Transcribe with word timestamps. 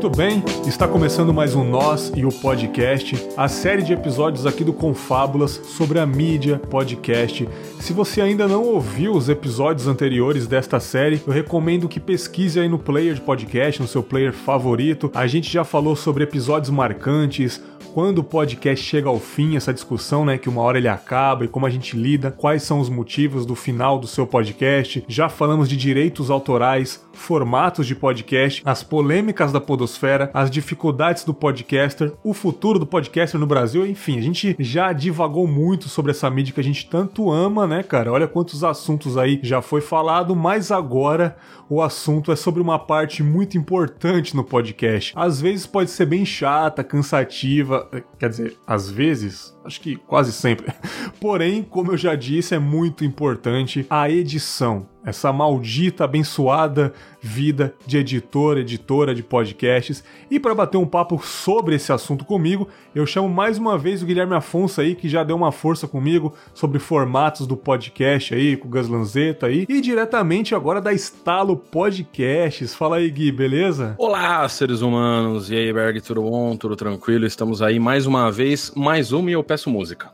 Muito 0.00 0.16
bem, 0.16 0.44
está 0.64 0.86
começando 0.86 1.34
mais 1.34 1.56
um 1.56 1.64
Nós 1.64 2.12
e 2.14 2.24
o 2.24 2.28
Podcast, 2.28 3.16
a 3.36 3.48
série 3.48 3.82
de 3.82 3.92
episódios 3.92 4.46
aqui 4.46 4.62
do 4.62 4.72
Confábulas 4.72 5.60
sobre 5.64 5.98
a 5.98 6.06
mídia 6.06 6.56
podcast. 6.56 7.48
Se 7.80 7.92
você 7.92 8.20
ainda 8.20 8.46
não 8.46 8.62
ouviu 8.62 9.12
os 9.12 9.28
episódios 9.28 9.88
anteriores 9.88 10.46
desta 10.46 10.78
série, 10.78 11.20
eu 11.26 11.32
recomendo 11.32 11.88
que 11.88 11.98
pesquise 11.98 12.60
aí 12.60 12.68
no 12.68 12.78
player 12.78 13.12
de 13.14 13.20
podcast, 13.20 13.82
no 13.82 13.88
seu 13.88 14.00
player 14.00 14.32
favorito. 14.32 15.10
A 15.12 15.26
gente 15.26 15.52
já 15.52 15.64
falou 15.64 15.96
sobre 15.96 16.22
episódios 16.22 16.70
marcantes, 16.70 17.60
quando 17.92 18.18
o 18.18 18.24
podcast 18.24 18.84
chega 18.84 19.08
ao 19.08 19.18
fim, 19.18 19.56
essa 19.56 19.74
discussão, 19.74 20.24
né, 20.24 20.38
que 20.38 20.48
uma 20.48 20.62
hora 20.62 20.78
ele 20.78 20.86
acaba 20.86 21.44
e 21.44 21.48
como 21.48 21.66
a 21.66 21.70
gente 21.70 21.96
lida, 21.96 22.30
quais 22.30 22.62
são 22.62 22.78
os 22.78 22.88
motivos 22.88 23.44
do 23.44 23.56
final 23.56 23.98
do 23.98 24.06
seu 24.06 24.24
podcast. 24.24 25.04
Já 25.08 25.28
falamos 25.28 25.68
de 25.68 25.76
direitos 25.76 26.30
autorais, 26.30 27.04
formatos 27.18 27.86
de 27.86 27.94
podcast, 27.94 28.62
as 28.64 28.82
polêmicas 28.82 29.52
da 29.52 29.60
podosfera, 29.60 30.30
as 30.32 30.50
dificuldades 30.50 31.24
do 31.24 31.34
podcaster, 31.34 32.12
o 32.22 32.32
futuro 32.32 32.78
do 32.78 32.86
podcaster 32.86 33.38
no 33.38 33.46
Brasil, 33.46 33.86
enfim, 33.86 34.18
a 34.18 34.22
gente 34.22 34.56
já 34.58 34.92
divagou 34.92 35.46
muito 35.46 35.88
sobre 35.88 36.12
essa 36.12 36.30
mídia 36.30 36.54
que 36.54 36.60
a 36.60 36.64
gente 36.64 36.88
tanto 36.88 37.30
ama, 37.30 37.66
né, 37.66 37.82
cara? 37.82 38.12
Olha 38.12 38.28
quantos 38.28 38.64
assuntos 38.64 39.18
aí 39.18 39.40
já 39.42 39.60
foi 39.60 39.80
falado, 39.80 40.34
mas 40.34 40.70
agora 40.70 41.36
o 41.68 41.82
assunto 41.82 42.32
é 42.32 42.36
sobre 42.36 42.62
uma 42.62 42.78
parte 42.78 43.22
muito 43.22 43.58
importante 43.58 44.34
no 44.34 44.42
podcast. 44.42 45.12
Às 45.14 45.40
vezes 45.40 45.66
pode 45.66 45.90
ser 45.90 46.06
bem 46.06 46.24
chata, 46.24 46.82
cansativa, 46.82 47.88
quer 48.18 48.30
dizer, 48.30 48.56
às 48.66 48.90
vezes 48.90 49.57
acho 49.68 49.80
que 49.80 49.96
quase 49.96 50.32
sempre. 50.32 50.72
Porém, 51.20 51.62
como 51.62 51.92
eu 51.92 51.96
já 51.96 52.14
disse, 52.14 52.54
é 52.54 52.58
muito 52.58 53.04
importante 53.04 53.86
a 53.88 54.10
edição. 54.10 54.88
Essa 55.04 55.32
maldita, 55.32 56.04
abençoada 56.04 56.92
vida 57.20 57.74
de 57.86 57.98
editor, 57.98 58.58
editora 58.58 59.14
de 59.14 59.22
podcasts. 59.22 60.04
E 60.30 60.38
para 60.38 60.54
bater 60.54 60.76
um 60.76 60.86
papo 60.86 61.20
sobre 61.24 61.74
esse 61.74 61.92
assunto 61.92 62.24
comigo, 62.24 62.68
eu 62.94 63.06
chamo 63.06 63.28
mais 63.28 63.58
uma 63.58 63.76
vez 63.76 64.02
o 64.02 64.06
Guilherme 64.06 64.34
Afonso 64.34 64.80
aí, 64.80 64.94
que 64.94 65.08
já 65.08 65.22
deu 65.24 65.36
uma 65.36 65.52
força 65.52 65.86
comigo 65.86 66.34
sobre 66.54 66.78
formatos 66.78 67.46
do 67.46 67.56
podcast 67.56 68.34
aí, 68.34 68.56
com 68.56 68.68
o 68.68 68.70
Gus 68.70 68.88
Lanzetta 68.88 69.46
aí. 69.46 69.66
E 69.68 69.80
diretamente 69.80 70.54
agora 70.54 70.80
da 70.80 70.92
Estalo 70.92 71.56
Podcasts. 71.56 72.74
Fala 72.74 72.96
aí, 72.96 73.10
Gui, 73.10 73.32
beleza? 73.32 73.94
Olá, 73.98 74.48
seres 74.48 74.80
humanos. 74.80 75.50
E 75.50 75.56
aí, 75.56 75.72
Berg, 75.72 76.00
tudo 76.00 76.22
bom? 76.22 76.56
Tudo 76.56 76.76
tranquilo? 76.76 77.26
Estamos 77.26 77.62
aí 77.62 77.78
mais 77.78 78.06
uma 78.06 78.30
vez, 78.30 78.72
mais 78.74 79.12
uma 79.12 79.30
e 79.30 79.32
eu 79.32 79.44
peço 79.44 79.70
música. 79.70 80.10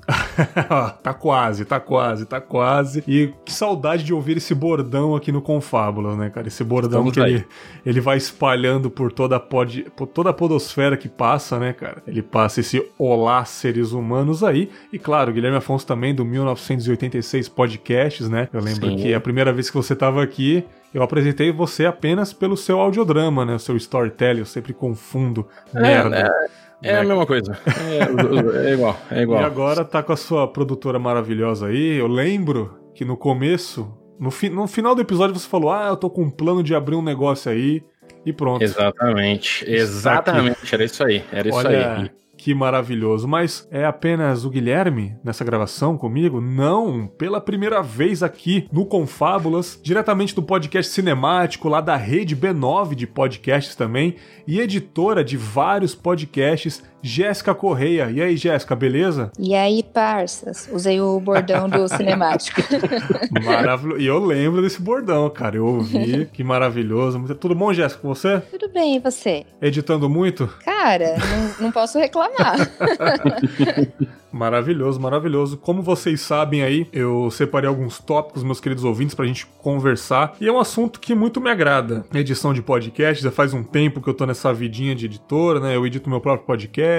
tá 1.02 1.14
quase, 1.14 1.64
tá 1.64 1.80
quase, 1.80 2.26
tá 2.26 2.40
quase. 2.40 3.04
E 3.06 3.32
que 3.44 3.52
saudade 3.52 4.04
de 4.04 4.12
ouvir 4.12 4.36
esse 4.36 4.54
bordão 4.54 5.14
aqui 5.14 5.30
no 5.30 5.40
Confábula, 5.40 6.16
né, 6.16 6.30
cara? 6.30 6.48
Esse 6.48 6.64
bordão 6.64 7.03
Estamos 7.08 7.12
que 7.12 7.20
ele, 7.20 7.46
ele 7.84 8.00
vai 8.00 8.16
espalhando 8.16 8.90
por 8.90 9.12
toda, 9.12 9.36
a 9.36 9.40
pod, 9.40 9.86
por 9.96 10.06
toda 10.06 10.30
a 10.30 10.32
podosfera 10.32 10.96
que 10.96 11.08
passa, 11.08 11.58
né, 11.58 11.72
cara? 11.72 12.02
Ele 12.06 12.22
passa 12.22 12.60
esse 12.60 12.84
olá 12.98 13.44
seres 13.44 13.92
humanos 13.92 14.42
aí. 14.42 14.70
E 14.92 14.98
claro, 14.98 15.32
Guilherme 15.32 15.58
Afonso 15.58 15.86
também 15.86 16.14
do 16.14 16.24
1986 16.24 17.48
Podcasts, 17.48 18.28
né? 18.28 18.48
Eu 18.52 18.60
lembro 18.60 18.88
Sim. 18.90 18.96
que 18.96 19.14
a 19.14 19.20
primeira 19.20 19.52
vez 19.52 19.70
que 19.70 19.76
você 19.76 19.94
tava 19.94 20.22
aqui, 20.22 20.64
eu 20.92 21.02
apresentei 21.02 21.50
você 21.52 21.86
apenas 21.86 22.32
pelo 22.32 22.56
seu 22.56 22.80
audiodrama, 22.80 23.44
né? 23.44 23.54
O 23.54 23.58
seu 23.58 23.76
storytelling, 23.76 24.40
eu 24.40 24.46
sempre 24.46 24.72
confundo. 24.72 25.46
É, 25.74 25.80
merda. 25.80 26.16
É. 26.16 26.64
É 26.84 26.96
a 26.96 27.02
né? 27.02 27.08
mesma 27.08 27.26
coisa. 27.26 27.58
É, 27.66 28.68
é, 28.68 28.72
igual, 28.74 28.96
é 29.10 29.22
igual. 29.22 29.40
E 29.40 29.44
agora 29.44 29.84
tá 29.84 30.02
com 30.02 30.12
a 30.12 30.16
sua 30.16 30.46
produtora 30.46 30.98
maravilhosa 30.98 31.68
aí. 31.68 31.96
Eu 31.96 32.06
lembro 32.06 32.78
que 32.94 33.04
no 33.04 33.16
começo, 33.16 33.90
no, 34.18 34.30
fi, 34.30 34.48
no 34.48 34.66
final 34.66 34.94
do 34.94 35.00
episódio, 35.00 35.38
você 35.38 35.48
falou: 35.48 35.72
Ah, 35.72 35.88
eu 35.88 35.96
tô 35.96 36.10
com 36.10 36.22
um 36.22 36.30
plano 36.30 36.62
de 36.62 36.74
abrir 36.74 36.96
um 36.96 37.02
negócio 37.02 37.50
aí. 37.50 37.82
E 38.24 38.32
pronto. 38.32 38.62
Exatamente, 38.62 39.64
exatamente, 39.68 40.74
era 40.74 40.84
isso 40.84 41.04
aí, 41.04 41.22
era 41.30 41.54
Olha, 41.54 41.68
isso 41.68 42.00
aí. 42.00 42.10
Que 42.36 42.54
maravilhoso. 42.54 43.26
Mas 43.26 43.66
é 43.70 43.84
apenas 43.84 44.44
o 44.44 44.50
Guilherme 44.50 45.16
nessa 45.22 45.44
gravação 45.44 45.96
comigo? 45.96 46.40
Não, 46.40 47.06
pela 47.06 47.40
primeira 47.40 47.82
vez 47.82 48.22
aqui 48.22 48.68
no 48.72 48.84
Confábulas, 48.84 49.80
diretamente 49.82 50.34
do 50.34 50.42
podcast 50.42 50.92
cinemático, 50.92 51.68
lá 51.68 51.80
da 51.80 51.96
rede 51.96 52.36
B9 52.36 52.94
de 52.94 53.06
podcasts 53.06 53.74
também, 53.74 54.16
e 54.46 54.60
editora 54.60 55.24
de 55.24 55.36
vários 55.36 55.94
podcasts 55.94 56.82
Jéssica 57.04 57.54
Correia. 57.54 58.10
E 58.10 58.22
aí, 58.22 58.34
Jéssica, 58.34 58.74
beleza? 58.74 59.30
E 59.38 59.54
aí, 59.54 59.82
parças? 59.82 60.70
Usei 60.72 61.02
o 61.02 61.20
bordão 61.20 61.68
do 61.68 61.86
cinemático. 61.86 62.62
Maravilhoso. 63.44 64.00
E 64.00 64.06
eu 64.06 64.24
lembro 64.24 64.62
desse 64.62 64.80
bordão, 64.80 65.28
cara. 65.28 65.56
Eu 65.56 65.66
ouvi. 65.66 66.26
que 66.32 66.42
maravilhoso. 66.42 67.22
Tudo 67.34 67.54
bom, 67.54 67.74
Jéssica, 67.74 68.00
com 68.00 68.08
você? 68.08 68.40
Tudo 68.50 68.70
bem, 68.72 68.96
e 68.96 69.00
você? 69.00 69.44
Editando 69.60 70.08
muito? 70.08 70.48
Cara, 70.64 71.16
não, 71.18 71.66
não 71.66 71.72
posso 71.72 71.98
reclamar. 71.98 72.56
Maravilhoso, 74.34 75.00
maravilhoso. 75.00 75.56
Como 75.56 75.80
vocês 75.80 76.20
sabem 76.20 76.64
aí, 76.64 76.88
eu 76.92 77.30
separei 77.30 77.68
alguns 77.68 78.00
tópicos, 78.00 78.42
meus 78.42 78.58
queridos 78.58 78.82
ouvintes, 78.82 79.14
pra 79.14 79.24
gente 79.26 79.46
conversar. 79.46 80.34
E 80.40 80.48
é 80.48 80.52
um 80.52 80.58
assunto 80.58 80.98
que 80.98 81.14
muito 81.14 81.40
me 81.40 81.48
agrada. 81.48 82.04
Edição 82.12 82.52
de 82.52 82.60
podcast, 82.60 83.22
já 83.22 83.30
faz 83.30 83.54
um 83.54 83.62
tempo 83.62 84.00
que 84.00 84.08
eu 84.08 84.14
tô 84.14 84.26
nessa 84.26 84.52
vidinha 84.52 84.92
de 84.92 85.06
editora, 85.06 85.60
né? 85.60 85.76
Eu 85.76 85.86
edito 85.86 86.10
meu 86.10 86.20
próprio 86.20 86.44
podcast, 86.48 86.93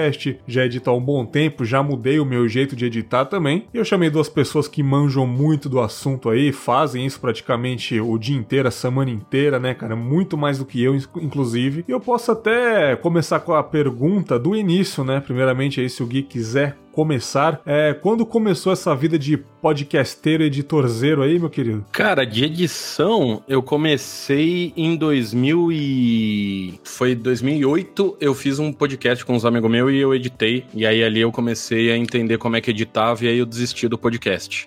já 0.46 0.64
edito 0.64 0.90
há 0.90 0.94
um 0.94 1.00
bom 1.00 1.24
tempo, 1.24 1.64
já 1.64 1.82
mudei 1.82 2.18
o 2.18 2.24
meu 2.24 2.48
jeito 2.48 2.76
de 2.76 2.86
editar 2.86 3.24
também. 3.24 3.66
E 3.72 3.78
eu 3.78 3.84
chamei 3.84 4.10
duas 4.10 4.28
pessoas 4.28 4.68
que 4.68 4.82
manjam 4.82 5.26
muito 5.26 5.68
do 5.68 5.80
assunto 5.80 6.30
aí, 6.30 6.52
fazem 6.52 7.04
isso 7.06 7.20
praticamente 7.20 8.00
o 8.00 8.18
dia 8.18 8.36
inteiro, 8.36 8.68
a 8.68 8.70
semana 8.70 9.10
inteira, 9.10 9.58
né, 9.58 9.74
cara? 9.74 9.96
Muito 9.96 10.36
mais 10.36 10.58
do 10.58 10.64
que 10.64 10.82
eu, 10.82 10.96
inclusive. 11.20 11.84
E 11.86 11.90
eu 11.90 12.00
posso 12.00 12.32
até 12.32 12.96
começar 12.96 13.40
com 13.40 13.52
a 13.52 13.62
pergunta 13.62 14.38
do 14.38 14.54
início, 14.54 15.04
né? 15.04 15.20
Primeiramente 15.20 15.80
aí, 15.80 15.88
se 15.88 16.02
o 16.02 16.06
Gui 16.06 16.22
quiser 16.22 16.76
começar. 16.96 17.60
É, 17.66 17.92
quando 17.92 18.24
começou 18.24 18.72
essa 18.72 18.96
vida 18.96 19.18
de 19.18 19.36
podcasteiro, 19.36 20.42
editorzeiro 20.42 21.22
aí, 21.22 21.38
meu 21.38 21.50
querido? 21.50 21.84
Cara, 21.92 22.24
de 22.24 22.42
edição, 22.42 23.42
eu 23.46 23.62
comecei 23.62 24.72
em 24.74 24.96
2000 24.96 25.72
e... 25.72 26.80
Foi 26.82 27.14
2008, 27.14 28.16
eu 28.18 28.32
fiz 28.34 28.58
um 28.58 28.72
podcast 28.72 29.26
com 29.26 29.34
uns 29.34 29.44
amigos 29.44 29.70
meus 29.70 29.92
e 29.92 29.98
eu 29.98 30.14
editei. 30.14 30.64
E 30.72 30.86
aí 30.86 31.04
ali 31.04 31.20
eu 31.20 31.30
comecei 31.30 31.92
a 31.92 31.98
entender 31.98 32.38
como 32.38 32.56
é 32.56 32.62
que 32.62 32.70
editava 32.70 33.26
e 33.26 33.28
aí 33.28 33.38
eu 33.38 33.44
desisti 33.44 33.88
do 33.88 33.98
podcast. 33.98 34.66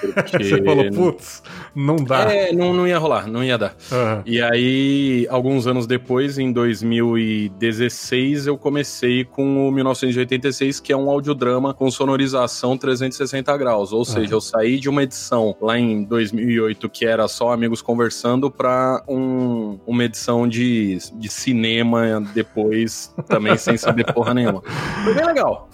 Porque... 0.00 0.44
Você 0.46 0.62
falou, 0.62 0.88
putz, 0.92 1.42
não 1.74 1.96
dá. 1.96 2.32
É, 2.32 2.52
não, 2.52 2.72
não 2.72 2.86
ia 2.86 2.98
rolar, 2.98 3.26
não 3.26 3.42
ia 3.42 3.58
dar. 3.58 3.74
Uhum. 3.90 4.22
E 4.24 4.40
aí, 4.40 5.26
alguns 5.28 5.66
anos 5.66 5.84
depois, 5.84 6.38
em 6.38 6.52
2016, 6.52 8.46
eu 8.46 8.56
comecei 8.56 9.24
com 9.24 9.66
o 9.68 9.72
1986, 9.72 10.78
que 10.78 10.92
é 10.92 10.96
um 10.96 11.10
audiodrama 11.10 11.55
com 11.74 11.90
sonorização 11.90 12.76
360 12.76 13.56
graus. 13.56 13.92
Ou 13.92 14.04
seja, 14.04 14.34
eu 14.34 14.40
saí 14.40 14.78
de 14.78 14.88
uma 14.88 15.02
edição 15.02 15.56
lá 15.60 15.78
em 15.78 16.04
2008 16.04 16.88
que 16.88 17.04
era 17.04 17.26
só 17.28 17.52
amigos 17.52 17.82
conversando 17.82 18.50
para 18.50 19.02
um, 19.08 19.78
uma 19.86 20.04
edição 20.04 20.48
de, 20.48 20.98
de 21.14 21.28
cinema 21.28 22.20
depois, 22.34 23.14
também 23.28 23.56
sem 23.58 23.76
saber 23.76 24.12
porra 24.12 24.34
nenhuma. 24.34 24.62
Foi 25.04 25.14
bem 25.14 25.24
legal. 25.24 25.68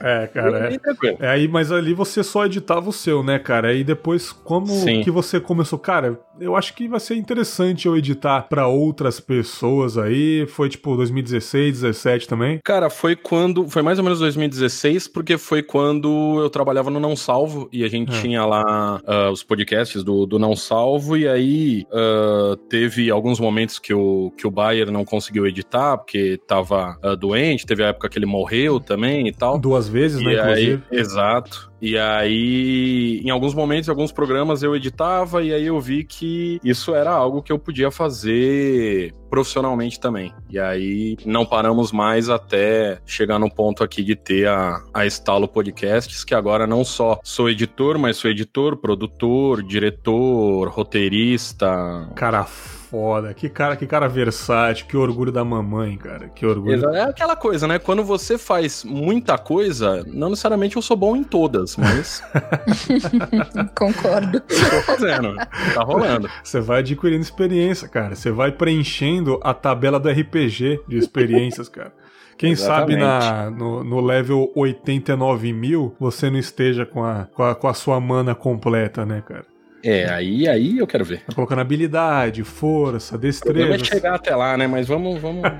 É, 0.00 0.26
cara. 0.28 0.72
É, 0.72 1.16
é, 1.18 1.28
aí, 1.28 1.48
mas 1.48 1.72
ali 1.72 1.94
você 1.94 2.22
só 2.22 2.46
editava 2.46 2.88
o 2.88 2.92
seu, 2.92 3.22
né, 3.22 3.38
cara? 3.38 3.68
Aí 3.68 3.84
depois, 3.84 4.32
como 4.32 4.66
Sim. 4.66 5.02
que 5.02 5.10
você 5.10 5.40
começou? 5.40 5.78
Cara, 5.78 6.18
eu 6.40 6.56
acho 6.56 6.74
que 6.74 6.88
vai 6.88 7.00
ser 7.00 7.16
interessante 7.16 7.86
eu 7.86 7.96
editar 7.96 8.42
para 8.48 8.66
outras 8.66 9.20
pessoas 9.20 9.98
aí. 9.98 10.46
Foi 10.48 10.68
tipo 10.68 10.96
2016, 10.96 11.80
17 11.82 12.28
também? 12.28 12.60
Cara, 12.64 12.88
foi 12.90 13.16
quando. 13.16 13.68
Foi 13.68 13.82
mais 13.82 13.98
ou 13.98 14.04
menos 14.04 14.18
2016, 14.18 15.08
porque 15.12 15.36
foi 15.38 15.62
quando 15.62 16.40
eu 16.40 16.50
trabalhava 16.50 16.90
no 16.90 17.00
Não 17.00 17.14
Salvo 17.14 17.68
e 17.72 17.84
a 17.84 17.88
gente 17.88 18.12
é. 18.12 18.20
tinha 18.20 18.44
lá 18.44 19.00
uh, 19.00 19.30
os 19.30 19.42
podcasts 19.42 20.02
do, 20.02 20.26
do 20.26 20.38
Não 20.38 20.56
Salvo. 20.56 21.16
E 21.16 21.28
aí 21.28 21.86
uh, 21.90 22.56
teve 22.68 23.10
alguns 23.10 23.38
momentos 23.40 23.78
que 23.78 23.94
o, 23.94 24.32
que 24.36 24.46
o 24.46 24.50
Bayer 24.50 24.90
não 24.90 25.04
conseguiu 25.04 25.46
editar, 25.46 25.98
porque 25.98 26.38
tava 26.46 26.98
uh, 27.02 27.16
doente. 27.16 27.66
Teve 27.66 27.84
a 27.84 27.88
época 27.88 28.08
que 28.08 28.18
ele 28.18 28.26
morreu 28.26 28.80
também 28.80 29.28
e 29.28 29.32
tal. 29.32 29.58
Duas 29.58 29.88
vezes, 29.88 30.20
e 30.20 30.24
né? 30.24 30.40
Aí, 30.40 30.80
exato. 30.90 31.71
E 31.82 31.98
aí, 31.98 33.20
em 33.24 33.30
alguns 33.30 33.54
momentos, 33.54 33.88
em 33.88 33.90
alguns 33.90 34.12
programas 34.12 34.62
eu 34.62 34.76
editava 34.76 35.42
e 35.42 35.52
aí 35.52 35.66
eu 35.66 35.80
vi 35.80 36.04
que 36.04 36.60
isso 36.62 36.94
era 36.94 37.10
algo 37.10 37.42
que 37.42 37.50
eu 37.50 37.58
podia 37.58 37.90
fazer 37.90 39.12
profissionalmente 39.28 39.98
também. 39.98 40.32
E 40.48 40.60
aí 40.60 41.16
não 41.26 41.44
paramos 41.44 41.90
mais 41.90 42.28
até 42.28 43.00
chegar 43.04 43.40
no 43.40 43.52
ponto 43.52 43.82
aqui 43.82 44.04
de 44.04 44.14
ter 44.14 44.46
a, 44.46 44.80
a 44.94 45.04
Estalo 45.06 45.48
Podcasts, 45.48 46.22
que 46.22 46.36
agora 46.36 46.68
não 46.68 46.84
só 46.84 47.18
sou 47.24 47.50
editor, 47.50 47.98
mas 47.98 48.16
sou 48.16 48.30
editor, 48.30 48.76
produtor, 48.76 49.60
diretor, 49.60 50.68
roteirista. 50.68 52.08
Cara, 52.14 52.46
foda. 52.92 53.32
Que 53.32 53.48
cara, 53.48 53.74
que 53.74 53.86
cara 53.86 54.06
versátil, 54.06 54.86
que 54.86 54.94
orgulho 54.94 55.32
da 55.32 55.42
mamãe, 55.42 55.96
cara. 55.96 56.28
Que 56.28 56.44
orgulho. 56.44 56.90
É 56.90 57.04
aquela 57.04 57.34
coisa, 57.34 57.66
né? 57.66 57.78
Quando 57.78 58.04
você 58.04 58.36
faz 58.36 58.84
muita 58.84 59.38
coisa, 59.38 60.04
não 60.06 60.28
necessariamente 60.28 60.76
eu 60.76 60.82
sou 60.82 60.94
bom 60.94 61.16
em 61.16 61.24
todas, 61.24 61.74
mas. 61.78 62.22
Concordo. 63.74 64.38
Tô 64.40 64.82
fazendo. 64.82 65.34
Tá 65.74 65.82
rolando. 65.82 66.28
Você 66.44 66.60
vai 66.60 66.80
adquirindo 66.80 67.22
experiência, 67.22 67.88
cara. 67.88 68.14
Você 68.14 68.30
vai 68.30 68.52
preenchendo 68.52 69.40
a 69.42 69.54
tabela 69.54 69.98
do 69.98 70.10
RPG 70.10 70.82
de 70.86 70.98
experiências, 70.98 71.70
cara. 71.70 71.94
Quem 72.36 72.52
Exatamente. 72.52 73.00
sabe 73.00 73.24
na, 73.24 73.50
no, 73.50 73.82
no 73.84 74.00
level 74.00 74.52
89 74.54 75.52
mil 75.52 75.94
você 75.98 76.28
não 76.28 76.38
esteja 76.38 76.84
com 76.84 77.02
a, 77.04 77.26
com 77.32 77.42
a, 77.42 77.54
com 77.54 77.68
a 77.68 77.74
sua 77.74 78.00
mana 78.00 78.34
completa, 78.34 79.06
né, 79.06 79.22
cara? 79.26 79.51
É, 79.84 80.08
aí, 80.08 80.48
aí 80.48 80.78
eu 80.78 80.86
quero 80.86 81.04
ver. 81.04 81.22
Tá 81.24 81.34
colocando 81.34 81.60
habilidade, 81.60 82.44
força, 82.44 83.18
destreza. 83.18 83.68
Vai 83.68 83.78
chegar 83.84 84.14
até 84.14 84.34
lá, 84.34 84.56
né? 84.56 84.66
Mas 84.66 84.86
vamos, 84.86 85.20
vamos. 85.20 85.42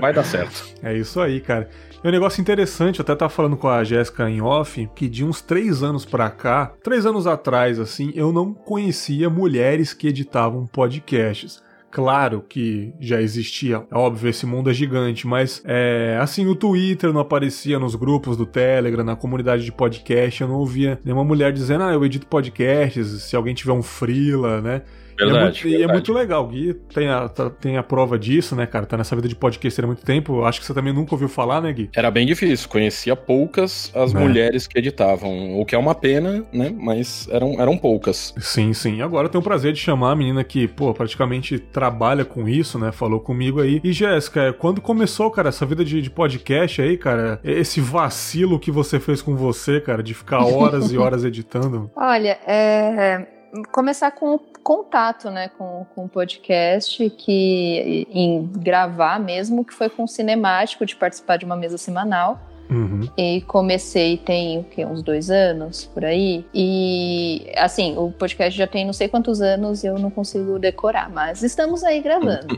Vai 0.00 0.12
dar 0.12 0.24
certo. 0.24 0.64
É 0.82 0.96
isso 0.96 1.20
aí, 1.20 1.40
cara. 1.40 1.68
E 2.02 2.08
um 2.08 2.10
negócio 2.10 2.40
interessante, 2.40 2.98
eu 2.98 3.02
até 3.02 3.14
tava 3.14 3.30
falando 3.30 3.56
com 3.56 3.68
a 3.68 3.84
Jéssica 3.84 4.28
em 4.28 4.40
off, 4.40 4.88
que 4.94 5.08
de 5.08 5.24
uns 5.24 5.40
três 5.40 5.82
anos 5.82 6.04
pra 6.04 6.30
cá, 6.30 6.72
três 6.82 7.06
anos 7.06 7.26
atrás, 7.26 7.78
assim, 7.78 8.10
eu 8.14 8.32
não 8.32 8.52
conhecia 8.52 9.30
mulheres 9.30 9.92
que 9.92 10.08
editavam 10.08 10.66
podcasts. 10.66 11.62
Claro 11.92 12.42
que 12.48 12.94
já 12.98 13.20
existia, 13.20 13.86
é 13.90 13.94
óbvio, 13.94 14.30
esse 14.30 14.46
mundo 14.46 14.70
é 14.70 14.72
gigante, 14.72 15.26
mas 15.26 15.62
é, 15.62 16.18
assim, 16.18 16.46
o 16.46 16.54
Twitter 16.54 17.12
não 17.12 17.20
aparecia 17.20 17.78
nos 17.78 17.94
grupos 17.94 18.34
do 18.34 18.46
Telegram, 18.46 19.04
na 19.04 19.14
comunidade 19.14 19.62
de 19.62 19.70
podcast, 19.70 20.40
eu 20.40 20.48
não 20.48 20.54
ouvia 20.54 20.98
nenhuma 21.04 21.22
mulher 21.22 21.52
dizendo, 21.52 21.84
ah, 21.84 21.92
eu 21.92 22.02
edito 22.02 22.26
podcasts, 22.26 23.24
se 23.24 23.36
alguém 23.36 23.52
tiver 23.52 23.72
um 23.72 23.82
freela, 23.82 24.62
né? 24.62 24.80
Verdade, 25.24 25.36
e, 25.36 25.42
é 25.42 25.44
muito, 25.44 25.62
verdade. 25.62 25.82
e 25.82 25.82
é 25.82 25.92
muito 25.92 26.12
legal. 26.12 26.46
Gui 26.48 26.74
tem 26.94 27.08
a, 27.08 27.28
tá, 27.28 27.50
tem 27.50 27.76
a 27.76 27.82
prova 27.82 28.18
disso, 28.18 28.54
né, 28.54 28.66
cara? 28.66 28.86
Tá 28.86 28.96
nessa 28.96 29.14
vida 29.14 29.28
de 29.28 29.34
podcast 29.34 29.80
há 29.80 29.86
muito 29.86 30.04
tempo. 30.04 30.44
Acho 30.44 30.60
que 30.60 30.66
você 30.66 30.74
também 30.74 30.92
nunca 30.92 31.14
ouviu 31.14 31.28
falar, 31.28 31.60
né, 31.60 31.72
Gui? 31.72 31.90
Era 31.94 32.10
bem 32.10 32.26
difícil. 32.26 32.68
Conhecia 32.68 33.16
poucas 33.16 33.92
as 33.94 34.14
é. 34.14 34.18
mulheres 34.18 34.66
que 34.66 34.78
editavam. 34.78 35.60
O 35.60 35.64
que 35.64 35.74
é 35.74 35.78
uma 35.78 35.94
pena, 35.94 36.44
né? 36.52 36.74
Mas 36.76 37.28
eram, 37.30 37.60
eram 37.60 37.76
poucas. 37.76 38.34
Sim, 38.38 38.72
sim. 38.72 39.02
Agora 39.02 39.26
eu 39.26 39.30
tenho 39.30 39.40
o 39.40 39.44
prazer 39.44 39.72
de 39.72 39.80
chamar 39.80 40.12
a 40.12 40.16
menina 40.16 40.44
que, 40.44 40.66
pô, 40.68 40.92
praticamente 40.92 41.58
trabalha 41.58 42.24
com 42.24 42.48
isso, 42.48 42.78
né? 42.78 42.92
Falou 42.92 43.20
comigo 43.20 43.60
aí. 43.60 43.80
E, 43.82 43.92
Jéssica, 43.92 44.52
quando 44.52 44.80
começou, 44.80 45.30
cara, 45.30 45.48
essa 45.48 45.66
vida 45.66 45.84
de, 45.84 46.00
de 46.00 46.10
podcast 46.10 46.80
aí, 46.80 46.96
cara, 46.96 47.40
esse 47.44 47.80
vacilo 47.80 48.58
que 48.58 48.70
você 48.70 48.98
fez 48.98 49.22
com 49.22 49.36
você, 49.36 49.80
cara, 49.80 50.02
de 50.02 50.14
ficar 50.14 50.44
horas 50.44 50.92
e 50.92 50.98
horas 50.98 51.24
editando? 51.24 51.90
Olha, 51.96 52.38
é 52.46 53.41
começar 53.70 54.10
com 54.12 54.34
o 54.34 54.38
contato, 54.38 55.30
né, 55.30 55.50
com, 55.58 55.86
com 55.94 56.04
o 56.04 56.08
podcast, 56.08 57.10
que 57.10 58.06
em 58.10 58.46
gravar 58.46 59.20
mesmo, 59.20 59.64
que 59.64 59.74
foi 59.74 59.90
com 59.90 60.04
o 60.04 60.08
cinemático, 60.08 60.86
de 60.86 60.96
participar 60.96 61.36
de 61.36 61.44
uma 61.44 61.56
mesa 61.56 61.76
semanal. 61.76 62.40
Uhum. 62.72 63.08
E 63.16 63.42
comecei 63.42 64.16
tem 64.16 64.60
o 64.60 64.64
que, 64.64 64.84
uns 64.84 65.02
dois 65.02 65.30
anos 65.30 65.84
por 65.92 66.04
aí. 66.04 66.44
E 66.54 67.52
assim, 67.56 67.96
o 67.96 68.10
podcast 68.10 68.56
já 68.56 68.66
tem 68.66 68.84
não 68.84 68.92
sei 68.92 69.08
quantos 69.08 69.40
anos 69.40 69.84
e 69.84 69.86
eu 69.86 69.98
não 69.98 70.10
consigo 70.10 70.58
decorar, 70.58 71.10
mas 71.10 71.42
estamos 71.42 71.84
aí 71.84 72.00
gravando. 72.00 72.56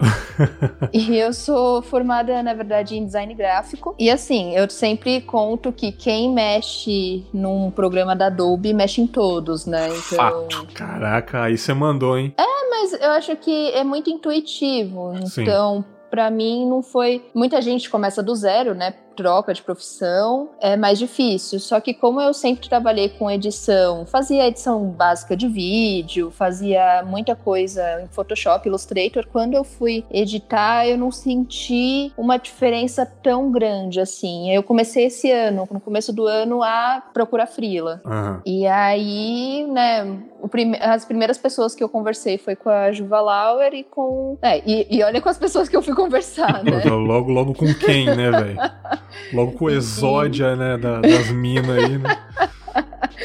e 0.92 1.16
eu 1.16 1.32
sou 1.32 1.80
formada, 1.82 2.42
na 2.42 2.52
verdade, 2.52 2.96
em 2.96 3.04
design 3.04 3.34
gráfico. 3.34 3.94
E 3.98 4.10
assim, 4.10 4.54
eu 4.54 4.68
sempre 4.68 5.20
conto 5.22 5.72
que 5.72 5.90
quem 5.90 6.32
mexe 6.32 7.24
num 7.32 7.70
programa 7.70 8.14
da 8.14 8.26
Adobe 8.26 8.74
mexe 8.74 9.00
em 9.00 9.06
todos, 9.06 9.66
né? 9.66 9.88
Então. 9.88 10.16
Fato. 10.16 10.66
Caraca, 10.74 11.42
aí 11.42 11.56
você 11.56 11.72
mandou, 11.72 12.18
hein? 12.18 12.34
É, 12.36 12.70
mas 12.70 12.92
eu 12.92 13.10
acho 13.12 13.34
que 13.36 13.70
é 13.72 13.82
muito 13.82 14.10
intuitivo. 14.10 15.14
Sim. 15.26 15.42
Então, 15.42 15.84
para 16.10 16.30
mim 16.30 16.68
não 16.68 16.82
foi. 16.82 17.24
Muita 17.34 17.60
gente 17.60 17.90
começa 17.90 18.22
do 18.22 18.34
zero, 18.34 18.74
né? 18.74 18.94
Troca 19.16 19.54
de 19.54 19.62
profissão 19.62 20.50
é 20.60 20.76
mais 20.76 20.98
difícil. 20.98 21.58
Só 21.58 21.80
que 21.80 21.94
como 21.94 22.20
eu 22.20 22.34
sempre 22.34 22.68
trabalhei 22.68 23.08
com 23.08 23.30
edição, 23.30 24.04
fazia 24.06 24.46
edição 24.46 24.84
básica 24.90 25.36
de 25.36 25.48
vídeo, 25.48 26.30
fazia 26.30 27.02
muita 27.04 27.34
coisa 27.34 28.02
em 28.02 28.08
Photoshop, 28.08 28.68
Illustrator, 28.68 29.26
quando 29.32 29.54
eu 29.54 29.64
fui 29.64 30.04
editar, 30.10 30.86
eu 30.86 30.98
não 30.98 31.10
senti 31.10 32.12
uma 32.16 32.36
diferença 32.36 33.06
tão 33.06 33.50
grande 33.50 34.00
assim. 34.00 34.50
Eu 34.52 34.62
comecei 34.62 35.06
esse 35.06 35.30
ano, 35.30 35.66
no 35.70 35.80
começo 35.80 36.12
do 36.12 36.26
ano, 36.26 36.62
a 36.62 37.02
procurar 37.12 37.46
frila. 37.46 38.02
Uhum. 38.04 38.40
E 38.44 38.66
aí, 38.66 39.66
né, 39.68 40.18
prime 40.48 40.76
as 40.80 41.04
primeiras 41.04 41.38
pessoas 41.38 41.74
que 41.74 41.82
eu 41.82 41.88
conversei 41.88 42.38
foi 42.38 42.56
com 42.56 42.68
a 42.68 42.92
Juva 42.92 43.20
Lauer 43.20 43.72
e 43.74 43.84
com. 43.84 44.38
É, 44.42 44.62
e, 44.66 44.86
e 44.90 45.02
olha 45.02 45.20
com 45.20 45.28
as 45.28 45.38
pessoas 45.38 45.68
que 45.68 45.76
eu 45.76 45.82
fui 45.82 45.94
conversar, 45.94 46.62
né? 46.64 46.82
logo, 46.84 47.30
logo 47.30 47.54
com 47.54 47.72
quem, 47.74 48.06
né, 48.06 48.30
velho? 48.30 48.58
Logo 49.32 49.52
com 49.52 49.70
exódia, 49.70 50.56
né, 50.56 50.76
da, 50.76 51.00
das 51.00 51.30
minas 51.30 51.70
aí, 51.70 51.98
né? 51.98 52.18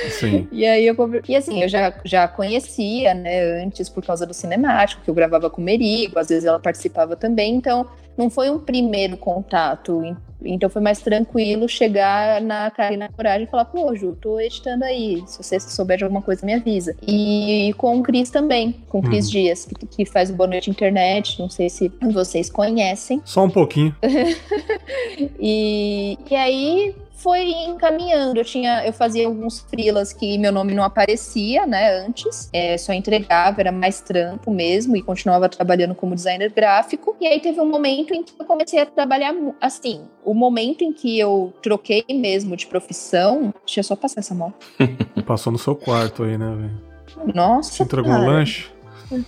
Sim. 0.10 0.48
E 0.52 0.66
aí 0.66 0.86
eu 0.86 0.96
e 1.28 1.36
assim, 1.36 1.62
eu 1.62 1.70
já, 1.70 1.94
já 2.04 2.28
conhecia, 2.28 3.14
né, 3.14 3.64
antes 3.64 3.90
por 3.90 4.06
causa 4.06 4.26
do 4.26 4.34
cinemático, 4.34 5.02
que 5.04 5.10
eu 5.10 5.14
gravava 5.14 5.50
com 5.50 5.62
o 5.62 5.64
Merigo, 5.64 6.20
às 6.20 6.30
vezes 6.30 6.46
ela 6.46 6.60
participava 6.60 7.16
também, 7.16 7.56
então 7.56 7.88
não 8.18 8.30
foi 8.30 8.50
um 8.50 8.60
primeiro 8.60 9.18
contato. 9.18 10.16
Então 10.44 10.70
foi 10.70 10.82
mais 10.82 11.00
tranquilo 11.00 11.68
chegar 11.68 12.42
na 12.42 12.70
cara 12.72 12.94
e 12.94 12.98
na 12.98 13.10
coragem 13.10 13.44
e 13.44 13.50
falar, 13.50 13.66
pô, 13.66 13.96
Ju, 13.96 14.18
tô 14.20 14.40
editando 14.40 14.84
aí. 14.84 15.24
Se 15.28 15.42
você 15.42 15.60
souber 15.60 15.98
de 15.98 16.04
alguma 16.04 16.22
coisa, 16.22 16.46
me 16.46 16.54
avisa. 16.54 16.96
E 17.08 17.74
com 17.78 18.00
o 18.00 18.04
Cris 18.04 18.30
também, 18.30 18.76
com 18.90 19.00
o 19.00 19.02
Cris 19.02 19.26
uhum. 19.26 19.32
Dias, 19.32 19.66
que, 19.66 19.86
que, 19.86 20.06
faz 20.06 20.30
o 20.30 20.34
Boa 20.34 20.48
Noite 20.48 20.70
Internet. 20.70 21.40
Não 21.40 21.50
sei 21.50 21.70
se 21.70 21.92
vocês 22.12 22.50
conhecem. 22.50 23.22
Só 23.26 23.46
um 23.46 23.50
pouquinho. 23.50 23.96
e, 25.40 26.18
e 26.30 26.36
aí 26.36 26.96
foi 27.22 27.52
encaminhando. 27.52 28.40
Eu 28.40 28.44
tinha, 28.44 28.86
eu 28.86 28.92
fazia 28.92 29.28
alguns 29.28 29.60
frilas 29.60 30.12
que 30.12 30.38
meu 30.38 30.52
nome 30.52 30.74
não 30.74 30.84
aparecia, 30.84 31.66
né, 31.66 32.06
antes. 32.06 32.50
É, 32.52 32.78
só 32.78 32.94
entregava, 32.94 33.62
era 33.62 33.72
mais 33.72 34.02
trampo 34.02 34.52
mesmo 34.52 34.96
e 34.96 35.02
continuava 35.02 35.48
trabalhando 35.48 35.94
como 35.94 36.16
designer 36.16 36.52
gráfico. 36.52 37.16
E 37.22 37.28
aí 37.28 37.40
teve 37.40 37.62
um 37.62 37.70
momento 37.70 38.14
em 38.14 38.24
que 38.24 38.34
eu 38.38 38.46
comecei 38.46 38.80
a 38.80 38.86
trabalhar 38.86 39.36
assim, 39.60 40.02
o 40.24 40.31
momento 40.34 40.84
em 40.84 40.94
que 40.94 41.20
eu 41.20 41.54
troquei 41.62 42.06
mesmo 42.10 42.56
de 42.56 42.68
profissão, 42.68 43.54
deixa 43.66 43.80
eu 43.80 43.84
só 43.84 43.96
passar 43.96 44.20
essa 44.20 44.36
moto. 44.36 44.56
Passou 45.26 45.52
no 45.52 45.60
seu 45.60 45.76
quarto 45.76 46.24
aí, 46.24 46.38
né, 46.38 46.56
velho? 46.56 47.34
Nossa. 47.34 47.72
Você 47.72 47.84
entregou 47.84 48.12
um 48.12 48.26
lanche? 48.26 48.70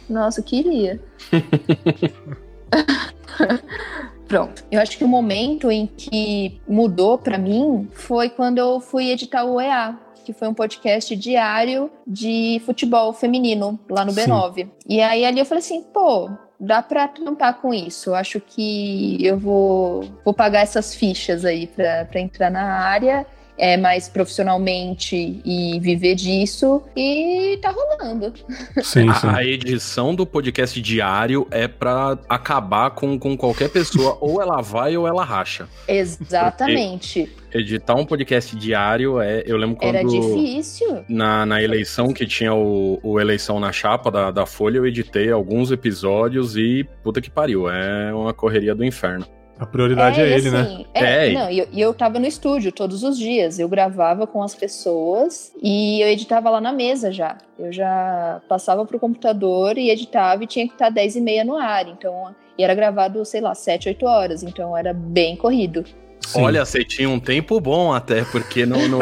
Nossa, 0.09 0.41
queria. 0.41 1.01
Pronto. 4.27 4.63
Eu 4.71 4.81
acho 4.81 4.97
que 4.97 5.03
o 5.03 5.07
momento 5.07 5.69
em 5.69 5.85
que 5.85 6.59
mudou 6.67 7.17
para 7.17 7.37
mim 7.37 7.87
foi 7.91 8.29
quando 8.29 8.57
eu 8.57 8.79
fui 8.79 9.11
editar 9.11 9.43
o 9.43 9.59
EA, 9.59 9.97
que 10.23 10.33
foi 10.33 10.47
um 10.47 10.53
podcast 10.53 11.15
diário 11.15 11.91
de 12.07 12.61
futebol 12.65 13.13
feminino 13.13 13.79
lá 13.89 14.05
no 14.05 14.13
B9. 14.13 14.69
E 14.87 15.01
aí 15.01 15.25
ali 15.25 15.39
eu 15.39 15.45
falei 15.45 15.59
assim, 15.59 15.83
pô, 15.93 16.29
dá 16.63 16.81
pra 16.81 17.07
trampar 17.07 17.55
com 17.55 17.73
isso. 17.73 18.11
Eu 18.11 18.15
acho 18.15 18.39
que 18.39 19.17
eu 19.23 19.37
vou, 19.37 20.03
vou 20.23 20.33
pagar 20.33 20.61
essas 20.61 20.95
fichas 20.95 21.43
aí 21.45 21.67
pra 21.67 22.19
entrar 22.19 22.49
na 22.49 22.79
área 22.79 23.25
é, 23.57 23.77
mais 23.77 24.09
profissionalmente 24.09 25.41
e 25.45 25.79
viver 25.79 26.15
disso 26.15 26.81
e 26.95 27.57
tá 27.61 27.71
rolando. 27.71 28.33
Sim, 28.81 29.13
sim. 29.13 29.27
A, 29.27 29.43
edição 29.43 30.15
do 30.15 30.25
podcast 30.25 30.81
diário 30.81 31.47
é 31.51 31.67
para 31.67 32.17
acabar 32.27 32.91
com, 32.91 33.17
com 33.19 33.37
qualquer 33.37 33.69
pessoa, 33.69 34.17
ou 34.21 34.41
ela 34.41 34.61
vai 34.61 34.97
ou 34.97 35.07
ela 35.07 35.23
racha. 35.23 35.67
Exatamente. 35.87 37.25
Porque 37.25 37.57
editar 37.57 37.95
um 37.95 38.05
podcast 38.05 38.55
diário 38.55 39.21
é. 39.21 39.43
Eu 39.45 39.57
lembro 39.57 39.75
quando. 39.75 39.95
Era 39.95 40.03
difícil. 40.03 41.03
Na, 41.07 41.45
na 41.45 41.61
eleição 41.61 42.11
que 42.11 42.25
tinha 42.25 42.53
o, 42.53 42.99
o 43.03 43.19
eleição 43.19 43.59
na 43.59 43.71
chapa 43.71 44.09
da, 44.09 44.31
da 44.31 44.45
Folha, 44.45 44.77
eu 44.77 44.87
editei 44.87 45.31
alguns 45.31 45.71
episódios 45.71 46.57
e 46.57 46.83
puta 47.03 47.21
que 47.21 47.29
pariu. 47.29 47.69
É 47.69 48.13
uma 48.13 48.33
correria 48.33 48.73
do 48.73 48.83
inferno. 48.83 49.25
A 49.59 49.65
prioridade 49.65 50.19
é, 50.19 50.23
é 50.23 50.37
ele, 50.37 50.49
né? 50.49 50.61
assim, 50.61 50.77
né? 50.77 50.85
É, 50.93 51.29
é. 51.29 51.33
Não, 51.33 51.49
e 51.49 51.59
eu, 51.59 51.67
eu 51.73 51.93
tava 51.93 52.19
no 52.19 52.25
estúdio 52.25 52.71
todos 52.71 53.03
os 53.03 53.17
dias. 53.17 53.59
Eu 53.59 53.69
gravava 53.69 54.25
com 54.25 54.41
as 54.41 54.55
pessoas 54.55 55.53
e 55.61 56.01
eu 56.01 56.07
editava 56.07 56.49
lá 56.49 56.59
na 56.59 56.73
mesa 56.73 57.11
já. 57.11 57.37
Eu 57.57 57.71
já 57.71 58.41
passava 58.49 58.85
pro 58.85 58.99
computador 58.99 59.77
e 59.77 59.89
editava 59.89 60.43
e 60.43 60.47
tinha 60.47 60.67
que 60.67 60.73
estar 60.73 60.89
10 60.89 61.17
e 61.17 61.21
meia 61.21 61.43
no 61.43 61.55
ar. 61.55 61.87
Então, 61.87 62.35
e 62.57 62.63
era 62.63 62.73
gravado, 62.73 63.23
sei 63.25 63.41
lá, 63.41 63.53
7, 63.53 63.89
8 63.89 64.05
horas. 64.05 64.43
Então 64.43 64.75
era 64.75 64.93
bem 64.93 65.35
corrido. 65.35 65.83
Sim. 66.25 66.41
Olha, 66.41 66.65
você 66.65 66.83
tinha 66.83 67.09
um 67.09 67.19
tempo 67.19 67.59
bom 67.59 67.93
até, 67.93 68.23
porque 68.25 68.65
no, 68.65 68.87
no, 68.87 68.99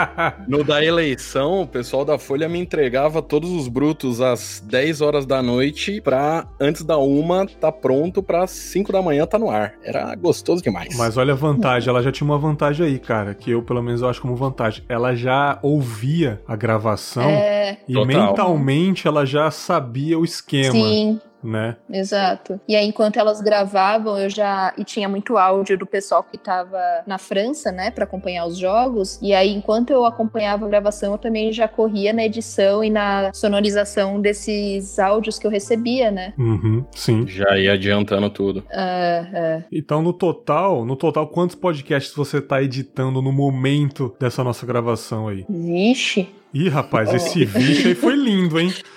no, 0.46 0.64
da 0.64 0.84
eleição, 0.84 1.62
o 1.62 1.66
pessoal 1.66 2.04
da 2.04 2.18
Folha 2.18 2.48
me 2.48 2.58
entregava 2.58 3.22
todos 3.22 3.50
os 3.50 3.68
brutos 3.68 4.20
às 4.20 4.62
10 4.64 5.00
horas 5.00 5.26
da 5.26 5.42
noite 5.42 6.00
pra 6.00 6.46
antes 6.60 6.82
da 6.82 6.98
uma 6.98 7.46
tá 7.46 7.70
pronto 7.70 8.22
pra 8.22 8.46
5 8.46 8.92
da 8.92 9.00
manhã 9.00 9.26
tá 9.26 9.38
no 9.38 9.50
ar. 9.50 9.74
Era 9.82 10.14
gostoso 10.14 10.62
demais. 10.62 10.96
Mas 10.96 11.16
olha 11.16 11.32
a 11.32 11.36
vantagem, 11.36 11.88
ela 11.88 12.02
já 12.02 12.12
tinha 12.12 12.26
uma 12.26 12.38
vantagem 12.38 12.86
aí, 12.86 12.98
cara, 12.98 13.34
que 13.34 13.50
eu 13.50 13.62
pelo 13.62 13.82
menos 13.82 14.02
eu 14.02 14.08
acho 14.08 14.20
como 14.20 14.36
vantagem. 14.36 14.84
Ela 14.88 15.14
já 15.14 15.58
ouvia 15.62 16.42
a 16.46 16.56
gravação 16.56 17.22
é... 17.22 17.78
e 17.88 17.94
Total. 17.94 18.06
mentalmente 18.06 19.06
ela 19.06 19.24
já 19.24 19.50
sabia 19.50 20.18
o 20.18 20.24
esquema. 20.24 20.72
Sim 20.72 21.20
né? 21.44 21.76
Exato. 21.90 22.60
E 22.66 22.74
aí, 22.74 22.86
enquanto 22.86 23.18
elas 23.18 23.40
gravavam, 23.40 24.18
eu 24.18 24.30
já. 24.30 24.72
E 24.78 24.84
tinha 24.84 25.08
muito 25.08 25.36
áudio 25.36 25.78
do 25.78 25.86
pessoal 25.86 26.22
que 26.24 26.38
tava 26.38 26.80
na 27.06 27.18
França, 27.18 27.70
né, 27.70 27.90
para 27.90 28.04
acompanhar 28.04 28.46
os 28.46 28.56
jogos. 28.56 29.18
E 29.22 29.32
aí, 29.34 29.52
enquanto 29.52 29.90
eu 29.90 30.04
acompanhava 30.04 30.64
a 30.64 30.68
gravação, 30.68 31.12
eu 31.12 31.18
também 31.18 31.52
já 31.52 31.68
corria 31.68 32.12
na 32.12 32.24
edição 32.24 32.82
e 32.82 32.90
na 32.90 33.32
sonorização 33.32 34.20
desses 34.20 34.98
áudios 34.98 35.38
que 35.38 35.46
eu 35.46 35.50
recebia, 35.50 36.10
né? 36.10 36.32
Uhum, 36.38 36.84
sim. 36.92 37.26
Já 37.26 37.56
ia 37.58 37.72
adiantando 37.72 38.30
tudo. 38.30 38.58
Uh, 38.60 39.60
uh. 39.60 39.64
Então, 39.70 40.02
no 40.02 40.12
total, 40.12 40.84
no 40.84 40.96
total, 40.96 41.26
quantos 41.28 41.54
podcasts 41.54 42.14
você 42.14 42.40
tá 42.40 42.62
editando 42.62 43.20
no 43.20 43.32
momento 43.32 44.14
dessa 44.18 44.42
nossa 44.42 44.64
gravação 44.64 45.28
aí? 45.28 45.44
Vixe. 45.48 46.28
Ih, 46.52 46.68
rapaz, 46.68 47.12
esse 47.12 47.44
vixe 47.44 47.88
aí 47.88 47.94
foi 47.96 48.14
lindo, 48.14 48.60
hein? 48.60 48.72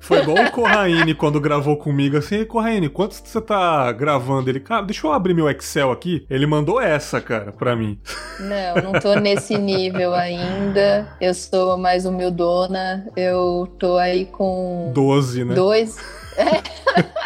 Foi 0.00 0.22
igual 0.22 0.44
o 0.44 0.50
Corraine 0.50 1.14
quando 1.14 1.40
gravou 1.40 1.76
comigo 1.76 2.16
assim, 2.16 2.44
Corraine, 2.44 2.88
quantos 2.88 3.22
você 3.24 3.40
tá 3.40 3.92
gravando? 3.92 4.50
Ele, 4.50 4.58
cara, 4.58 4.82
deixa 4.82 5.06
eu 5.06 5.12
abrir 5.12 5.34
meu 5.34 5.48
Excel 5.48 5.92
aqui. 5.92 6.26
Ele 6.28 6.46
mandou 6.46 6.80
essa, 6.80 7.20
cara, 7.20 7.52
pra 7.52 7.76
mim. 7.76 7.98
Não, 8.40 8.92
não 8.92 9.00
tô 9.00 9.14
nesse 9.14 9.56
nível 9.56 10.12
ainda. 10.14 11.16
Eu 11.20 11.32
sou 11.32 11.78
mais 11.78 12.06
humildona. 12.06 13.06
Eu 13.16 13.72
tô 13.78 13.96
aí 13.96 14.26
com. 14.26 14.90
12, 14.94 15.44
né? 15.44 15.54
Dois. 15.54 15.96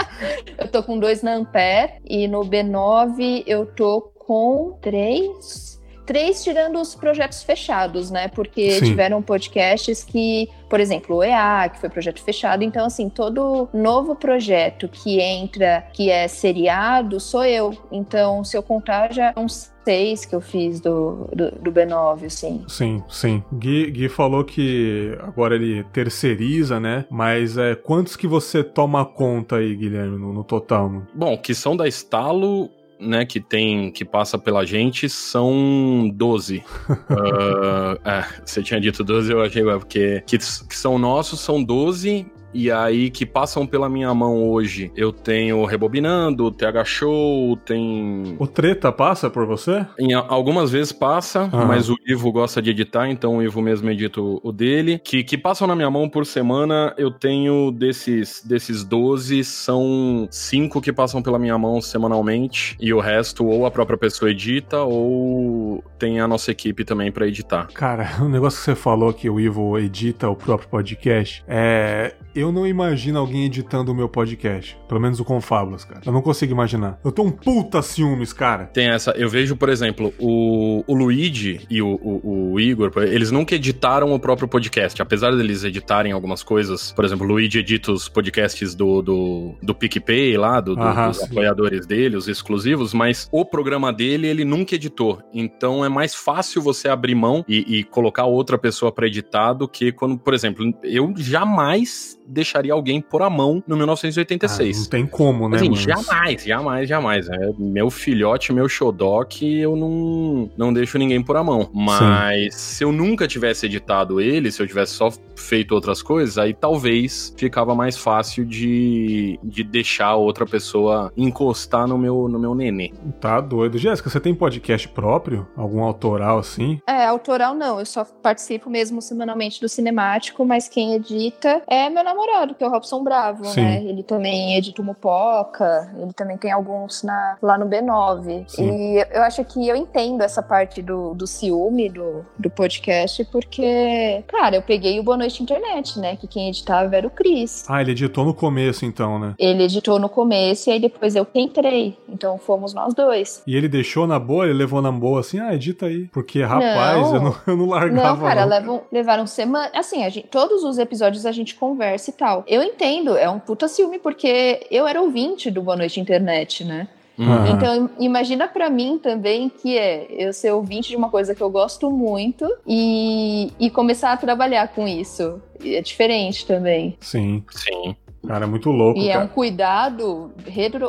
Eu 0.57 0.69
tô 0.69 0.83
com 0.83 0.99
dois 0.99 1.23
na 1.23 1.35
Ampere 1.35 1.95
e 2.05 2.29
no 2.29 2.41
B9 2.41 3.45
eu 3.47 3.67
tô 3.67 4.01
com 4.01 4.79
três 4.81 5.74
Três 6.07 6.43
tirando 6.45 6.81
os 6.81 6.95
projetos 6.95 7.43
fechados, 7.43 8.11
né? 8.11 8.29
Porque 8.29 8.73
Sim. 8.73 8.85
tiveram 8.87 9.23
podcasts 9.23 10.05
que, 10.05 10.49
por 10.69 10.81
exemplo, 10.81 11.17
o 11.17 11.25
EA, 11.25 11.69
que 11.73 11.81
foi 11.81 11.89
projeto 11.89 12.23
fechado. 12.23 12.63
Então, 12.63 12.87
assim, 12.87 13.09
todo 13.09 13.69
novo 13.73 14.15
projeto 14.15 14.89
que 14.89 15.21
entra, 15.21 15.87
que 15.93 16.11
é 16.11 16.29
seriado, 16.29 17.19
sou 17.19 17.45
eu. 17.45 17.77
Então, 17.91 18.45
se 18.45 18.57
eu 18.57 18.63
contar, 18.63 19.13
já 19.13 19.33
uns 19.37 19.73
seis 19.85 20.25
que 20.25 20.35
eu 20.35 20.41
fiz 20.41 20.81
do, 20.81 21.29
do, 21.35 21.51
do, 21.53 21.73
B9, 21.73 22.25
assim. 22.25 22.65
Sim, 22.67 23.03
sim. 23.09 23.43
Gui, 23.53 23.91
Gui 23.91 24.09
falou 24.09 24.43
que 24.45 25.17
agora 25.21 25.55
ele 25.55 25.85
terceiriza, 25.85 26.81
né? 26.81 27.05
Mas 27.11 27.59
é, 27.59 27.75
quantos 27.75 28.17
que 28.17 28.27
você 28.27 28.65
toma 28.65 29.05
conta 29.05 29.57
aí, 29.57 29.77
Guilherme, 29.77 30.19
no, 30.19 30.33
no 30.33 30.43
total? 30.43 30.89
Mano? 30.89 31.07
Bom, 31.15 31.37
que 31.37 31.55
são 31.55 31.77
da 31.77 31.87
Estalo, 31.87 32.71
né, 33.05 33.25
que 33.25 33.41
tem, 33.41 33.91
que 33.91 34.05
passa 34.05 34.39
pela 34.39 34.65
gente 34.65 35.09
são 35.09 36.11
12. 36.13 36.59
uh, 36.59 37.99
é, 38.09 38.25
você 38.45 38.63
tinha 38.63 38.81
dito 38.81 39.05
12, 39.05 39.33
eu 39.33 39.43
achei, 39.43 39.63
porque 39.63 40.23
que, 40.27 40.39
que 40.39 40.77
são 40.77 40.99
nossos, 40.99 41.41
são 41.41 41.63
12 41.63 42.27
e 42.55 42.71
aí 42.71 43.11
que 43.11 43.27
passam 43.27 43.67
pela 43.67 43.89
minha 43.89 44.15
mão 44.15 44.49
hoje. 44.49 44.93
Eu 44.97 45.13
tenho 45.13 45.65
Rebobinando, 45.65 46.51
TH 46.51 46.85
Show, 46.85 47.57
tem. 47.57 48.37
O 48.39 48.47
Treta 48.47 48.93
passa 48.93 49.29
por 49.29 49.45
você? 49.45 49.85
Em 49.99 50.15
algumas 50.15 50.71
vezes 50.71 50.93
passa, 50.93 51.51
uhum. 51.53 51.67
mas 51.67 51.91
o 51.91 51.97
Ivo 52.07 52.31
gosta 52.31 52.63
de 52.63 52.71
editar, 52.71 53.09
então 53.09 53.39
o 53.39 53.43
Ivo 53.43 53.61
mesmo 53.61 53.91
edita 53.91 54.21
o 54.21 54.53
dele. 54.53 55.01
Que, 55.03 55.25
que 55.25 55.37
passam 55.37 55.67
na 55.67 55.75
minha 55.75 55.91
mão 55.91 56.09
por 56.09 56.25
semana, 56.25 56.95
eu 56.97 57.11
tenho 57.11 57.73
desses, 57.73 58.43
desses 58.45 58.85
12, 58.85 59.43
são 59.43 60.29
5 60.31 60.81
que 60.81 60.93
passam 60.93 61.21
pela 61.21 61.39
minha 61.39 61.59
mão 61.59 61.81
semanalmente, 61.81 62.77
e 62.81 62.93
o 62.95 63.01
resto 63.01 63.45
ou 63.45 63.67
a 63.67 63.71
própria 63.71 63.99
pessoa 63.99 64.31
edita, 64.31 64.83
ou 64.83 65.83
tem 65.99 66.21
a 66.21 66.29
nossa 66.29 66.51
equipe 66.51 66.85
também 66.85 67.11
para 67.11 67.27
editar. 67.27 67.67
Cara, 67.75 68.09
o 68.23 68.29
negócio 68.29 68.59
que 68.59 68.65
você 68.65 68.75
falou 68.75 69.13
que 69.13 69.29
o 69.29 69.41
Ivo 69.41 69.79
edita 69.79 70.29
o 70.29 70.37
próprio 70.37 70.69
podcast, 70.69 71.45
é 71.49 72.15
eu 72.35 72.44
não 72.53 72.67
imagino 72.67 73.19
alguém 73.19 73.45
editando 73.45 73.93
o 73.93 73.95
meu 73.95 74.09
podcast. 74.09 74.79
Pelo 74.89 75.01
menos 75.01 75.21
o 75.21 75.25
Confábulas, 75.25 75.85
cara. 75.85 76.03
Eu 76.05 76.13
não 76.13 76.23
consigo 76.23 76.53
imaginar. 76.53 76.99
Eu 77.05 77.13
tô 77.13 77.23
um 77.23 77.31
puta 77.31 77.83
ciúmes, 77.83 78.33
cara. 78.33 78.67
Tem 78.67 78.89
essa. 78.89 79.13
Eu 79.13 79.29
vejo, 79.29 79.57
por 79.57 79.69
exemplo, 79.69 80.13
o, 80.19 80.85
o 80.87 80.95
Luigi 80.95 81.61
e 81.71 81.81
o, 81.83 81.99
o, 82.03 82.53
o 82.53 82.61
Igor, 82.61 82.93
eles 83.03 83.31
nunca 83.31 83.55
editaram 83.55 84.13
o 84.13 84.19
próprio 84.19 84.49
podcast. 84.49 85.01
Apesar 85.01 85.35
deles 85.35 85.65
editarem 85.65 86.13
algumas 86.13 86.43
coisas. 86.43 86.93
Por 86.93 87.05
exemplo, 87.05 87.27
o 87.27 87.29
Luigi 87.29 87.59
edita 87.59 87.93
os 87.93 88.09
podcasts 88.09 88.75
do, 88.75 89.03
do, 89.03 89.55
do 89.63 89.75
PicPay 89.75 90.37
lá, 90.37 90.61
do, 90.61 90.75
do 90.75 90.83
ah, 90.83 91.09
dos 91.09 91.19
sim. 91.19 91.25
apoiadores 91.25 91.87
dele, 91.87 92.17
os 92.17 92.29
exclusivos, 92.29 92.93
mas 92.95 93.29
o 93.31 93.45
programa 93.45 93.93
dele 93.93 94.27
ele 94.27 94.45
nunca 94.45 94.75
editou. 94.75 95.21
Então 95.33 95.85
é 95.85 95.89
mais 95.89 96.15
fácil 96.15 96.63
você 96.63 96.89
abrir 96.89 97.15
mão 97.15 97.45
e, 97.49 97.79
e 97.79 97.85
colocar 97.85 98.25
outra 98.25 98.59
pessoa 98.59 98.93
para 98.93 99.07
editar 99.07 99.53
do 99.53 99.69
que 99.69 99.93
quando, 99.93 100.19
por 100.19 100.35
exemplo, 100.35 100.73
eu 100.83 101.13
jamais 101.17 102.19
deixaria 102.27 102.73
alguém 102.73 103.01
por 103.01 103.23
a 103.23 103.31
mão 103.31 103.63
no 103.67 103.77
1986. 103.77 104.77
Ah, 104.77 104.81
não 104.81 104.89
tem 104.89 105.07
como, 105.07 105.49
né? 105.49 105.57
Assim, 105.57 105.71
mas... 105.71 105.81
jamais, 105.81 106.43
jamais, 106.45 106.89
jamais. 106.89 107.29
É 107.29 107.51
meu 107.59 107.91
filhote, 107.91 108.53
meu 108.53 108.69
Shodok, 108.69 109.45
eu 109.45 109.77
não, 109.77 110.51
não 110.57 110.73
deixo 110.73 110.99
ninguém 110.99 111.23
por 111.23 111.37
a 111.37 111.45
mão. 111.45 111.71
Mas 111.73 112.55
Sim. 112.55 112.61
se 112.61 112.85
eu 112.85 112.93
nunca 112.93 113.27
tivesse 113.27 113.67
editado 113.67 114.21
ele, 114.21 114.51
se 114.51 114.63
eu 114.63 114.67
tivesse 114.67 114.93
só 114.93 115.11
feito 115.37 115.75
outras 115.75 116.03
coisas, 116.03 116.39
aí 116.39 116.55
talvez 116.55 117.35
ficava 117.37 117.75
mais 117.75 117.97
fácil 117.97 118.45
de, 118.45 119.39
de 119.43 119.65
deixar 119.65 120.15
outra 120.15 120.47
pessoa 120.47 121.13
encostar 121.17 121.87
no 121.87 121.99
meu, 121.99 122.29
no 122.29 122.39
meu 122.39 122.55
nenê. 122.55 122.93
Tá 123.21 123.41
doido. 123.41 123.79
Jéssica, 123.79 124.09
você 124.09 124.21
tem 124.21 124.35
podcast 124.35 124.89
próprio? 124.89 125.47
Algum 125.57 125.83
autoral 125.83 126.39
assim? 126.39 126.81
É, 126.87 127.05
autoral 127.05 127.55
não. 127.55 127.79
Eu 127.79 127.87
só 127.87 128.05
participo 128.05 128.71
mesmo 128.71 129.03
semanalmente 129.03 129.61
do 129.61 129.69
cinemático, 129.69 130.45
mas 130.45 130.69
quem 130.69 130.95
edita 130.95 131.63
é 131.67 131.91
meu 131.91 132.05
namorado, 132.15 132.55
que 132.55 132.63
é 132.63 132.67
o 132.67 132.71
Robson 132.71 133.03
Bravo, 133.03 133.45
Sim. 133.47 133.63
né? 133.63 133.85
Ele 133.85 134.03
também 134.03 134.57
edita 134.57 134.81
o 134.81 134.85
Mupoca, 134.85 135.93
ele 135.99 136.13
também 136.13 136.39
tem 136.39 136.53
alguns 136.53 137.03
na, 137.03 137.37
lá 137.43 137.59
no 137.59 137.67
B9. 137.67 138.45
Sim. 138.49 138.71
E 138.71 139.07
eu 139.11 139.23
acho 139.23 139.45
que 139.45 139.69
eu 139.69 139.75
entendo 139.75 140.23
essa 140.23 140.43
parte 140.43 140.81
do, 140.81 141.15
do 141.15 141.27
ciúme 141.27 141.89
do, 141.89 142.25
do 142.39 142.49
podcast, 142.49 143.25
porque, 143.27 144.23
cara, 144.29 144.57
eu 144.57 144.63
peguei 144.63 144.99
o 145.01 145.03
Boa 145.03 145.17
Noite 145.17 145.43
Internet, 145.43 145.99
né? 145.99 146.17
Que 146.17 146.27
quem 146.27 146.49
editava 146.49 146.95
era 146.97 147.07
o 147.07 147.11
Cris. 147.11 147.65
Ah, 147.69 147.81
ele 147.81 147.93
editou 147.93 148.25
no 148.25 148.33
começo, 148.33 148.85
então, 148.87 149.19
né? 149.19 149.35
Ele 149.39 149.65
editou 149.65 149.99
no 149.99 150.09
começo 150.09 150.71
e 150.71 150.73
aí 150.73 150.81
depois 150.81 151.17
eu 151.17 151.27
que 151.27 151.41
entrei. 151.41 151.99
Então 152.09 152.39
fomos 152.39 152.73
nós 152.73 152.95
dois. 152.95 153.43
E 153.47 153.57
ele 153.57 153.69
deixou 153.69 154.07
na 154.07 154.19
boa, 154.19 154.45
ele 154.45 154.55
levou 154.55 154.81
na 154.81 154.93
boa 154.93 155.21
assim, 155.21 155.41
ah, 155.41 155.55
edita 155.55 155.87
aí. 155.87 156.07
Porque, 156.13 156.43
rapaz, 156.43 157.11
não, 157.11 157.15
eu, 157.15 157.23
não, 157.23 157.37
eu 157.47 157.57
não 157.57 157.69
largava. 157.69 158.17
Não, 158.17 158.29
cara, 158.29 158.43
não. 158.43 158.49
Levam, 158.49 158.83
levaram 158.93 159.27
semana. 159.27 159.71
Assim, 159.75 159.99
gente, 160.11 160.29
todos 160.29 160.63
os 160.63 160.79
episódios 160.79 161.27
a 161.27 161.33
gente 161.33 161.55
conversa 161.55 162.04
e 162.11 162.15
tal. 162.15 162.45
Eu 162.47 162.63
entendo, 162.63 163.17
é 163.17 163.29
um 163.29 163.39
puta 163.39 163.69
ciúme, 163.69 163.99
porque 163.99 164.67
eu 164.71 164.87
era 164.87 165.01
ouvinte 165.01 165.51
do 165.51 165.63
Boa 165.63 165.77
Noite 165.77 166.01
Internet, 166.01 166.65
né? 166.65 166.89
Uhum. 167.17 167.47
Então, 167.47 167.91
imagina 167.99 168.49
para 168.49 168.69
mim 168.69 168.99
também 168.99 169.49
que 169.49 169.79
é 169.79 170.07
eu 170.11 170.33
ser 170.33 170.51
ouvinte 170.53 170.89
de 170.89 170.97
uma 170.97 171.09
coisa 171.09 171.35
que 171.35 171.41
eu 171.41 171.51
gosto 171.51 171.91
muito 171.91 172.49
e, 172.67 173.53
e 173.59 173.71
começar 173.71 174.13
a 174.13 174.17
trabalhar 174.17 174.69
com 174.69 174.87
isso. 174.87 175.41
É 175.65 175.81
diferente 175.81 176.45
também. 176.45 176.97
Sim. 177.01 177.45
Sim. 177.51 177.97
Cara, 178.27 178.45
é 178.45 178.49
muito 178.49 178.71
louco. 178.71 178.99
E 178.99 179.09
cara. 179.09 179.21
é 179.21 179.25
um 179.25 179.29
cuidado 179.29 180.33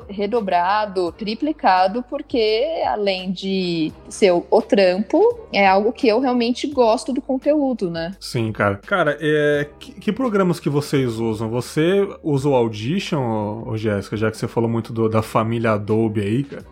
redobrado, 0.09 1.11
triplicado, 1.11 2.03
porque 2.03 2.65
além 2.87 3.31
de 3.31 3.91
ser 4.09 4.31
o 4.31 4.61
trampo, 4.61 5.39
é 5.51 5.67
algo 5.67 5.91
que 5.91 6.07
eu 6.07 6.19
realmente 6.19 6.67
gosto 6.67 7.13
do 7.13 7.21
conteúdo, 7.21 7.89
né? 7.89 8.15
Sim, 8.19 8.51
cara. 8.51 8.75
Cara, 8.85 9.17
é, 9.19 9.67
que, 9.79 9.91
que 9.93 10.11
programas 10.11 10.59
que 10.59 10.69
vocês 10.69 11.19
usam? 11.19 11.49
Você 11.49 12.07
usa 12.23 12.49
o 12.49 12.55
Audition, 12.55 13.63
ô, 13.65 13.77
Jéssica, 13.77 14.17
já 14.17 14.31
que 14.31 14.37
você 14.37 14.47
falou 14.47 14.69
muito 14.69 14.93
do, 14.93 15.09
da 15.09 15.21
família 15.21 15.71
Adobe 15.71 16.21
aí, 16.21 16.43
cara? 16.43 16.65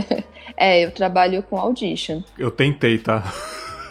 é, 0.56 0.84
eu 0.84 0.90
trabalho 0.90 1.42
com 1.42 1.56
Audition. 1.56 2.22
Eu 2.38 2.50
tentei, 2.50 2.98
tá? 2.98 3.24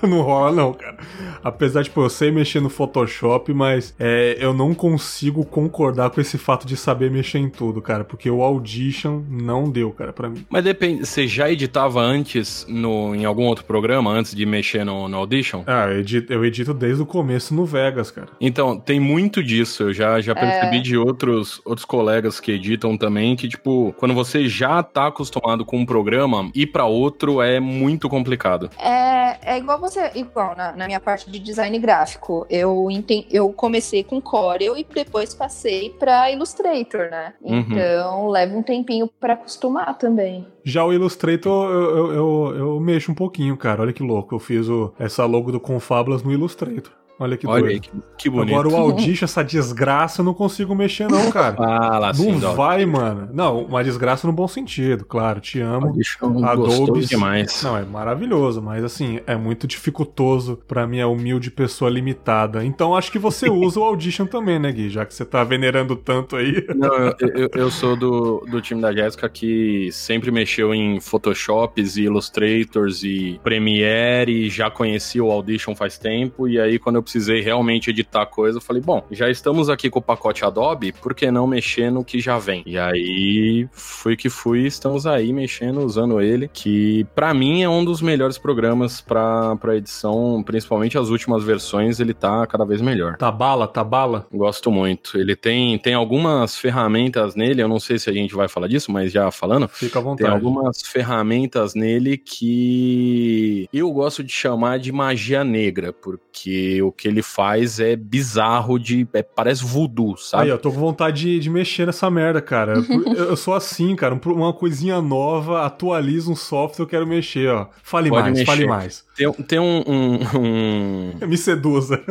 não 0.08 0.22
rola, 0.22 0.52
não, 0.52 0.74
cara. 0.74 0.98
Apesar 1.44 1.82
de, 1.82 1.90
tipo, 1.90 2.02
eu 2.02 2.10
sei 2.10 2.32
mexer 2.32 2.60
no 2.60 2.70
Photoshop, 2.70 3.54
mas 3.54 3.94
é, 4.00 4.38
eu 4.40 4.54
não 4.54 4.74
consigo 4.74 5.46
concordar 5.46 6.10
com 6.10 6.22
esse 6.22 6.38
fato 6.38 6.66
de 6.66 6.76
saber 6.76 7.12
mexer 7.12 7.40
em 7.40 7.50
tudo, 7.50 7.82
cara. 7.82 8.04
Porque 8.04 8.30
o 8.30 8.42
Audition 8.42 9.24
não 9.30 9.70
deu, 9.70 9.92
cara, 9.92 10.14
para 10.14 10.30
mim. 10.30 10.46
Mas 10.50 10.64
depende, 10.64 11.06
você 11.06 11.28
já 11.28 11.50
editava 11.50 12.02
antes 12.02 12.66
no, 12.70 13.16
em 13.16 13.26
algum 13.26 13.44
outro 13.44 13.66
programa, 13.66 14.12
antes 14.12 14.36
de 14.36 14.46
mexer 14.46 14.84
no, 14.84 15.08
no 15.08 15.18
Audition? 15.18 15.64
Ah, 15.66 15.88
eu 15.88 16.00
edito, 16.00 16.34
eu 16.34 16.46
edito 16.46 16.74
desde 16.74 17.02
o 17.02 17.06
começo 17.06 17.54
no 17.54 17.66
Vegas, 17.66 18.12
cara. 18.12 18.30
Então, 18.40 18.80
tem 18.80 19.00
muito 19.00 19.44
disso. 19.44 19.84
Eu 19.84 19.94
já, 19.94 20.20
já 20.22 20.36
percebi 20.36 20.78
é... 20.78 20.82
de 20.82 20.98
outros, 20.98 21.62
outros 21.66 21.86
colegas 21.86 22.40
que 22.40 22.52
editam 22.52 22.98
também, 22.98 23.36
que, 23.36 23.48
tipo, 23.48 23.94
quando 23.98 24.14
você 24.14 24.48
já 24.48 24.82
tá 24.84 25.08
acostumado 25.08 25.66
com 25.66 25.78
um 25.78 25.86
programa, 25.86 26.50
ir 26.54 26.68
para 26.68 26.86
outro 26.86 27.42
é 27.42 27.60
muito 27.60 28.10
complicado. 28.10 28.70
É, 28.80 29.19
é 29.42 29.58
igual 29.58 29.80
você, 29.80 30.12
igual 30.16 30.56
na, 30.56 30.72
na 30.72 30.86
minha 30.86 31.00
parte 31.00 31.30
de 31.30 31.40
design 31.40 31.78
gráfico. 31.80 32.46
Eu, 32.50 32.90
enten, 32.90 33.26
eu 33.30 33.52
comecei 33.52 34.04
com 34.04 34.22
Corel 34.22 34.78
e 34.78 34.84
depois 34.84 35.34
passei 35.34 35.90
para 35.92 36.32
Illustrator, 36.32 37.10
né? 37.10 37.34
Uhum. 37.42 37.60
Então 37.60 38.28
leva 38.30 38.56
um 38.56 38.64
tempinho 38.64 39.08
para 39.20 39.34
acostumar 39.34 39.98
também. 39.98 40.48
Já 40.64 40.84
o 40.84 40.94
Illustrator 40.94 41.70
eu, 41.72 41.98
eu, 41.98 42.14
eu, 42.14 42.56
eu, 42.58 42.80
mexo 42.80 43.12
um 43.12 43.16
pouquinho, 43.16 43.56
cara. 43.58 43.82
Olha 43.82 43.94
que 43.94 44.04
louco. 44.04 44.36
Eu 44.36 44.40
fiz 44.40 44.68
o, 44.70 44.94
essa 45.00 45.26
logo 45.26 45.52
do 45.52 45.60
Confablas 45.60 46.24
no 46.24 46.32
Illustrator. 46.32 46.92
Olha 47.20 47.36
que 47.36 47.46
Olha 47.46 47.62
doido. 47.62 47.74
Aí, 47.74 47.80
que, 47.82 47.92
que, 48.18 48.30
bonito. 48.30 48.58
Agora 48.58 48.70
o 48.70 48.76
Audition, 48.78 49.26
essa 49.26 49.44
desgraça, 49.44 50.22
eu 50.22 50.26
não 50.26 50.34
consigo 50.34 50.74
mexer 50.74 51.10
não, 51.10 51.30
cara. 51.30 51.54
ah, 51.60 52.00
lá 52.00 52.14
sim, 52.14 52.32
Não 52.32 52.56
vai, 52.56 52.86
mano. 52.86 53.30
Não, 53.34 53.66
uma 53.66 53.84
desgraça 53.84 54.26
no 54.26 54.32
bom 54.32 54.48
sentido, 54.48 55.04
claro. 55.04 55.42
Te 55.42 55.60
amo. 55.60 55.88
Audition 55.88 56.46
Adobe 56.46 57.06
demais. 57.06 57.62
Não, 57.62 57.78
é 57.78 57.84
maravilhoso, 57.84 58.62
mas 58.62 58.86
assim, 58.86 59.20
é 59.28 59.36
muito 59.36 59.68
dificultoso 59.68 60.62
pra 60.66 60.88
minha 60.88 61.10
humilde 61.10 61.52
pessoa 61.52 61.90
limitada. 61.90 62.64
Então 62.64 62.96
acho 62.96 63.12
que 63.12 63.20
você 63.20 63.50
usa 63.52 63.82
o 63.82 63.84
Audition 63.84 64.26
também, 64.26 64.58
né, 64.58 64.72
Gui? 64.72 64.90
Já 64.90 65.06
que 65.06 65.14
você 65.14 65.26
tá 65.26 65.44
venerando 65.44 65.98
tanto 65.98 66.38
aí. 66.38 66.66
Não, 66.74 66.96
eu, 67.20 67.30
eu, 67.36 67.50
eu 67.54 67.72
sou 67.72 67.98
do, 67.98 68.46
do 68.50 68.62
time 68.62 68.82
da 68.82 68.94
Jéssica 68.94 69.28
que 69.28 69.90
sempre 69.92 70.32
mexeu 70.32 70.74
em 70.74 71.02
Photoshops 71.02 71.98
e 71.98 72.04
Illustrators 72.04 73.04
e 73.04 73.40
Premiere, 73.44 74.50
já 74.50 74.72
conhecia 74.72 75.22
o 75.22 75.30
Audition 75.30 75.76
faz 75.76 75.98
tempo, 75.98 76.48
e 76.48 76.58
aí 76.58 76.80
quando 76.80 76.96
eu 76.96 77.04
precisei 77.10 77.42
realmente 77.42 77.90
editar 77.90 78.28
coisa, 78.28 78.60
eu 78.60 78.62
falei, 78.62 78.82
bom, 78.82 79.04
já 79.10 79.30
estamos 79.30 79.68
aqui 79.68 79.90
com 79.90 79.98
o 79.98 80.02
pacote 80.02 80.46
Adobe, 80.46 80.92
por 80.92 81.16
que 81.16 81.32
não 81.32 81.48
mexer 81.48 81.92
no 81.92 82.06
que 82.06 82.20
já 82.20 82.38
vem? 82.38 82.62
E 82.68 82.78
aí 82.78 83.68
fui 83.72 84.16
que 84.16 84.30
fui, 84.30 84.68
estamos 84.68 85.08
aí 85.08 85.34
mexendo, 85.34 85.84
usando 85.84 86.22
ele, 86.22 86.48
que 86.48 87.08
para 87.16 87.34
mim 87.34 87.64
é 87.64 87.70
um 87.70 87.84
dos 87.84 88.00
melhores 88.00 88.38
programas 88.38 89.02
para 89.02 89.58
edição, 89.76 90.44
principalmente 90.44 91.00
as 91.00 91.10
últimas 91.10 91.44
versões, 91.44 92.00
ele 92.00 92.14
tá 92.14 92.46
cada 92.46 92.64
vez 92.64 92.80
melhor. 92.80 93.18
Tá 93.18 93.32
bala, 93.32 93.68
tá 93.68 93.84
bala? 93.84 94.28
Gosto 94.32 94.72
muito. 94.72 95.18
Ele 95.18 95.36
tem, 95.36 95.80
tem 95.80 95.96
algumas 95.96 96.56
ferramentas 96.56 97.34
nele, 97.34 97.64
eu 97.64 97.68
não 97.68 97.80
sei 97.80 97.98
se 97.98 98.08
a 98.08 98.14
gente 98.14 98.36
vai 98.36 98.48
falar 98.48 98.68
disso, 98.68 98.92
mas 98.92 99.12
já 99.12 99.32
falando. 99.32 99.68
Fica 99.68 99.98
à 99.98 100.02
vontade. 100.02 100.30
Tem 100.30 100.32
algumas 100.32 100.84
ferramentas 100.84 101.74
nele 101.74 102.18
que 102.18 103.68
eu 103.74 103.92
gosto 103.92 104.24
de 104.24 104.32
chamar 104.32 104.78
de 104.78 104.92
magia 104.92 105.44
negra, 105.44 105.92
porque 105.92 106.82
o 106.84 106.92
que 107.00 107.08
ele 107.08 107.22
faz 107.22 107.80
é 107.80 107.96
bizarro 107.96 108.78
de. 108.78 109.08
É, 109.14 109.24
parece 109.24 109.64
voodoo, 109.64 110.18
sabe? 110.18 110.44
Aí, 110.44 110.50
eu 110.50 110.58
tô 110.58 110.70
com 110.70 110.80
vontade 110.80 111.22
de, 111.22 111.40
de 111.40 111.50
mexer 111.50 111.86
nessa 111.86 112.10
merda, 112.12 112.42
cara. 112.42 112.74
eu, 112.74 113.14
eu, 113.32 113.36
sou 113.38 113.54
assim, 113.54 113.96
cara. 113.96 114.20
Uma 114.26 114.52
coisinha 114.52 115.02
nova, 115.02 115.66
atualiza 115.66 116.30
um 116.30 116.36
software, 116.36 116.84
eu 116.84 116.88
quero 116.88 117.08
mexer, 117.08 117.50
ó. 117.50 117.68
Fale 117.82 118.10
Pode 118.10 118.24
mais, 118.24 118.34
mexer. 118.34 118.46
fale 118.46 118.68
mais. 118.68 119.06
Tem, 119.16 119.32
tem 119.32 119.60
um, 119.60 119.84
um, 119.88 120.20
um... 120.38 121.14
Me 121.26 121.38
seduza. 121.38 122.02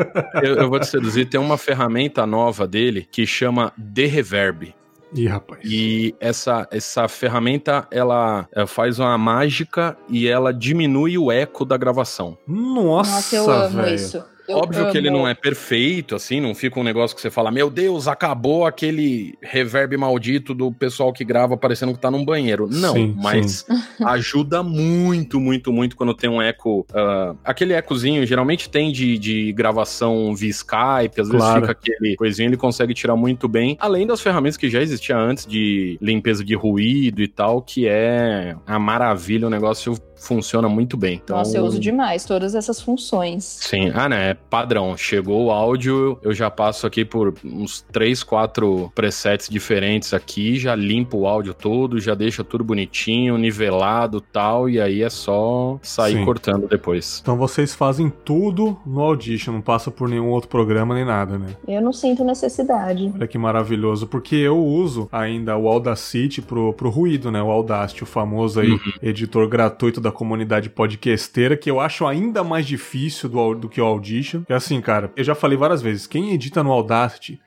eu, 0.43 0.55
eu 0.55 0.71
vou 0.71 0.81
te 0.81 0.87
seduzir. 0.87 1.27
Tem 1.27 1.39
uma 1.39 1.59
ferramenta 1.59 2.27
nova 2.27 2.67
dele 2.67 3.07
que 3.11 3.27
chama 3.27 3.73
The 3.95 4.07
Reverb. 4.07 4.75
Ih, 5.15 5.27
rapaz. 5.27 5.61
E 5.65 6.15
essa, 6.21 6.67
essa 6.71 7.09
ferramenta, 7.09 7.87
ela, 7.91 8.47
ela, 8.53 8.67
faz 8.67 8.99
uma 8.99 9.17
mágica 9.17 9.97
e 10.09 10.29
ela 10.29 10.53
diminui 10.53 11.17
o 11.17 11.33
eco 11.33 11.65
da 11.65 11.77
gravação. 11.77 12.37
Nossa, 12.47 13.13
Nossa 13.13 13.37
eu 13.37 13.51
amo 13.51 13.83
véio. 13.83 13.95
isso. 13.95 14.23
Eu 14.49 14.57
Óbvio 14.57 14.83
amo. 14.83 14.93
que 14.93 14.99
ele 14.99 15.11
não 15.11 15.29
é 15.29 15.35
perfeito, 15.35 16.15
assim, 16.15 16.41
não 16.41 16.55
fica 16.55 16.81
um 16.81 16.83
negócio 16.83 17.15
que 17.15 17.21
você 17.21 17.31
fala, 17.31 17.51
meu 17.51 17.69
Deus, 17.69 18.09
acabou 18.09 18.65
aquele 18.65 19.35
reverb 19.43 19.97
maldito 19.97 20.55
do 20.55 20.73
pessoal 20.73 21.13
que 21.13 21.23
grava 21.23 21.57
parecendo 21.57 21.93
que 21.93 22.01
tá 22.01 22.11
num 22.11 22.25
banheiro. 22.25 22.67
Não, 22.71 22.95
sim, 22.95 23.15
mas 23.17 23.67
sim. 23.69 23.75
ajuda 24.05 24.63
muito, 24.63 25.39
muito, 25.39 25.71
muito 25.71 25.97
quando 25.97 26.15
tem 26.15 26.31
um 26.31 26.41
eco. 26.41 26.87
Uh, 26.91 27.37
aquele 27.45 27.75
ecozinho 27.75 28.25
geralmente 28.27 28.71
tem 28.71 28.91
de, 28.91 29.19
de 29.19 29.53
gravação 29.53 30.35
via 30.35 30.49
Skype, 30.49 31.21
às 31.21 31.29
vezes 31.29 31.37
claro. 31.37 31.61
fica 31.61 31.73
aquele 31.73 32.17
coisinho, 32.17 32.49
ele 32.49 32.57
consegue 32.57 32.95
tirar 32.95 33.17
muito 33.17 33.47
bem. 33.49 33.77
Além 33.79 34.07
das 34.07 34.21
ferramentas 34.21 34.57
que 34.57 34.71
já 34.71 34.81
existiam 34.81 35.21
antes 35.21 35.45
de 35.45 35.99
limpeza 36.01 36.43
de 36.43 36.55
ruído 36.55 37.21
e 37.21 37.29
tal, 37.29 37.61
que 37.61 37.87
é 37.87 38.57
a 38.67 38.79
maravilha, 38.79 39.47
o 39.47 39.51
negócio 39.51 39.95
funciona 40.19 40.69
muito 40.69 40.97
bem. 40.97 41.21
Então, 41.23 41.37
Nossa, 41.37 41.57
eu 41.57 41.65
uso 41.65 41.79
demais 41.79 42.25
todas 42.25 42.55
essas 42.55 42.81
funções. 42.81 43.45
Sim, 43.45 43.91
ah, 43.95 44.09
né? 44.09 44.31
É 44.31 44.35
padrão. 44.35 44.97
Chegou 44.97 45.47
o 45.47 45.51
áudio, 45.51 46.19
eu 46.23 46.33
já 46.35 46.51
passo 46.51 46.87
aqui 46.87 47.05
por 47.05 47.35
uns 47.45 47.85
três, 47.93 48.23
quatro 48.23 48.91
presets 48.95 49.49
diferentes 49.49 50.13
aqui, 50.13 50.59
já 50.59 50.75
limpo 50.75 51.19
o 51.19 51.27
áudio 51.27 51.55
todo, 51.55 52.01
já 52.01 52.15
deixa 52.15 52.43
tudo 52.43 52.65
bonitinho, 52.65 53.39
nivelado 53.39 54.21
tal, 54.21 54.69
e 54.69 54.81
aí 54.81 55.03
é 55.03 55.11
só 55.11 55.79
sair 55.83 56.15
Sim. 56.15 56.25
cortando 56.25 56.69
depois. 56.69 57.21
Então 57.23 57.37
vocês 57.37 57.75
fazem 57.75 58.13
tudo 58.25 58.79
no 58.85 59.01
Audition, 59.01 59.53
não 59.53 59.61
passa 59.61 59.91
por 59.91 60.09
nenhum 60.09 60.29
outro 60.29 60.49
programa 60.49 60.95
nem 60.95 61.05
nada, 61.05 61.39
né? 61.39 61.49
Eu 61.67 61.81
não 61.81 61.93
sinto 61.93 62.25
necessidade. 62.25 63.13
Olha 63.15 63.27
que 63.27 63.39
maravilhoso, 63.39 64.07
porque 64.07 64.37
eu 64.37 64.59
uso 64.59 65.09
ainda 65.13 65.57
o 65.57 65.69
Audacity 65.69 66.43
pro, 66.43 66.73
pro 66.73 66.91
ruído, 66.91 67.31
né? 67.31 67.43
O 67.43 67.51
Audacity, 67.51 68.03
o 68.03 68.07
famoso 68.07 68.61
aí, 68.61 68.73
uhum. 68.73 68.93
editor 69.03 69.49
gratuito 69.49 70.01
da 70.01 70.08
da 70.09 70.13
comunidade 70.13 70.71
podcasteira, 70.71 71.57
que 71.57 71.71
eu 71.71 71.79
acho 71.79 72.07
ainda 72.07 72.43
mais 72.43 72.67
difícil 72.67 73.29
do, 73.29 73.55
do 73.55 73.69
que 73.69 73.81
o 73.81 73.85
Audition. 73.85 74.43
É 74.49 74.55
assim, 74.55 74.81
cara, 74.81 75.13
eu 75.17 75.25
já 75.25 75.35
falei 75.35 75.57
várias 75.57 75.83
vezes, 75.83 76.07
quem 76.07 76.33
edita 76.33 76.63
no 76.63 76.73
Audacity 76.73 77.41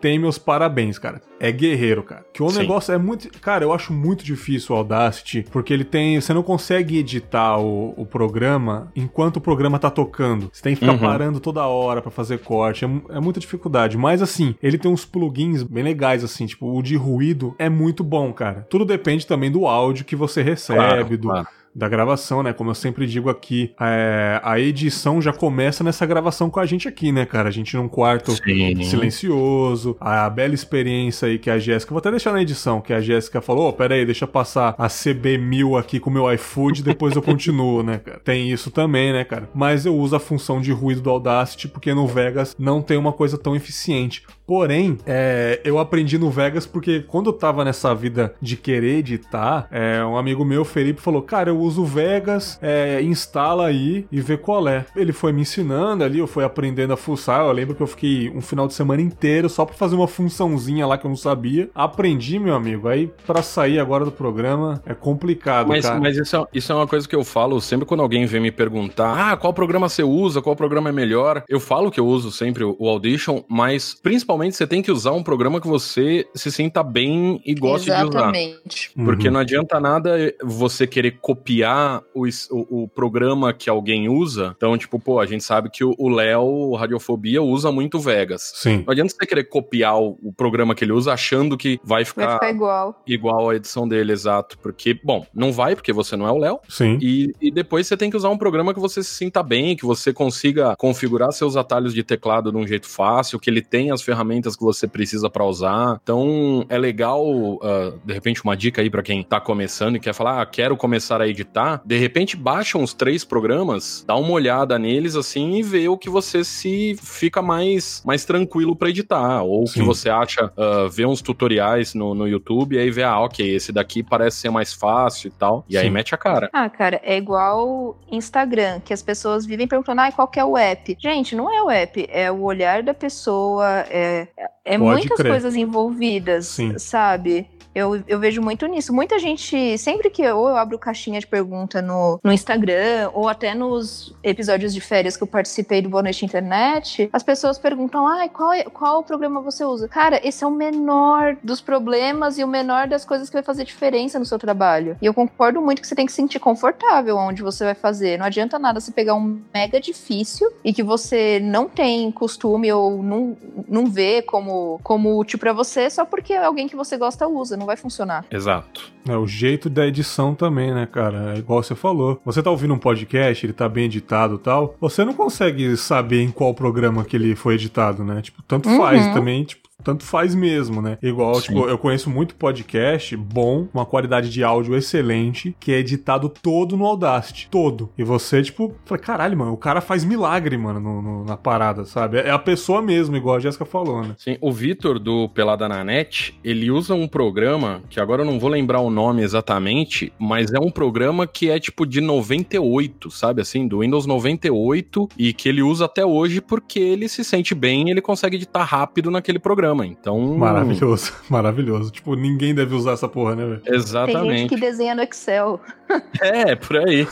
tem 0.00 0.18
meus 0.18 0.38
parabéns, 0.38 0.98
cara. 0.98 1.20
É 1.40 1.50
guerreiro, 1.52 2.02
cara. 2.02 2.24
Que 2.32 2.42
o 2.42 2.48
Sim. 2.50 2.60
negócio 2.60 2.92
é 2.92 2.98
muito. 2.98 3.28
Cara, 3.40 3.64
eu 3.64 3.72
acho 3.72 3.92
muito 3.92 4.24
difícil 4.24 4.74
o 4.74 4.78
Audacity, 4.78 5.44
porque 5.50 5.72
ele 5.72 5.84
tem. 5.84 6.20
Você 6.20 6.32
não 6.32 6.42
consegue 6.42 6.98
editar 6.98 7.58
o, 7.58 7.94
o 7.96 8.06
programa 8.06 8.90
enquanto 8.94 9.36
o 9.36 9.40
programa 9.40 9.78
tá 9.78 9.90
tocando. 9.90 10.50
Você 10.52 10.62
tem 10.62 10.74
que 10.74 10.80
ficar 10.80 10.92
uhum. 10.92 10.98
parando 10.98 11.40
toda 11.40 11.66
hora 11.66 12.00
para 12.00 12.10
fazer 12.10 12.38
corte. 12.38 12.84
É, 12.84 12.88
é, 13.10 13.20
muita 13.20 13.40
dificuldade. 13.40 13.96
Mas 13.96 14.22
assim, 14.22 14.54
ele 14.62 14.78
tem 14.78 14.90
uns 14.90 15.04
plugins 15.04 15.62
bem 15.62 15.84
legais, 15.84 16.24
assim, 16.24 16.46
tipo, 16.46 16.76
o 16.76 16.82
de 16.82 16.96
ruído 16.96 17.54
é 17.58 17.68
muito 17.68 18.02
bom, 18.02 18.32
cara. 18.32 18.66
Tudo 18.70 18.84
depende 18.84 19.26
também 19.26 19.50
do 19.50 19.66
áudio 19.66 20.04
que 20.04 20.16
você 20.16 20.42
recebe, 20.42 20.78
claro, 20.78 21.18
do. 21.18 21.28
Claro 21.28 21.57
da 21.74 21.88
gravação, 21.88 22.42
né? 22.42 22.52
Como 22.52 22.70
eu 22.70 22.74
sempre 22.74 23.06
digo 23.06 23.28
aqui, 23.30 23.72
é, 23.80 24.40
a 24.42 24.58
edição 24.58 25.20
já 25.20 25.32
começa 25.32 25.84
nessa 25.84 26.04
gravação 26.06 26.50
com 26.50 26.60
a 26.60 26.66
gente 26.66 26.88
aqui, 26.88 27.12
né, 27.12 27.24
cara? 27.24 27.48
A 27.48 27.52
gente 27.52 27.76
num 27.76 27.88
quarto 27.88 28.32
Sim. 28.32 28.82
silencioso, 28.82 29.96
a 30.00 30.28
bela 30.28 30.54
experiência 30.54 31.28
aí 31.28 31.38
que 31.38 31.50
a 31.50 31.58
Jéssica, 31.58 31.90
vou 31.90 31.98
até 31.98 32.10
deixar 32.10 32.32
na 32.32 32.42
edição, 32.42 32.80
que 32.80 32.92
a 32.92 33.00
Jéssica 33.00 33.40
falou, 33.40 33.68
oh, 33.68 33.72
pera 33.72 33.94
aí, 33.94 34.04
deixa 34.04 34.24
eu 34.24 34.28
passar 34.28 34.74
a 34.78 34.88
CB1000 34.88 35.78
aqui 35.78 36.00
com 36.00 36.10
o 36.10 36.12
meu 36.12 36.32
iFood, 36.34 36.82
depois 36.82 37.14
eu 37.14 37.22
continuo, 37.22 37.82
né, 37.82 37.98
cara? 37.98 38.18
Tem 38.18 38.50
isso 38.50 38.70
também, 38.70 39.12
né, 39.12 39.24
cara? 39.24 39.48
Mas 39.54 39.86
eu 39.86 39.96
uso 39.96 40.16
a 40.16 40.20
função 40.20 40.60
de 40.60 40.72
ruído 40.72 41.00
do 41.00 41.10
Audacity 41.10 41.68
porque 41.68 41.94
no 41.94 42.06
Vegas 42.06 42.54
não 42.58 42.82
tem 42.82 42.96
uma 42.96 43.12
coisa 43.12 43.38
tão 43.38 43.54
eficiente. 43.54 44.22
Porém, 44.48 44.96
é, 45.04 45.60
eu 45.62 45.78
aprendi 45.78 46.16
no 46.16 46.30
Vegas 46.30 46.64
porque 46.64 47.00
quando 47.00 47.26
eu 47.26 47.34
tava 47.34 47.62
nessa 47.66 47.94
vida 47.94 48.34
de 48.40 48.56
querer 48.56 48.96
editar, 48.96 49.68
é, 49.70 50.02
um 50.02 50.16
amigo 50.16 50.42
meu, 50.42 50.64
Felipe, 50.64 51.02
falou: 51.02 51.20
Cara, 51.20 51.50
eu 51.50 51.60
uso 51.60 51.84
Vegas, 51.84 52.58
é, 52.62 53.02
instala 53.02 53.66
aí 53.66 54.06
e 54.10 54.22
vê 54.22 54.38
qual 54.38 54.66
é. 54.66 54.86
Ele 54.96 55.12
foi 55.12 55.34
me 55.34 55.42
ensinando 55.42 56.02
ali, 56.02 56.18
eu 56.18 56.26
fui 56.26 56.42
aprendendo 56.42 56.94
a 56.94 56.96
fuçar. 56.96 57.42
Eu 57.42 57.52
lembro 57.52 57.74
que 57.74 57.82
eu 57.82 57.86
fiquei 57.86 58.30
um 58.30 58.40
final 58.40 58.66
de 58.66 58.72
semana 58.72 59.02
inteiro 59.02 59.50
só 59.50 59.66
pra 59.66 59.74
fazer 59.74 59.96
uma 59.96 60.08
funçãozinha 60.08 60.86
lá 60.86 60.96
que 60.96 61.04
eu 61.04 61.10
não 61.10 61.16
sabia. 61.16 61.68
Aprendi, 61.74 62.38
meu 62.38 62.54
amigo. 62.54 62.88
Aí, 62.88 63.12
para 63.26 63.42
sair 63.42 63.78
agora 63.78 64.02
do 64.02 64.10
programa, 64.10 64.82
é 64.86 64.94
complicado, 64.94 65.68
mas, 65.68 65.84
cara. 65.84 66.00
Mas 66.00 66.16
isso 66.16 66.34
é, 66.34 66.44
isso 66.54 66.72
é 66.72 66.74
uma 66.74 66.86
coisa 66.86 67.06
que 67.06 67.14
eu 67.14 67.22
falo 67.22 67.60
sempre 67.60 67.84
quando 67.84 68.00
alguém 68.00 68.24
vem 68.24 68.40
me 68.40 68.50
perguntar: 68.50 69.32
Ah, 69.32 69.36
qual 69.36 69.52
programa 69.52 69.90
você 69.90 70.02
usa? 70.02 70.40
Qual 70.40 70.56
programa 70.56 70.88
é 70.88 70.92
melhor? 70.92 71.44
Eu 71.46 71.60
falo 71.60 71.90
que 71.90 72.00
eu 72.00 72.06
uso 72.06 72.32
sempre 72.32 72.64
o 72.64 72.88
Audition, 72.88 73.42
mas 73.46 73.92
principalmente 73.92 74.37
principalmente 74.38 74.56
você 74.56 74.66
tem 74.66 74.82
que 74.82 74.92
usar 74.92 75.12
um 75.12 75.22
programa 75.22 75.60
que 75.60 75.66
você 75.66 76.26
se 76.34 76.50
sinta 76.50 76.82
bem 76.82 77.40
e 77.44 77.54
goste 77.54 77.90
Exatamente. 77.90 78.92
de 78.94 79.02
usar. 79.02 79.04
Porque 79.04 79.26
uhum. 79.26 79.34
não 79.34 79.40
adianta 79.40 79.80
nada 79.80 80.34
você 80.42 80.86
querer 80.86 81.18
copiar 81.20 82.02
o, 82.14 82.26
o, 82.26 82.82
o, 82.82 82.88
programa 82.88 83.52
que 83.52 83.68
alguém 83.68 84.08
usa. 84.08 84.54
Então, 84.56 84.76
tipo, 84.78 84.98
pô, 84.98 85.18
a 85.18 85.26
gente 85.26 85.42
sabe 85.42 85.70
que 85.70 85.84
o 85.84 86.08
Léo, 86.08 86.74
Radiofobia, 86.74 87.42
usa 87.42 87.72
muito 87.72 87.98
Vegas. 87.98 88.52
Sim. 88.54 88.84
Não 88.86 88.92
adianta 88.92 89.14
você 89.18 89.26
querer 89.26 89.44
copiar 89.44 89.98
o, 89.98 90.18
o 90.22 90.32
programa 90.32 90.74
que 90.74 90.84
ele 90.84 90.92
usa 90.92 91.12
achando 91.12 91.56
que 91.56 91.80
vai 91.82 92.04
ficar, 92.04 92.26
vai 92.26 92.34
ficar 92.34 92.50
igual. 92.50 93.02
Igual 93.06 93.50
a 93.50 93.56
edição 93.56 93.88
dele, 93.88 94.12
exato. 94.12 94.58
Porque, 94.58 94.94
bom, 95.02 95.26
não 95.34 95.52
vai, 95.52 95.74
porque 95.74 95.92
você 95.92 96.16
não 96.16 96.26
é 96.26 96.32
o 96.32 96.38
Léo. 96.38 96.60
Sim. 96.68 96.98
E, 97.00 97.32
e 97.40 97.50
depois 97.50 97.86
você 97.86 97.96
tem 97.96 98.10
que 98.10 98.16
usar 98.16 98.28
um 98.28 98.38
programa 98.38 98.72
que 98.72 98.80
você 98.80 99.02
se 99.02 99.10
sinta 99.10 99.42
bem, 99.42 99.76
que 99.76 99.84
você 99.84 100.12
consiga 100.12 100.76
configurar 100.76 101.32
seus 101.32 101.56
atalhos 101.56 101.94
de 101.94 102.02
teclado 102.02 102.50
de 102.50 102.56
um 102.56 102.66
jeito 102.66 102.88
fácil, 102.88 103.38
que 103.38 103.50
ele 103.50 103.62
tenha 103.62 103.94
as 103.94 104.02
ferramentas 104.02 104.27
que 104.56 104.64
você 104.64 104.86
precisa 104.86 105.28
para 105.30 105.44
usar. 105.44 105.98
Então, 106.02 106.64
é 106.68 106.78
legal, 106.78 107.24
uh, 107.24 107.98
de 108.04 108.12
repente, 108.12 108.42
uma 108.44 108.56
dica 108.56 108.82
aí 108.82 108.90
para 108.90 109.02
quem 109.02 109.22
tá 109.22 109.40
começando 109.40 109.96
e 109.96 110.00
quer 110.00 110.12
falar, 110.12 110.42
ah, 110.42 110.46
quero 110.46 110.76
começar 110.76 111.20
a 111.20 111.28
editar. 111.28 111.82
De 111.84 111.98
repente, 111.98 112.36
baixa 112.36 112.78
uns 112.78 112.92
três 112.92 113.24
programas, 113.24 114.04
dá 114.06 114.16
uma 114.16 114.32
olhada 114.32 114.78
neles 114.78 115.16
assim 115.16 115.56
e 115.56 115.62
vê 115.62 115.88
o 115.88 115.96
que 115.96 116.10
você 116.10 116.44
se 116.44 116.96
fica 117.02 117.42
mais, 117.42 118.02
mais 118.04 118.24
tranquilo 118.24 118.76
para 118.76 118.90
editar. 118.90 119.42
Ou 119.42 119.64
o 119.64 119.72
que 119.72 119.82
você 119.82 120.10
acha, 120.10 120.46
uh, 120.56 120.88
vê 120.88 121.06
uns 121.06 121.22
tutoriais 121.22 121.94
no, 121.94 122.14
no 122.14 122.28
YouTube 122.28 122.76
e 122.76 122.78
aí 122.78 122.90
vê, 122.90 123.02
ah, 123.02 123.20
ok, 123.20 123.54
esse 123.54 123.72
daqui 123.72 124.02
parece 124.02 124.38
ser 124.38 124.50
mais 124.50 124.72
fácil 124.72 125.28
e 125.28 125.30
tal. 125.30 125.64
E 125.68 125.72
Sim. 125.72 125.78
aí 125.78 125.90
mete 125.90 126.14
a 126.14 126.18
cara. 126.18 126.50
Ah, 126.52 126.68
cara, 126.68 127.00
é 127.02 127.16
igual 127.16 127.96
Instagram, 128.10 128.80
que 128.80 128.92
as 128.92 129.02
pessoas 129.02 129.46
vivem 129.46 129.66
perguntando, 129.66 130.00
ah, 130.00 130.12
qual 130.12 130.28
que 130.28 130.40
é 130.40 130.44
o 130.44 130.56
app? 130.56 130.96
Gente, 130.98 131.34
não 131.34 131.52
é 131.52 131.62
o 131.62 131.70
app, 131.70 132.06
é 132.10 132.30
o 132.30 132.42
olhar 132.42 132.82
da 132.82 132.94
pessoa, 132.94 133.84
é, 133.90 134.17
é 134.64 134.78
muitas 134.78 135.16
crer. 135.16 135.30
coisas 135.32 135.54
envolvidas, 135.54 136.46
Sim. 136.46 136.78
sabe? 136.78 137.48
Eu, 137.74 138.02
eu 138.06 138.18
vejo 138.18 138.42
muito 138.42 138.66
nisso. 138.66 138.92
Muita 138.92 139.18
gente, 139.18 139.78
sempre 139.78 140.10
que 140.10 140.22
eu, 140.22 140.48
eu 140.48 140.56
abro 140.56 140.78
caixinha 140.78 141.20
de 141.20 141.26
pergunta 141.26 141.80
no, 141.80 142.18
no 142.22 142.32
Instagram, 142.32 143.10
ou 143.12 143.28
até 143.28 143.54
nos 143.54 144.14
episódios 144.22 144.74
de 144.74 144.80
férias 144.80 145.16
que 145.16 145.22
eu 145.22 145.26
participei 145.26 145.82
do 145.82 145.88
Boa 145.88 146.02
Internet, 146.22 147.08
as 147.12 147.22
pessoas 147.22 147.58
perguntam: 147.58 148.06
ah, 148.06 148.28
qual, 148.28 148.52
é, 148.52 148.64
qual 148.64 149.02
programa 149.02 149.40
você 149.40 149.64
usa? 149.64 149.88
Cara, 149.88 150.20
esse 150.26 150.42
é 150.42 150.46
o 150.46 150.50
menor 150.50 151.36
dos 151.42 151.60
problemas 151.60 152.38
e 152.38 152.44
o 152.44 152.48
menor 152.48 152.88
das 152.88 153.04
coisas 153.04 153.28
que 153.28 153.34
vai 153.34 153.42
fazer 153.42 153.64
diferença 153.64 154.18
no 154.18 154.24
seu 154.24 154.38
trabalho. 154.38 154.96
E 155.00 155.06
eu 155.06 155.12
concordo 155.12 155.60
muito 155.60 155.82
que 155.82 155.86
você 155.86 155.94
tem 155.94 156.06
que 156.06 156.12
se 156.12 156.16
sentir 156.16 156.38
confortável 156.38 157.16
onde 157.16 157.42
você 157.42 157.64
vai 157.64 157.74
fazer. 157.74 158.18
Não 158.18 158.26
adianta 158.26 158.58
nada 158.58 158.80
você 158.80 158.90
pegar 158.90 159.14
um 159.14 159.40
mega 159.52 159.80
difícil 159.80 160.50
e 160.64 160.72
que 160.72 160.82
você 160.82 161.38
não 161.40 161.68
tem 161.68 162.10
costume 162.10 162.72
ou 162.72 163.02
não, 163.02 163.36
não 163.68 163.86
vê 163.86 164.22
como, 164.22 164.80
como 164.82 165.18
útil 165.18 165.38
para 165.38 165.52
você 165.52 165.90
só 165.90 166.04
porque 166.04 166.34
alguém 166.34 166.66
que 166.66 166.76
você 166.76 166.96
gosta 166.96 167.28
usa. 167.28 167.57
Não 167.58 167.66
vai 167.66 167.76
funcionar. 167.76 168.24
Exato. 168.30 168.92
É 169.08 169.16
o 169.16 169.26
jeito 169.26 169.68
da 169.68 169.86
edição 169.86 170.34
também, 170.34 170.72
né, 170.72 170.86
cara? 170.86 171.34
É 171.34 171.38
igual 171.38 171.62
você 171.62 171.74
falou. 171.74 172.20
Você 172.24 172.42
tá 172.42 172.50
ouvindo 172.50 172.74
um 172.74 172.78
podcast, 172.78 173.44
ele 173.44 173.52
tá 173.52 173.68
bem 173.68 173.84
editado 173.84 174.36
e 174.36 174.38
tal. 174.38 174.76
Você 174.80 175.04
não 175.04 175.14
consegue 175.14 175.76
saber 175.76 176.22
em 176.22 176.30
qual 176.30 176.54
programa 176.54 177.04
que 177.04 177.16
ele 177.16 177.34
foi 177.34 177.54
editado, 177.54 178.04
né? 178.04 178.22
Tipo, 178.22 178.42
tanto 178.42 178.68
uhum. 178.68 178.78
faz 178.78 179.12
também, 179.12 179.44
tipo, 179.44 179.67
tanto 179.82 180.04
faz 180.04 180.34
mesmo, 180.34 180.82
né? 180.82 180.98
Igual, 181.00 181.36
Sim. 181.36 181.54
tipo, 181.54 181.68
eu 181.68 181.78
conheço 181.78 182.10
muito 182.10 182.34
podcast 182.34 183.16
bom, 183.16 183.68
uma 183.72 183.86
qualidade 183.86 184.28
de 184.28 184.42
áudio 184.42 184.76
excelente, 184.76 185.56
que 185.58 185.72
é 185.72 185.78
editado 185.78 186.28
todo 186.28 186.76
no 186.76 186.84
Audacity. 186.84 187.48
Todo. 187.50 187.90
E 187.96 188.02
você, 188.02 188.42
tipo, 188.42 188.74
fala, 188.84 189.00
caralho, 189.00 189.38
mano, 189.38 189.52
o 189.52 189.56
cara 189.56 189.80
faz 189.80 190.04
milagre, 190.04 190.56
mano, 190.56 190.80
no, 190.80 191.02
no, 191.02 191.24
na 191.24 191.36
parada, 191.36 191.84
sabe? 191.84 192.18
É 192.18 192.30
a 192.30 192.38
pessoa 192.38 192.82
mesmo, 192.82 193.16
igual 193.16 193.36
a 193.36 193.40
Jéssica 193.40 193.64
falou, 193.64 194.02
né? 194.02 194.14
Sim, 194.18 194.36
o 194.40 194.52
Vitor 194.52 194.98
do 194.98 195.28
Pelada 195.28 195.68
na 195.68 195.84
Net, 195.84 196.38
ele 196.42 196.70
usa 196.70 196.94
um 196.94 197.06
programa, 197.06 197.82
que 197.88 198.00
agora 198.00 198.22
eu 198.22 198.26
não 198.26 198.38
vou 198.38 198.50
lembrar 198.50 198.80
o 198.80 198.90
nome 198.90 199.22
exatamente, 199.22 200.12
mas 200.18 200.52
é 200.52 200.58
um 200.58 200.70
programa 200.70 201.26
que 201.26 201.50
é 201.50 201.58
tipo 201.60 201.86
de 201.86 202.00
98, 202.00 203.10
sabe? 203.10 203.42
Assim, 203.42 203.66
do 203.68 203.80
Windows 203.80 204.06
98, 204.06 205.08
e 205.16 205.32
que 205.32 205.48
ele 205.48 205.62
usa 205.62 205.84
até 205.84 206.04
hoje 206.04 206.40
porque 206.40 206.80
ele 206.80 207.08
se 207.08 207.22
sente 207.22 207.54
bem 207.54 207.86
e 207.86 207.90
ele 207.92 208.00
consegue 208.00 208.36
editar 208.36 208.64
rápido 208.64 209.10
naquele 209.10 209.38
programa 209.38 209.67
programa. 209.68 209.86
Então. 209.86 210.18
Maravilhoso, 210.36 211.12
maravilhoso. 211.28 211.90
Tipo, 211.90 212.14
ninguém 212.14 212.54
deve 212.54 212.74
usar 212.74 212.92
essa 212.92 213.08
porra, 213.08 213.34
né, 213.34 213.44
velho? 213.44 213.62
Exatamente. 213.66 214.28
Tem 214.28 214.38
gente 214.38 214.48
que 214.48 214.60
desenha 214.60 214.94
no 214.94 215.02
Excel. 215.02 215.60
É, 216.20 216.54
por 216.54 216.76
aí. 216.76 217.08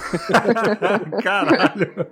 Caralho. 1.25 2.07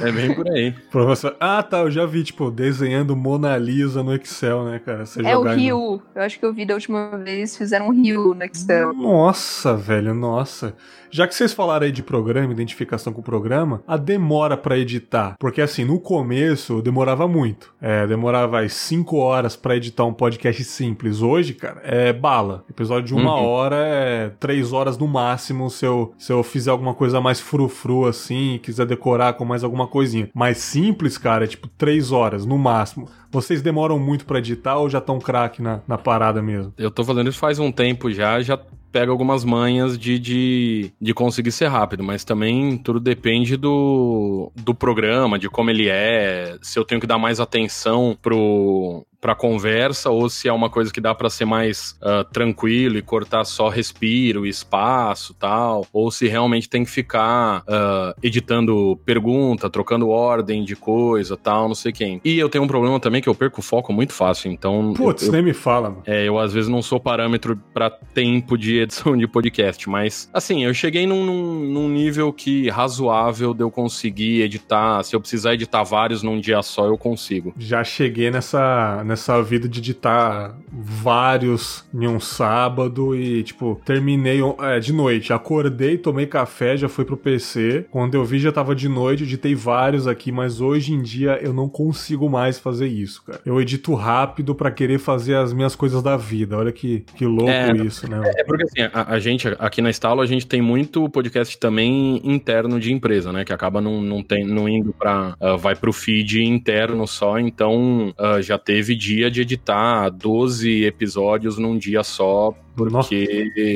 É 0.00 0.12
bem 0.12 0.32
por 0.36 0.48
aí. 0.48 0.70
Professor, 0.88 1.36
ah, 1.40 1.60
tá, 1.64 1.80
eu 1.80 1.90
já 1.90 2.06
vi, 2.06 2.22
tipo, 2.22 2.48
desenhando 2.48 3.16
Mona 3.16 3.56
Lisa 3.56 4.04
no 4.04 4.14
Excel, 4.14 4.64
né, 4.66 4.78
cara? 4.78 5.04
Você 5.04 5.20
é 5.20 5.36
o 5.36 5.42
Rio. 5.42 5.76
No... 5.76 6.02
Eu 6.14 6.22
acho 6.22 6.38
que 6.38 6.46
eu 6.46 6.54
vi 6.54 6.64
da 6.64 6.74
última 6.74 7.18
vez, 7.18 7.56
fizeram 7.56 7.88
um 7.88 7.90
Rio 7.90 8.34
no 8.34 8.44
Excel. 8.44 8.92
Nossa, 8.92 9.74
velho, 9.76 10.14
nossa. 10.14 10.76
Já 11.14 11.28
que 11.28 11.34
vocês 11.34 11.52
falaram 11.52 11.84
aí 11.84 11.92
de 11.92 12.02
programa, 12.02 12.50
identificação 12.50 13.12
com 13.12 13.20
o 13.20 13.24
programa, 13.24 13.82
a 13.86 13.98
demora 13.98 14.56
para 14.56 14.78
editar. 14.78 15.36
Porque 15.38 15.60
assim, 15.60 15.84
no 15.84 16.00
começo 16.00 16.80
demorava 16.80 17.28
muito. 17.28 17.74
É, 17.82 18.06
demorava 18.06 18.66
5 18.66 19.14
horas 19.18 19.54
para 19.54 19.76
editar 19.76 20.06
um 20.06 20.14
podcast 20.14 20.64
simples. 20.64 21.20
Hoje, 21.20 21.52
cara, 21.52 21.82
é 21.84 22.14
bala. 22.14 22.64
Episódio 22.70 23.08
de 23.08 23.14
uma 23.14 23.36
uhum. 23.36 23.44
hora 23.44 23.76
é 23.76 24.30
3 24.40 24.72
horas 24.72 24.96
no 24.96 25.06
máximo 25.06 25.68
se 25.68 25.84
eu, 25.84 26.14
se 26.16 26.32
eu 26.32 26.42
fizer 26.42 26.70
alguma 26.70 26.94
coisa 26.94 27.20
mais 27.20 27.38
frufru 27.38 28.06
assim, 28.06 28.58
quiser 28.62 28.86
decorar 28.86 29.34
com 29.34 29.44
mais 29.44 29.62
alguma 29.62 29.86
coisinha. 29.86 30.30
Mais 30.32 30.56
simples, 30.56 31.18
cara, 31.18 31.44
é 31.44 31.46
tipo 31.46 31.68
3 31.68 32.10
horas 32.10 32.46
no 32.46 32.56
máximo. 32.56 33.06
Vocês 33.30 33.60
demoram 33.60 33.98
muito 33.98 34.24
para 34.24 34.38
editar 34.38 34.78
ou 34.78 34.88
já 34.88 34.96
estão 34.96 35.18
craque 35.18 35.60
na, 35.60 35.80
na 35.86 35.98
parada 35.98 36.40
mesmo? 36.40 36.72
Eu 36.78 36.90
tô 36.90 37.04
fazendo 37.04 37.28
isso 37.28 37.38
faz 37.38 37.58
um 37.58 37.70
tempo 37.70 38.10
já, 38.10 38.40
já 38.40 38.58
pega 38.92 39.10
algumas 39.10 39.44
manhas 39.44 39.98
de, 39.98 40.18
de, 40.18 40.92
de 41.00 41.14
conseguir 41.14 41.50
ser 41.50 41.68
rápido, 41.68 42.04
mas 42.04 42.24
também 42.24 42.76
tudo 42.76 43.00
depende 43.00 43.56
do, 43.56 44.52
do 44.54 44.74
programa, 44.74 45.38
de 45.38 45.48
como 45.48 45.70
ele 45.70 45.88
é, 45.88 46.58
se 46.60 46.78
eu 46.78 46.84
tenho 46.84 47.00
que 47.00 47.06
dar 47.06 47.18
mais 47.18 47.40
atenção 47.40 48.16
pro, 48.20 49.04
para 49.22 49.36
conversa 49.36 50.10
ou 50.10 50.28
se 50.28 50.48
é 50.48 50.52
uma 50.52 50.68
coisa 50.68 50.92
que 50.92 51.00
dá 51.00 51.14
para 51.14 51.30
ser 51.30 51.44
mais 51.44 51.96
uh, 52.02 52.24
tranquilo 52.32 52.98
e 52.98 53.02
cortar 53.02 53.44
só 53.44 53.68
respiro, 53.68 54.44
espaço, 54.44 55.32
tal, 55.32 55.86
ou 55.92 56.10
se 56.10 56.26
realmente 56.26 56.68
tem 56.68 56.84
que 56.84 56.90
ficar 56.90 57.60
uh, 57.60 58.18
editando 58.20 59.00
pergunta, 59.06 59.70
trocando 59.70 60.08
ordem 60.08 60.64
de 60.64 60.74
coisa, 60.74 61.36
tal, 61.36 61.68
não 61.68 61.74
sei 61.74 61.92
quem. 61.92 62.20
E 62.24 62.36
eu 62.36 62.48
tenho 62.48 62.64
um 62.64 62.66
problema 62.66 62.98
também 62.98 63.22
que 63.22 63.28
eu 63.28 63.34
perco 63.34 63.60
o 63.60 63.62
foco 63.62 63.92
muito 63.92 64.12
fácil, 64.12 64.50
então 64.50 64.92
Putz, 64.92 65.28
nem 65.28 65.40
me 65.40 65.52
fala. 65.52 65.90
Mano. 65.90 66.02
É, 66.04 66.26
eu 66.26 66.36
às 66.36 66.52
vezes 66.52 66.68
não 66.68 66.82
sou 66.82 66.98
parâmetro 66.98 67.56
para 67.72 67.90
tempo 67.90 68.58
de 68.58 68.80
edição 68.80 69.16
de 69.16 69.28
podcast, 69.28 69.88
mas 69.88 70.28
assim, 70.34 70.64
eu 70.64 70.74
cheguei 70.74 71.06
num, 71.06 71.24
num, 71.24 71.60
num 71.60 71.88
nível 71.88 72.32
que 72.32 72.68
razoável 72.68 73.54
de 73.54 73.62
eu 73.62 73.70
conseguir 73.70 74.42
editar, 74.42 75.04
se 75.04 75.14
eu 75.14 75.20
precisar 75.20 75.54
editar 75.54 75.84
vários 75.84 76.24
num 76.24 76.40
dia 76.40 76.60
só, 76.60 76.86
eu 76.86 76.98
consigo. 76.98 77.54
Já 77.56 77.84
cheguei 77.84 78.28
nessa 78.28 79.04
nessa 79.12 79.42
vida 79.42 79.68
de 79.68 79.78
editar 79.78 80.56
vários 80.72 81.84
em 81.92 82.06
um 82.08 82.18
sábado 82.18 83.14
e, 83.14 83.42
tipo, 83.42 83.80
terminei 83.84 84.40
é, 84.60 84.80
de 84.80 84.92
noite. 84.92 85.32
Acordei, 85.32 85.98
tomei 85.98 86.26
café, 86.26 86.76
já 86.76 86.88
fui 86.88 87.04
pro 87.04 87.16
PC. 87.16 87.86
Quando 87.90 88.14
eu 88.14 88.24
vi, 88.24 88.38
já 88.38 88.50
tava 88.50 88.74
de 88.74 88.88
noite, 88.88 89.24
editei 89.24 89.54
vários 89.54 90.06
aqui, 90.06 90.32
mas 90.32 90.60
hoje 90.60 90.94
em 90.94 91.02
dia 91.02 91.38
eu 91.42 91.52
não 91.52 91.68
consigo 91.68 92.28
mais 92.28 92.58
fazer 92.58 92.86
isso, 92.86 93.22
cara. 93.22 93.40
Eu 93.44 93.60
edito 93.60 93.94
rápido 93.94 94.54
para 94.54 94.70
querer 94.70 94.98
fazer 94.98 95.34
as 95.34 95.52
minhas 95.52 95.76
coisas 95.76 96.02
da 96.02 96.16
vida. 96.16 96.56
Olha 96.56 96.72
que, 96.72 97.04
que 97.14 97.26
louco 97.26 97.50
é, 97.50 97.72
isso, 97.72 98.10
né? 98.10 98.22
É, 98.36 98.44
porque 98.44 98.64
assim, 98.64 98.90
a, 98.92 99.12
a, 99.12 99.18
gente 99.18 99.48
aqui 99.58 99.82
na 99.82 99.90
Estalo, 99.90 100.22
a 100.22 100.26
gente 100.26 100.46
tem 100.46 100.62
muito 100.62 101.08
podcast 101.10 101.58
também 101.58 102.18
interno 102.24 102.80
de 102.80 102.92
empresa, 102.92 103.30
né? 103.30 103.44
Que 103.44 103.52
acaba 103.52 103.80
não, 103.80 104.00
não, 104.00 104.22
tem, 104.22 104.46
não 104.46 104.66
indo 104.66 104.92
pra. 104.92 105.34
Uh, 105.38 105.58
vai 105.58 105.76
pro 105.76 105.92
feed 105.92 106.42
interno 106.42 107.06
só, 107.06 107.38
então 107.38 108.14
uh, 108.18 108.40
já 108.40 108.56
teve 108.56 109.01
dia 109.02 109.28
de 109.28 109.40
editar 109.40 110.08
12 110.10 110.84
episódios 110.84 111.58
num 111.58 111.76
dia 111.76 112.04
só 112.04 112.54
porque 112.74 112.92
Nossa. 112.92 113.08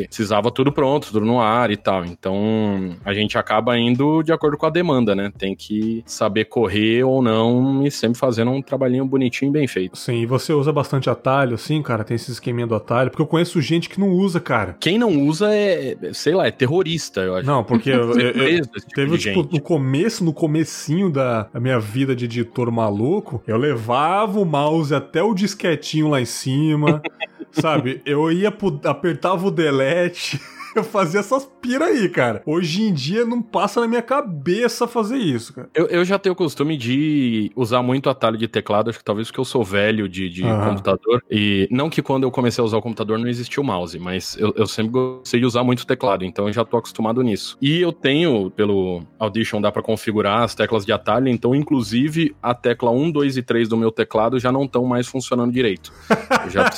precisava 0.06 0.50
tudo 0.50 0.72
pronto, 0.72 1.08
tudo 1.08 1.24
no 1.24 1.40
ar 1.40 1.70
e 1.70 1.76
tal. 1.76 2.04
Então 2.04 2.96
a 3.04 3.12
gente 3.12 3.36
acaba 3.38 3.78
indo 3.78 4.22
de 4.22 4.32
acordo 4.32 4.56
com 4.56 4.66
a 4.66 4.70
demanda, 4.70 5.14
né? 5.14 5.32
Tem 5.36 5.54
que 5.54 6.02
saber 6.06 6.46
correr 6.46 7.04
ou 7.04 7.22
não 7.22 7.86
e 7.86 7.90
sempre 7.90 8.18
fazendo 8.18 8.50
um 8.50 8.62
trabalhinho 8.62 9.04
bonitinho 9.04 9.50
e 9.50 9.52
bem 9.52 9.66
feito. 9.66 9.96
Sim, 9.98 10.22
e 10.22 10.26
você 10.26 10.52
usa 10.52 10.72
bastante 10.72 11.10
atalho, 11.10 11.54
assim, 11.54 11.82
cara? 11.82 12.04
Tem 12.04 12.14
esse 12.14 12.30
esqueminha 12.30 12.66
do 12.66 12.74
atalho? 12.74 13.10
Porque 13.10 13.22
eu 13.22 13.26
conheço 13.26 13.60
gente 13.60 13.88
que 13.88 14.00
não 14.00 14.10
usa, 14.10 14.40
cara. 14.40 14.76
Quem 14.80 14.98
não 14.98 15.10
usa 15.22 15.54
é, 15.54 15.96
sei 16.12 16.34
lá, 16.34 16.46
é 16.46 16.50
terrorista, 16.50 17.20
eu 17.20 17.36
acho. 17.36 17.46
Não, 17.46 17.62
porque 17.62 17.90
eu, 17.90 18.12
eu, 18.18 18.30
eu 18.30 18.62
tipo 18.62 18.94
teve, 18.94 19.18
tipo, 19.18 19.48
no 19.50 19.60
começo, 19.60 20.24
no 20.24 20.32
comecinho 20.32 21.10
da 21.10 21.48
minha 21.54 21.78
vida 21.78 22.14
de 22.14 22.24
editor 22.24 22.70
maluco, 22.70 23.42
eu 23.46 23.56
levava 23.56 24.40
o 24.40 24.44
mouse 24.44 24.94
até 24.94 25.22
o 25.22 25.34
disquetinho 25.34 26.08
lá 26.08 26.20
em 26.20 26.24
cima. 26.24 27.02
Sabe, 27.60 28.02
eu 28.04 28.30
ia 28.30 28.52
apertava 28.84 29.46
o 29.46 29.50
delete 29.50 30.40
eu 30.78 30.84
fazia 30.84 31.20
essas 31.20 31.48
pira 31.60 31.86
aí, 31.86 32.08
cara. 32.08 32.42
Hoje 32.46 32.82
em 32.82 32.92
dia 32.92 33.24
não 33.24 33.42
passa 33.42 33.80
na 33.80 33.88
minha 33.88 34.02
cabeça 34.02 34.86
fazer 34.86 35.16
isso, 35.16 35.52
cara. 35.52 35.68
Eu, 35.74 35.86
eu 35.86 36.04
já 36.04 36.18
tenho 36.18 36.32
o 36.32 36.36
costume 36.36 36.76
de 36.76 37.50
usar 37.56 37.82
muito 37.82 38.08
atalho 38.08 38.36
de 38.36 38.46
teclado, 38.46 38.90
acho 38.90 38.98
que 38.98 39.04
talvez 39.04 39.28
porque 39.28 39.40
eu 39.40 39.44
sou 39.44 39.64
velho 39.64 40.08
de, 40.08 40.28
de 40.28 40.42
computador. 40.42 41.22
E 41.30 41.68
não 41.70 41.90
que 41.90 42.02
quando 42.02 42.24
eu 42.24 42.30
comecei 42.30 42.62
a 42.62 42.64
usar 42.64 42.76
o 42.76 42.82
computador 42.82 43.18
não 43.18 43.28
existia 43.28 43.62
o 43.62 43.66
mouse, 43.66 43.98
mas 43.98 44.36
eu, 44.38 44.52
eu 44.56 44.66
sempre 44.66 44.92
gostei 44.92 45.40
de 45.40 45.46
usar 45.46 45.64
muito 45.64 45.86
teclado, 45.86 46.24
então 46.24 46.46
eu 46.46 46.52
já 46.52 46.64
tô 46.64 46.76
acostumado 46.76 47.22
nisso. 47.22 47.56
E 47.60 47.80
eu 47.80 47.92
tenho, 47.92 48.50
pelo 48.50 49.02
Audition, 49.18 49.60
dá 49.60 49.72
para 49.72 49.82
configurar 49.82 50.42
as 50.42 50.54
teclas 50.54 50.84
de 50.84 50.92
atalho, 50.92 51.28
então 51.28 51.54
inclusive 51.54 52.34
a 52.42 52.54
tecla 52.54 52.90
1, 52.90 53.10
2 53.10 53.36
e 53.36 53.42
3 53.42 53.68
do 53.68 53.76
meu 53.76 53.90
teclado 53.90 54.38
já 54.38 54.52
não 54.52 54.64
estão 54.64 54.84
mais 54.84 55.06
funcionando 55.06 55.52
direito. 55.52 55.92
já... 56.48 56.70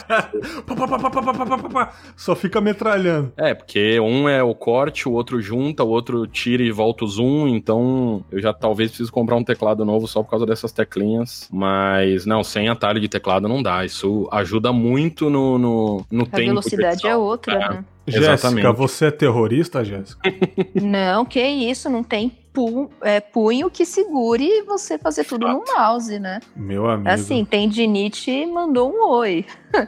Só 2.17 2.35
fica 2.35 2.61
metralhando. 2.61 3.33
É, 3.37 3.55
porque 3.55 3.79
um 4.01 4.29
é 4.29 4.43
o 4.43 4.55
corte, 4.55 5.09
o 5.09 5.13
outro 5.13 5.41
junta, 5.41 5.85
o 5.85 5.89
outro 5.89 6.27
tira 6.27 6.63
e 6.63 6.71
volta 6.71 7.05
o 7.05 7.09
zoom, 7.09 7.49
então 7.49 8.25
eu 8.31 8.41
já 8.41 8.53
talvez 8.53 8.91
preciso 8.91 9.13
comprar 9.13 9.37
um 9.37 9.45
teclado 9.45 9.85
novo 9.85 10.07
só 10.07 10.23
por 10.23 10.31
causa 10.31 10.47
dessas 10.47 10.73
teclinhas, 10.73 11.49
mas 11.53 12.27
não, 12.27 12.43
sem 12.43 12.69
atalho 12.69 13.01
de 13.01 13.09
teclado 13.09 13.49
não 13.49 13.63
dá, 13.63 13.85
isso 13.85 14.29
ajuda 14.33 14.73
muito 14.73 15.31
no, 15.31 15.59
no, 15.59 16.07
no 16.11 16.23
a 16.23 16.27
tempo. 16.27 16.37
A 16.37 16.47
velocidade 16.47 17.07
é 17.07 17.17
outra, 17.17 17.55
é. 17.55 17.59
né? 17.71 17.85
Jéssica, 18.09 18.73
você 18.73 19.07
é 19.07 19.11
terrorista, 19.11 19.85
Jéssica? 19.85 20.33
Não, 20.81 21.27
que 21.27 21.43
isso, 21.43 21.91
não 21.91 22.03
tem 22.03 22.31
pu 22.53 22.91
é, 23.03 23.21
punho 23.21 23.71
que 23.71 23.85
segure 23.85 24.63
você 24.63 24.99
fazer 24.99 25.25
tudo 25.25 25.47
Fato. 25.47 25.59
no 25.59 25.75
mouse, 25.77 26.19
né? 26.19 26.41
Meu 26.57 26.89
amigo. 26.89 27.09
Assim, 27.09 27.45
tem 27.45 27.69
Dinite 27.69 28.47
mandou 28.47 28.91
um 28.91 29.11
oi. 29.11 29.45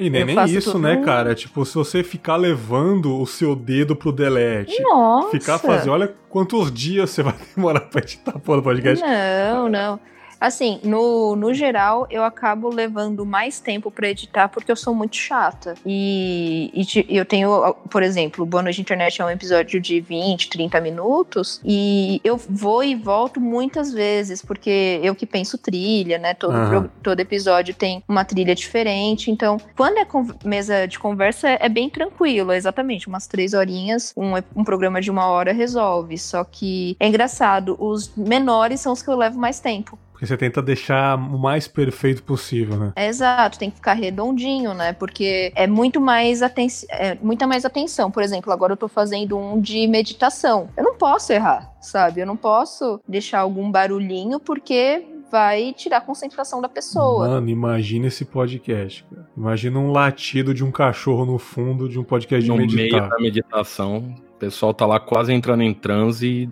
E 0.00 0.08
nem, 0.08 0.24
nem 0.24 0.44
isso, 0.46 0.78
né, 0.78 0.96
no... 0.96 1.04
cara? 1.04 1.34
Tipo, 1.34 1.62
se 1.66 1.74
você 1.74 2.02
ficar 2.02 2.36
levando 2.36 3.20
o 3.20 3.26
seu 3.26 3.54
dedo 3.54 3.94
pro 3.94 4.10
delete, 4.10 4.80
Nossa. 4.82 5.28
ficar 5.28 5.58
fazendo, 5.58 5.92
olha 5.92 6.14
quantos 6.30 6.72
dias 6.72 7.10
você 7.10 7.22
vai 7.22 7.34
demorar 7.54 7.80
pra 7.80 8.00
editar 8.00 8.34
o 8.34 8.40
podcast. 8.40 9.04
Não, 9.04 9.68
não. 9.68 10.00
Assim, 10.40 10.80
no, 10.82 11.36
no 11.36 11.52
geral, 11.52 12.06
eu 12.10 12.24
acabo 12.24 12.70
levando 12.70 13.26
mais 13.26 13.60
tempo 13.60 13.90
para 13.90 14.08
editar 14.08 14.48
porque 14.48 14.72
eu 14.72 14.76
sou 14.76 14.94
muito 14.94 15.16
chata. 15.16 15.74
E, 15.84 16.72
e, 16.74 17.16
eu 17.16 17.26
tenho, 17.26 17.74
por 17.90 18.02
exemplo, 18.02 18.44
o 18.44 18.46
Boa 18.46 18.62
Noite 18.62 18.80
Internet 18.80 19.20
é 19.20 19.24
um 19.24 19.30
episódio 19.30 19.78
de 19.78 20.00
20, 20.00 20.48
30 20.48 20.80
minutos 20.80 21.60
e 21.62 22.20
eu 22.24 22.38
vou 22.38 22.82
e 22.82 22.94
volto 22.94 23.38
muitas 23.40 23.92
vezes 23.92 24.40
porque 24.40 24.98
eu 25.02 25.14
que 25.14 25.26
penso 25.26 25.58
trilha, 25.58 26.16
né? 26.18 26.32
Todo, 26.32 26.54
uhum. 26.54 26.88
todo 27.02 27.20
episódio 27.20 27.74
tem 27.74 28.02
uma 28.08 28.24
trilha 28.24 28.54
diferente. 28.54 29.30
Então, 29.30 29.58
quando 29.76 29.98
é 29.98 30.06
mesa 30.42 30.86
de 30.86 30.98
conversa, 30.98 31.48
é 31.50 31.68
bem 31.68 31.90
tranquilo, 31.90 32.52
exatamente. 32.52 33.08
Umas 33.08 33.26
três 33.26 33.52
horinhas, 33.52 34.14
um, 34.16 34.32
um 34.56 34.64
programa 34.64 35.02
de 35.02 35.10
uma 35.10 35.26
hora 35.26 35.52
resolve. 35.52 36.16
Só 36.16 36.44
que 36.44 36.96
é 36.98 37.06
engraçado, 37.06 37.76
os 37.78 38.14
menores 38.16 38.80
são 38.80 38.92
os 38.92 39.02
que 39.02 39.10
eu 39.10 39.16
levo 39.16 39.38
mais 39.38 39.60
tempo. 39.60 39.98
Porque 40.20 40.26
você 40.26 40.36
tenta 40.36 40.60
deixar 40.60 41.16
o 41.16 41.38
mais 41.38 41.66
perfeito 41.66 42.22
possível, 42.22 42.76
né? 42.76 42.92
É, 42.94 43.06
exato, 43.06 43.58
tem 43.58 43.70
que 43.70 43.76
ficar 43.76 43.94
redondinho, 43.94 44.74
né? 44.74 44.92
Porque 44.92 45.50
é 45.56 45.66
muito 45.66 45.98
mais 45.98 46.42
atenção, 46.42 46.86
é, 46.92 47.16
muita 47.22 47.46
mais 47.46 47.64
atenção. 47.64 48.10
Por 48.10 48.22
exemplo, 48.22 48.52
agora 48.52 48.74
eu 48.74 48.76
tô 48.76 48.86
fazendo 48.86 49.38
um 49.38 49.58
de 49.58 49.86
meditação. 49.86 50.68
Eu 50.76 50.84
não 50.84 50.94
posso 50.94 51.32
errar, 51.32 51.72
sabe? 51.80 52.20
Eu 52.20 52.26
não 52.26 52.36
posso 52.36 53.00
deixar 53.08 53.38
algum 53.38 53.70
barulhinho 53.70 54.38
porque 54.38 55.06
vai 55.32 55.72
tirar 55.72 55.96
a 55.96 56.02
concentração 56.02 56.60
da 56.60 56.68
pessoa. 56.68 57.26
Mano, 57.26 57.48
imagina 57.48 58.08
esse 58.08 58.26
podcast, 58.26 59.02
cara. 59.04 59.26
Imagina 59.34 59.78
um 59.78 59.90
latido 59.90 60.52
de 60.52 60.62
um 60.62 60.70
cachorro 60.70 61.24
no 61.24 61.38
fundo 61.38 61.88
de 61.88 61.98
um 61.98 62.04
podcast 62.04 62.44
de 62.44 62.50
no 62.50 62.58
meditar. 62.58 62.84
No 62.84 62.98
meio 62.98 63.08
da 63.08 63.18
meditação, 63.18 64.14
o 64.34 64.38
pessoal 64.38 64.74
tá 64.74 64.84
lá 64.84 65.00
quase 65.00 65.32
entrando 65.32 65.62
em 65.62 65.72
transe 65.72 66.26
e 66.26 66.50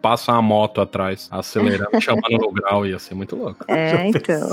passa 0.00 0.32
uma 0.32 0.42
moto 0.42 0.80
atrás, 0.80 1.28
acelerando, 1.30 1.90
chamando 2.00 2.38
no 2.38 2.52
grau, 2.52 2.86
ia 2.86 2.98
ser 2.98 3.14
muito 3.14 3.36
louco. 3.36 3.64
É, 3.68 4.06
então. 4.08 4.50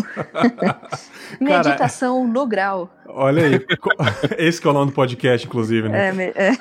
Meditação 1.40 2.28
no 2.28 2.46
grau. 2.46 2.90
Olha 3.08 3.43
aí, 3.43 3.65
esse 4.38 4.62
que 4.62 4.67
é 4.67 4.70
o 4.70 4.74
nome 4.74 4.91
do 4.91 4.96
podcast, 4.96 5.48
inclusive, 5.48 5.89
né? 5.89 6.10
É, 6.10 6.50
é. 6.50 6.58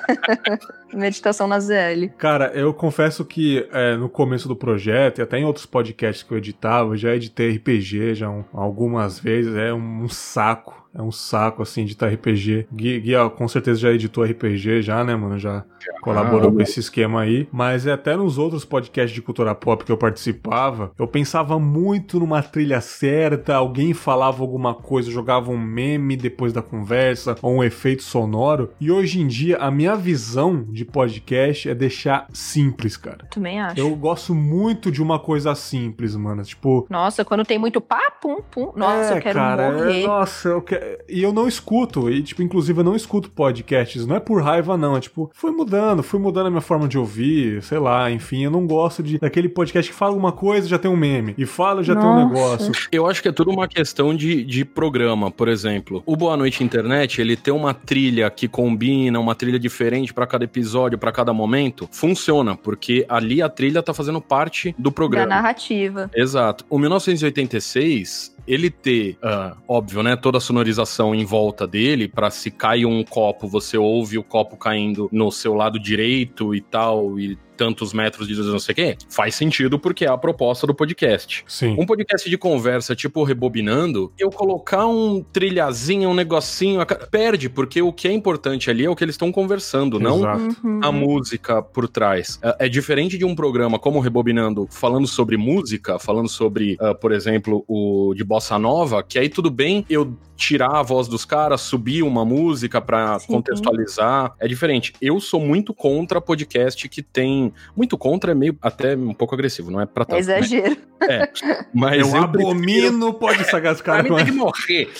meditação 0.95 1.47
na 1.47 1.59
ZL. 1.59 2.09
Cara, 2.17 2.51
eu 2.53 2.73
confesso 2.73 3.25
que 3.25 3.67
é, 3.71 3.95
no 3.95 4.09
começo 4.09 4.47
do 4.47 4.55
projeto, 4.55 5.19
e 5.19 5.21
até 5.21 5.37
em 5.37 5.45
outros 5.45 5.65
podcasts 5.65 6.23
que 6.23 6.33
eu 6.33 6.37
editava, 6.37 6.93
eu 6.93 6.97
já 6.97 7.15
editei 7.15 7.55
RPG 7.55 8.15
já 8.15 8.29
um, 8.29 8.43
algumas 8.53 9.19
vezes, 9.19 9.55
é 9.55 9.73
um, 9.73 10.03
um 10.03 10.09
saco 10.09 10.77
é 10.97 11.01
um 11.01 11.11
saco, 11.11 11.61
assim, 11.61 11.81
editar 11.81 12.07
RPG. 12.07 12.67
Gui, 12.73 12.99
Gui 12.99 13.13
com 13.35 13.47
certeza 13.47 13.79
já 13.79 13.91
editou 13.91 14.23
RPG, 14.23 14.81
já, 14.81 15.03
né, 15.03 15.15
mano? 15.15 15.37
Já 15.37 15.63
colaborou 16.01 16.49
ah, 16.49 16.53
com 16.53 16.61
esse 16.61 16.79
esquema 16.79 17.21
aí. 17.21 17.47
Mas 17.51 17.85
é 17.85 17.91
até 17.91 18.15
nos 18.17 18.39
outros 18.39 18.65
podcasts 18.65 19.13
de 19.13 19.21
cultura 19.21 19.53
pop 19.53 19.85
que 19.85 19.91
eu 19.91 19.97
participava, 19.97 20.91
eu 20.97 21.07
pensava 21.07 21.59
muito 21.59 22.19
numa 22.19 22.41
trilha 22.41 22.81
certa, 22.81 23.55
alguém 23.55 23.93
falava 23.93 24.41
alguma 24.41 24.73
coisa, 24.73 25.11
jogava 25.11 25.51
um 25.51 25.57
meme 25.57 26.17
depois 26.17 26.36
da 26.53 26.61
conversa, 26.61 27.35
ou 27.41 27.55
um 27.55 27.63
efeito 27.63 28.03
sonoro. 28.03 28.71
E 28.79 28.91
hoje 28.91 29.19
em 29.19 29.27
dia, 29.27 29.57
a 29.57 29.71
minha 29.71 29.95
visão 29.95 30.65
de 30.69 30.85
podcast 30.85 31.69
é 31.69 31.75
deixar 31.75 32.27
simples, 32.33 32.95
cara. 32.97 33.27
Também 33.31 33.59
acho. 33.59 33.79
Eu 33.79 33.95
gosto 33.95 34.33
muito 34.33 34.91
de 34.91 35.01
uma 35.01 35.19
coisa 35.19 35.53
simples, 35.55 36.15
mano. 36.15 36.43
Tipo. 36.43 36.85
Nossa, 36.89 37.25
quando 37.25 37.43
tem 37.43 37.57
muito 37.57 37.81
pá, 37.81 38.11
pum, 38.21 38.41
pum. 38.41 38.71
Nossa, 38.75 39.13
é, 39.13 39.17
eu 39.17 39.21
quero 39.21 39.39
cara, 39.39 39.71
morrer. 39.71 40.03
É, 40.03 40.07
nossa, 40.07 40.49
eu 40.49 40.61
quero 40.61 40.77
e 41.09 41.23
eu 41.23 41.33
não 41.33 41.47
escuto, 41.47 42.09
e 42.09 42.21
tipo, 42.21 42.41
inclusive 42.41 42.79
eu 42.79 42.83
não 42.83 42.95
escuto 42.95 43.29
podcasts, 43.29 44.05
não 44.05 44.15
é 44.15 44.19
por 44.19 44.41
raiva 44.41 44.77
não, 44.77 44.95
é 44.95 44.99
tipo, 44.99 45.29
foi 45.33 45.51
mudando, 45.51 46.03
fui 46.03 46.19
mudando 46.19 46.47
a 46.47 46.49
minha 46.49 46.61
forma 46.61 46.87
de 46.87 46.97
ouvir, 46.97 47.61
sei 47.63 47.79
lá, 47.79 48.09
enfim, 48.11 48.43
eu 48.43 48.51
não 48.51 48.65
gosto 48.65 49.01
de 49.01 49.17
daquele 49.17 49.49
podcast 49.49 49.91
que 49.91 49.97
fala 49.97 50.15
uma 50.15 50.31
coisa 50.31 50.67
já 50.67 50.77
tem 50.77 50.89
um 50.89 50.97
meme, 50.97 51.33
e 51.37 51.45
fala 51.45 51.83
já 51.83 51.93
Nossa. 51.93 52.07
tem 52.07 52.15
um 52.15 52.27
negócio. 52.27 52.71
Eu 52.91 53.07
acho 53.07 53.21
que 53.21 53.27
é 53.27 53.31
tudo 53.31 53.51
uma 53.51 53.67
questão 53.67 54.15
de, 54.15 54.43
de 54.43 54.65
programa, 54.65 55.31
por 55.31 55.47
exemplo. 55.47 56.03
O 56.05 56.15
Boa 56.27 56.35
Noite 56.35 56.61
Internet, 56.61 57.21
ele 57.21 57.37
tem 57.37 57.53
uma 57.53 57.73
trilha 57.73 58.29
que 58.29 58.49
combina, 58.49 59.17
uma 59.17 59.33
trilha 59.33 59.57
diferente 59.57 60.13
para 60.13 60.27
cada 60.27 60.43
episódio, 60.43 60.97
para 60.97 61.09
cada 61.09 61.31
momento, 61.31 61.87
funciona, 61.89 62.53
porque 62.53 63.05
ali 63.07 63.41
a 63.41 63.47
trilha 63.47 63.81
tá 63.81 63.93
fazendo 63.93 64.19
parte 64.19 64.75
do 64.77 64.91
programa. 64.91 65.25
Da 65.25 65.35
narrativa. 65.35 66.11
Exato. 66.13 66.65
O 66.69 66.77
1986, 66.77 68.35
ele 68.45 68.69
ter, 68.69 69.17
uh, 69.23 69.55
óbvio, 69.65 70.03
né, 70.03 70.17
toda 70.17 70.37
a 70.37 70.41
sonorização 70.41 71.15
em 71.15 71.23
volta 71.23 71.65
dele, 71.65 72.09
para 72.09 72.29
se 72.29 72.51
cai 72.51 72.83
um 72.83 73.05
copo, 73.05 73.47
você 73.47 73.77
ouve 73.77 74.17
o 74.17 74.23
copo 74.23 74.57
caindo 74.57 75.07
no 75.09 75.31
seu 75.31 75.53
lado 75.53 75.79
direito 75.79 76.53
e 76.53 76.59
tal, 76.59 77.17
e 77.17 77.37
tantos 77.57 77.91
metros 77.91 78.27
de 78.27 78.35
não 78.35 78.59
sei 78.59 78.73
o 78.73 78.75
quê, 78.75 78.97
faz 79.09 79.35
sentido 79.35 79.79
porque 79.79 80.05
é 80.05 80.07
a 80.07 80.17
proposta 80.17 80.67
do 80.67 80.73
podcast. 80.73 81.43
Sim. 81.47 81.75
Um 81.77 81.85
podcast 81.85 82.29
de 82.29 82.37
conversa, 82.37 82.95
tipo 82.95 83.23
Rebobinando, 83.23 84.11
eu 84.17 84.29
colocar 84.29 84.85
um 84.85 85.23
trilhazinho, 85.33 86.09
um 86.09 86.13
negocinho, 86.13 86.85
perde, 87.09 87.49
porque 87.49 87.81
o 87.81 87.91
que 87.91 88.07
é 88.07 88.13
importante 88.13 88.69
ali 88.69 88.85
é 88.85 88.89
o 88.89 88.95
que 88.95 89.03
eles 89.03 89.15
estão 89.15 89.31
conversando, 89.31 89.99
não 89.99 90.21
uhum. 90.21 90.79
a 90.83 90.91
música 90.91 91.61
por 91.61 91.87
trás. 91.87 92.39
É, 92.41 92.65
é, 92.65 92.69
diferente 92.69 93.17
de 93.17 93.25
um 93.25 93.35
programa 93.35 93.79
como 93.79 93.99
Rebobinando, 93.99 94.67
falando 94.69 95.07
sobre 95.07 95.35
música, 95.37 95.97
falando 95.97 96.29
sobre, 96.29 96.77
uh, 96.79 96.95
por 96.99 97.11
exemplo, 97.11 97.65
o 97.67 98.13
de 98.15 98.23
Bossa 98.23 98.59
Nova, 98.59 99.01
que 99.01 99.17
aí 99.17 99.29
tudo 99.29 99.49
bem 99.49 99.85
eu 99.89 100.15
tirar 100.37 100.77
a 100.77 100.83
voz 100.83 101.07
dos 101.07 101.25
caras, 101.25 101.61
subir 101.61 102.03
uma 102.03 102.23
música 102.23 102.79
para 102.79 103.17
contextualizar. 103.27 104.33
É 104.39 104.47
diferente. 104.47 104.93
Eu 105.01 105.19
sou 105.19 105.41
muito 105.41 105.73
contra 105.73 106.21
podcast 106.21 106.87
que 106.87 107.01
tem. 107.01 107.51
Muito 107.75 107.97
contra 107.97 108.31
é 108.31 108.35
meio 108.35 108.57
até 108.61 108.95
um 108.95 109.13
pouco 109.13 109.33
agressivo, 109.33 109.71
não 109.71 109.81
é 109.81 109.85
pra 109.85 110.05
tanto. 110.05 110.17
É 110.17 110.19
exagero. 110.19 110.69
Né? 110.69 110.77
É. 111.09 111.31
Mas 111.73 112.07
eu, 112.07 112.15
eu 112.15 112.23
abomino, 112.23 113.13
pode 113.13 113.43
sagar 113.45 113.73
os 113.73 113.81
caras. 113.81 114.07
Pra 114.07 114.15
mim 114.15 114.23
tem 114.23 114.33
que 114.33 114.39
morrer. 114.39 114.89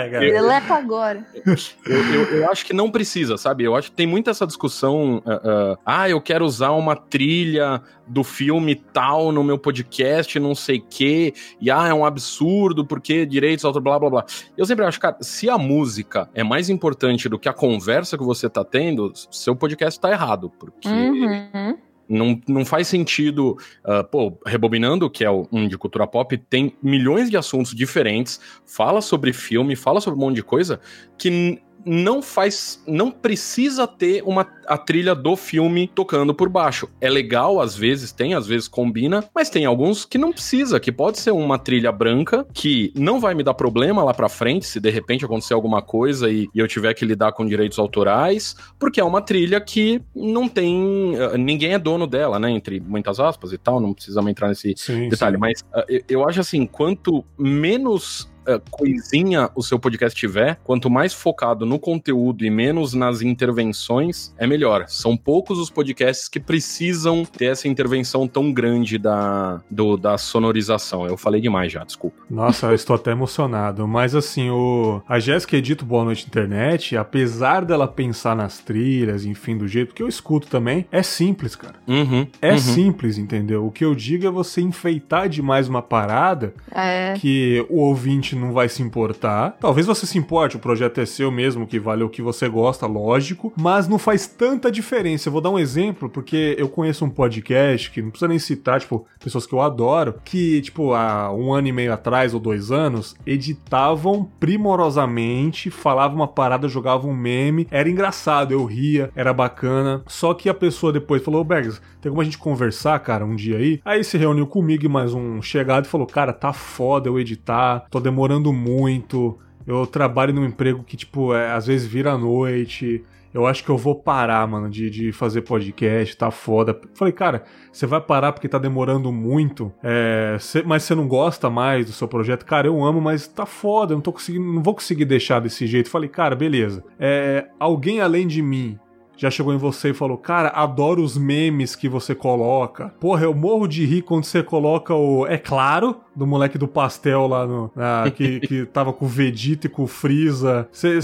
É, 0.00 0.18
Deleta 0.18 0.74
agora. 0.74 1.24
Eu, 1.34 1.54
eu, 1.86 2.24
eu, 2.36 2.50
acho 2.50 2.64
que 2.66 2.72
não 2.72 2.90
precisa, 2.90 3.36
sabe? 3.36 3.64
Eu 3.64 3.74
acho 3.74 3.90
que 3.90 3.96
tem 3.96 4.06
muita 4.06 4.30
essa 4.30 4.46
discussão. 4.46 5.22
Uh, 5.24 5.72
uh, 5.72 5.78
ah, 5.84 6.08
eu 6.08 6.20
quero 6.20 6.44
usar 6.44 6.70
uma 6.72 6.96
trilha 6.96 7.80
do 8.10 8.24
filme 8.24 8.74
tal 8.74 9.30
no 9.30 9.44
meu 9.44 9.56
podcast, 9.56 10.38
não 10.40 10.54
sei 10.54 10.78
o 10.78 10.84
quê. 10.90 11.32
E 11.60 11.70
ah, 11.70 11.86
é 11.86 11.94
um 11.94 12.04
absurdo, 12.04 12.84
porque 12.84 13.24
direitos, 13.24 13.62
blá 13.80 13.98
blá 13.98 14.10
blá. 14.10 14.24
Eu 14.56 14.66
sempre 14.66 14.84
acho, 14.84 14.98
cara, 14.98 15.16
se 15.20 15.48
a 15.48 15.56
música 15.56 16.28
é 16.34 16.42
mais 16.42 16.68
importante 16.68 17.28
do 17.28 17.38
que 17.38 17.48
a 17.48 17.52
conversa 17.52 18.18
que 18.18 18.24
você 18.24 18.50
tá 18.50 18.64
tendo, 18.64 19.12
seu 19.30 19.54
podcast 19.54 19.98
tá 19.98 20.10
errado, 20.10 20.50
porque. 20.58 20.88
Uhum. 20.88 21.78
Não, 22.08 22.40
não 22.48 22.64
faz 22.64 22.88
sentido. 22.88 23.56
Uh, 23.84 24.02
pô, 24.10 24.36
Rebobinando, 24.44 25.08
que 25.08 25.24
é 25.24 25.30
um 25.30 25.68
de 25.68 25.78
cultura 25.78 26.08
pop, 26.08 26.36
tem 26.36 26.76
milhões 26.82 27.30
de 27.30 27.36
assuntos 27.36 27.72
diferentes, 27.72 28.40
fala 28.66 29.00
sobre 29.00 29.32
filme, 29.32 29.76
fala 29.76 30.00
sobre 30.00 30.18
um 30.18 30.22
monte 30.22 30.34
de 30.34 30.42
coisa 30.42 30.80
que 31.16 31.62
não 31.84 32.22
faz, 32.22 32.82
não 32.86 33.10
precisa 33.10 33.86
ter 33.86 34.22
uma 34.24 34.46
a 34.70 34.78
trilha 34.78 35.16
do 35.16 35.34
filme 35.34 35.90
tocando 35.92 36.32
por 36.32 36.48
baixo. 36.48 36.88
É 37.00 37.10
legal 37.10 37.60
às 37.60 37.74
vezes, 37.74 38.12
tem, 38.12 38.34
às 38.34 38.46
vezes 38.46 38.68
combina, 38.68 39.24
mas 39.34 39.50
tem 39.50 39.64
alguns 39.64 40.04
que 40.04 40.16
não 40.16 40.32
precisa, 40.32 40.78
que 40.78 40.92
pode 40.92 41.18
ser 41.18 41.32
uma 41.32 41.58
trilha 41.58 41.90
branca 41.90 42.46
que 42.54 42.92
não 42.94 43.18
vai 43.18 43.34
me 43.34 43.42
dar 43.42 43.54
problema 43.54 44.04
lá 44.04 44.14
para 44.14 44.28
frente 44.28 44.66
se 44.66 44.78
de 44.78 44.90
repente 44.90 45.24
acontecer 45.24 45.54
alguma 45.54 45.82
coisa 45.82 46.30
e, 46.30 46.48
e, 46.54 46.58
eu 46.60 46.68
tiver 46.68 46.94
que 46.94 47.04
lidar 47.04 47.32
com 47.32 47.44
direitos 47.44 47.80
autorais, 47.80 48.54
porque 48.78 49.00
é 49.00 49.04
uma 49.04 49.20
trilha 49.20 49.60
que 49.60 50.00
não 50.14 50.48
tem, 50.48 51.14
uh, 51.16 51.36
ninguém 51.36 51.74
é 51.74 51.78
dono 51.78 52.06
dela, 52.06 52.38
né, 52.38 52.50
entre 52.50 52.78
muitas 52.78 53.18
aspas 53.18 53.52
e 53.52 53.58
tal, 53.58 53.80
não 53.80 53.92
precisamos 53.92 54.30
entrar 54.30 54.48
nesse 54.48 54.74
sim, 54.76 55.08
detalhe, 55.08 55.34
sim. 55.34 55.40
mas 55.40 55.60
uh, 55.74 56.04
eu 56.08 56.28
acho 56.28 56.40
assim, 56.40 56.64
quanto 56.64 57.24
menos 57.36 58.29
uh, 58.46 58.60
coisinha 58.70 59.50
o 59.54 59.62
seu 59.62 59.78
podcast 59.78 60.18
tiver, 60.18 60.58
quanto 60.64 60.90
mais 60.90 61.12
focado 61.12 61.64
no 61.66 61.78
conteúdo 61.78 62.44
e 62.44 62.50
menos 62.50 62.94
nas 62.94 63.22
intervenções, 63.22 64.34
é 64.38 64.46
melhor. 64.46 64.86
São 64.88 65.16
poucos 65.16 65.58
os 65.58 65.70
podcasts 65.70 66.28
que 66.28 66.40
precisam 66.40 67.24
ter 67.24 67.46
essa 67.46 67.68
intervenção 67.68 68.26
tão 68.26 68.52
grande 68.52 68.98
da, 68.98 69.60
do, 69.70 69.96
da 69.96 70.18
sonorização. 70.18 71.06
Eu 71.06 71.16
falei 71.16 71.40
demais 71.40 71.72
já, 71.72 71.84
desculpa. 71.84 72.16
Nossa, 72.28 72.66
eu 72.66 72.74
estou 72.74 72.96
até 72.96 73.12
emocionado. 73.12 73.86
Mas 73.86 74.14
assim, 74.14 74.50
o... 74.50 75.02
a 75.08 75.18
Jéssica 75.18 75.56
edita 75.56 75.84
Boa 75.84 76.04
Noite 76.04 76.26
Internet, 76.26 76.96
apesar 76.96 77.64
dela 77.64 77.86
pensar 77.86 78.36
nas 78.36 78.58
trilhas, 78.58 79.24
enfim, 79.24 79.56
do 79.56 79.66
jeito 79.66 79.94
que 79.94 80.02
eu 80.02 80.08
escuto 80.08 80.48
também, 80.48 80.86
é 80.90 81.02
simples, 81.02 81.56
cara. 81.56 81.74
Uhum, 81.86 82.26
é 82.40 82.52
uhum. 82.52 82.58
simples, 82.58 83.18
entendeu? 83.18 83.66
O 83.66 83.70
que 83.70 83.84
eu 83.84 83.94
digo 83.94 84.26
é 84.26 84.30
você 84.30 84.60
enfeitar 84.60 85.28
demais 85.28 85.68
uma 85.68 85.82
parada 85.82 86.54
é. 86.72 87.14
que 87.16 87.64
o 87.68 87.80
ouvinte 87.80 88.29
não 88.36 88.52
vai 88.52 88.68
se 88.68 88.82
importar. 88.82 89.56
Talvez 89.60 89.86
você 89.86 90.06
se 90.06 90.18
importe, 90.18 90.56
o 90.56 90.60
projeto 90.60 91.00
é 91.00 91.06
seu 91.06 91.30
mesmo, 91.30 91.66
que 91.66 91.78
vale 91.78 92.02
o 92.02 92.08
que 92.08 92.22
você 92.22 92.48
gosta, 92.48 92.86
lógico, 92.86 93.52
mas 93.56 93.88
não 93.88 93.98
faz 93.98 94.26
tanta 94.26 94.70
diferença. 94.70 95.28
Eu 95.28 95.32
vou 95.32 95.40
dar 95.40 95.50
um 95.50 95.58
exemplo, 95.58 96.08
porque 96.08 96.54
eu 96.58 96.68
conheço 96.68 97.04
um 97.04 97.10
podcast 97.10 97.90
que 97.90 98.02
não 98.02 98.10
precisa 98.10 98.28
nem 98.28 98.38
citar, 98.38 98.80
tipo, 98.80 99.06
pessoas 99.18 99.46
que 99.46 99.52
eu 99.52 99.60
adoro, 99.60 100.14
que, 100.24 100.60
tipo, 100.62 100.92
há 100.94 101.32
um 101.32 101.52
ano 101.52 101.68
e 101.68 101.72
meio 101.72 101.92
atrás 101.92 102.34
ou 102.34 102.40
dois 102.40 102.70
anos, 102.70 103.16
editavam 103.26 104.30
primorosamente, 104.38 105.70
falavam 105.70 106.16
uma 106.16 106.28
parada, 106.28 106.68
jogavam 106.68 107.10
um 107.10 107.16
meme, 107.16 107.66
era 107.70 107.88
engraçado, 107.88 108.52
eu 108.52 108.64
ria, 108.64 109.10
era 109.14 109.32
bacana. 109.32 110.02
Só 110.06 110.34
que 110.34 110.48
a 110.48 110.54
pessoa 110.54 110.92
depois 110.92 111.22
falou, 111.22 111.44
Bergs, 111.44 111.80
tem 112.00 112.10
como 112.10 112.22
a 112.22 112.24
gente 112.24 112.38
conversar, 112.38 112.98
cara, 113.00 113.24
um 113.24 113.36
dia 113.36 113.58
aí? 113.58 113.80
Aí 113.84 114.02
se 114.02 114.16
reuniu 114.16 114.46
comigo 114.46 114.84
e 114.84 114.88
mais 114.88 115.12
um 115.12 115.42
chegado 115.42 115.84
e 115.84 115.88
falou, 115.88 116.06
cara, 116.06 116.32
tá 116.32 116.52
foda 116.52 117.08
eu 117.08 117.18
editar, 117.18 117.84
tô 117.90 118.00
demorando 118.00 118.19
demorando 118.20 118.52
muito. 118.52 119.38
Eu 119.66 119.86
trabalho 119.86 120.34
num 120.34 120.44
emprego 120.44 120.84
que, 120.84 120.96
tipo, 120.96 121.34
é, 121.34 121.52
às 121.52 121.66
vezes 121.66 121.86
vira 121.86 122.12
à 122.12 122.18
noite. 122.18 123.02
Eu 123.32 123.46
acho 123.46 123.64
que 123.64 123.70
eu 123.70 123.78
vou 123.78 123.94
parar, 123.94 124.46
mano, 124.46 124.68
de, 124.68 124.90
de 124.90 125.12
fazer 125.12 125.42
podcast, 125.42 126.16
tá 126.16 126.30
foda. 126.30 126.78
Falei, 126.94 127.12
cara, 127.12 127.44
você 127.72 127.86
vai 127.86 128.00
parar 128.00 128.32
porque 128.32 128.48
tá 128.48 128.58
demorando 128.58 129.12
muito, 129.12 129.72
é, 129.84 130.36
cê, 130.40 130.64
mas 130.64 130.82
você 130.82 130.96
não 130.96 131.06
gosta 131.06 131.48
mais 131.48 131.86
do 131.86 131.92
seu 131.92 132.08
projeto. 132.08 132.44
Cara, 132.44 132.66
eu 132.66 132.84
amo, 132.84 133.00
mas 133.00 133.28
tá 133.28 133.46
foda, 133.46 133.92
eu 133.92 133.96
não 133.96 134.02
tô 134.02 134.12
conseguindo, 134.12 134.44
não 134.44 134.62
vou 134.62 134.74
conseguir 134.74 135.04
deixar 135.04 135.40
desse 135.40 135.64
jeito. 135.66 135.88
Falei, 135.88 136.08
cara, 136.08 136.34
beleza. 136.34 136.82
É, 136.98 137.46
alguém 137.58 138.00
além 138.00 138.26
de 138.26 138.42
mim 138.42 138.78
já 139.20 139.30
chegou 139.30 139.52
em 139.52 139.58
você 139.58 139.90
e 139.90 139.94
falou: 139.94 140.16
Cara, 140.16 140.48
adoro 140.48 141.02
os 141.02 141.16
memes 141.16 141.76
que 141.76 141.90
você 141.90 142.14
coloca. 142.14 142.88
Porra, 142.98 143.24
eu 143.24 143.34
morro 143.34 143.68
de 143.68 143.84
rir 143.84 144.00
quando 144.00 144.24
você 144.24 144.42
coloca 144.42 144.94
o. 144.94 145.26
É 145.26 145.36
claro, 145.36 146.00
do 146.16 146.26
moleque 146.26 146.56
do 146.56 146.66
pastel 146.66 147.26
lá 147.26 147.46
no. 147.46 147.70
Na, 147.76 148.10
que, 148.10 148.40
que 148.46 148.64
tava 148.64 148.94
com 148.94 149.04
o 149.04 149.08
Vegeta 149.08 149.66
e 149.66 149.70
com 149.70 149.82
o 149.82 149.86
Freeza. 149.86 150.66
Você 150.72 151.00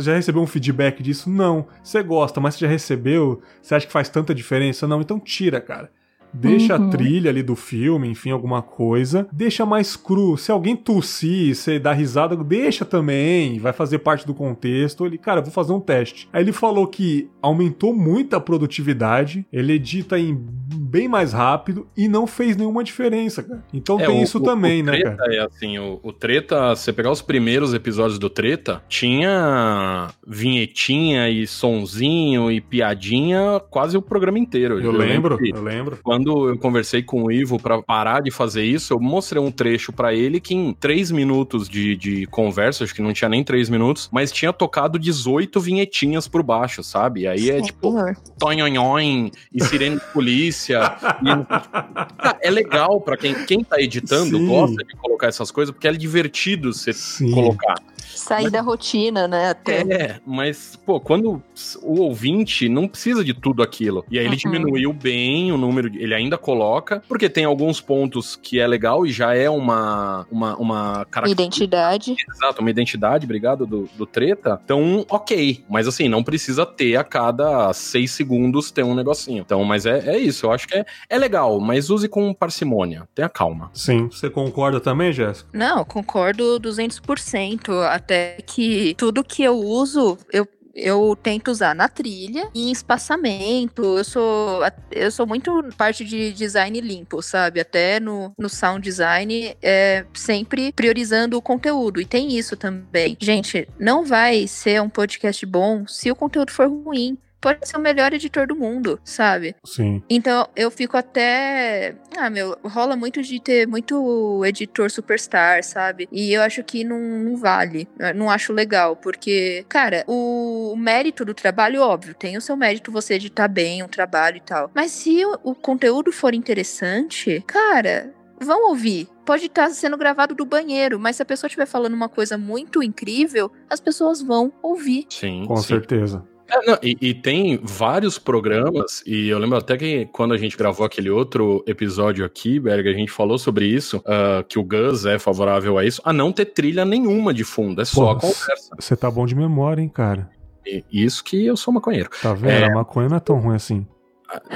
já 0.00 0.14
recebeu 0.14 0.42
um 0.42 0.46
feedback 0.46 1.02
disso? 1.02 1.30
Não. 1.30 1.66
Você 1.82 2.02
gosta, 2.02 2.38
mas 2.38 2.54
você 2.54 2.66
já 2.66 2.70
recebeu? 2.70 3.40
Você 3.62 3.74
acha 3.74 3.86
que 3.86 3.92
faz 3.92 4.10
tanta 4.10 4.34
diferença? 4.34 4.86
Não, 4.86 5.00
então 5.00 5.18
tira, 5.18 5.58
cara 5.58 5.90
deixa 6.34 6.76
uhum. 6.76 6.88
a 6.88 6.90
trilha 6.90 7.30
ali 7.30 7.42
do 7.42 7.54
filme, 7.54 8.08
enfim, 8.08 8.30
alguma 8.30 8.60
coisa, 8.60 9.26
deixa 9.32 9.64
mais 9.64 9.96
cru. 9.96 10.36
Se 10.36 10.50
alguém 10.50 10.76
tossir, 10.76 11.54
você 11.54 11.78
dá 11.78 11.92
risada, 11.92 12.36
deixa 12.36 12.84
também, 12.84 13.58
vai 13.58 13.72
fazer 13.72 13.98
parte 13.98 14.26
do 14.26 14.34
contexto. 14.34 15.06
Ele, 15.06 15.16
cara, 15.16 15.40
vou 15.40 15.52
fazer 15.52 15.72
um 15.72 15.80
teste. 15.80 16.28
Aí 16.32 16.42
ele 16.42 16.52
falou 16.52 16.86
que 16.86 17.28
aumentou 17.40 17.94
muito 17.94 18.34
a 18.34 18.40
produtividade, 18.40 19.46
ele 19.52 19.74
edita 19.74 20.18
em 20.18 20.34
bem 20.34 21.08
mais 21.08 21.32
rápido 21.32 21.86
e 21.96 22.08
não 22.08 22.26
fez 22.26 22.56
nenhuma 22.56 22.82
diferença, 22.82 23.42
cara. 23.42 23.64
Então 23.72 23.98
é, 24.00 24.06
tem 24.06 24.20
o, 24.20 24.22
isso 24.22 24.38
o, 24.38 24.42
também, 24.42 24.82
o 24.82 24.86
né, 24.86 25.02
cara? 25.02 25.34
É 25.34 25.40
assim, 25.40 25.78
o, 25.78 26.00
o 26.02 26.12
Treta, 26.12 26.74
você 26.74 26.92
pegar 26.92 27.10
os 27.10 27.22
primeiros 27.22 27.74
episódios 27.74 28.18
do 28.18 28.30
Treta, 28.30 28.82
tinha 28.88 30.08
vinhetinha 30.26 31.28
e 31.28 31.46
sonzinho 31.46 32.50
e 32.50 32.60
piadinha 32.60 33.60
quase 33.70 33.96
o 33.96 34.02
programa 34.02 34.38
inteiro. 34.38 34.78
Eu, 34.78 34.84
eu 34.84 34.92
lembro, 34.92 35.38
eu 35.42 35.62
lembro. 35.62 35.98
Quando 36.02 36.23
quando 36.24 36.48
eu 36.48 36.58
conversei 36.58 37.02
com 37.02 37.24
o 37.24 37.30
Ivo 37.30 37.58
para 37.58 37.82
parar 37.82 38.22
de 38.22 38.30
fazer 38.30 38.64
isso, 38.64 38.94
eu 38.94 39.00
mostrei 39.00 39.42
um 39.42 39.50
trecho 39.50 39.92
para 39.92 40.14
ele 40.14 40.40
que 40.40 40.54
em 40.54 40.72
três 40.72 41.10
minutos 41.10 41.68
de, 41.68 41.94
de 41.94 42.26
conversa, 42.26 42.82
acho 42.84 42.94
que 42.94 43.02
não 43.02 43.12
tinha 43.12 43.28
nem 43.28 43.44
três 43.44 43.68
minutos, 43.68 44.08
mas 44.10 44.32
tinha 44.32 44.52
tocado 44.52 44.98
18 44.98 45.60
vinhetinhas 45.60 46.26
por 46.26 46.42
baixo, 46.42 46.82
sabe? 46.82 47.26
Aí 47.26 47.50
é 47.50 47.60
tipo 47.60 47.94
tonhonhon 48.38 49.30
e 49.52 49.62
sirene 49.62 49.96
de 49.96 50.12
polícia. 50.12 50.96
e... 51.22 52.46
É 52.46 52.50
legal 52.50 53.00
para 53.00 53.16
quem, 53.16 53.34
quem 53.44 53.62
tá 53.62 53.80
editando, 53.80 54.38
Sim. 54.38 54.46
gosta 54.46 54.82
de 54.84 54.96
colocar 54.96 55.26
essas 55.26 55.50
coisas, 55.50 55.74
porque 55.74 55.88
é 55.88 55.92
divertido 55.92 56.72
você 56.72 56.92
Sim. 56.92 57.30
colocar. 57.32 57.74
Sair 58.14 58.44
mas, 58.44 58.52
da 58.52 58.60
rotina, 58.60 59.28
né? 59.28 59.50
Até. 59.50 59.80
É, 59.82 60.20
mas, 60.26 60.76
pô, 60.84 61.00
quando 61.00 61.42
o 61.82 62.00
ouvinte 62.00 62.68
não 62.68 62.88
precisa 62.88 63.24
de 63.24 63.34
tudo 63.34 63.62
aquilo. 63.62 64.04
E 64.10 64.18
aí 64.18 64.24
ele 64.24 64.32
uhum. 64.32 64.52
diminuiu 64.52 64.92
bem 64.92 65.52
o 65.52 65.58
número, 65.58 65.90
de, 65.90 65.98
ele 65.98 66.14
ainda 66.14 66.36
coloca, 66.36 67.02
porque 67.08 67.28
tem 67.28 67.44
alguns 67.44 67.80
pontos 67.80 68.36
que 68.36 68.58
é 68.60 68.66
legal 68.66 69.06
e 69.06 69.12
já 69.12 69.34
é 69.34 69.48
uma, 69.48 70.26
uma, 70.30 70.56
uma 70.56 71.06
Identidade. 71.26 72.16
Exato, 72.28 72.60
uma 72.60 72.70
identidade, 72.70 73.24
obrigado, 73.24 73.66
do, 73.66 73.88
do 73.96 74.06
treta. 74.06 74.60
Então, 74.64 75.04
ok. 75.08 75.64
Mas 75.68 75.86
assim, 75.86 76.08
não 76.08 76.22
precisa 76.22 76.66
ter 76.66 76.96
a 76.96 77.04
cada 77.04 77.72
seis 77.72 78.10
segundos 78.10 78.70
ter 78.70 78.84
um 78.84 78.94
negocinho. 78.94 79.42
Então, 79.42 79.62
mas 79.64 79.86
é, 79.86 80.14
é 80.14 80.18
isso. 80.18 80.46
Eu 80.46 80.52
acho 80.52 80.66
que 80.66 80.76
é, 80.76 80.84
é 81.08 81.18
legal, 81.18 81.60
mas 81.60 81.90
use 81.90 82.08
com 82.08 82.32
parcimônia. 82.32 83.08
Tenha 83.14 83.28
calma. 83.28 83.70
Sim. 83.72 84.08
Você 84.10 84.28
concorda 84.28 84.80
também, 84.80 85.12
Jéssica? 85.12 85.48
Não, 85.52 85.84
concordo 85.84 86.60
200%. 86.60 87.70
Até 87.94 88.38
que 88.46 88.94
tudo 88.96 89.24
que 89.24 89.42
eu 89.42 89.58
uso, 89.58 90.18
eu 90.32 90.46
eu 90.74 91.16
tento 91.22 91.50
usar 91.50 91.74
na 91.74 91.88
trilha 91.88 92.50
e 92.54 92.68
em 92.68 92.72
espaçamento. 92.72 93.82
Eu 93.96 94.04
sou 94.04 94.60
eu 94.90 95.10
sou 95.10 95.26
muito 95.26 95.64
parte 95.76 96.04
de 96.04 96.32
design 96.32 96.80
limpo, 96.80 97.22
sabe? 97.22 97.60
Até 97.60 98.00
no, 98.00 98.32
no 98.38 98.48
sound 98.48 98.82
design 98.82 99.56
é 99.62 100.04
sempre 100.12 100.72
priorizando 100.72 101.36
o 101.36 101.42
conteúdo. 101.42 102.00
E 102.00 102.04
tem 102.04 102.36
isso 102.36 102.56
também. 102.56 103.16
Gente, 103.20 103.68
não 103.78 104.04
vai 104.04 104.46
ser 104.46 104.82
um 104.82 104.88
podcast 104.88 105.46
bom 105.46 105.86
se 105.86 106.10
o 106.10 106.16
conteúdo 106.16 106.50
for 106.50 106.68
ruim 106.68 107.16
pode 107.44 107.68
ser 107.68 107.76
o 107.76 107.80
melhor 107.80 108.14
editor 108.14 108.46
do 108.46 108.56
mundo, 108.56 108.98
sabe? 109.04 109.54
Sim. 109.66 110.02
Então 110.08 110.48
eu 110.56 110.70
fico 110.70 110.96
até. 110.96 111.94
Ah, 112.16 112.30
meu, 112.30 112.56
rola 112.64 112.96
muito 112.96 113.22
de 113.22 113.38
ter 113.38 113.68
muito 113.68 114.42
editor 114.46 114.90
superstar, 114.90 115.62
sabe? 115.62 116.08
E 116.10 116.32
eu 116.32 116.40
acho 116.40 116.64
que 116.64 116.82
não, 116.82 116.98
não 116.98 117.36
vale. 117.36 117.86
Não 118.16 118.30
acho 118.30 118.50
legal, 118.50 118.96
porque, 118.96 119.66
cara, 119.68 120.04
o 120.08 120.74
mérito 120.74 121.22
do 121.22 121.34
trabalho, 121.34 121.82
óbvio, 121.82 122.14
tem 122.14 122.38
o 122.38 122.40
seu 122.40 122.56
mérito 122.56 122.90
você 122.90 123.14
editar 123.14 123.46
bem 123.46 123.82
um 123.82 123.88
trabalho 123.88 124.38
e 124.38 124.40
tal. 124.40 124.70
Mas 124.74 124.92
se 124.92 125.22
o, 125.26 125.38
o 125.42 125.54
conteúdo 125.54 126.10
for 126.10 126.32
interessante, 126.32 127.44
cara, 127.46 128.10
vão 128.40 128.70
ouvir. 128.70 129.06
Pode 129.26 129.46
estar 129.46 129.68
sendo 129.70 129.98
gravado 129.98 130.34
do 130.34 130.46
banheiro, 130.46 130.98
mas 130.98 131.16
se 131.16 131.22
a 131.22 131.26
pessoa 131.26 131.48
estiver 131.48 131.66
falando 131.66 131.92
uma 131.92 132.08
coisa 132.08 132.38
muito 132.38 132.82
incrível, 132.82 133.52
as 133.68 133.80
pessoas 133.80 134.22
vão 134.22 134.50
ouvir. 134.62 135.06
Sim. 135.10 135.44
Com 135.46 135.56
sim. 135.56 135.68
certeza. 135.68 136.24
É, 136.50 136.66
não, 136.66 136.78
e, 136.82 136.96
e, 137.00 137.14
tem 137.14 137.58
vários 137.62 138.18
programas, 138.18 139.02
e 139.06 139.28
eu 139.28 139.38
lembro 139.38 139.56
até 139.56 139.76
que 139.76 140.06
quando 140.12 140.34
a 140.34 140.36
gente 140.36 140.56
gravou 140.56 140.84
aquele 140.84 141.08
outro 141.08 141.64
episódio 141.66 142.24
aqui, 142.24 142.60
Berg, 142.60 142.86
a 142.88 142.92
gente 142.92 143.10
falou 143.10 143.38
sobre 143.38 143.66
isso, 143.66 143.98
uh, 143.98 144.44
que 144.46 144.58
o 144.58 144.62
Gus 144.62 145.06
é 145.06 145.18
favorável 145.18 145.78
a 145.78 145.84
isso, 145.84 146.02
a 146.04 146.12
não 146.12 146.30
ter 146.30 146.46
trilha 146.46 146.84
nenhuma 146.84 147.32
de 147.32 147.44
fundo, 147.44 147.80
é 147.80 147.84
só 147.84 148.04
Pô, 148.04 148.10
a 148.10 148.20
conversa. 148.20 148.76
Você 148.78 148.94
tá 148.94 149.10
bom 149.10 149.24
de 149.24 149.34
memória, 149.34 149.80
hein, 149.80 149.88
cara? 149.88 150.30
E, 150.66 150.84
isso 150.90 151.24
que 151.24 151.44
eu 151.46 151.56
sou 151.56 151.72
maconheiro. 151.72 152.10
Tá 152.22 152.34
vendo? 152.34 152.50
É, 152.50 152.64
a 152.64 152.74
maconha 152.74 153.08
não 153.08 153.16
é 153.16 153.20
tão 153.20 153.38
ruim 153.38 153.56
assim. 153.56 153.86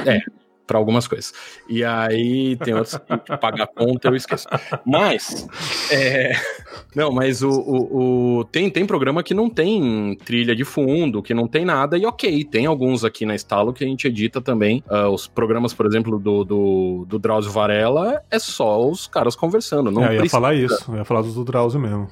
É, 0.07 0.19
para 0.69 0.79
algumas 0.79 1.09
coisas. 1.09 1.33
E 1.69 1.83
aí 1.83 2.57
tem 2.57 2.75
outros 2.75 2.95
que 2.97 3.37
pagar 3.39 3.67
conta, 3.67 4.09
eu 4.09 4.15
esqueço. 4.15 4.47
Mas, 4.85 5.49
é, 5.91 6.33
não, 6.95 7.11
mas 7.11 7.43
o, 7.43 7.49
o, 7.49 8.39
o, 8.39 8.45
tem, 8.45 8.71
tem 8.71 8.87
programa 8.87 9.23
que 9.23 9.33
não 9.33 9.49
tem 9.49 10.17
trilha 10.25 10.55
de 10.55 10.65
fundo, 10.65 11.23
que 11.23 11.33
não 11.33 11.49
tem 11.49 11.65
nada, 11.65 11.97
e 11.97 12.05
ok, 12.05 12.45
tem 12.45 12.67
alguns 12.67 13.03
aqui 13.03 13.25
na 13.25 13.35
Estalo 13.35 13.73
que 13.73 13.83
a 13.83 13.87
gente 13.87 14.07
edita 14.07 14.41
também. 14.41 14.85
Uh, 14.89 15.09
os 15.09 15.27
programas, 15.27 15.73
por 15.73 15.87
exemplo, 15.87 16.19
do, 16.19 16.45
do, 16.45 17.07
do 17.09 17.19
Drauzio 17.19 17.51
Varela, 17.51 18.23
é 18.31 18.39
só 18.39 18.87
os 18.87 19.07
caras 19.07 19.35
conversando. 19.35 19.91
Não 19.91 20.05
é, 20.05 20.19
eu 20.19 20.25
ia 20.25 20.31
falar 20.31 20.55
isso, 20.55 20.85
eu 20.89 20.97
ia 20.97 21.05
falar 21.05 21.23
dos 21.23 21.35
do 21.35 21.45
Drauzio 21.45 21.81
mesmo. 21.81 22.09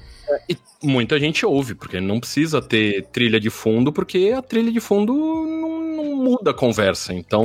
E 0.49 0.57
muita 0.83 1.19
gente 1.19 1.45
ouve, 1.45 1.73
porque 1.73 1.99
não 1.99 2.19
precisa 2.19 2.61
ter 2.61 3.05
trilha 3.07 3.39
de 3.39 3.49
fundo, 3.49 3.91
porque 3.91 4.33
a 4.35 4.41
trilha 4.41 4.71
de 4.71 4.79
fundo 4.79 5.13
não, 5.13 5.79
não 5.95 6.15
muda 6.15 6.51
a 6.51 6.53
conversa. 6.53 7.13
Então, 7.13 7.43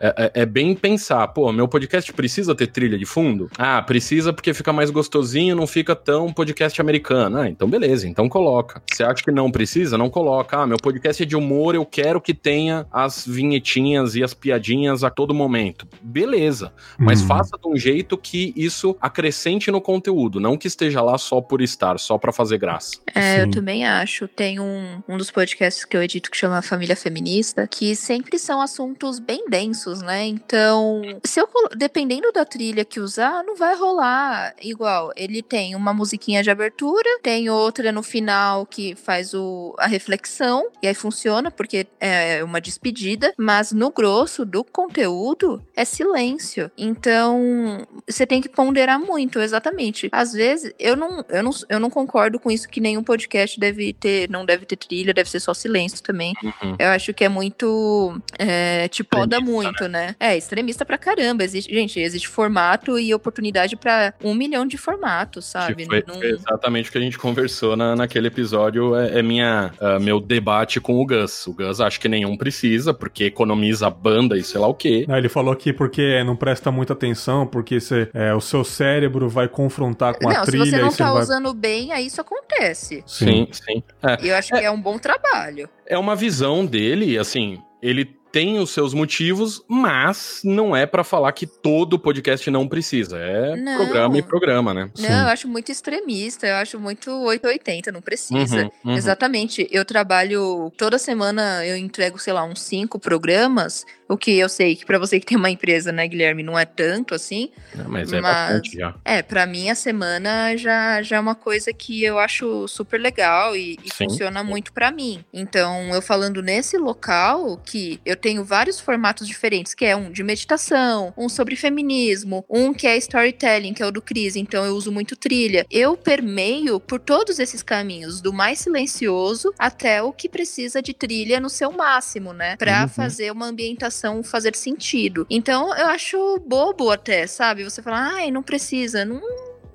é, 0.00 0.14
é, 0.16 0.42
é, 0.42 0.46
bem 0.46 0.74
pensar, 0.74 1.26
pô, 1.28 1.52
meu 1.52 1.68
podcast 1.68 2.12
precisa 2.12 2.54
ter 2.54 2.68
trilha 2.68 2.98
de 2.98 3.06
fundo? 3.06 3.50
Ah, 3.58 3.80
precisa 3.82 4.32
porque 4.32 4.52
fica 4.54 4.72
mais 4.72 4.90
gostosinho, 4.90 5.54
não 5.54 5.66
fica 5.66 5.94
tão 5.94 6.32
podcast 6.32 6.80
americano. 6.80 7.38
Ah, 7.38 7.48
então 7.48 7.68
beleza, 7.68 8.08
então 8.08 8.28
coloca. 8.28 8.82
Você 8.90 9.04
acha 9.04 9.22
que 9.22 9.30
não 9.30 9.50
precisa? 9.50 9.98
Não 9.98 10.10
coloca. 10.10 10.58
Ah, 10.58 10.66
meu 10.66 10.78
podcast 10.78 11.22
é 11.22 11.26
de 11.26 11.36
humor, 11.36 11.74
eu 11.74 11.84
quero 11.84 12.20
que 12.20 12.34
tenha 12.34 12.86
as 12.92 13.26
vinhetinhas 13.26 14.16
e 14.16 14.22
as 14.22 14.34
piadinhas 14.34 15.04
a 15.04 15.10
todo 15.10 15.34
momento. 15.34 15.86
Beleza, 16.02 16.72
mas 16.98 17.22
hum. 17.22 17.26
faça 17.26 17.58
de 17.58 17.68
um 17.68 17.76
jeito 17.76 18.16
que 18.16 18.52
isso 18.56 18.96
acrescente 19.00 19.70
no 19.70 19.80
conteúdo, 19.80 20.40
não 20.40 20.56
que 20.56 20.66
esteja 20.66 21.00
lá 21.02 21.18
só 21.18 21.40
por 21.40 21.60
estar, 21.60 21.98
só 21.98 22.13
para 22.18 22.32
fazer 22.32 22.58
graça. 22.58 22.98
É, 23.14 23.36
Sim. 23.36 23.40
eu 23.40 23.50
também 23.50 23.86
acho. 23.86 24.28
Tem 24.28 24.60
um, 24.60 25.02
um 25.08 25.16
dos 25.16 25.30
podcasts 25.30 25.84
que 25.84 25.96
eu 25.96 26.02
edito 26.02 26.30
que 26.30 26.36
chama 26.36 26.62
Família 26.62 26.96
Feminista, 26.96 27.66
que 27.66 27.94
sempre 27.94 28.38
são 28.38 28.60
assuntos 28.60 29.18
bem 29.18 29.44
densos, 29.48 30.02
né? 30.02 30.24
Então, 30.26 31.02
se 31.24 31.40
eu 31.40 31.48
dependendo 31.76 32.32
da 32.32 32.44
trilha 32.44 32.84
que 32.84 33.00
usar, 33.00 33.42
não 33.44 33.56
vai 33.56 33.76
rolar 33.76 34.54
igual. 34.62 35.12
Ele 35.16 35.42
tem 35.42 35.74
uma 35.74 35.92
musiquinha 35.94 36.42
de 36.42 36.50
abertura, 36.50 37.08
tem 37.22 37.48
outra 37.48 37.92
no 37.92 38.02
final 38.02 38.66
que 38.66 38.94
faz 38.94 39.34
o, 39.34 39.74
a 39.78 39.86
reflexão, 39.86 40.68
e 40.82 40.88
aí 40.88 40.94
funciona 40.94 41.50
porque 41.50 41.86
é 42.00 42.42
uma 42.42 42.60
despedida, 42.60 43.32
mas 43.36 43.72
no 43.72 43.90
grosso 43.90 44.44
do 44.44 44.64
conteúdo 44.64 45.64
é 45.76 45.84
silêncio. 45.84 46.70
Então, 46.76 47.86
você 48.08 48.26
tem 48.26 48.40
que 48.40 48.48
ponderar 48.48 48.98
muito, 48.98 49.38
exatamente. 49.40 50.08
Às 50.12 50.32
vezes, 50.32 50.72
eu 50.78 50.96
não, 50.96 51.24
eu 51.28 51.42
não, 51.42 51.50
eu 51.68 51.80
não 51.80 51.90
concordo 52.04 52.38
com 52.38 52.50
isso 52.50 52.68
que 52.68 52.80
nenhum 52.80 53.02
podcast 53.02 53.58
deve 53.58 53.92
ter, 53.92 54.28
não 54.28 54.44
deve 54.44 54.66
ter 54.66 54.76
trilha, 54.76 55.14
deve 55.14 55.30
ser 55.30 55.40
só 55.40 55.54
silêncio 55.54 56.02
também. 56.02 56.34
Uhum. 56.42 56.76
Eu 56.78 56.88
acho 56.88 57.14
que 57.14 57.24
é 57.24 57.28
muito. 57.28 58.20
É, 58.38 58.88
te 58.88 59.02
poda 59.02 59.40
muito, 59.40 59.88
né? 59.88 59.94
né? 59.94 60.16
É, 60.18 60.36
extremista 60.36 60.84
pra 60.84 60.98
caramba. 60.98 61.44
Existe, 61.44 61.72
gente, 61.72 61.98
existe 61.98 62.28
formato 62.28 62.98
e 62.98 63.14
oportunidade 63.14 63.76
para 63.76 64.12
um 64.22 64.34
milhão 64.34 64.66
de 64.66 64.76
formatos, 64.76 65.46
sabe? 65.46 65.86
Foi, 65.86 66.04
não... 66.06 66.22
exatamente 66.22 66.88
o 66.88 66.92
que 66.92 66.98
a 66.98 67.00
gente 67.00 67.18
conversou 67.18 67.76
na, 67.76 67.96
naquele 67.96 68.28
episódio. 68.28 68.94
É, 68.96 69.20
é 69.20 69.22
minha, 69.22 69.72
uh, 69.80 70.00
meu 70.00 70.20
debate 70.20 70.80
com 70.80 71.00
o 71.00 71.06
Gus. 71.06 71.46
O 71.46 71.54
Gus 71.54 71.80
acha 71.80 71.98
que 71.98 72.08
nenhum 72.08 72.36
precisa, 72.36 72.92
porque 72.92 73.24
economiza 73.24 73.88
banda 73.88 74.36
e 74.36 74.42
sei 74.42 74.60
lá 74.60 74.66
o 74.66 74.74
quê. 74.74 75.04
Não, 75.08 75.16
ele 75.16 75.28
falou 75.28 75.52
aqui 75.52 75.72
porque 75.72 76.22
não 76.24 76.36
presta 76.36 76.70
muita 76.70 76.92
atenção, 76.92 77.46
porque 77.46 77.80
cê, 77.80 78.08
é, 78.12 78.34
o 78.34 78.40
seu 78.40 78.64
cérebro 78.64 79.28
vai 79.28 79.48
confrontar 79.48 80.18
com 80.18 80.28
não, 80.28 80.36
a 80.36 80.42
trilha. 80.42 80.64
Se 80.64 80.70
você 80.70 80.82
não 80.82 80.92
tá 80.92 81.14
usando 81.14 81.50
vai... 81.52 81.54
bem, 81.54 81.92
aí 81.94 82.06
isso 82.06 82.20
acontece. 82.20 83.02
Sim, 83.06 83.48
sim. 83.52 83.82
É. 84.02 84.18
Eu 84.28 84.36
acho 84.36 84.48
que 84.52 84.58
é, 84.58 84.64
é 84.64 84.70
um 84.70 84.80
bom 84.80 84.98
trabalho. 84.98 85.68
É 85.86 85.96
uma 85.98 86.14
visão 86.14 86.64
dele, 86.64 87.18
assim, 87.18 87.62
ele 87.82 88.16
tem 88.34 88.58
os 88.58 88.70
seus 88.70 88.92
motivos, 88.92 89.62
mas 89.68 90.40
não 90.42 90.74
é 90.74 90.86
para 90.86 91.04
falar 91.04 91.30
que 91.30 91.46
todo 91.46 92.00
podcast 92.00 92.50
não 92.50 92.66
precisa. 92.66 93.16
É 93.16 93.54
não. 93.54 93.76
programa 93.76 94.18
e 94.18 94.22
programa, 94.22 94.74
né? 94.74 94.90
Não, 94.98 95.08
Sim. 95.08 95.12
eu 95.12 95.28
acho 95.28 95.46
muito 95.46 95.70
extremista, 95.70 96.44
eu 96.44 96.56
acho 96.56 96.80
muito 96.80 97.12
880, 97.12 97.92
não 97.92 98.02
precisa. 98.02 98.64
Uhum, 98.64 98.70
uhum. 98.86 98.96
Exatamente. 98.96 99.68
Eu 99.70 99.84
trabalho 99.84 100.72
toda 100.76 100.98
semana, 100.98 101.64
eu 101.64 101.76
entrego, 101.76 102.18
sei 102.18 102.32
lá, 102.32 102.42
uns 102.42 102.60
cinco 102.60 102.98
programas 102.98 103.86
o 104.08 104.16
que 104.16 104.38
eu 104.38 104.48
sei 104.48 104.76
que 104.76 104.84
para 104.84 104.98
você 104.98 105.18
que 105.18 105.26
tem 105.26 105.36
uma 105.36 105.50
empresa, 105.50 105.90
né, 105.90 106.06
Guilherme, 106.06 106.42
não 106.42 106.58
é 106.58 106.64
tanto 106.64 107.14
assim. 107.14 107.50
Não, 107.74 107.88
mas 107.88 108.12
é 108.12 108.20
mas, 108.20 108.32
bastante 108.32 108.76
já. 108.76 108.94
É, 109.04 109.22
para 109.22 109.46
mim 109.46 109.70
a 109.70 109.74
semana 109.74 110.56
já, 110.56 111.02
já 111.02 111.16
é 111.16 111.20
uma 111.20 111.34
coisa 111.34 111.72
que 111.72 112.04
eu 112.04 112.18
acho 112.18 112.68
super 112.68 113.00
legal 113.00 113.56
e, 113.56 113.78
e 113.82 113.92
funciona 113.92 114.44
muito 114.44 114.72
para 114.72 114.90
mim. 114.90 115.24
Então, 115.32 115.94
eu 115.94 116.02
falando 116.02 116.42
nesse 116.42 116.76
local 116.76 117.56
que 117.64 118.00
eu 118.04 118.16
tenho 118.24 118.42
vários 118.42 118.80
formatos 118.80 119.28
diferentes, 119.28 119.74
que 119.74 119.84
é 119.84 119.94
um 119.94 120.10
de 120.10 120.22
meditação, 120.22 121.12
um 121.14 121.28
sobre 121.28 121.56
feminismo, 121.56 122.42
um 122.48 122.72
que 122.72 122.86
é 122.86 122.96
storytelling, 122.96 123.74
que 123.74 123.82
é 123.82 123.86
o 123.86 123.92
do 123.92 124.00
Cris, 124.00 124.34
então 124.34 124.64
eu 124.64 124.74
uso 124.74 124.90
muito 124.90 125.14
trilha. 125.14 125.66
Eu 125.70 125.94
permeio 125.94 126.80
por 126.80 126.98
todos 126.98 127.38
esses 127.38 127.62
caminhos, 127.62 128.22
do 128.22 128.32
mais 128.32 128.60
silencioso 128.60 129.52
até 129.58 130.02
o 130.02 130.10
que 130.10 130.26
precisa 130.26 130.80
de 130.80 130.94
trilha 130.94 131.38
no 131.38 131.50
seu 131.50 131.70
máximo, 131.70 132.32
né? 132.32 132.56
Para 132.56 132.84
uhum. 132.84 132.88
fazer 132.88 133.30
uma 133.30 133.44
ambientação 133.44 134.22
fazer 134.22 134.56
sentido. 134.56 135.26
Então 135.28 135.76
eu 135.76 135.88
acho 135.88 136.38
bobo 136.46 136.90
até, 136.90 137.26
sabe? 137.26 137.62
Você 137.62 137.82
falar, 137.82 138.14
ai, 138.14 138.30
não 138.30 138.42
precisa, 138.42 139.04
não 139.04 139.20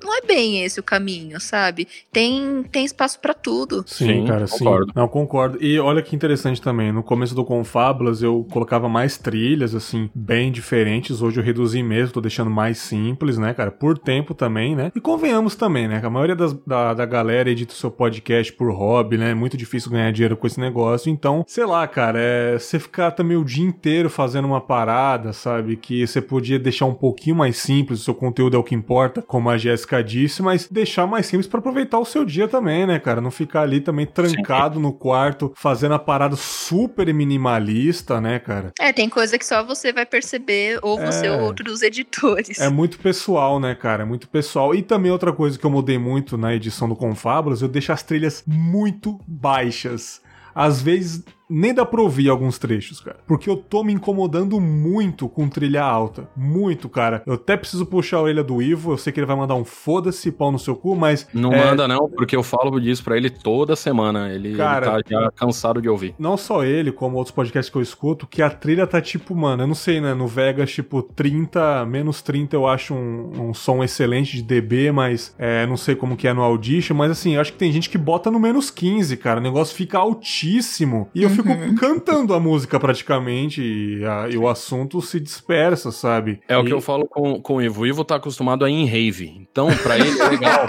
não 0.04 0.18
é 0.18 0.22
bem 0.22 0.64
esse 0.64 0.80
o 0.80 0.84
caminho, 0.84 1.39
sabe? 1.39 1.88
Tem, 2.12 2.64
tem 2.72 2.86
espaço 2.86 3.20
para 3.20 3.34
tudo. 3.34 3.84
Sim, 3.86 4.08
sim, 4.08 4.26
cara, 4.26 4.47
concordo. 4.47 4.86
sim. 4.88 4.91
Não, 4.95 5.08
concordo. 5.08 5.58
E 5.62 5.80
olha 5.80 6.02
que 6.02 6.16
interessante 6.16 6.62
também, 6.62 6.91
no 6.91 7.04
começo 7.04 7.36
do 7.36 7.43
Confábulas 7.43 8.22
eu 8.22 8.45
colocava 8.52 8.88
mais 8.88 9.18
trilhas, 9.18 9.76
assim, 9.76 10.10
bem 10.14 10.52
diferentes. 10.52 11.22
Hoje 11.22 11.39
eu 11.39 11.43
reduzi 11.43 11.84
mesmo, 11.84 12.14
tô 12.14 12.22
deixando 12.22 12.50
mais 12.50 12.78
simples, 12.78 13.38
né, 13.38 13.54
cara? 13.54 13.72
Por 13.72 13.97
tempo 13.97 14.34
também, 14.34 14.76
né? 14.76 14.91
E 14.95 15.02
convenhamos 15.02 15.56
também, 15.56 15.88
né? 15.88 16.00
Que 16.00 16.06
a 16.06 16.10
maioria 16.10 16.36
das, 16.36 16.54
da, 16.66 16.93
da 16.93 17.06
galera 17.06 17.50
edita 17.50 17.74
o 17.74 17.78
seu 17.78 17.91
podcast 17.91 18.54
por 18.54 18.72
hobby, 18.72 19.18
né? 19.18 19.32
É 19.32 19.36
muito 19.36 19.58
difícil 19.58 19.91
ganhar 19.91 20.12
dinheiro 20.12 20.38
com 20.38 20.47
esse 20.47 20.60
negócio. 20.60 21.10
Então, 21.10 21.43
sei 21.47 21.66
lá, 21.66 21.88
cara, 21.88 22.20
é 22.20 22.58
você 22.58 22.80
ficar 22.80 23.12
também 23.12 23.38
o 23.38 23.43
dia 23.43 23.66
inteiro 23.66 24.10
fazendo 24.10 24.45
uma 24.45 24.62
parada, 24.62 25.34
sabe? 25.34 25.76
Que 25.76 26.06
você 26.06 26.22
podia 26.22 26.58
deixar 26.58 26.86
um 26.86 26.93
pouquinho 26.93 27.36
mais 27.36 27.58
simples, 27.58 28.02
o 28.02 28.04
seu 28.04 28.14
conteúdo 28.14 28.56
é 28.56 28.60
o 28.60 28.64
que 28.64 28.76
importa, 28.76 29.22
como 29.22 29.50
a 29.50 29.58
Jéssica 29.58 29.89
complicadíssimo, 29.90 30.46
mas 30.46 30.68
deixar 30.70 31.08
mais 31.08 31.26
simples 31.26 31.48
para 31.48 31.60
aproveitar 31.60 31.98
o 31.98 32.06
seu 32.06 32.24
dia 32.24 32.48
também, 32.48 32.86
né, 32.86 33.00
cara? 33.00 33.20
Não 33.20 33.32
ficar 33.32 33.62
ali 33.62 33.82
também 33.82 34.06
trancado 34.06 34.76
Sim. 34.76 34.82
no 34.82 34.94
quarto, 34.94 35.52
fazendo 35.56 35.96
a 35.96 36.00
parada 36.00 36.36
super 36.36 37.12
minimalista, 37.14 38.22
né, 38.22 38.38
cara? 38.38 38.72
É, 38.80 38.94
tem 38.94 39.10
coisa 39.10 39.38
que 39.38 39.46
só 39.46 39.64
você 39.64 39.92
vai 39.92 40.06
perceber, 40.06 40.80
ou 40.84 41.00
você 41.00 41.28
é... 41.28 41.32
ou 41.32 41.42
outros 41.42 41.82
editores. 41.82 42.60
É 42.60 42.70
muito 42.70 43.00
pessoal, 43.00 43.60
né, 43.60 43.74
cara? 43.74 44.04
É 44.04 44.06
muito 44.06 44.30
pessoal. 44.30 44.76
E 44.76 44.82
também 44.82 45.12
outra 45.12 45.34
coisa 45.34 45.58
que 45.58 45.66
eu 45.66 45.72
mudei 45.72 45.98
muito 45.98 46.38
na 46.38 46.54
edição 46.54 46.88
do 46.88 46.96
Confabros, 46.96 47.62
eu 47.62 47.68
deixo 47.68 47.92
as 47.92 48.04
trilhas 48.04 48.44
muito 48.46 49.20
baixas. 49.28 50.22
Às 50.54 50.82
vezes 50.82 51.24
nem 51.50 51.74
dá 51.74 51.86
pra 51.86 52.02
ouvir 52.02 52.30
alguns 52.30 52.60
trechos, 52.60 53.00
cara. 53.00 53.18
Porque 53.26 53.50
eu 53.50 53.58
tô 53.58 53.84
me 53.84 53.91
incomodando 53.91 54.60
muito 54.60 55.28
com 55.28 55.50
trilha 55.50 55.84
alta. 55.84 56.30
Muito, 56.36 56.88
cara. 56.88 57.24
Eu 57.26 57.34
até 57.34 57.58
preciso 57.58 57.86
puxar 57.86 58.18
a 58.18 58.22
orelha 58.22 58.43
do 58.43 58.62
Ivo. 58.62 58.93
Eu 58.93 58.97
sei 58.97 59.12
que 59.12 59.20
ele 59.20 59.26
vai 59.26 59.36
mandar 59.36 59.56
um 59.56 59.66
foda-se 59.66 60.32
pau 60.32 60.52
no 60.52 60.60
seu 60.60 60.76
cu, 60.76 60.95
mas. 60.95 61.28
Não 61.34 61.52
é... 61.52 61.66
manda, 61.66 61.88
não, 61.88 62.08
porque 62.10 62.36
eu 62.36 62.43
falo 62.43 62.80
disso 62.80 63.04
pra 63.04 63.18
ele 63.18 63.30
toda 63.30 63.76
semana. 63.76 64.32
Ele, 64.32 64.56
cara, 64.56 64.93
ele 64.93 65.04
tá 65.04 65.22
já 65.24 65.32
cansado 65.32 65.82
de 65.82 65.89
ouvir. 65.89 66.14
Não 66.20 66.38
só 66.38 66.64
ele, 66.64 66.91
como 66.91 67.18
outros 67.18 67.34
podcasts 67.34 67.72
que 67.72 67.78
eu 67.78 67.82
escuto, 67.82 68.28
que 68.28 68.41
a 68.41 68.50
trilha 68.50 68.86
tá 68.86 69.02
tipo, 69.02 69.36
mano, 69.36 69.64
eu 69.64 69.68
não 69.68 69.76
sei, 69.76 70.00
né? 70.00 70.14
No 70.14 70.28
Vegas, 70.28 70.72
tipo, 70.72 71.02
30, 71.02 71.86
menos 71.86 72.22
30 72.22 72.56
eu 72.56 72.68
acho 72.68 72.93
um, 72.93 73.50
um 73.50 73.54
som 73.54 73.84
excelente 73.84 74.38
de 74.38 74.43
dB, 74.43 74.91
mas 74.91 75.34
é, 75.38 75.66
não 75.66 75.78
sei 75.78 75.95
como 75.95 76.16
que 76.16 76.28
é 76.28 76.34
no 76.34 76.41
Audition, 76.41 76.95
mas 76.95 77.12
assim, 77.12 77.36
eu 77.36 77.41
acho 77.41 77.54
que 77.54 77.58
tem 77.58 77.72
gente 77.72 77.89
que 77.89 77.97
bota 77.97 78.30
no 78.30 78.39
menos 78.39 78.70
15, 78.70 79.18
cara. 79.18 79.39
O 79.39 79.43
negócio 79.43 79.76
fica 79.76 79.97
altíssimo. 79.97 81.10
E 81.16 81.24
eu 81.24 81.39
fico 81.44 81.50
uhum. 81.50 81.76
cantando 81.76 82.34
a 82.34 82.40
música 82.40 82.80
praticamente 82.80 83.62
e, 83.62 84.06
a, 84.06 84.28
e, 84.30 84.38
o 84.38 84.48
assunto 84.48 85.02
se 85.02 85.20
dispersa, 85.20 85.92
sabe? 85.92 86.42
É 86.48 86.54
e... 86.54 86.58
o 86.58 86.66
que 86.66 86.74
eu 86.74 86.82
falo 86.82 87.06
com, 87.08 87.42
com 87.42 87.56
o 87.56 87.62
Ivo. 87.62 87.82
O 87.82 87.88
Ivo 87.88 88.04
tá 88.04 88.16
acostumado 88.16 88.66
a 88.66 88.70
ir 88.70 88.74
em 88.74 88.86
rave. 88.86 89.34
Então, 89.40 89.68
pra 89.84 89.98
ele 89.98 90.20
é 90.20 90.30
legal 90.30 90.66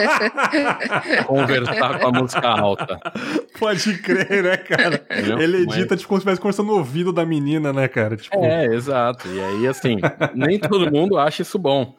conversar 1.27 1.99
com 1.99 2.07
a 2.07 2.13
música 2.13 2.49
alta. 2.49 3.01
Pode 3.59 3.99
crer, 3.99 4.43
né, 4.43 4.57
cara? 4.57 5.07
Entendeu? 5.11 5.39
Ele 5.41 5.57
edita 5.63 5.89
mas... 5.91 6.01
tipo 6.01 6.09
como 6.09 6.21
se 6.21 6.23
estivesse 6.23 6.41
conversando 6.41 6.67
no 6.67 6.79
ouvido 6.79 7.13
da 7.13 7.25
menina, 7.25 7.73
né, 7.73 7.89
cara? 7.89 8.17
Tipo... 8.17 8.45
É, 8.45 8.67
exato. 8.67 9.29
E 9.29 9.41
aí, 9.41 9.69
assim, 9.69 9.99
nem 10.35 10.59
todo 10.59 10.91
mundo 10.91 11.19
acha 11.19 11.43
isso 11.43 11.59
bom. 11.59 11.95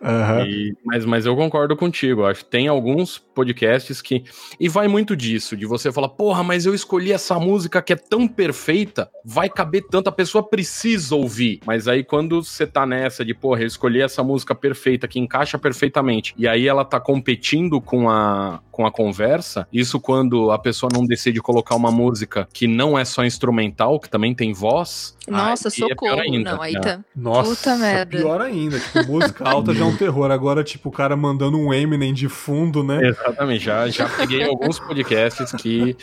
Uhum. 0.00 0.46
E, 0.46 0.76
mas, 0.84 1.04
mas 1.04 1.26
eu 1.26 1.36
concordo 1.36 1.76
contigo. 1.76 2.24
Acho 2.24 2.44
que 2.44 2.50
tem 2.50 2.68
alguns 2.68 3.18
podcasts 3.18 4.02
que. 4.02 4.24
E 4.58 4.68
vai 4.68 4.88
muito 4.88 5.16
disso, 5.16 5.56
de 5.56 5.66
você 5.66 5.92
falar, 5.92 6.08
porra, 6.08 6.42
mas 6.42 6.66
eu 6.66 6.74
escolhi 6.74 7.12
essa 7.12 7.38
música 7.38 7.82
que 7.82 7.92
é 7.92 7.96
tão 8.12 8.28
perfeita, 8.28 9.08
vai 9.24 9.48
caber 9.48 9.86
tanto, 9.90 10.08
a 10.08 10.12
pessoa 10.12 10.46
precisa 10.46 11.16
ouvir. 11.16 11.60
Mas 11.64 11.88
aí 11.88 12.04
quando 12.04 12.44
você 12.44 12.66
tá 12.66 12.84
nessa 12.84 13.24
de, 13.24 13.32
porra, 13.32 13.62
eu 13.62 13.66
escolhi 13.66 14.02
essa 14.02 14.22
música 14.22 14.54
perfeita, 14.54 15.08
que 15.08 15.18
encaixa 15.18 15.58
perfeitamente, 15.58 16.34
e 16.36 16.46
aí 16.46 16.68
ela 16.68 16.84
tá 16.84 17.00
competindo 17.00 17.80
com 17.80 18.10
a, 18.10 18.60
com 18.70 18.84
a 18.84 18.92
conversa, 18.92 19.66
isso 19.72 19.98
quando 19.98 20.50
a 20.50 20.58
pessoa 20.58 20.90
não 20.92 21.06
decide 21.06 21.40
colocar 21.40 21.74
uma 21.74 21.90
música 21.90 22.46
que 22.52 22.66
não 22.66 22.98
é 22.98 23.04
só 23.06 23.24
instrumental, 23.24 23.98
que 23.98 24.10
também 24.10 24.34
tem 24.34 24.52
voz. 24.52 25.16
Nossa, 25.26 25.68
aí 25.68 25.72
é 25.72 25.88
socorro. 25.88 26.20
É 26.20 26.20
ainda, 26.20 26.52
não, 26.52 26.62
aí 26.62 26.78
tá. 26.78 27.00
Nossa, 27.16 27.50
Puta 27.54 27.76
merda. 27.76 28.18
pior 28.18 28.40
ainda. 28.42 28.78
Tipo, 28.78 29.12
música 29.12 29.48
alta 29.48 29.72
já 29.72 29.84
é 29.84 29.88
um 29.88 29.96
terror. 29.96 30.30
Agora, 30.32 30.64
tipo, 30.64 30.88
o 30.88 30.92
cara 30.92 31.16
mandando 31.16 31.56
um 31.56 31.72
Eminem 31.72 32.12
de 32.12 32.28
fundo, 32.28 32.82
né? 32.82 33.06
Exatamente. 33.06 33.64
Já, 33.64 33.88
já 33.88 34.08
peguei 34.08 34.42
alguns 34.42 34.80
podcasts 34.80 35.52
que 35.52 35.96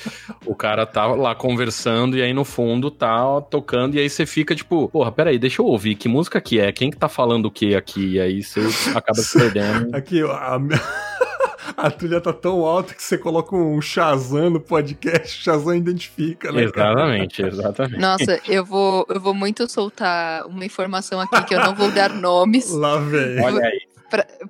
o 0.45 0.55
cara 0.55 0.86
tá 0.86 1.05
lá 1.05 1.36
conversando 1.36 1.99
e 2.08 2.22
aí 2.22 2.34
no 2.34 2.45
fundo 2.45 2.89
tá 2.89 3.41
tocando 3.41 3.95
e 3.95 4.00
aí 4.00 4.10
você 4.10 4.26
fica 4.26 4.56
tipo, 4.56 4.88
porra, 4.89 5.12
peraí, 5.12 5.38
deixa 5.38 5.62
eu 5.62 5.66
ouvir. 5.66 5.95
Que 5.95 6.08
música 6.08 6.39
que 6.39 6.60
é? 6.60 6.72
Quem 6.72 6.89
que 6.89 6.97
tá 6.97 7.10
falando 7.10 7.45
o 7.45 7.52
que 7.52 7.76
aqui? 7.76 8.14
E 8.14 8.20
aí 8.20 8.43
você 8.43 8.62
acaba 8.95 9.20
se 9.20 9.38
perdendo. 9.38 9.93
Aqui, 9.95 10.22
a... 10.24 10.60
a 11.78 11.91
trilha 11.91 12.22
tá 12.22 12.34
tão 12.34 12.66
alta 12.66 12.93
que 12.93 13.02
você 13.04 13.18
coloca 13.18 13.56
um 13.56 13.82
Shazam 13.82 14.50
no 14.50 14.60
podcast, 14.60 15.39
o 15.39 15.43
Shazam 15.43 15.76
identifica, 15.76 16.52
né? 16.52 16.64
Exatamente, 16.64 17.41
cara? 17.41 17.54
exatamente. 17.54 18.00
Nossa, 18.00 18.41
eu 18.47 18.66
vou, 18.66 19.06
eu 19.10 19.20
vou 19.20 19.34
muito 19.34 19.70
soltar 19.70 20.45
uma 20.45 20.66
informação 20.66 21.20
aqui 21.20 21.43
que 21.43 21.56
eu 21.56 21.60
não 21.60 21.76
vou 21.76 21.91
dar 21.91 22.10
nomes. 22.14 22.72
Lá 22.72 22.97
vem. 22.97 23.41
Olha 23.41 23.66
aí 23.66 23.88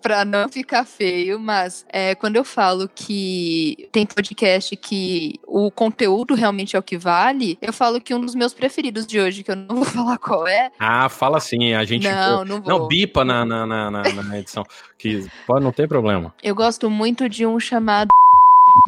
para 0.01 0.26
não 0.26 0.49
ficar 0.49 0.86
feio, 0.86 1.39
mas 1.39 1.86
é, 1.89 2.16
quando 2.16 2.36
eu 2.36 2.43
falo 2.43 2.89
que 2.93 3.89
tem 3.91 4.05
podcast 4.05 4.76
que 4.76 5.39
o 5.45 5.70
conteúdo 5.70 6.34
realmente 6.34 6.76
é 6.76 6.80
o 6.80 6.84
que 6.84 6.97
vale, 6.97 7.57
eu 7.62 7.74
falo 7.74 7.99
que 7.99 8.14
um 8.14 8.22
dos 8.22 8.36
meus 8.36 8.53
preferidos 8.53 9.05
de 9.05 9.20
hoje, 9.20 9.43
que 9.43 9.51
eu 9.51 9.55
não 9.55 9.76
vou 9.84 9.86
falar 9.86 10.18
qual 10.18 10.47
é. 10.47 10.72
Ah, 10.80 11.10
fala 11.10 11.39
sim, 11.39 11.74
a 11.74 11.84
gente. 11.84 12.07
Não, 12.07 12.45
não 12.45 12.62
vou. 12.62 12.80
Não, 12.80 12.88
bipa 12.88 13.24
na, 13.26 13.45
na, 13.45 13.66
na, 13.66 13.91
na 13.91 14.39
edição. 14.39 14.64
que 14.97 15.28
pode, 15.45 15.64
não 15.64 15.72
tem 15.72 15.88
problema. 15.88 16.34
Eu 16.41 16.55
gosto 16.55 16.89
muito 16.89 17.28
de 17.28 17.45
um 17.45 17.60
chamado 17.60 18.10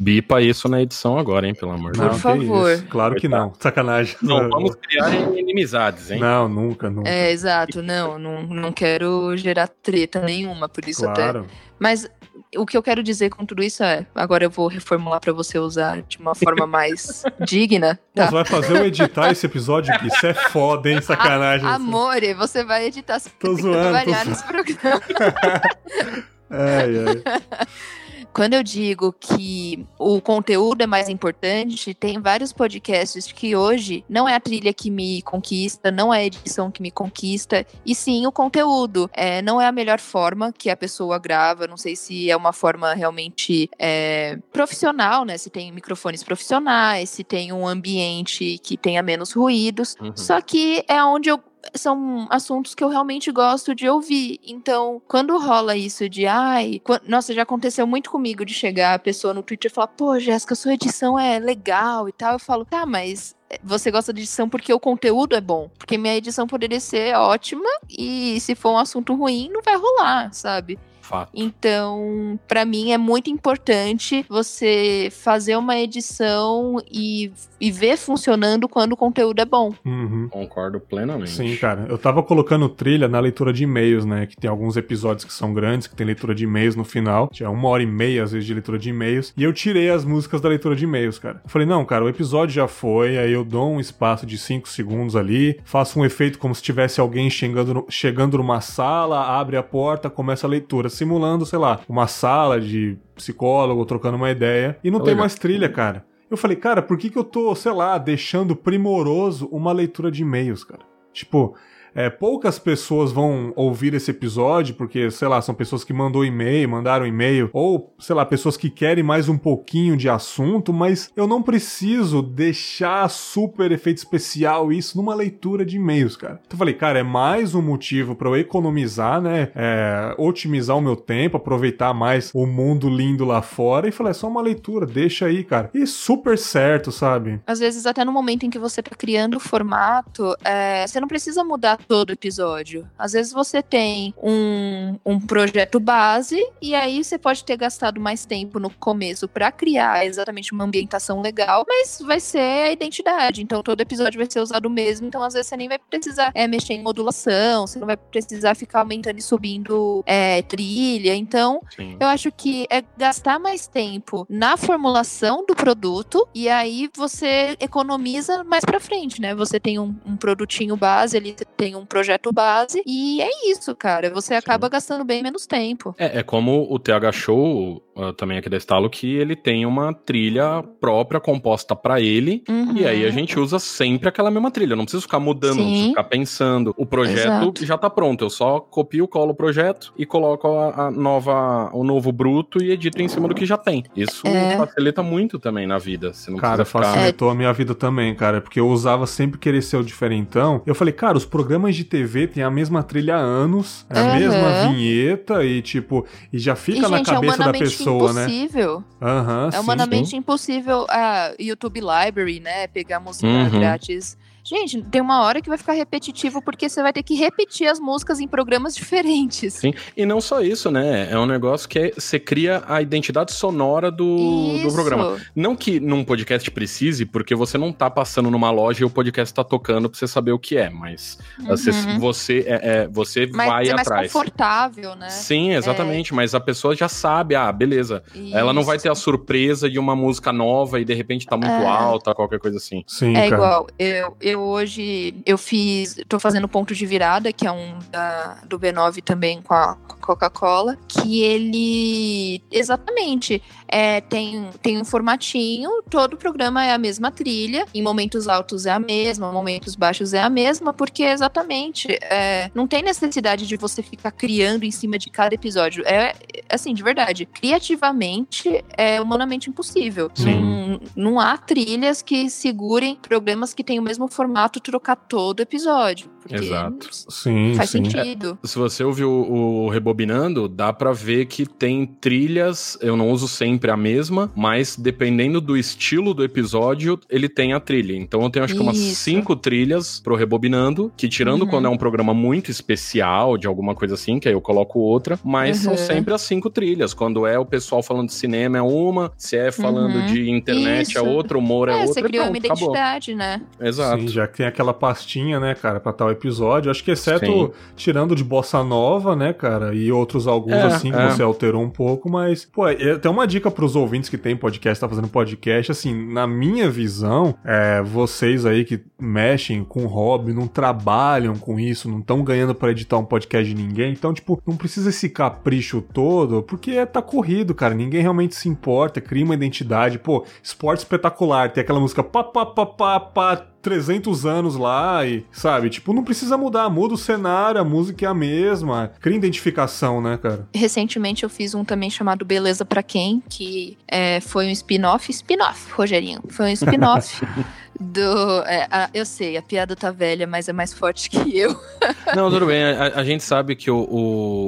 Bipa 0.00 0.40
isso 0.40 0.68
na 0.68 0.80
edição 0.82 1.18
agora, 1.18 1.46
hein, 1.46 1.54
pelo 1.54 1.72
amor 1.72 1.92
de 1.92 2.00
Deus. 2.00 2.12
Por 2.12 2.20
favor. 2.20 2.82
Claro 2.88 3.16
que 3.16 3.28
não. 3.28 3.52
Sacanagem. 3.58 4.16
Não 4.22 4.48
vamos 4.48 4.74
criar 4.76 5.12
inimizades, 5.36 6.10
hein? 6.10 6.20
Não, 6.20 6.48
nunca, 6.48 6.90
nunca. 6.90 7.08
É, 7.08 7.30
exato. 7.30 7.82
Não, 7.82 8.18
não, 8.18 8.42
não 8.42 8.72
quero 8.72 9.36
gerar 9.36 9.68
treta 9.68 10.20
nenhuma, 10.20 10.68
por 10.68 10.88
isso 10.88 11.02
claro. 11.02 11.40
até. 11.40 11.48
Mas 11.78 12.08
o 12.56 12.66
que 12.66 12.76
eu 12.76 12.82
quero 12.82 13.02
dizer 13.02 13.30
com 13.30 13.44
tudo 13.44 13.62
isso 13.62 13.82
é, 13.82 14.06
agora 14.14 14.44
eu 14.44 14.50
vou 14.50 14.68
reformular 14.68 15.20
para 15.20 15.32
você 15.32 15.58
usar 15.58 16.02
de 16.02 16.18
uma 16.18 16.34
forma 16.34 16.66
mais 16.66 17.22
digna. 17.46 17.98
Tá? 18.14 18.26
Você 18.26 18.32
vai 18.32 18.44
fazer 18.44 18.76
eu 18.76 18.86
editar 18.86 19.30
esse 19.30 19.46
episódio? 19.46 19.92
Isso 20.04 20.26
é 20.26 20.34
foda, 20.34 20.90
hein? 20.90 21.00
Sacanagem. 21.00 21.66
A, 21.66 21.74
amore, 21.74 22.34
você 22.34 22.64
vai 22.64 22.86
editar. 22.86 23.20
Tô 23.38 23.54
zoando. 23.54 23.92
Variar 23.92 24.24
tô... 24.24 24.30
nesse 24.30 24.44
programa. 24.44 25.02
ai, 26.50 26.92
ai. 27.06 27.66
Quando 28.32 28.54
eu 28.54 28.62
digo 28.62 29.14
que 29.18 29.86
o 29.98 30.20
conteúdo 30.20 30.82
é 30.82 30.86
mais 30.86 31.08
importante, 31.08 31.92
tem 31.94 32.20
vários 32.20 32.52
podcasts 32.52 33.30
que 33.30 33.54
hoje 33.54 34.04
não 34.08 34.28
é 34.28 34.34
a 34.34 34.40
trilha 34.40 34.72
que 34.72 34.90
me 34.90 35.20
conquista, 35.22 35.90
não 35.90 36.12
é 36.12 36.20
a 36.20 36.24
edição 36.24 36.70
que 36.70 36.80
me 36.80 36.90
conquista, 36.90 37.66
e 37.84 37.94
sim 37.94 38.26
o 38.26 38.32
conteúdo. 38.32 39.10
É, 39.12 39.42
não 39.42 39.60
é 39.60 39.66
a 39.66 39.72
melhor 39.72 40.00
forma 40.00 40.52
que 40.52 40.70
a 40.70 40.76
pessoa 40.76 41.18
grava, 41.18 41.66
não 41.66 41.76
sei 41.76 41.94
se 41.94 42.30
é 42.30 42.36
uma 42.36 42.52
forma 42.52 42.94
realmente 42.94 43.68
é, 43.78 44.38
profissional, 44.52 45.24
né? 45.24 45.36
Se 45.36 45.50
tem 45.50 45.70
microfones 45.70 46.22
profissionais, 46.22 47.10
se 47.10 47.22
tem 47.22 47.52
um 47.52 47.66
ambiente 47.66 48.58
que 48.62 48.76
tenha 48.76 49.02
menos 49.02 49.32
ruídos. 49.32 49.96
Uhum. 50.00 50.12
Só 50.16 50.40
que 50.40 50.84
é 50.88 51.02
onde 51.04 51.28
eu 51.28 51.38
são 51.74 52.26
assuntos 52.30 52.74
que 52.74 52.82
eu 52.82 52.88
realmente 52.88 53.30
gosto 53.30 53.74
de 53.74 53.88
ouvir. 53.88 54.40
Então, 54.44 55.00
quando 55.08 55.38
rola 55.38 55.76
isso 55.76 56.08
de 56.08 56.26
ai, 56.26 56.80
quando, 56.84 57.08
nossa, 57.08 57.32
já 57.32 57.42
aconteceu 57.42 57.86
muito 57.86 58.10
comigo 58.10 58.44
de 58.44 58.54
chegar 58.54 58.94
a 58.94 58.98
pessoa 58.98 59.34
no 59.34 59.42
Twitter 59.42 59.70
e 59.70 59.74
falar: 59.74 59.88
"Pô, 59.88 60.18
Jéssica, 60.18 60.54
sua 60.54 60.74
edição 60.74 61.18
é 61.18 61.38
legal" 61.38 62.08
e 62.08 62.12
tal. 62.12 62.34
Eu 62.34 62.38
falo: 62.38 62.64
"Tá, 62.64 62.84
mas 62.86 63.36
você 63.62 63.90
gosta 63.90 64.12
de 64.12 64.20
edição 64.20 64.48
porque 64.48 64.72
o 64.72 64.80
conteúdo 64.80 65.34
é 65.36 65.40
bom. 65.40 65.70
Porque 65.78 65.98
minha 65.98 66.16
edição 66.16 66.46
poderia 66.46 66.80
ser 66.80 67.14
ótima 67.16 67.68
e 67.88 68.38
se 68.40 68.54
for 68.54 68.72
um 68.72 68.78
assunto 68.78 69.14
ruim, 69.14 69.48
não 69.52 69.62
vai 69.62 69.76
rolar, 69.76 70.32
sabe? 70.32 70.78
Fato. 71.02 71.30
Então, 71.34 72.38
para 72.48 72.64
mim 72.64 72.92
é 72.92 72.98
muito 72.98 73.28
importante 73.28 74.24
você 74.28 75.08
fazer 75.10 75.56
uma 75.56 75.76
edição 75.76 76.78
e, 76.90 77.30
e 77.60 77.70
ver 77.70 77.98
funcionando 77.98 78.68
quando 78.68 78.92
o 78.92 78.96
conteúdo 78.96 79.40
é 79.40 79.44
bom. 79.44 79.74
Uhum. 79.84 80.28
Concordo 80.30 80.80
plenamente. 80.80 81.30
Sim, 81.30 81.56
cara. 81.56 81.86
Eu 81.88 81.98
tava 81.98 82.22
colocando 82.22 82.68
trilha 82.68 83.08
na 83.08 83.18
leitura 83.20 83.52
de 83.52 83.64
e-mails, 83.64 84.04
né? 84.04 84.26
Que 84.26 84.36
tem 84.36 84.48
alguns 84.48 84.76
episódios 84.76 85.24
que 85.24 85.32
são 85.32 85.52
grandes, 85.52 85.86
que 85.86 85.96
tem 85.96 86.06
leitura 86.06 86.34
de 86.34 86.44
e-mails 86.44 86.76
no 86.76 86.84
final. 86.84 87.28
Tinha 87.28 87.50
uma 87.50 87.68
hora 87.68 87.82
e 87.82 87.86
meia, 87.86 88.22
às 88.22 88.32
vezes, 88.32 88.46
de 88.46 88.54
leitura 88.54 88.78
de 88.78 88.90
e-mails. 88.90 89.32
E 89.36 89.42
eu 89.42 89.52
tirei 89.52 89.90
as 89.90 90.04
músicas 90.04 90.40
da 90.40 90.48
leitura 90.48 90.76
de 90.76 90.84
e-mails, 90.84 91.18
cara. 91.18 91.40
Eu 91.44 91.50
falei, 91.50 91.66
não, 91.66 91.84
cara, 91.84 92.04
o 92.04 92.08
episódio 92.08 92.54
já 92.54 92.68
foi, 92.68 93.18
aí 93.18 93.32
eu 93.32 93.44
dou 93.44 93.72
um 93.72 93.80
espaço 93.80 94.24
de 94.24 94.38
5 94.38 94.68
segundos 94.68 95.16
ali, 95.16 95.60
faço 95.64 95.98
um 95.98 96.04
efeito 96.04 96.38
como 96.38 96.54
se 96.54 96.62
tivesse 96.62 97.00
alguém 97.00 97.28
chegando, 97.28 97.84
chegando 97.88 98.38
numa 98.38 98.60
sala, 98.60 99.38
abre 99.38 99.56
a 99.56 99.62
porta, 99.62 100.08
começa 100.08 100.46
a 100.46 100.50
leitura 100.50 100.88
simulando, 100.92 101.44
sei 101.46 101.58
lá, 101.58 101.80
uma 101.88 102.06
sala 102.06 102.60
de 102.60 102.98
psicólogo 103.14 103.84
trocando 103.84 104.16
uma 104.16 104.30
ideia. 104.30 104.78
E 104.82 104.90
não 104.90 104.98
é 104.98 105.02
tem 105.02 105.08
legal. 105.10 105.22
mais 105.22 105.34
trilha, 105.34 105.68
cara. 105.68 106.04
Eu 106.30 106.36
falei, 106.36 106.56
cara, 106.56 106.80
por 106.80 106.96
que, 106.96 107.10
que 107.10 107.18
eu 107.18 107.24
tô, 107.24 107.54
sei 107.54 107.72
lá, 107.72 107.98
deixando 107.98 108.56
primoroso 108.56 109.48
uma 109.52 109.70
leitura 109.72 110.10
de 110.10 110.22
e-mails, 110.22 110.64
cara? 110.64 110.82
Tipo, 111.12 111.54
é, 111.94 112.10
poucas 112.10 112.58
pessoas 112.58 113.12
vão 113.12 113.52
ouvir 113.56 113.94
esse 113.94 114.10
episódio, 114.10 114.74
porque, 114.74 115.10
sei 115.10 115.28
lá, 115.28 115.40
são 115.42 115.54
pessoas 115.54 115.84
que 115.84 115.92
mandou 115.92 116.24
e-mail, 116.24 116.68
mandaram 116.68 117.06
e-mail, 117.06 117.50
ou, 117.52 117.94
sei 117.98 118.14
lá, 118.14 118.24
pessoas 118.24 118.56
que 118.56 118.70
querem 118.70 119.04
mais 119.04 119.28
um 119.28 119.38
pouquinho 119.38 119.96
de 119.96 120.08
assunto, 120.08 120.72
mas 120.72 121.10
eu 121.16 121.26
não 121.26 121.42
preciso 121.42 122.22
deixar 122.22 123.08
super 123.08 123.72
efeito 123.72 123.98
especial 123.98 124.72
isso 124.72 124.96
numa 124.96 125.14
leitura 125.14 125.64
de 125.64 125.76
e-mails, 125.76 126.16
cara. 126.16 126.40
Então 126.46 126.54
eu 126.54 126.58
falei, 126.58 126.74
cara, 126.74 126.98
é 126.98 127.02
mais 127.02 127.54
um 127.54 127.62
motivo 127.62 128.14
para 128.14 128.28
eu 128.28 128.36
economizar, 128.36 129.20
né? 129.20 129.50
É, 129.54 130.14
otimizar 130.18 130.76
o 130.76 130.80
meu 130.80 130.96
tempo, 130.96 131.36
aproveitar 131.36 131.92
mais 131.92 132.30
o 132.34 132.46
mundo 132.46 132.88
lindo 132.88 133.24
lá 133.24 133.42
fora. 133.42 133.88
E 133.88 133.92
falei, 133.92 134.10
é 134.10 134.14
só 134.14 134.28
uma 134.28 134.40
leitura, 134.40 134.86
deixa 134.86 135.26
aí, 135.26 135.44
cara. 135.44 135.70
E 135.74 135.86
super 135.86 136.38
certo, 136.38 136.90
sabe? 136.90 137.40
Às 137.46 137.58
vezes, 137.58 137.86
até 137.86 138.04
no 138.04 138.12
momento 138.12 138.44
em 138.44 138.50
que 138.50 138.58
você 138.58 138.82
tá 138.82 138.94
criando 138.96 139.36
o 139.36 139.40
formato, 139.40 140.34
é, 140.44 140.86
você 140.86 141.00
não 141.00 141.08
precisa 141.08 141.44
mudar 141.44 141.78
todo 141.86 142.10
episódio. 142.10 142.88
Às 142.98 143.12
vezes 143.12 143.32
você 143.32 143.62
tem 143.62 144.14
um, 144.22 144.98
um 145.04 145.20
projeto 145.20 145.78
base 145.78 146.44
e 146.60 146.74
aí 146.74 147.02
você 147.02 147.18
pode 147.18 147.44
ter 147.44 147.56
gastado 147.56 148.00
mais 148.00 148.24
tempo 148.24 148.58
no 148.58 148.70
começo 148.70 149.28
para 149.28 149.50
criar 149.52 150.06
exatamente 150.06 150.52
uma 150.52 150.64
ambientação 150.64 151.20
legal, 151.20 151.64
mas 151.68 152.00
vai 152.04 152.20
ser 152.20 152.38
a 152.38 152.72
identidade. 152.72 153.42
Então 153.42 153.62
todo 153.62 153.80
episódio 153.80 154.18
vai 154.18 154.30
ser 154.30 154.40
usado 154.40 154.66
o 154.66 154.70
mesmo. 154.70 155.06
Então 155.06 155.22
às 155.22 155.34
vezes 155.34 155.48
você 155.48 155.56
nem 155.56 155.68
vai 155.68 155.78
precisar 155.78 156.30
é, 156.34 156.46
mexer 156.46 156.74
em 156.74 156.82
modulação, 156.82 157.66
você 157.66 157.78
não 157.78 157.86
vai 157.86 157.96
precisar 157.96 158.54
ficar 158.54 158.80
aumentando 158.80 159.18
e 159.18 159.22
subindo 159.22 160.02
é, 160.06 160.42
trilha. 160.42 161.14
Então 161.14 161.60
Sim. 161.74 161.96
eu 161.98 162.06
acho 162.06 162.30
que 162.32 162.66
é 162.70 162.82
gastar 162.96 163.38
mais 163.38 163.66
tempo 163.66 164.26
na 164.28 164.56
formulação 164.56 165.44
do 165.46 165.54
produto 165.54 166.26
e 166.34 166.48
aí 166.48 166.90
você 166.96 167.56
economiza 167.60 168.44
mais 168.44 168.64
para 168.64 168.80
frente, 168.80 169.20
né? 169.20 169.34
Você 169.34 169.58
tem 169.58 169.78
um, 169.78 169.94
um 170.04 170.16
produtinho 170.16 170.76
base 170.76 171.16
ali, 171.16 171.34
você 171.36 171.44
tem 171.44 171.71
um 171.74 171.86
projeto 171.86 172.32
base 172.32 172.82
e 172.86 173.20
é 173.20 173.50
isso, 173.50 173.74
cara. 173.74 174.10
Você 174.10 174.34
acaba 174.34 174.66
Sim. 174.66 174.72
gastando 174.72 175.04
bem 175.04 175.22
menos 175.22 175.46
tempo. 175.46 175.94
É, 175.98 176.18
é 176.18 176.22
como 176.22 176.66
o 176.70 176.78
TH 176.78 177.12
Show, 177.12 177.82
uh, 177.96 178.12
também 178.12 178.38
aqui 178.38 178.48
da 178.48 178.56
Estalo, 178.56 178.88
que 178.88 179.14
ele 179.14 179.36
tem 179.36 179.66
uma 179.66 179.92
trilha 179.92 180.62
própria 180.80 181.20
composta 181.20 181.74
para 181.76 182.00
ele 182.00 182.42
uhum. 182.48 182.76
e 182.76 182.86
aí 182.86 183.04
a 183.04 183.10
gente 183.10 183.38
usa 183.38 183.58
sempre 183.58 184.08
aquela 184.08 184.30
mesma 184.30 184.50
trilha. 184.50 184.76
Não 184.76 184.84
precisa 184.84 185.02
ficar 185.02 185.20
mudando, 185.20 185.58
não 185.58 185.64
precisa 185.64 185.88
ficar 185.88 186.04
pensando. 186.04 186.74
O 186.76 186.86
projeto 186.86 187.26
Exato. 187.26 187.66
já 187.66 187.78
tá 187.78 187.90
pronto. 187.90 188.24
Eu 188.24 188.30
só 188.30 188.60
copio, 188.60 189.06
colo 189.06 189.32
o 189.32 189.34
projeto 189.34 189.92
e 189.96 190.06
coloco 190.06 190.48
a, 190.48 190.86
a, 190.86 190.90
nova, 190.90 191.70
o 191.72 191.84
novo 191.84 192.10
bruto 192.12 192.62
e 192.62 192.70
edito 192.70 193.00
em 193.00 193.08
cima 193.08 193.28
do 193.28 193.34
que 193.34 193.46
já 193.46 193.56
tem. 193.56 193.84
Isso 193.96 194.26
é. 194.26 194.56
facilita 194.56 195.02
muito 195.02 195.38
também 195.38 195.66
na 195.66 195.78
vida. 195.78 196.12
Você 196.12 196.30
não 196.30 196.38
cara, 196.38 196.64
ficar... 196.64 196.84
facilitou 196.84 197.28
é. 197.28 197.32
a 197.32 197.34
minha 197.34 197.52
vida 197.52 197.74
também, 197.74 198.14
cara, 198.14 198.40
porque 198.40 198.60
eu 198.60 198.68
usava 198.68 199.06
sempre 199.06 199.38
querer 199.38 199.62
ser 199.62 199.76
o 199.76 199.84
diferentão. 199.84 200.62
Eu 200.66 200.74
falei, 200.74 200.92
cara, 200.92 201.16
os 201.16 201.24
programas 201.24 201.61
programas 201.62 201.76
de 201.76 201.84
TV 201.84 202.26
tem 202.26 202.42
a 202.42 202.50
mesma 202.50 202.82
trilha 202.82 203.16
há 203.16 203.20
anos, 203.20 203.86
é 203.88 203.98
a 203.98 204.02
uhum. 204.02 204.14
mesma 204.18 204.68
vinheta 204.68 205.44
e 205.44 205.62
tipo, 205.62 206.06
e 206.32 206.38
já 206.38 206.56
fica 206.56 206.78
e, 206.78 206.82
na 206.82 206.98
gente, 206.98 207.10
é 207.10 207.14
cabeça 207.14 207.42
é 207.42 207.46
da 207.46 207.52
pessoa, 207.52 208.10
impossível. 208.10 208.84
né? 209.00 209.08
Uhum, 209.08 209.50
é 209.52 209.60
humanamente 209.60 210.10
sim. 210.10 210.16
impossível 210.16 210.86
a 210.88 211.32
YouTube 211.38 211.80
Library, 211.80 212.40
né? 212.40 212.66
Pegar 212.66 212.98
música 213.00 213.26
uhum. 213.26 213.50
grátis 213.50 214.16
Gente, 214.52 214.82
tem 214.82 215.00
uma 215.00 215.22
hora 215.22 215.40
que 215.40 215.48
vai 215.48 215.56
ficar 215.56 215.72
repetitivo 215.72 216.42
porque 216.42 216.68
você 216.68 216.82
vai 216.82 216.92
ter 216.92 217.02
que 217.02 217.14
repetir 217.14 217.66
as 217.66 217.80
músicas 217.80 218.20
em 218.20 218.28
programas 218.28 218.76
diferentes. 218.76 219.54
Sim, 219.54 219.72
e 219.96 220.04
não 220.04 220.20
só 220.20 220.42
isso, 220.42 220.70
né? 220.70 221.10
É 221.10 221.18
um 221.18 221.24
negócio 221.24 221.66
que 221.66 221.78
é, 221.78 221.92
você 221.96 222.20
cria 222.20 222.62
a 222.68 222.82
identidade 222.82 223.32
sonora 223.32 223.90
do, 223.90 224.58
do 224.62 224.70
programa. 224.70 225.16
Não 225.34 225.56
que 225.56 225.80
num 225.80 226.04
podcast 226.04 226.50
precise, 226.50 227.06
porque 227.06 227.34
você 227.34 227.56
não 227.56 227.72
tá 227.72 227.88
passando 227.88 228.30
numa 228.30 228.50
loja 228.50 228.82
e 228.82 228.84
o 228.84 228.90
podcast 228.90 229.32
tá 229.32 229.42
tocando 229.42 229.88
pra 229.88 229.98
você 229.98 230.06
saber 230.06 230.32
o 230.32 230.38
que 230.38 230.58
é, 230.58 230.68
mas 230.68 231.18
uhum. 231.38 231.46
você, 231.46 231.72
você, 231.98 232.44
é, 232.46 232.82
é, 232.82 232.88
você 232.88 233.26
mas 233.32 233.48
vai 233.48 233.68
é 233.68 233.74
mais 233.74 233.86
atrás. 233.86 234.12
confortável, 234.12 234.94
né? 234.96 235.08
Sim, 235.08 235.52
exatamente, 235.52 236.12
é. 236.12 236.16
mas 236.16 236.34
a 236.34 236.40
pessoa 236.40 236.76
já 236.76 236.88
sabe, 236.88 237.34
ah, 237.34 237.50
beleza. 237.50 238.02
Isso. 238.14 238.36
Ela 238.36 238.52
não 238.52 238.64
vai 238.64 238.78
ter 238.78 238.90
a 238.90 238.94
surpresa 238.94 239.70
de 239.70 239.78
uma 239.78 239.96
música 239.96 240.30
nova 240.30 240.78
e 240.78 240.84
de 240.84 240.92
repente 240.92 241.24
tá 241.24 241.38
muito 241.38 241.50
é. 241.50 241.66
alta, 241.66 242.14
qualquer 242.14 242.38
coisa 242.38 242.58
assim. 242.58 242.84
Sim, 242.86 243.16
é 243.16 243.30
cara. 243.30 243.34
igual, 243.34 243.66
eu, 243.78 244.16
eu 244.20 244.41
hoje 244.42 245.14
eu 245.24 245.38
fiz, 245.38 245.96
tô 246.08 246.18
fazendo 246.18 246.48
ponto 246.48 246.74
de 246.74 246.86
virada, 246.86 247.32
que 247.32 247.46
é 247.46 247.52
um 247.52 247.78
da, 247.90 248.38
do 248.46 248.58
B9 248.58 249.02
também 249.02 249.40
com 249.42 249.54
a 249.54 249.76
Coca-Cola, 250.00 250.76
que 250.88 251.22
ele 251.22 252.42
exatamente 252.50 253.42
é, 253.68 254.00
tem, 254.00 254.50
tem 254.60 254.80
um 254.80 254.84
formatinho, 254.84 255.82
todo 255.88 256.14
o 256.14 256.16
programa 256.16 256.64
é 256.64 256.72
a 256.72 256.78
mesma 256.78 257.10
trilha, 257.10 257.66
em 257.72 257.82
momentos 257.82 258.28
altos 258.28 258.66
é 258.66 258.70
a 258.70 258.78
mesma, 258.78 259.28
em 259.28 259.32
momentos 259.32 259.74
baixos 259.74 260.12
é 260.12 260.22
a 260.22 260.28
mesma, 260.28 260.72
porque 260.72 261.04
exatamente 261.04 261.88
é, 262.02 262.50
não 262.54 262.66
tem 262.66 262.82
necessidade 262.82 263.46
de 263.46 263.56
você 263.56 263.82
ficar 263.82 264.10
criando 264.10 264.64
em 264.64 264.70
cima 264.70 264.98
de 264.98 265.08
cada 265.08 265.34
episódio. 265.34 265.84
É 265.86 266.14
assim, 266.50 266.74
de 266.74 266.82
verdade, 266.82 267.24
criativamente 267.24 268.62
é 268.76 269.00
humanamente 269.00 269.48
impossível. 269.48 270.10
Não, 270.18 270.80
não 270.94 271.20
há 271.20 271.36
trilhas 271.36 272.02
que 272.02 272.28
segurem 272.28 272.96
programas 272.96 273.54
que 273.54 273.64
têm 273.64 273.78
o 273.78 273.82
mesmo 273.82 274.08
formato 274.08 274.31
trocar 274.60 274.96
todo 274.96 275.40
episódio. 275.40 276.10
Exato. 276.30 276.88
Sim, 276.90 277.54
faz 277.56 277.70
sim. 277.70 277.84
sentido. 277.84 278.38
Se 278.44 278.58
você 278.58 278.82
ouviu 278.84 279.10
o, 279.10 279.64
o 279.64 279.68
Rebobinando, 279.68 280.48
dá 280.48 280.72
para 280.72 280.92
ver 280.92 281.26
que 281.26 281.46
tem 281.46 281.86
trilhas, 281.86 282.76
eu 282.80 282.96
não 282.96 283.10
uso 283.10 283.26
sempre 283.28 283.70
a 283.70 283.76
mesma, 283.76 284.30
mas 284.34 284.76
dependendo 284.76 285.40
do 285.40 285.56
estilo 285.56 286.12
do 286.14 286.22
episódio, 286.24 286.98
ele 287.10 287.28
tem 287.28 287.52
a 287.52 287.60
trilha. 287.60 287.96
Então 287.96 288.22
eu 288.22 288.30
tenho 288.30 288.44
acho 288.44 288.54
que 288.54 288.60
umas 288.60 288.76
Isso. 288.78 289.02
cinco 289.02 289.34
trilhas 289.34 290.00
pro 290.00 290.14
Rebobinando, 290.14 290.92
que 290.96 291.08
tirando 291.08 291.42
Uhum. 291.42 291.48
quando 291.48 291.66
é 291.66 291.68
um 291.68 291.76
programa 291.76 292.12
muito 292.14 292.50
especial, 292.50 293.36
de 293.36 293.46
alguma 293.46 293.74
coisa 293.74 293.94
assim, 293.94 294.18
que 294.18 294.28
aí 294.28 294.34
eu 294.34 294.40
coloco 294.40 294.78
outra, 294.78 295.18
mas 295.24 295.58
são 295.58 295.72
Uhum. 295.72 295.78
sempre 295.78 296.14
as 296.14 296.22
cinco 296.22 296.50
trilhas. 296.50 296.92
Quando 296.94 297.26
é 297.26 297.38
o 297.38 297.44
pessoal 297.46 297.82
falando 297.82 298.08
de 298.08 298.14
cinema 298.14 298.58
é 298.58 298.62
uma, 298.62 299.12
se 299.16 299.36
é 299.36 299.50
falando 299.50 299.96
Uhum. 299.96 300.06
de 300.06 300.30
internet 300.30 300.96
é 300.96 301.00
Isso. 301.00 301.04
outra, 301.06 301.38
humor 301.38 301.68
é, 301.68 301.72
É, 301.72 301.76
outra, 301.76 301.94
você 301.94 302.02
criou 302.02 302.24
uma 302.26 302.30
pronto, 302.32 302.46
acabou. 302.46 302.68
identidade, 302.70 303.14
né? 303.14 303.40
Exato. 303.60 304.02
Sim, 304.02 304.08
já 304.08 304.26
que 304.26 304.36
tem 304.38 304.46
aquela 304.46 304.72
pastinha, 304.74 305.40
né, 305.40 305.54
cara, 305.54 305.80
pra 305.80 305.92
tal 305.92 306.10
episódio. 306.12 306.70
Acho 306.70 306.84
que 306.84 306.90
exceto 306.90 307.26
Sim. 307.26 307.50
tirando 307.76 308.14
de 308.14 308.22
bossa 308.22 308.62
nova, 308.62 309.16
né, 309.16 309.32
cara, 309.32 309.74
e 309.74 309.90
outros 309.90 310.26
alguns 310.26 310.54
É, 310.54 310.62
assim 310.62 310.90
que 310.90 310.98
é. 310.98 311.10
você 311.10 311.22
alterou 311.22 311.62
um 311.62 311.70
pouco, 311.70 312.10
mas, 312.10 312.44
pô, 312.44 312.68
é, 312.68 312.98
tem 312.98 313.10
uma 313.10 313.26
dica 313.26 313.50
pros 313.50 313.76
ouvintes 313.76 314.08
que 314.08 314.18
tem 314.18 314.36
podcast, 314.36 314.80
tá 314.80 314.88
fazendo 314.88 315.08
podcast, 315.08 315.72
assim, 315.72 316.12
na 316.12 316.26
minha 316.26 316.70
visão, 316.70 317.34
é, 317.44 317.82
vocês 317.82 318.46
aí 318.46 318.64
que 318.64 318.80
mexem 319.00 319.64
com 319.64 319.86
hobby, 319.86 320.32
não 320.32 320.46
trabalham 320.46 321.36
com 321.36 321.58
isso, 321.58 321.88
não 321.88 321.98
estão 321.98 322.22
ganhando 322.22 322.54
pra 322.54 322.70
editar 322.70 322.98
um 322.98 323.04
podcast 323.04 323.52
de 323.52 323.60
ninguém, 323.60 323.92
então, 323.92 324.12
tipo, 324.12 324.40
não 324.46 324.56
precisa 324.56 324.90
esse 324.90 325.08
capricho 325.08 325.82
todo, 325.82 326.42
porque 326.42 326.84
tá 326.86 327.02
corrido, 327.02 327.54
cara, 327.54 327.74
ninguém 327.74 328.02
realmente 328.02 328.34
se 328.34 328.48
importa, 328.48 329.00
cria 329.00 329.24
uma 329.24 329.34
identidade, 329.34 329.98
pô, 329.98 330.24
esporte 330.42 330.80
espetacular, 330.80 331.52
tem 331.52 331.62
aquela 331.62 331.80
música 331.80 332.02
pá, 332.02 332.22
pá, 332.22 332.46
pá, 332.46 332.66
pá, 332.66 333.00
pá, 333.00 333.46
300 333.62 334.26
anos 334.26 334.56
lá 334.56 335.06
e, 335.06 335.24
sabe, 335.30 335.70
tipo, 335.70 335.92
não 335.92 336.02
precisa 336.02 336.36
mudar, 336.36 336.68
muda 336.68 336.94
o 336.94 336.98
cenário, 336.98 337.60
a 337.60 337.64
música 337.64 338.04
é 338.04 338.08
a 338.08 338.14
mesma, 338.14 338.92
cria 339.00 339.16
identificação, 339.16 340.00
né, 340.00 340.18
cara? 340.20 340.48
Recentemente 340.54 341.22
eu 341.22 341.30
fiz 341.30 341.54
um 341.54 341.64
também 341.64 341.88
chamado 341.88 342.24
Beleza 342.24 342.64
Pra 342.64 342.82
Quem, 342.82 343.22
que 343.28 343.78
é, 343.86 344.20
foi 344.20 344.46
um 344.46 344.50
spin-off. 344.50 345.10
Spin-off, 345.10 345.72
Rogerinho. 345.72 346.20
Foi 346.28 346.46
um 346.46 346.52
spin-off 346.52 347.24
do. 347.80 348.42
é, 348.46 348.66
a- 348.70 348.90
eu 348.94 349.04
sei, 349.04 349.36
a 349.36 349.42
piada 349.42 349.74
tá 349.76 349.90
velha, 349.90 350.26
mas 350.26 350.48
é 350.48 350.52
mais 350.52 350.72
forte 350.72 351.08
que 351.10 351.36
eu. 351.38 351.54
Não, 352.14 352.30
tudo 352.30 352.46
bem. 352.46 352.62
A, 352.64 353.00
a 353.00 353.04
gente 353.04 353.22
sabe 353.24 353.56
que 353.56 353.70
o, 353.70 353.78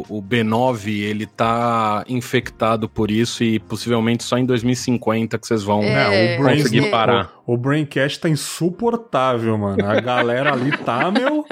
o, 0.08 0.18
o 0.18 0.22
B9 0.22 0.88
ele 1.02 1.26
tá 1.26 2.04
infectado 2.08 2.88
por 2.88 3.10
isso 3.10 3.42
e 3.42 3.58
possivelmente 3.58 4.22
só 4.24 4.36
em 4.38 4.44
2050 4.44 5.38
que 5.38 5.46
vocês 5.46 5.62
vão 5.62 5.82
É, 5.82 6.36
o 6.38 6.42
Brain- 6.42 6.56
conseguir 6.58 6.90
parar. 6.90 7.32
O, 7.46 7.54
o 7.54 7.56
Braincast 7.56 8.20
tá 8.20 8.28
insuportável, 8.28 9.56
mano. 9.58 9.84
A 9.86 10.00
galera 10.00 10.52
ali 10.52 10.76
tá, 10.78 11.10
meu. 11.10 11.44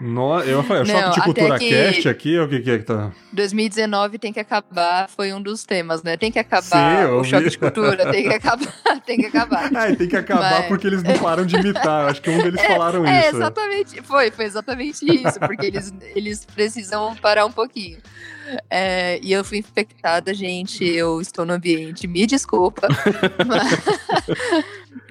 No, 0.00 0.40
eu 0.40 0.62
falei, 0.62 0.82
é 0.82 0.84
o 0.84 0.86
Choque 0.86 1.14
de 1.14 1.20
Cultura 1.22 1.58
que- 1.58 1.70
Cast 1.70 2.08
aqui, 2.08 2.38
o 2.38 2.46
que 2.48 2.60
que 2.60 2.70
é 2.70 2.78
que 2.78 2.84
tá? 2.84 3.10
2019 3.32 4.18
tem 4.18 4.32
que 4.32 4.38
acabar, 4.40 5.08
foi 5.08 5.32
um 5.32 5.40
dos 5.40 5.64
temas, 5.64 6.02
né? 6.02 6.16
Tem 6.16 6.30
que 6.30 6.38
acabar 6.38 7.06
Sim, 7.06 7.12
o 7.14 7.24
choque 7.24 7.48
de 7.48 7.58
cultura, 7.58 8.10
tem 8.10 8.28
que 8.28 8.34
acabar, 8.34 8.66
tem 9.06 9.18
que 9.18 9.26
acabar. 9.26 9.70
Ah, 9.74 9.94
tem 9.96 10.06
que 10.08 10.16
acabar 10.16 10.50
Mas- 10.60 10.66
porque 10.66 10.86
eles 10.86 11.02
não 11.02 11.18
param 11.18 11.44
de 11.46 11.56
imitar. 11.56 12.08
Acho 12.10 12.20
que 12.20 12.30
um 12.30 12.38
deles 12.42 12.60
falaram 12.66 13.06
É, 13.06 13.28
isso. 13.28 13.36
exatamente. 13.36 14.02
Foi, 14.02 14.30
foi 14.30 14.44
exatamente 14.44 15.04
isso, 15.04 15.38
porque 15.40 15.66
eles, 15.66 15.92
eles 16.14 16.44
precisam 16.44 17.14
parar 17.16 17.46
um 17.46 17.52
pouquinho. 17.52 17.98
É, 18.70 19.18
e 19.22 19.32
eu 19.32 19.44
fui 19.44 19.58
infectada, 19.58 20.32
gente. 20.34 20.84
Eu 20.84 21.20
estou 21.20 21.44
no 21.46 21.52
ambiente, 21.54 22.06
me 22.06 22.26
desculpa. 22.26 22.88
mas, 23.46 23.84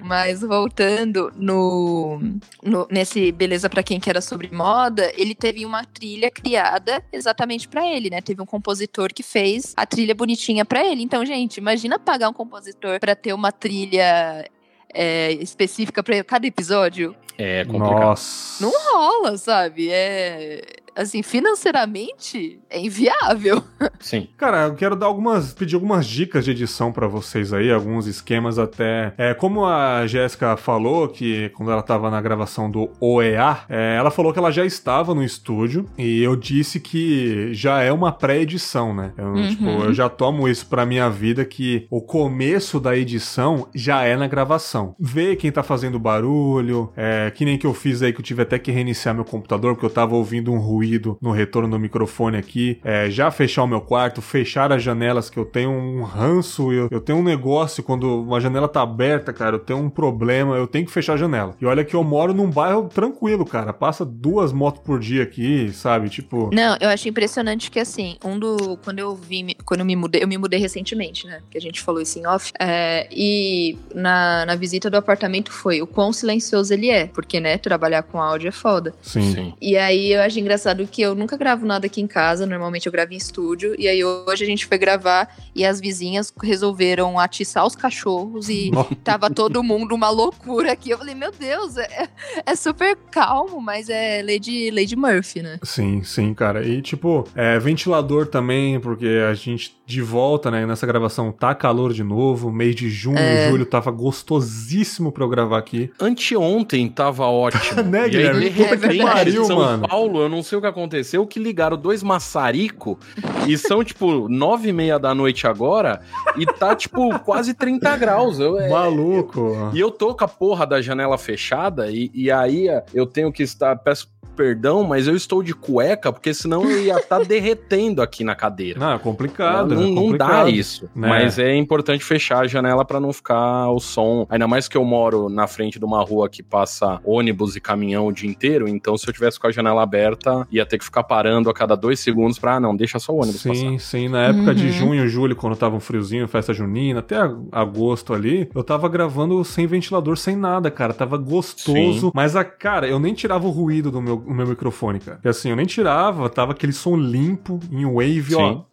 mas 0.00 0.40
voltando 0.40 1.32
no, 1.36 2.18
no- 2.62 2.86
nesse 2.90 3.32
Beleza 3.32 3.68
pra 3.68 3.82
quem 3.82 3.98
que 4.00 4.08
era 4.10 4.20
sobre 4.20 4.48
moda, 4.52 5.12
ele 5.16 5.34
teve 5.34 5.64
uma 5.66 5.84
trilha 5.84 6.30
criada 6.30 7.02
exatamente 7.12 7.68
pra 7.68 7.86
ele, 7.86 8.10
né? 8.10 8.20
Teve 8.20 8.40
um 8.42 8.46
compositor 8.46 9.12
que 9.12 9.22
fez 9.22 9.72
a 9.76 9.84
trilha 9.86 10.14
bonitinha 10.14 10.64
pra 10.64 10.84
ele. 10.84 11.02
Então, 11.02 11.24
gente, 11.24 11.56
imagina 11.58 11.98
pagar 11.98 12.28
um 12.28 12.32
compositor 12.32 12.98
pra 13.00 13.14
ter 13.14 13.32
uma 13.32 13.50
trilha 13.52 14.48
é, 14.94 15.32
específica 15.32 16.02
pra 16.02 16.22
cada 16.24 16.46
episódio. 16.46 17.14
É 17.38 17.64
complicado. 17.66 18.00
Nossa. 18.00 18.64
Não 18.64 18.72
rola, 18.92 19.36
sabe? 19.36 19.88
É. 19.90 20.62
Assim, 20.96 21.22
financeiramente 21.22 22.58
é 22.70 22.80
inviável. 22.80 23.62
Sim. 24.00 24.28
Cara, 24.36 24.66
eu 24.68 24.74
quero 24.74 24.96
dar 24.96 25.06
algumas, 25.06 25.52
pedir 25.52 25.74
algumas 25.74 26.06
dicas 26.06 26.44
de 26.44 26.52
edição 26.52 26.90
pra 26.92 27.06
vocês 27.06 27.52
aí, 27.52 27.70
alguns 27.70 28.06
esquemas 28.06 28.58
até. 28.58 29.12
É, 29.18 29.34
como 29.34 29.66
a 29.66 30.06
Jéssica 30.06 30.56
falou 30.56 31.08
que 31.08 31.50
quando 31.50 31.70
ela 31.70 31.82
tava 31.82 32.10
na 32.10 32.20
gravação 32.20 32.70
do 32.70 32.88
OEA, 33.00 33.58
é, 33.68 33.96
ela 33.98 34.10
falou 34.10 34.32
que 34.32 34.38
ela 34.38 34.50
já 34.50 34.64
estava 34.64 35.14
no 35.14 35.22
estúdio 35.22 35.86
e 35.98 36.22
eu 36.22 36.34
disse 36.34 36.80
que 36.80 37.52
já 37.52 37.82
é 37.82 37.92
uma 37.92 38.10
pré-edição, 38.12 38.94
né? 38.94 39.12
Eu, 39.18 39.26
Uhum. 39.36 39.48
tipo, 39.50 39.64
eu 39.68 39.92
já 39.92 40.08
tomo 40.08 40.48
isso 40.48 40.66
pra 40.66 40.86
minha 40.86 41.10
vida 41.10 41.44
que 41.44 41.86
o 41.90 42.00
começo 42.00 42.80
da 42.80 42.96
edição 42.96 43.68
já 43.74 44.02
é 44.04 44.16
na 44.16 44.26
gravação. 44.26 44.94
Ver 44.98 45.36
quem 45.36 45.52
tá 45.52 45.62
fazendo 45.62 45.98
barulho, 45.98 46.90
é, 46.96 47.30
que 47.34 47.44
nem 47.44 47.58
que 47.58 47.66
eu 47.66 47.74
fiz 47.74 48.02
aí 48.02 48.12
que 48.14 48.20
eu 48.20 48.24
tive 48.24 48.42
até 48.42 48.58
que 48.58 48.70
reiniciar 48.70 49.14
meu 49.14 49.24
computador 49.24 49.74
porque 49.74 49.84
eu 49.86 49.90
tava 49.90 50.14
ouvindo 50.14 50.50
um 50.52 50.58
ruído 50.58 50.85
no 51.20 51.30
retorno 51.30 51.68
do 51.68 51.78
microfone 51.78 52.36
aqui. 52.36 52.78
É, 52.84 53.10
já 53.10 53.30
fechar 53.30 53.62
o 53.62 53.66
meu 53.66 53.80
quarto, 53.80 54.22
fechar 54.22 54.72
as 54.72 54.82
janelas 54.82 55.28
que 55.30 55.38
eu 55.38 55.44
tenho 55.44 55.70
um 55.70 56.02
ranço, 56.02 56.72
eu, 56.72 56.88
eu 56.90 57.00
tenho 57.00 57.18
um 57.18 57.22
negócio 57.22 57.82
quando 57.82 58.22
uma 58.22 58.40
janela 58.40 58.68
tá 58.68 58.82
aberta, 58.82 59.32
cara, 59.32 59.56
eu 59.56 59.60
tenho 59.60 59.78
um 59.78 59.90
problema, 59.90 60.56
eu 60.56 60.66
tenho 60.66 60.86
que 60.86 60.92
fechar 60.92 61.14
a 61.14 61.16
janela. 61.16 61.54
E 61.60 61.66
olha 61.66 61.84
que 61.84 61.94
eu 61.94 62.04
moro 62.04 62.32
num 62.34 62.50
bairro 62.50 62.88
tranquilo, 62.88 63.44
cara. 63.44 63.72
Passa 63.72 64.04
duas 64.04 64.52
motos 64.52 64.82
por 64.82 64.98
dia 64.98 65.22
aqui, 65.22 65.70
sabe? 65.72 66.08
Tipo, 66.08 66.50
Não, 66.52 66.76
eu 66.80 66.88
acho 66.88 67.08
impressionante 67.08 67.70
que 67.70 67.78
assim, 67.80 68.16
um 68.24 68.38
do. 68.38 68.76
Quando 68.84 68.98
eu 68.98 69.14
vim, 69.14 69.54
quando 69.64 69.80
eu 69.80 69.86
me 69.86 69.96
mudei, 69.96 70.22
eu 70.22 70.28
me 70.28 70.38
mudei 70.38 70.58
recentemente, 70.60 71.26
né? 71.26 71.40
Que 71.50 71.58
a 71.58 71.60
gente 71.60 71.80
falou 71.80 72.00
isso 72.00 72.18
em 72.18 72.26
off. 72.26 72.52
É, 72.58 73.08
e 73.10 73.76
na, 73.94 74.46
na 74.46 74.54
visita 74.54 74.90
do 74.90 74.96
apartamento 74.96 75.52
foi 75.52 75.82
o 75.82 75.86
quão 75.86 76.12
silencioso 76.12 76.72
ele 76.72 76.90
é. 76.90 77.06
Porque, 77.06 77.40
né, 77.40 77.58
trabalhar 77.58 78.02
com 78.02 78.20
áudio 78.20 78.48
é 78.48 78.52
foda. 78.52 78.94
sim. 79.02 79.54
E 79.60 79.76
aí 79.76 80.12
eu 80.12 80.20
acho 80.20 80.38
engraçado 80.38 80.75
que 80.84 81.00
eu 81.00 81.14
nunca 81.14 81.36
gravo 81.36 81.64
nada 81.64 81.86
aqui 81.86 82.00
em 82.00 82.08
casa, 82.08 82.44
normalmente 82.44 82.86
eu 82.86 82.92
gravo 82.92 83.12
em 83.12 83.16
estúdio. 83.16 83.76
E 83.78 83.86
aí 83.86 84.02
hoje 84.04 84.42
a 84.42 84.46
gente 84.46 84.66
foi 84.66 84.76
gravar 84.76 85.32
e 85.54 85.64
as 85.64 85.80
vizinhas 85.80 86.34
resolveram 86.42 87.20
atiçar 87.20 87.64
os 87.64 87.76
cachorros 87.76 88.48
e 88.48 88.72
Nossa. 88.72 88.96
tava 89.04 89.30
todo 89.30 89.62
mundo 89.62 89.94
uma 89.94 90.10
loucura 90.10 90.72
aqui. 90.72 90.90
Eu 90.90 90.98
falei, 90.98 91.14
meu 91.14 91.30
Deus, 91.30 91.76
é, 91.76 92.08
é 92.44 92.56
super 92.56 92.96
calmo, 93.12 93.60
mas 93.60 93.88
é 93.88 94.22
Lady, 94.22 94.72
Lady 94.72 94.96
Murphy, 94.96 95.42
né? 95.42 95.60
Sim, 95.62 96.02
sim, 96.02 96.34
cara. 96.34 96.66
E 96.66 96.82
tipo, 96.82 97.28
é, 97.36 97.60
ventilador 97.60 98.26
também, 98.26 98.80
porque 98.80 99.06
a 99.28 99.34
gente 99.34 99.76
de 99.86 100.02
volta, 100.02 100.50
né, 100.50 100.66
nessa 100.66 100.84
gravação 100.86 101.30
tá 101.30 101.54
calor 101.54 101.92
de 101.92 102.02
novo. 102.02 102.50
Mês 102.50 102.74
de 102.74 102.90
junho, 102.90 103.16
É. 103.18 103.48
julho 103.48 103.64
tava 103.64 103.90
gostosíssimo 103.92 105.12
pra 105.12 105.22
eu 105.24 105.28
gravar 105.28 105.58
aqui. 105.58 105.90
Anteontem 106.00 106.88
tava 106.88 107.24
ótimo. 107.30 107.82
Né, 107.84 108.00
e 108.00 108.02
aí, 108.04 108.10
Guilherme? 108.10 108.50
de 108.50 108.64
Puta 108.64 108.88
que 108.88 108.98
pariu, 109.02 109.42
em 109.42 109.46
São 109.46 109.56
mano. 109.58 109.88
Paulo, 109.88 110.20
eu 110.22 110.28
não 110.28 110.42
sei 110.42 110.58
o 110.58 110.60
que 110.60 110.66
aconteceu, 110.66 111.26
que 111.26 111.38
ligaram 111.38 111.76
dois 111.76 112.02
maçarico 112.02 112.98
e 113.46 113.56
são, 113.56 113.84
tipo, 113.84 114.28
nove 114.28 114.70
e 114.70 114.72
meia 114.72 114.98
da 114.98 115.14
noite 115.14 115.46
agora 115.46 116.00
e 116.36 116.44
tá, 116.44 116.74
tipo, 116.74 117.16
quase 117.20 117.54
30 117.54 117.96
graus. 117.96 118.40
Eu, 118.40 118.58
é- 118.58 118.68
Maluco. 118.68 119.70
E 119.72 119.78
eu 119.78 119.90
tô 119.92 120.14
com 120.14 120.24
a 120.24 120.28
porra 120.28 120.66
da 120.66 120.82
janela 120.82 121.16
fechada 121.16 121.90
e, 121.90 122.10
e 122.12 122.28
aí 122.30 122.68
é, 122.68 122.84
eu 122.92 123.06
tenho 123.06 123.30
que 123.32 123.42
estar. 123.44 123.76
Peço 123.76 124.08
perdão, 124.36 124.84
mas 124.84 125.08
eu 125.08 125.16
estou 125.16 125.42
de 125.42 125.54
cueca, 125.54 126.12
porque 126.12 126.32
senão 126.34 126.68
eu 126.68 126.84
ia 126.84 126.96
estar 126.96 127.18
tá 127.18 127.24
derretendo 127.24 128.02
aqui 128.02 128.22
na 128.22 128.34
cadeira. 128.34 128.78
Não, 128.78 128.92
é 128.92 128.98
complicado. 128.98 129.74
Não, 129.74 129.82
é 129.82 129.86
não 129.86 129.94
complicado, 129.94 130.44
dá 130.44 130.50
isso. 130.50 130.88
Né? 130.94 131.08
Mas 131.08 131.38
é 131.38 131.56
importante 131.56 132.04
fechar 132.04 132.44
a 132.44 132.46
janela 132.46 132.84
para 132.84 133.00
não 133.00 133.12
ficar 133.12 133.70
o 133.70 133.80
som. 133.80 134.26
Ainda 134.28 134.46
mais 134.46 134.68
que 134.68 134.76
eu 134.76 134.84
moro 134.84 135.28
na 135.28 135.46
frente 135.46 135.78
de 135.78 135.84
uma 135.84 136.02
rua 136.02 136.28
que 136.28 136.42
passa 136.42 137.00
ônibus 137.04 137.56
e 137.56 137.60
caminhão 137.60 138.06
o 138.06 138.12
dia 138.12 138.28
inteiro, 138.28 138.68
então 138.68 138.96
se 138.96 139.08
eu 139.08 139.12
tivesse 139.12 139.40
com 139.40 139.46
a 139.46 139.50
janela 139.50 139.82
aberta, 139.82 140.46
ia 140.50 140.66
ter 140.66 140.78
que 140.78 140.84
ficar 140.84 141.04
parando 141.04 141.48
a 141.48 141.54
cada 141.54 141.74
dois 141.74 142.00
segundos 142.00 142.38
pra, 142.38 142.56
ah, 142.56 142.60
não, 142.60 142.76
deixa 142.76 142.98
só 142.98 143.12
o 143.12 143.22
ônibus 143.22 143.40
sim, 143.40 143.48
passar. 143.48 143.60
Sim, 143.60 143.78
sim. 143.78 144.08
Na 144.08 144.24
época 144.24 144.50
uhum. 144.50 144.54
de 144.54 144.70
junho, 144.70 145.08
julho, 145.08 145.34
quando 145.34 145.56
tava 145.56 145.76
um 145.76 145.80
friozinho, 145.80 146.28
festa 146.28 146.52
junina, 146.52 147.00
até 147.00 147.16
agosto 147.52 148.12
ali, 148.12 148.50
eu 148.54 148.62
tava 148.62 148.88
gravando 148.88 149.42
sem 149.44 149.66
ventilador, 149.66 150.16
sem 150.16 150.36
nada, 150.36 150.70
cara. 150.70 150.92
Tava 150.92 151.16
gostoso. 151.16 152.06
Sim. 152.06 152.10
Mas, 152.14 152.36
a, 152.36 152.44
cara, 152.44 152.86
eu 152.86 152.98
nem 152.98 153.14
tirava 153.14 153.46
o 153.46 153.50
ruído 153.50 153.90
do 153.90 154.00
meu, 154.00 154.22
do 154.26 154.34
meu 154.34 154.46
microfone, 154.46 155.00
cara. 155.00 155.20
E 155.24 155.28
assim, 155.28 155.50
eu 155.50 155.56
nem 155.56 155.66
tirava, 155.66 156.28
tava 156.28 156.52
aquele 156.52 156.72
som 156.72 156.96
limpo, 156.96 157.60
em 157.70 157.84
wave, 157.86 158.34
Sim. 158.34 158.34
ó 158.34 158.64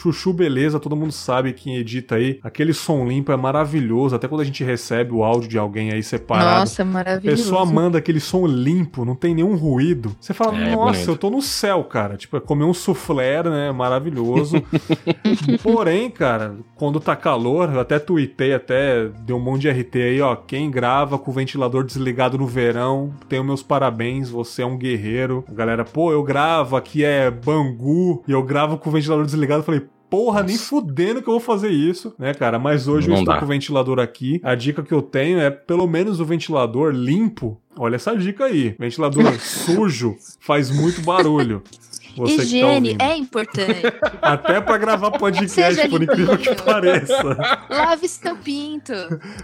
Chuchu 0.00 0.32
Beleza, 0.32 0.80
todo 0.80 0.96
mundo 0.96 1.12
sabe 1.12 1.52
quem 1.52 1.76
edita 1.76 2.14
aí. 2.14 2.40
Aquele 2.42 2.72
som 2.72 3.06
limpo 3.06 3.32
é 3.32 3.36
maravilhoso. 3.36 4.16
Até 4.16 4.26
quando 4.26 4.40
a 4.40 4.44
gente 4.44 4.64
recebe 4.64 5.12
o 5.12 5.22
áudio 5.22 5.46
de 5.46 5.58
alguém 5.58 5.92
aí 5.92 6.02
separado. 6.02 6.60
Nossa, 6.60 6.82
maravilhoso. 6.86 7.42
A 7.42 7.44
pessoa 7.44 7.66
manda 7.66 7.98
aquele 7.98 8.18
som 8.18 8.46
limpo, 8.46 9.04
não 9.04 9.14
tem 9.14 9.34
nenhum 9.34 9.56
ruído. 9.56 10.16
Você 10.18 10.32
fala, 10.32 10.56
é, 10.56 10.74
nossa, 10.74 10.92
bonito. 10.92 11.10
eu 11.10 11.16
tô 11.18 11.28
no 11.28 11.42
céu, 11.42 11.84
cara. 11.84 12.16
Tipo, 12.16 12.38
é 12.38 12.40
comer 12.40 12.64
um 12.64 12.72
soufflé, 12.72 13.42
né? 13.42 13.72
Maravilhoso. 13.72 14.62
Porém, 15.62 16.10
cara, 16.10 16.56
quando 16.76 16.98
tá 16.98 17.14
calor, 17.14 17.70
eu 17.70 17.80
até 17.80 17.98
tuitei, 17.98 18.54
até 18.54 19.06
deu 19.20 19.36
um 19.36 19.40
monte 19.40 19.62
de 19.62 19.70
RT 19.70 19.96
aí, 19.96 20.20
ó. 20.22 20.34
Quem 20.34 20.70
grava 20.70 21.18
com 21.18 21.30
o 21.30 21.34
ventilador 21.34 21.84
desligado 21.84 22.38
no 22.38 22.46
verão, 22.46 23.12
tenho 23.28 23.44
meus 23.44 23.62
parabéns, 23.62 24.30
você 24.30 24.62
é 24.62 24.66
um 24.66 24.78
guerreiro. 24.78 25.44
A 25.46 25.52
galera, 25.52 25.84
pô, 25.84 26.10
eu 26.10 26.22
gravo, 26.22 26.74
aqui 26.74 27.04
é 27.04 27.30
Bangu, 27.30 28.24
e 28.26 28.32
eu 28.32 28.42
gravo 28.42 28.78
com 28.78 28.88
o 28.88 28.92
ventilador 28.92 29.26
desligado. 29.26 29.60
Eu 29.60 29.64
falei, 29.64 29.89
porra, 30.10 30.42
nem 30.42 30.58
fudendo 30.58 31.22
que 31.22 31.28
eu 31.28 31.34
vou 31.34 31.40
fazer 31.40 31.70
isso, 31.70 32.12
né, 32.18 32.34
cara? 32.34 32.58
Mas 32.58 32.88
hoje 32.88 33.08
Não 33.08 33.16
eu 33.16 33.20
estou 33.20 33.34
dá. 33.34 33.38
com 33.38 33.46
o 33.46 33.48
ventilador 33.48 33.98
aqui. 34.00 34.40
A 34.42 34.54
dica 34.54 34.82
que 34.82 34.92
eu 34.92 35.00
tenho 35.00 35.38
é 35.40 35.50
pelo 35.50 35.86
menos 35.86 36.20
o 36.20 36.24
ventilador 36.24 36.92
limpo. 36.92 37.58
Olha 37.78 37.96
essa 37.96 38.16
dica 38.16 38.44
aí. 38.44 38.74
Ventilador 38.78 39.22
sujo 39.40 40.16
faz 40.40 40.70
muito 40.70 41.00
barulho. 41.02 41.62
Você 42.16 42.42
Higiene 42.42 42.96
tá 42.96 43.04
é 43.04 43.16
importante. 43.16 43.82
Até 44.20 44.60
para 44.60 44.78
gravar 44.78 45.10
podcast, 45.12 45.88
por 45.88 46.02
incrível 46.02 46.36
que 46.36 46.54
pareça. 46.54 47.36
Lave 47.68 48.08
seu 48.08 48.36
pinto. 48.36 48.92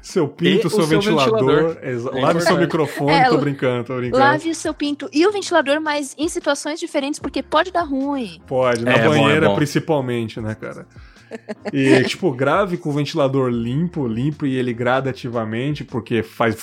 Seu 0.02 0.28
pinto, 0.28 0.68
seu, 0.68 0.80
seu, 0.80 0.86
ventilador. 0.86 1.74
ventilador. 1.74 1.78
É 1.82 2.20
Lave 2.20 2.40
seu 2.42 2.58
microfone, 2.58 3.12
é, 3.12 3.28
tô 3.28 3.38
brincando, 3.38 3.84
tô 3.84 3.96
brincando. 3.96 4.22
Lave 4.22 4.50
o 4.50 4.54
seu 4.54 4.74
pinto 4.74 5.08
e 5.12 5.26
o 5.26 5.32
ventilador, 5.32 5.80
mas 5.80 6.14
em 6.18 6.28
situações 6.28 6.80
diferentes, 6.80 7.20
porque 7.20 7.42
pode 7.42 7.72
dar 7.72 7.82
ruim. 7.82 8.40
Pode, 8.46 8.84
na 8.84 8.92
é, 8.92 9.08
banheira 9.08 9.40
bom, 9.40 9.46
é 9.46 9.48
bom. 9.48 9.56
principalmente, 9.56 10.40
né, 10.40 10.54
cara? 10.54 10.86
E, 11.72 12.02
tipo, 12.06 12.30
grave 12.32 12.76
com 12.76 12.90
o 12.90 12.92
ventilador 12.92 13.50
limpo, 13.50 14.06
limpo 14.06 14.46
e 14.46 14.56
ele 14.56 14.72
gradativamente, 14.72 15.84
porque 15.84 16.22
faz 16.22 16.54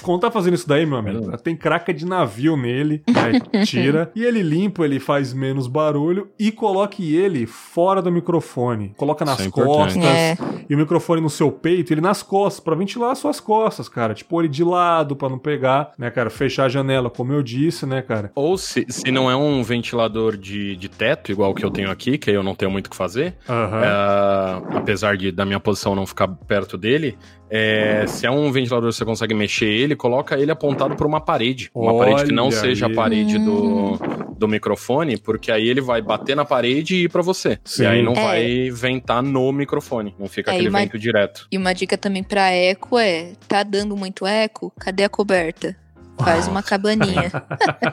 quando 0.00 0.20
tá 0.20 0.30
fazendo 0.30 0.54
isso 0.54 0.68
daí, 0.68 0.86
meu 0.86 0.98
amigo, 0.98 1.36
tem 1.38 1.56
craca 1.56 1.92
de 1.92 2.04
navio 2.04 2.56
nele, 2.56 3.02
né? 3.08 3.64
tira. 3.64 4.10
e 4.14 4.24
ele 4.24 4.42
limpa, 4.42 4.84
ele 4.84 5.00
faz 5.00 5.32
menos 5.32 5.66
barulho 5.66 6.28
e 6.38 6.50
coloque 6.50 7.14
ele 7.14 7.46
fora 7.46 8.02
do 8.02 8.10
microfone. 8.10 8.92
Coloca 8.96 9.24
nas 9.24 9.40
é 9.40 9.50
costas 9.50 10.04
é. 10.04 10.36
e 10.68 10.74
o 10.74 10.78
microfone 10.78 11.20
no 11.20 11.30
seu 11.30 11.50
peito, 11.50 11.92
ele 11.92 12.00
nas 12.00 12.22
costas, 12.22 12.60
para 12.60 12.74
ventilar 12.74 13.12
as 13.12 13.18
suas 13.18 13.40
costas, 13.40 13.88
cara. 13.88 14.14
Tipo, 14.14 14.40
ele 14.40 14.48
de 14.48 14.64
lado 14.64 15.16
para 15.16 15.28
não 15.28 15.38
pegar, 15.38 15.92
né, 15.98 16.10
cara? 16.10 16.30
Fechar 16.30 16.64
a 16.64 16.68
janela, 16.68 17.10
como 17.10 17.32
eu 17.32 17.42
disse, 17.42 17.86
né, 17.86 18.02
cara? 18.02 18.30
Ou 18.34 18.56
se, 18.56 18.86
se 18.88 19.10
não 19.10 19.30
é 19.30 19.36
um 19.36 19.62
ventilador 19.62 20.36
de, 20.36 20.76
de 20.76 20.88
teto, 20.88 21.32
igual 21.32 21.54
que 21.54 21.64
eu 21.64 21.70
tenho 21.70 21.90
aqui, 21.90 22.18
que 22.18 22.30
eu 22.30 22.42
não 22.42 22.54
tenho 22.54 22.70
muito 22.70 22.86
o 22.86 22.90
que 22.90 22.96
fazer, 22.96 23.34
uhum. 23.48 24.76
apesar 24.76 25.16
de 25.16 25.30
da 25.30 25.44
minha 25.44 25.60
posição 25.60 25.94
não 25.94 26.06
ficar 26.06 26.28
perto 26.28 26.76
dele, 26.76 27.16
é, 27.50 28.04
se 28.06 28.24
é 28.24 28.30
um 28.30 28.52
ventilador 28.52 28.92
você 28.92 29.04
consegue 29.04 29.34
mexer 29.34 29.66
ele, 29.66 29.96
coloca 29.96 30.38
ele 30.38 30.52
apontado 30.52 30.94
para 30.94 31.06
uma 31.06 31.20
parede. 31.20 31.70
Uma 31.74 31.92
Olha 31.92 32.12
parede 32.12 32.28
que 32.28 32.34
não 32.34 32.50
seja 32.50 32.86
a 32.86 32.90
parede 32.90 33.38
do, 33.38 33.98
do 34.38 34.46
microfone, 34.46 35.16
porque 35.16 35.50
aí 35.50 35.68
ele 35.68 35.80
vai 35.80 36.00
bater 36.00 36.36
na 36.36 36.44
parede 36.44 36.94
e 36.94 37.04
ir 37.04 37.08
para 37.08 37.22
você. 37.22 37.58
Sim. 37.64 37.82
E 37.82 37.86
aí 37.86 38.02
não 38.02 38.12
é. 38.12 38.22
vai 38.22 38.70
ventar 38.70 39.20
no 39.22 39.50
microfone. 39.52 40.14
Não 40.18 40.28
fica 40.28 40.52
é, 40.52 40.54
aquele 40.54 40.68
uma, 40.68 40.78
vento 40.78 40.98
direto. 40.98 41.48
E 41.50 41.58
uma 41.58 41.72
dica 41.72 41.98
também 41.98 42.22
para 42.22 42.50
eco 42.50 42.96
é: 42.96 43.32
tá 43.48 43.64
dando 43.64 43.96
muito 43.96 44.24
eco? 44.24 44.72
Cadê 44.78 45.02
a 45.02 45.08
coberta? 45.08 45.76
Faz 46.18 46.48
uma 46.48 46.62
cabaninha. 46.62 47.30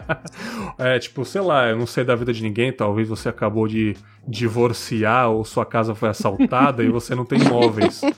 é, 0.77 0.99
tipo, 0.99 1.23
sei 1.23 1.41
lá, 1.41 1.67
eu 1.67 1.77
não 1.77 1.87
sei 1.87 2.03
da 2.03 2.15
vida 2.15 2.33
de 2.33 2.43
ninguém, 2.43 2.71
talvez 2.71 3.07
você 3.07 3.29
acabou 3.29 3.67
de 3.67 3.95
divorciar 4.27 5.29
ou 5.29 5.45
sua 5.45 5.65
casa 5.65 5.95
foi 5.95 6.09
assaltada 6.09 6.83
e 6.83 6.89
você 6.89 7.15
não 7.15 7.25
tem 7.25 7.39
imóveis. 7.39 8.01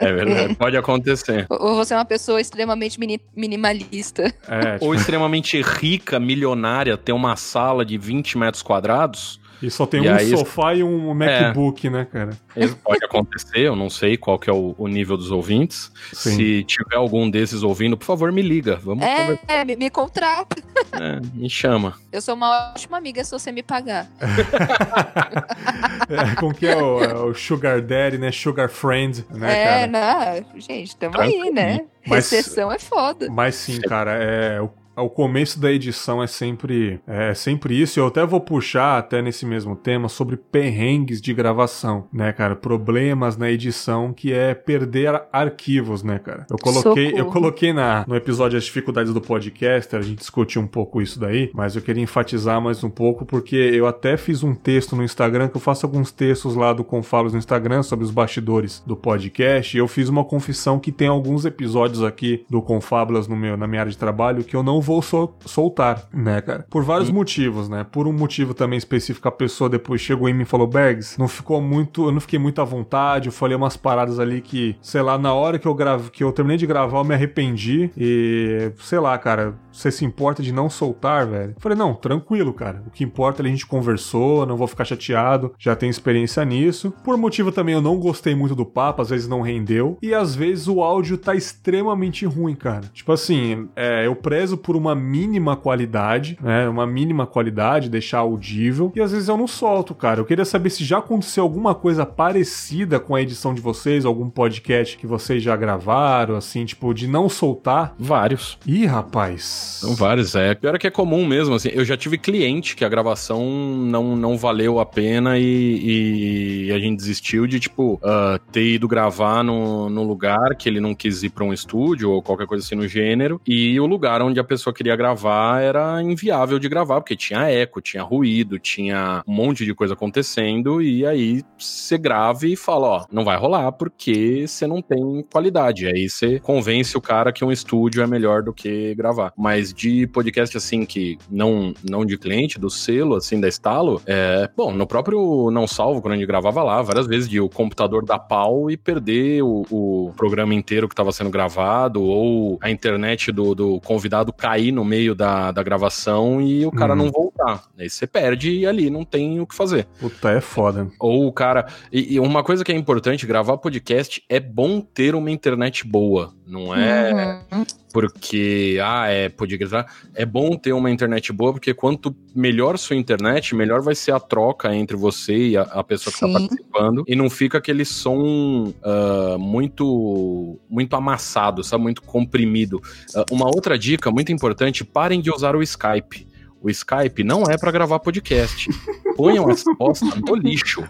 É 0.00 0.12
verdade, 0.12 0.54
pode 0.54 0.76
acontecer. 0.76 1.44
Ou 1.50 1.74
você 1.74 1.92
é 1.92 1.96
uma 1.96 2.04
pessoa 2.04 2.40
extremamente 2.40 3.00
mini 3.00 3.20
minimalista. 3.34 4.32
É, 4.46 4.74
tipo... 4.74 4.84
Ou 4.84 4.94
extremamente 4.94 5.60
rica, 5.60 6.20
milionária, 6.20 6.96
tem 6.96 7.12
uma 7.12 7.34
sala 7.34 7.84
de 7.84 7.98
20 7.98 8.38
metros 8.38 8.62
quadrados 8.62 9.40
e 9.62 9.70
só 9.70 9.86
tem 9.86 10.04
e 10.04 10.08
um 10.08 10.14
aí, 10.14 10.30
sofá 10.30 10.74
e 10.74 10.82
um 10.82 11.12
MacBook, 11.14 11.86
é, 11.86 11.90
né, 11.90 12.04
cara? 12.10 12.30
Isso 12.56 12.76
pode 12.76 13.04
acontecer, 13.04 13.60
eu 13.60 13.76
não 13.76 13.90
sei 13.90 14.16
qual 14.16 14.38
que 14.38 14.48
é 14.48 14.52
o, 14.52 14.74
o 14.78 14.88
nível 14.88 15.16
dos 15.16 15.30
ouvintes. 15.30 15.90
Sim. 16.12 16.36
Se 16.36 16.64
tiver 16.64 16.96
algum 16.96 17.28
desses 17.28 17.62
ouvindo, 17.62 17.96
por 17.96 18.04
favor, 18.04 18.30
me 18.32 18.42
liga. 18.42 18.76
Vamos 18.76 19.04
é, 19.04 19.16
conversar. 19.16 19.44
É, 19.48 19.64
me, 19.64 19.76
me 19.76 19.90
contrata. 19.90 20.62
É, 20.92 21.20
me 21.34 21.50
chama. 21.50 21.94
Eu 22.12 22.22
sou 22.22 22.34
uma 22.34 22.70
ótima 22.72 22.96
amiga 22.98 23.22
se 23.24 23.30
você 23.30 23.50
me 23.50 23.62
pagar. 23.62 24.08
é, 26.08 26.34
com 26.36 26.52
que 26.52 26.66
é 26.66 26.76
o, 26.76 27.02
é 27.02 27.14
o, 27.14 27.34
Sugar 27.34 27.82
Daddy, 27.82 28.18
né? 28.18 28.30
Sugar 28.30 28.68
Friend, 28.68 29.24
né, 29.30 29.60
é, 29.60 29.64
cara? 29.64 29.86
não, 29.86 30.60
gente, 30.60 30.96
tamo 30.96 31.20
aí, 31.20 31.50
né? 31.50 31.80
Mas, 32.06 32.30
Recessão 32.30 32.72
é 32.72 32.78
foda. 32.78 33.28
Mas 33.30 33.54
sim, 33.54 33.80
cara, 33.80 34.12
é, 34.12 34.60
o 34.60 34.68
o 34.98 35.08
começo 35.08 35.60
da 35.60 35.72
edição 35.72 36.22
é 36.22 36.26
sempre 36.26 37.00
é 37.06 37.34
sempre 37.34 37.80
isso. 37.80 38.00
Eu 38.00 38.06
até 38.06 38.24
vou 38.24 38.40
puxar 38.40 38.98
até 38.98 39.22
nesse 39.22 39.46
mesmo 39.46 39.76
tema 39.76 40.08
sobre 40.08 40.36
perrengues 40.36 41.20
de 41.20 41.32
gravação, 41.32 42.06
né, 42.12 42.32
cara? 42.32 42.56
Problemas 42.56 43.36
na 43.36 43.50
edição 43.50 44.12
que 44.12 44.32
é 44.32 44.54
perder 44.54 45.22
arquivos, 45.32 46.02
né, 46.02 46.18
cara? 46.18 46.46
Eu 46.50 46.58
coloquei, 46.58 47.06
Socorro. 47.06 47.18
eu 47.18 47.26
coloquei 47.26 47.72
na 47.72 48.04
no 48.06 48.16
episódio 48.16 48.58
as 48.58 48.64
dificuldades 48.64 49.12
do 49.12 49.20
podcast, 49.20 49.94
a 49.94 50.00
gente 50.00 50.18
discutiu 50.18 50.62
um 50.62 50.66
pouco 50.66 51.00
isso 51.00 51.18
daí, 51.18 51.50
mas 51.54 51.76
eu 51.76 51.82
queria 51.82 52.02
enfatizar 52.02 52.60
mais 52.60 52.82
um 52.82 52.90
pouco 52.90 53.24
porque 53.24 53.56
eu 53.56 53.86
até 53.86 54.16
fiz 54.16 54.42
um 54.42 54.54
texto 54.54 54.96
no 54.96 55.02
Instagram 55.02 55.48
que 55.48 55.56
eu 55.56 55.60
faço 55.60 55.86
alguns 55.86 56.10
textos 56.10 56.54
lá 56.54 56.72
do 56.72 56.84
Confalos 56.84 57.32
no 57.32 57.38
Instagram 57.38 57.82
sobre 57.82 58.04
os 58.04 58.10
bastidores 58.10 58.82
do 58.86 58.96
podcast. 58.96 59.76
E 59.76 59.80
eu 59.80 59.88
fiz 59.88 60.08
uma 60.08 60.24
confissão 60.24 60.78
que 60.78 60.90
tem 60.90 61.08
alguns 61.08 61.44
episódios 61.44 62.02
aqui 62.02 62.44
do 62.48 62.60
Confábulas 62.62 63.28
no 63.28 63.36
meu 63.36 63.56
na 63.56 63.66
minha 63.66 63.82
área 63.82 63.92
de 63.92 63.98
trabalho 63.98 64.44
que 64.44 64.56
eu 64.56 64.62
não 64.62 64.80
vou 64.88 65.02
sol 65.02 65.36
soltar, 65.44 66.08
né, 66.12 66.40
cara? 66.40 66.66
Por 66.70 66.82
vários 66.82 67.10
hum. 67.10 67.14
motivos, 67.14 67.68
né? 67.68 67.84
Por 67.84 68.08
um 68.08 68.12
motivo 68.12 68.54
também 68.54 68.78
específico, 68.78 69.28
a 69.28 69.32
pessoa 69.32 69.68
depois 69.68 70.00
chegou 70.00 70.28
em 70.28 70.32
mim 70.34 70.42
e 70.42 70.46
falou: 70.46 70.66
Bergs, 70.66 71.18
não 71.18 71.28
ficou 71.28 71.60
muito. 71.60 72.06
Eu 72.06 72.12
não 72.12 72.20
fiquei 72.20 72.38
muito 72.38 72.62
à 72.62 72.64
vontade. 72.64 73.28
Eu 73.28 73.32
falei 73.32 73.54
umas 73.54 73.76
paradas 73.76 74.18
ali 74.18 74.40
que, 74.40 74.76
sei 74.80 75.02
lá, 75.02 75.18
na 75.18 75.34
hora 75.34 75.58
que 75.58 75.68
eu 75.68 75.74
gravo, 75.74 76.10
que 76.10 76.24
eu 76.24 76.32
terminei 76.32 76.56
de 76.56 76.66
gravar, 76.66 76.98
eu 76.98 77.04
me 77.04 77.14
arrependi. 77.14 77.90
E, 77.96 78.72
sei 78.78 78.98
lá, 78.98 79.16
cara, 79.18 79.54
você 79.78 79.90
se 79.90 80.04
importa 80.04 80.42
de 80.42 80.52
não 80.52 80.68
soltar, 80.70 81.26
velho? 81.26 81.52
Eu 81.54 81.60
falei, 81.60 81.76
não, 81.76 81.94
tranquilo, 81.94 82.52
cara. 82.52 82.82
O 82.86 82.90
que 82.90 83.04
importa 83.04 83.42
é 83.42 83.46
a 83.46 83.48
gente 83.48 83.66
conversou, 83.66 84.46
não 84.46 84.56
vou 84.56 84.66
ficar 84.66 84.84
chateado, 84.84 85.54
já 85.58 85.76
tenho 85.76 85.90
experiência 85.90 86.44
nisso. 86.44 86.92
Por 87.04 87.16
motivo 87.16 87.52
também 87.52 87.74
eu 87.74 87.80
não 87.80 87.98
gostei 87.98 88.34
muito 88.34 88.54
do 88.54 88.66
papo, 88.66 89.02
às 89.02 89.10
vezes 89.10 89.28
não 89.28 89.40
rendeu. 89.40 89.98
E 90.02 90.14
às 90.14 90.34
vezes 90.34 90.66
o 90.66 90.82
áudio 90.82 91.18
tá 91.18 91.34
extremamente 91.34 92.26
ruim, 92.26 92.54
cara. 92.54 92.90
Tipo 92.92 93.12
assim, 93.12 93.68
é, 93.76 94.06
eu 94.06 94.16
prezo 94.16 94.56
por 94.56 94.74
uma 94.78 94.94
mínima 94.94 95.56
qualidade, 95.56 96.38
né? 96.40 96.68
Uma 96.68 96.86
mínima 96.86 97.26
qualidade, 97.26 97.88
deixar 97.88 98.18
audível. 98.18 98.92
E 98.94 99.00
às 99.00 99.12
vezes 99.12 99.28
eu 99.28 99.36
não 99.36 99.46
solto, 99.46 99.94
cara. 99.94 100.20
Eu 100.20 100.24
queria 100.24 100.44
saber 100.44 100.70
se 100.70 100.84
já 100.84 100.98
aconteceu 100.98 101.42
alguma 101.42 101.74
coisa 101.74 102.06
parecida 102.06 102.98
com 103.00 103.14
a 103.14 103.22
edição 103.22 103.52
de 103.54 103.60
vocês, 103.60 104.04
algum 104.04 104.30
podcast 104.30 104.96
que 104.96 105.06
vocês 105.06 105.42
já 105.42 105.56
gravaram, 105.56 106.36
assim, 106.36 106.64
tipo, 106.64 106.92
de 106.94 107.06
não 107.06 107.28
soltar. 107.28 107.94
Vários. 107.98 108.58
Ih, 108.66 108.86
rapaz. 108.86 109.78
São 109.80 109.94
vários, 109.94 110.34
é. 110.34 110.54
Pior 110.54 110.74
é 110.74 110.78
que 110.78 110.86
é 110.86 110.90
comum 110.90 111.26
mesmo, 111.26 111.54
assim. 111.54 111.70
Eu 111.72 111.84
já 111.84 111.96
tive 111.96 112.18
cliente 112.18 112.76
que 112.76 112.84
a 112.84 112.88
gravação 112.88 113.44
não, 113.76 114.16
não 114.16 114.36
valeu 114.36 114.78
a 114.80 114.86
pena 114.86 115.38
e, 115.38 116.66
e 116.68 116.72
a 116.72 116.78
gente 116.78 116.96
desistiu 116.96 117.46
de, 117.46 117.60
tipo, 117.60 117.94
uh, 117.94 118.38
ter 118.52 118.74
ido 118.74 118.88
gravar 118.88 119.42
no, 119.42 119.88
no 119.90 120.02
lugar 120.02 120.54
que 120.56 120.68
ele 120.68 120.80
não 120.80 120.94
quis 120.94 121.22
ir 121.22 121.30
pra 121.30 121.44
um 121.44 121.52
estúdio 121.52 122.10
ou 122.10 122.22
qualquer 122.22 122.46
coisa 122.46 122.64
assim 122.64 122.74
no 122.74 122.86
gênero. 122.86 123.40
E 123.46 123.78
o 123.80 123.86
lugar 123.86 124.22
onde 124.22 124.40
a 124.40 124.44
pessoa 124.44 124.67
pessoa 124.68 124.72
queria 124.72 124.96
gravar 124.96 125.62
era 125.62 126.02
inviável 126.02 126.58
de 126.58 126.68
gravar, 126.68 127.00
porque 127.00 127.16
tinha 127.16 127.50
eco, 127.50 127.80
tinha 127.80 128.02
ruído, 128.02 128.58
tinha 128.58 129.22
um 129.26 129.32
monte 129.32 129.64
de 129.64 129.74
coisa 129.74 129.94
acontecendo, 129.94 130.82
e 130.82 131.06
aí 131.06 131.42
você 131.58 131.96
grava 131.98 132.46
e 132.46 132.56
fala, 132.56 132.88
ó, 132.88 133.06
não 133.10 133.24
vai 133.24 133.36
rolar 133.36 133.72
porque 133.72 134.46
você 134.46 134.66
não 134.66 134.82
tem 134.82 135.24
qualidade. 135.30 135.86
Aí 135.86 136.08
você 136.08 136.38
convence 136.38 136.96
o 136.96 137.00
cara 137.00 137.32
que 137.32 137.44
um 137.44 137.52
estúdio 137.52 138.02
é 138.02 138.06
melhor 138.06 138.42
do 138.42 138.52
que 138.52 138.94
gravar. 138.94 139.32
Mas 139.36 139.72
de 139.72 140.06
podcast 140.06 140.56
assim 140.56 140.84
que 140.84 141.18
não 141.30 141.72
não 141.88 142.04
de 142.04 142.18
cliente, 142.18 142.58
do 142.58 142.70
selo 142.70 143.16
assim 143.16 143.40
da 143.40 143.48
Estalo, 143.48 144.00
é, 144.06 144.48
bom, 144.56 144.72
no 144.72 144.86
próprio 144.86 145.50
Não 145.50 145.66
Salvo, 145.66 146.00
quando 146.00 146.14
a 146.14 146.16
gente 146.16 146.26
gravava 146.26 146.62
lá, 146.62 146.82
várias 146.82 147.06
vezes 147.06 147.28
de 147.28 147.40
o 147.40 147.48
computador 147.48 148.04
dar 148.04 148.18
pau 148.18 148.70
e 148.70 148.76
perder 148.76 149.42
o, 149.42 149.64
o 149.70 150.12
programa 150.16 150.54
inteiro 150.54 150.88
que 150.88 150.94
estava 150.94 151.12
sendo 151.12 151.30
gravado, 151.30 152.02
ou 152.02 152.58
a 152.60 152.70
internet 152.70 153.32
do, 153.32 153.54
do 153.54 153.80
convidado 153.80 154.32
cair 154.32 154.47
no 154.72 154.84
meio 154.84 155.14
da, 155.14 155.50
da 155.52 155.62
gravação 155.62 156.40
e 156.40 156.64
o 156.64 156.70
cara 156.70 156.94
uhum. 156.94 157.04
não 157.04 157.10
voltar. 157.10 157.64
Aí 157.78 157.88
você 157.88 158.06
perde 158.06 158.50
e 158.50 158.66
ali 158.66 158.88
não 158.88 159.04
tem 159.04 159.40
o 159.40 159.46
que 159.46 159.54
fazer. 159.54 159.86
Puta, 160.00 160.30
é 160.30 160.40
foda. 160.40 160.88
Ou 160.98 161.26
o 161.26 161.32
cara. 161.32 161.66
E, 161.92 162.14
e 162.14 162.20
uma 162.20 162.42
coisa 162.42 162.64
que 162.64 162.72
é 162.72 162.76
importante, 162.76 163.26
gravar 163.26 163.58
podcast 163.58 164.22
é 164.28 164.40
bom 164.40 164.80
ter 164.80 165.14
uma 165.14 165.30
internet 165.30 165.86
boa. 165.86 166.32
Não 166.48 166.74
é 166.74 167.42
uhum. 167.52 167.64
porque, 167.92 168.78
ah, 168.82 169.06
é, 169.06 169.28
podia 169.28 169.58
gritar. 169.58 169.92
É 170.14 170.24
bom 170.24 170.56
ter 170.56 170.72
uma 170.72 170.90
internet 170.90 171.30
boa, 171.30 171.52
porque 171.52 171.74
quanto 171.74 172.16
melhor 172.34 172.78
sua 172.78 172.96
internet, 172.96 173.54
melhor 173.54 173.82
vai 173.82 173.94
ser 173.94 174.12
a 174.12 174.20
troca 174.20 174.74
entre 174.74 174.96
você 174.96 175.48
e 175.48 175.56
a, 175.58 175.62
a 175.62 175.84
pessoa 175.84 176.10
que 176.10 176.24
está 176.24 176.38
participando. 176.38 177.04
E 177.06 177.14
não 177.14 177.28
fica 177.28 177.58
aquele 177.58 177.84
som 177.84 178.72
uh, 178.72 179.38
muito, 179.38 180.58
muito 180.70 180.96
amassado, 180.96 181.62
sabe? 181.62 181.82
Muito 181.82 182.00
comprimido. 182.00 182.80
Uh, 183.14 183.34
uma 183.34 183.46
outra 183.46 183.78
dica 183.78 184.10
muito 184.10 184.32
importante: 184.32 184.84
parem 184.84 185.20
de 185.20 185.30
usar 185.30 185.54
o 185.54 185.62
Skype. 185.62 186.27
O 186.60 186.68
Skype 186.68 187.22
não 187.22 187.44
é 187.44 187.56
para 187.56 187.70
gravar 187.70 188.00
podcast. 188.00 188.68
Ponham 189.16 189.48
as 189.48 189.62
costas 189.62 190.14
no 190.20 190.34
lixo. 190.34 190.84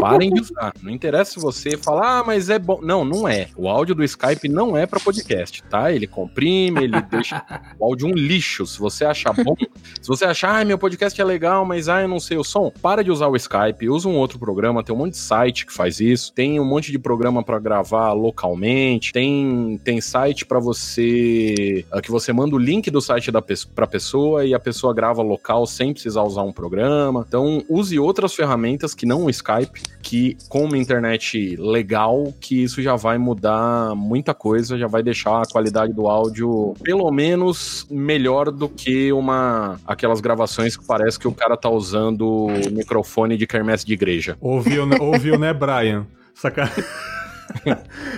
Parem 0.00 0.32
de 0.32 0.40
usar. 0.40 0.72
Não 0.82 0.90
interessa 0.90 1.32
se 1.32 1.40
você 1.40 1.76
falar, 1.76 2.18
ah, 2.18 2.24
mas 2.24 2.50
é 2.50 2.58
bom. 2.58 2.80
Não, 2.82 3.04
não 3.04 3.28
é. 3.28 3.48
O 3.56 3.68
áudio 3.68 3.94
do 3.94 4.04
Skype 4.04 4.48
não 4.48 4.76
é 4.76 4.86
para 4.86 5.00
podcast, 5.00 5.62
tá? 5.64 5.92
Ele 5.92 6.06
comprime, 6.06 6.84
ele 6.84 7.00
deixa 7.02 7.44
o 7.78 7.84
áudio 7.84 8.08
um 8.08 8.12
lixo. 8.12 8.66
Se 8.66 8.78
você 8.78 9.04
achar 9.04 9.32
bom, 9.32 9.54
se 10.00 10.08
você 10.08 10.24
achar, 10.24 10.60
ah, 10.60 10.64
meu 10.64 10.78
podcast 10.78 11.20
é 11.20 11.24
legal, 11.24 11.64
mas 11.64 11.88
ah, 11.88 12.02
eu 12.02 12.08
não 12.08 12.20
sei 12.20 12.36
o 12.36 12.44
som, 12.44 12.72
para 12.82 13.02
de 13.02 13.10
usar 13.10 13.28
o 13.28 13.36
Skype, 13.36 13.88
usa 13.88 14.08
um 14.08 14.16
outro 14.16 14.38
programa. 14.38 14.82
Tem 14.82 14.94
um 14.94 14.98
monte 14.98 15.12
de 15.12 15.18
site 15.18 15.66
que 15.66 15.72
faz 15.72 16.00
isso. 16.00 16.32
Tem 16.32 16.60
um 16.60 16.64
monte 16.64 16.92
de 16.92 16.98
programa 16.98 17.42
para 17.42 17.58
gravar 17.58 18.12
localmente. 18.12 19.12
Tem, 19.12 19.80
tem 19.82 20.00
site 20.00 20.46
para 20.46 20.60
você 20.60 21.84
ah, 21.90 22.00
que 22.00 22.10
você 22.10 22.32
manda 22.32 22.54
o 22.54 22.58
link 22.58 22.90
do 22.90 23.00
site 23.00 23.30
da 23.30 23.42
para 23.74 23.86
pessoa 23.86 24.44
e 24.44 24.54
a 24.54 24.58
pessoa 24.58 24.94
grava 24.94 25.07
local 25.12 25.66
sem 25.66 25.92
precisar 25.92 26.22
usar 26.22 26.42
um 26.42 26.52
programa. 26.52 27.24
Então, 27.26 27.62
use 27.68 27.98
outras 27.98 28.34
ferramentas 28.34 28.94
que 28.94 29.06
não 29.06 29.24
o 29.24 29.30
Skype, 29.30 29.82
que 30.02 30.36
com 30.48 30.64
uma 30.64 30.78
internet 30.78 31.56
legal, 31.56 32.32
que 32.40 32.62
isso 32.62 32.82
já 32.82 32.96
vai 32.96 33.18
mudar 33.18 33.94
muita 33.94 34.34
coisa, 34.34 34.78
já 34.78 34.86
vai 34.86 35.02
deixar 35.02 35.42
a 35.42 35.46
qualidade 35.46 35.92
do 35.92 36.08
áudio 36.08 36.74
pelo 36.82 37.10
menos 37.10 37.86
melhor 37.90 38.50
do 38.50 38.68
que 38.68 39.12
uma 39.12 39.80
aquelas 39.86 40.20
gravações 40.20 40.76
que 40.76 40.86
parece 40.86 41.18
que 41.18 41.28
o 41.28 41.32
cara 41.32 41.56
tá 41.56 41.68
usando 41.68 42.46
o 42.46 42.70
microfone 42.70 43.36
de 43.36 43.46
quermesse 43.46 43.84
de 43.84 43.92
igreja. 43.92 44.36
Ouviu, 44.40 44.86
né, 44.86 44.96
ouviu 45.00 45.38
né, 45.38 45.52
Brian? 45.52 46.06
Saca... 46.34 46.70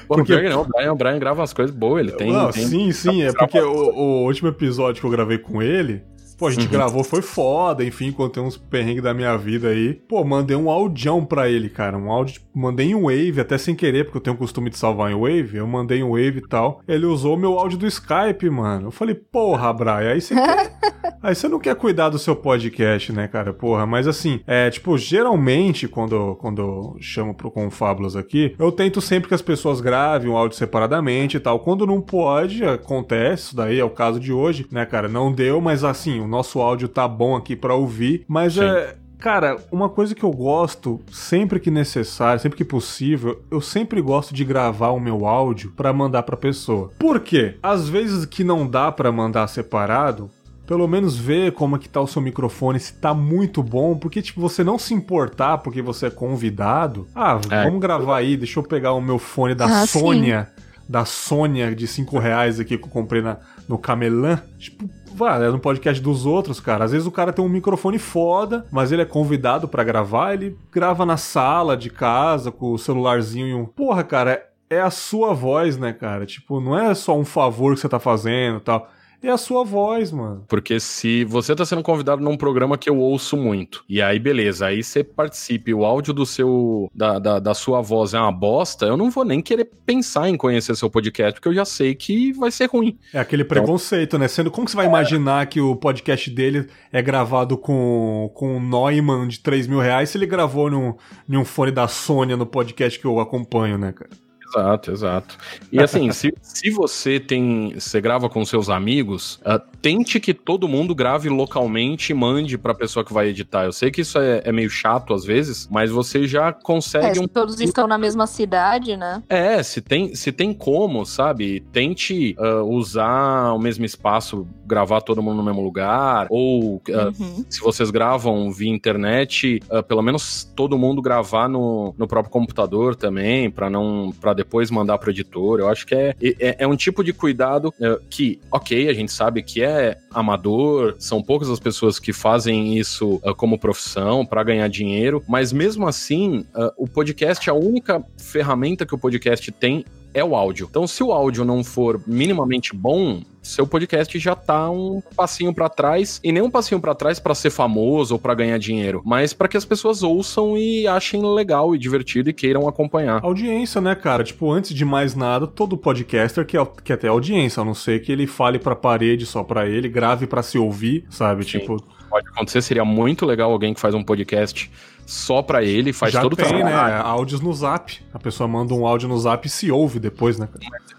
Pô, 0.06 0.16
porque... 0.16 0.48
não, 0.48 0.62
o 0.62 0.64
Brian, 0.66 0.92
o 0.92 0.96
Brian 0.96 1.18
grava 1.18 1.40
umas 1.40 1.52
coisas 1.52 1.74
boas, 1.74 2.00
ele 2.00 2.12
tem. 2.12 2.32
Não, 2.32 2.50
tem... 2.50 2.66
sim, 2.66 2.92
sim, 2.92 3.22
é 3.22 3.32
porque 3.32 3.60
o, 3.60 3.72
o, 3.72 4.24
último 4.24 4.48
episódio 4.48 5.00
que 5.00 5.06
eu 5.06 5.10
gravei 5.10 5.38
com 5.38 5.62
ele, 5.62 6.02
Pô, 6.40 6.46
a 6.46 6.50
gente 6.50 6.64
uhum. 6.64 6.72
gravou, 6.72 7.04
foi 7.04 7.20
foda, 7.20 7.84
enfim, 7.84 8.10
contei 8.10 8.42
uns 8.42 8.56
perrengues 8.56 9.02
da 9.02 9.12
minha 9.12 9.36
vida 9.36 9.68
aí. 9.68 9.92
Pô, 9.92 10.24
mandei 10.24 10.56
um 10.56 10.70
audião 10.70 11.22
pra 11.22 11.50
ele, 11.50 11.68
cara. 11.68 11.98
Um 11.98 12.10
áudio, 12.10 12.32
tipo, 12.32 12.46
mandei 12.58 12.92
em 12.92 12.98
Wave, 12.98 13.42
até 13.42 13.58
sem 13.58 13.74
querer, 13.74 14.04
porque 14.04 14.16
eu 14.16 14.22
tenho 14.22 14.36
o 14.36 14.38
costume 14.38 14.70
de 14.70 14.78
salvar 14.78 15.12
em 15.12 15.20
Wave. 15.20 15.58
Eu 15.58 15.66
mandei 15.66 15.98
em 15.98 16.08
Wave 16.08 16.38
e 16.38 16.48
tal. 16.48 16.80
Ele 16.88 17.04
usou 17.04 17.36
meu 17.36 17.58
áudio 17.58 17.76
do 17.76 17.86
Skype, 17.86 18.48
mano. 18.48 18.86
Eu 18.86 18.90
falei, 18.90 19.14
porra, 19.14 19.70
Brian, 19.70 20.12
aí 20.12 20.20
você 20.22 20.34
quer... 20.34 20.80
Aí 21.22 21.34
você 21.34 21.48
não 21.48 21.58
quer 21.58 21.74
cuidar 21.74 22.08
do 22.08 22.18
seu 22.18 22.34
podcast, 22.34 23.12
né, 23.12 23.28
cara? 23.28 23.52
Porra, 23.52 23.84
mas 23.84 24.08
assim, 24.08 24.40
é, 24.46 24.70
tipo, 24.70 24.96
geralmente, 24.96 25.86
quando, 25.86 26.34
quando 26.36 26.62
eu 26.62 26.96
chamo 26.98 27.34
pro 27.34 27.50
Confábulas 27.50 28.16
aqui, 28.16 28.54
eu 28.58 28.72
tento 28.72 29.02
sempre 29.02 29.28
que 29.28 29.34
as 29.34 29.42
pessoas 29.42 29.82
gravem 29.82 30.30
um 30.30 30.36
áudio 30.36 30.56
separadamente 30.56 31.36
e 31.36 31.40
tal. 31.40 31.60
Quando 31.60 31.86
não 31.86 32.00
pode, 32.00 32.64
acontece, 32.64 33.44
isso 33.44 33.56
daí 33.56 33.78
é 33.78 33.84
o 33.84 33.90
caso 33.90 34.18
de 34.18 34.32
hoje, 34.32 34.66
né, 34.70 34.86
cara? 34.86 35.08
Não 35.08 35.30
deu, 35.30 35.60
mas 35.60 35.84
assim, 35.84 36.20
o 36.20 36.26
nosso 36.30 36.60
áudio 36.60 36.88
tá 36.88 37.06
bom 37.06 37.36
aqui 37.36 37.54
para 37.54 37.74
ouvir, 37.74 38.24
mas 38.28 38.54
Sim. 38.54 38.64
é. 38.64 38.96
Cara, 39.18 39.58
uma 39.70 39.90
coisa 39.90 40.14
que 40.14 40.24
eu 40.24 40.30
gosto, 40.30 40.98
sempre 41.12 41.60
que 41.60 41.70
necessário, 41.70 42.40
sempre 42.40 42.56
que 42.56 42.64
possível, 42.64 43.42
eu 43.50 43.60
sempre 43.60 44.00
gosto 44.00 44.32
de 44.32 44.42
gravar 44.46 44.92
o 44.92 44.98
meu 44.98 45.26
áudio 45.26 45.72
para 45.76 45.92
mandar 45.92 46.22
pra 46.22 46.38
pessoa. 46.38 46.90
Por 46.98 47.20
quê? 47.20 47.56
Às 47.62 47.86
vezes 47.86 48.24
que 48.24 48.42
não 48.42 48.66
dá 48.66 48.90
para 48.90 49.12
mandar 49.12 49.46
separado, 49.48 50.30
pelo 50.70 50.86
menos 50.86 51.18
ver 51.18 51.50
como 51.50 51.74
é 51.74 51.80
que 51.80 51.88
tá 51.88 52.00
o 52.00 52.06
seu 52.06 52.22
microfone, 52.22 52.78
se 52.78 52.94
tá 52.94 53.12
muito 53.12 53.60
bom, 53.60 53.96
porque, 53.96 54.22
tipo, 54.22 54.40
você 54.40 54.62
não 54.62 54.78
se 54.78 54.94
importar 54.94 55.58
porque 55.58 55.82
você 55.82 56.06
é 56.06 56.10
convidado. 56.10 57.08
Ah, 57.12 57.40
é. 57.50 57.64
vamos 57.64 57.80
gravar 57.80 58.18
aí, 58.18 58.36
deixa 58.36 58.60
eu 58.60 58.62
pegar 58.62 58.92
o 58.92 59.00
meu 59.00 59.18
fone 59.18 59.52
da 59.52 59.64
ah, 59.64 59.84
Sônia, 59.84 60.48
sim. 60.56 60.62
da 60.88 61.04
Sônia 61.04 61.74
de 61.74 61.88
5 61.88 62.16
reais 62.20 62.60
aqui 62.60 62.78
que 62.78 62.84
eu 62.84 62.88
comprei 62.88 63.20
na, 63.20 63.38
no 63.68 63.76
Camelan. 63.76 64.40
Tipo, 64.58 64.88
Vá, 65.12 65.36
é 65.36 65.50
no 65.50 65.58
podcast 65.58 66.02
dos 66.02 66.24
outros, 66.24 66.60
cara. 66.60 66.84
Às 66.84 66.92
vezes 66.92 67.06
o 67.06 67.10
cara 67.10 67.32
tem 67.32 67.44
um 67.44 67.48
microfone 67.48 67.98
foda, 67.98 68.66
mas 68.70 68.92
ele 68.92 69.02
é 69.02 69.06
convidado 69.06 69.68
para 69.68 69.84
gravar, 69.84 70.34
ele 70.34 70.56
grava 70.72 71.04
na 71.04 71.16
sala 71.16 71.76
de 71.76 71.90
casa 71.90 72.50
com 72.50 72.72
o 72.72 72.78
celularzinho 72.78 73.48
e 73.48 73.54
um. 73.54 73.66
Porra, 73.66 74.04
cara, 74.04 74.46
é 74.68 74.80
a 74.80 74.90
sua 74.90 75.34
voz, 75.34 75.76
né, 75.76 75.92
cara? 75.92 76.24
Tipo, 76.24 76.60
não 76.60 76.78
é 76.78 76.94
só 76.94 77.18
um 77.18 77.24
favor 77.24 77.74
que 77.74 77.80
você 77.80 77.88
tá 77.88 77.98
fazendo 77.98 78.60
tal 78.60 78.88
é 79.22 79.30
a 79.30 79.36
sua 79.36 79.64
voz, 79.64 80.10
mano. 80.12 80.44
Porque 80.48 80.80
se 80.80 81.24
você 81.24 81.54
tá 81.54 81.64
sendo 81.64 81.82
convidado 81.82 82.22
num 82.22 82.36
programa 82.36 82.78
que 82.78 82.88
eu 82.88 82.98
ouço 82.98 83.36
muito, 83.36 83.84
e 83.88 84.00
aí 84.00 84.18
beleza, 84.18 84.66
aí 84.66 84.82
você 84.82 85.04
participe, 85.04 85.74
o 85.74 85.84
áudio 85.84 86.12
do 86.12 86.24
seu, 86.24 86.90
da, 86.94 87.18
da, 87.18 87.38
da, 87.38 87.54
sua 87.54 87.80
voz 87.80 88.14
é 88.14 88.20
uma 88.20 88.32
bosta, 88.32 88.86
eu 88.86 88.96
não 88.96 89.10
vou 89.10 89.24
nem 89.24 89.40
querer 89.40 89.70
pensar 89.84 90.28
em 90.28 90.36
conhecer 90.36 90.74
seu 90.76 90.90
podcast, 90.90 91.34
porque 91.34 91.48
eu 91.48 91.54
já 91.54 91.64
sei 91.64 91.94
que 91.94 92.32
vai 92.32 92.50
ser 92.50 92.66
ruim. 92.66 92.98
É 93.12 93.18
aquele 93.18 93.42
então, 93.42 93.56
preconceito, 93.56 94.18
né? 94.18 94.28
Sendo, 94.28 94.50
como 94.50 94.64
que 94.64 94.70
você 94.70 94.76
vai 94.76 94.86
imaginar 94.86 95.46
que 95.46 95.60
o 95.60 95.76
podcast 95.76 96.30
dele 96.30 96.66
é 96.92 97.02
gravado 97.02 97.58
com, 97.58 98.30
com 98.34 98.56
um 98.56 98.60
Neumann 98.60 99.28
de 99.28 99.40
3 99.40 99.66
mil 99.66 99.80
reais 99.80 100.10
se 100.10 100.18
ele 100.18 100.26
gravou 100.26 100.70
num, 100.70 100.94
num 101.28 101.44
fone 101.44 101.70
da 101.70 101.86
Sônia 101.88 102.36
no 102.36 102.46
podcast 102.46 102.98
que 102.98 103.06
eu 103.06 103.20
acompanho, 103.20 103.76
né, 103.76 103.92
cara? 103.92 104.10
Exato, 104.50 104.90
exato. 104.90 105.38
E 105.70 105.80
assim, 105.80 106.10
se, 106.12 106.32
se 106.42 106.70
você 106.70 107.20
tem. 107.20 107.72
Você 107.74 108.00
grava 108.00 108.28
com 108.28 108.44
seus 108.44 108.68
amigos, 108.68 109.40
uh, 109.46 109.60
tente 109.80 110.18
que 110.18 110.34
todo 110.34 110.68
mundo 110.68 110.94
grave 110.94 111.28
localmente 111.28 112.12
e 112.12 112.14
mande 112.14 112.58
pra 112.58 112.74
pessoa 112.74 113.04
que 113.04 113.12
vai 113.12 113.28
editar. 113.28 113.64
Eu 113.64 113.72
sei 113.72 113.90
que 113.90 114.00
isso 114.00 114.18
é, 114.18 114.42
é 114.44 114.52
meio 114.52 114.68
chato 114.68 115.14
às 115.14 115.24
vezes, 115.24 115.68
mas 115.70 115.90
você 115.90 116.26
já 116.26 116.52
consegue. 116.52 117.18
É, 117.18 117.22
um... 117.22 117.28
Todos 117.28 117.60
estão 117.60 117.86
na 117.86 117.96
mesma 117.96 118.26
cidade, 118.26 118.96
né? 118.96 119.22
É, 119.28 119.62
se 119.62 119.80
tem, 119.80 120.14
se 120.14 120.32
tem 120.32 120.52
como, 120.52 121.06
sabe? 121.06 121.60
Tente 121.72 122.36
uh, 122.38 122.64
usar 122.64 123.52
o 123.52 123.58
mesmo 123.58 123.84
espaço, 123.84 124.46
gravar 124.66 125.00
todo 125.00 125.22
mundo 125.22 125.36
no 125.36 125.44
mesmo 125.44 125.62
lugar. 125.62 126.26
Ou 126.30 126.76
uh, 126.76 126.82
uhum. 127.18 127.44
se 127.48 127.60
vocês 127.60 127.90
gravam 127.90 128.50
via 128.50 128.70
internet, 128.70 129.60
pelo 129.86 130.02
menos 130.02 130.44
todo 130.56 130.78
mundo 130.78 131.00
gravar 131.00 131.48
no, 131.48 131.94
no 131.96 132.06
próprio 132.06 132.32
computador 132.32 132.96
também, 132.96 133.50
para 133.50 133.70
não. 133.70 134.12
Pra 134.20 134.34
depois 134.40 134.70
mandar 134.70 134.96
pro 134.96 135.10
editor. 135.10 135.60
Eu 135.60 135.68
acho 135.68 135.86
que 135.86 135.94
é, 135.94 136.14
é, 136.22 136.56
é 136.60 136.66
um 136.66 136.74
tipo 136.74 137.04
de 137.04 137.12
cuidado 137.12 137.74
é, 137.78 137.98
que, 138.08 138.40
ok, 138.50 138.88
a 138.88 138.94
gente 138.94 139.12
sabe 139.12 139.42
que 139.42 139.62
é 139.62 139.98
amador, 140.10 140.96
são 140.98 141.22
poucas 141.22 141.50
as 141.50 141.60
pessoas 141.60 141.98
que 141.98 142.12
fazem 142.12 142.78
isso 142.78 143.20
uh, 143.22 143.34
como 143.34 143.58
profissão 143.58 144.24
para 144.24 144.42
ganhar 144.42 144.68
dinheiro, 144.68 145.22
mas 145.28 145.52
mesmo 145.52 145.86
assim, 145.86 146.46
uh, 146.54 146.72
o 146.76 146.88
podcast, 146.88 147.50
a 147.50 147.54
única 147.54 148.02
ferramenta 148.16 148.86
que 148.86 148.94
o 148.94 148.98
podcast 148.98 149.52
tem 149.52 149.84
é 150.12 150.24
o 150.24 150.34
áudio. 150.34 150.66
Então, 150.70 150.86
se 150.86 151.02
o 151.02 151.12
áudio 151.12 151.44
não 151.44 151.62
for 151.62 152.00
minimamente 152.06 152.74
bom, 152.74 153.22
seu 153.42 153.66
podcast 153.66 154.18
já 154.18 154.34
tá 154.34 154.70
um 154.70 155.02
passinho 155.16 155.54
para 155.54 155.68
trás 155.68 156.20
e 156.22 156.30
nem 156.30 156.42
um 156.42 156.50
passinho 156.50 156.80
para 156.80 156.94
trás 156.94 157.18
para 157.18 157.34
ser 157.34 157.50
famoso 157.50 158.14
ou 158.14 158.20
para 158.20 158.34
ganhar 158.34 158.58
dinheiro, 158.58 159.02
mas 159.04 159.32
para 159.32 159.48
que 159.48 159.56
as 159.56 159.64
pessoas 159.64 160.02
ouçam 160.02 160.56
e 160.58 160.86
achem 160.86 161.22
legal 161.34 161.74
e 161.74 161.78
divertido 161.78 162.30
e 162.30 162.32
queiram 162.32 162.68
acompanhar. 162.68 163.24
Audiência, 163.24 163.80
né, 163.80 163.94
cara? 163.94 164.24
Tipo, 164.24 164.50
antes 164.50 164.74
de 164.74 164.84
mais 164.84 165.14
nada, 165.14 165.46
todo 165.46 165.76
podcaster 165.76 166.44
quer, 166.44 166.66
quer 166.84 166.96
ter 166.96 167.08
audiência, 167.08 167.62
a 167.62 167.64
não 167.64 167.74
ser 167.74 168.00
que 168.02 168.12
ele 168.12 168.26
fale 168.26 168.58
pra 168.58 168.76
parede 168.76 169.24
só 169.24 169.42
pra 169.42 169.66
ele, 169.66 169.88
grave 169.88 170.26
para 170.26 170.42
se 170.42 170.58
ouvir, 170.58 171.04
sabe? 171.08 171.44
Sim. 171.44 171.60
Tipo, 171.60 171.76
pode 172.08 172.28
acontecer, 172.28 172.60
seria 172.60 172.84
muito 172.84 173.24
legal 173.24 173.50
alguém 173.50 173.72
que 173.72 173.80
faz 173.80 173.94
um 173.94 174.02
podcast 174.02 174.70
só 175.10 175.42
pra 175.42 175.64
ele, 175.64 175.92
faz 175.92 176.12
Já 176.12 176.22
todo 176.22 176.36
tem, 176.36 176.46
o 176.46 176.52
né? 176.52 176.70
trabalho. 176.70 177.04
Áudios 177.04 177.40
no 177.40 177.52
zap. 177.52 178.00
A 178.14 178.18
pessoa 178.18 178.46
manda 178.46 178.72
um 178.72 178.86
áudio 178.86 179.08
no 179.08 179.18
zap 179.18 179.44
e 179.44 179.50
se 179.50 179.68
ouve 179.68 179.98
depois, 179.98 180.38
né? 180.38 180.48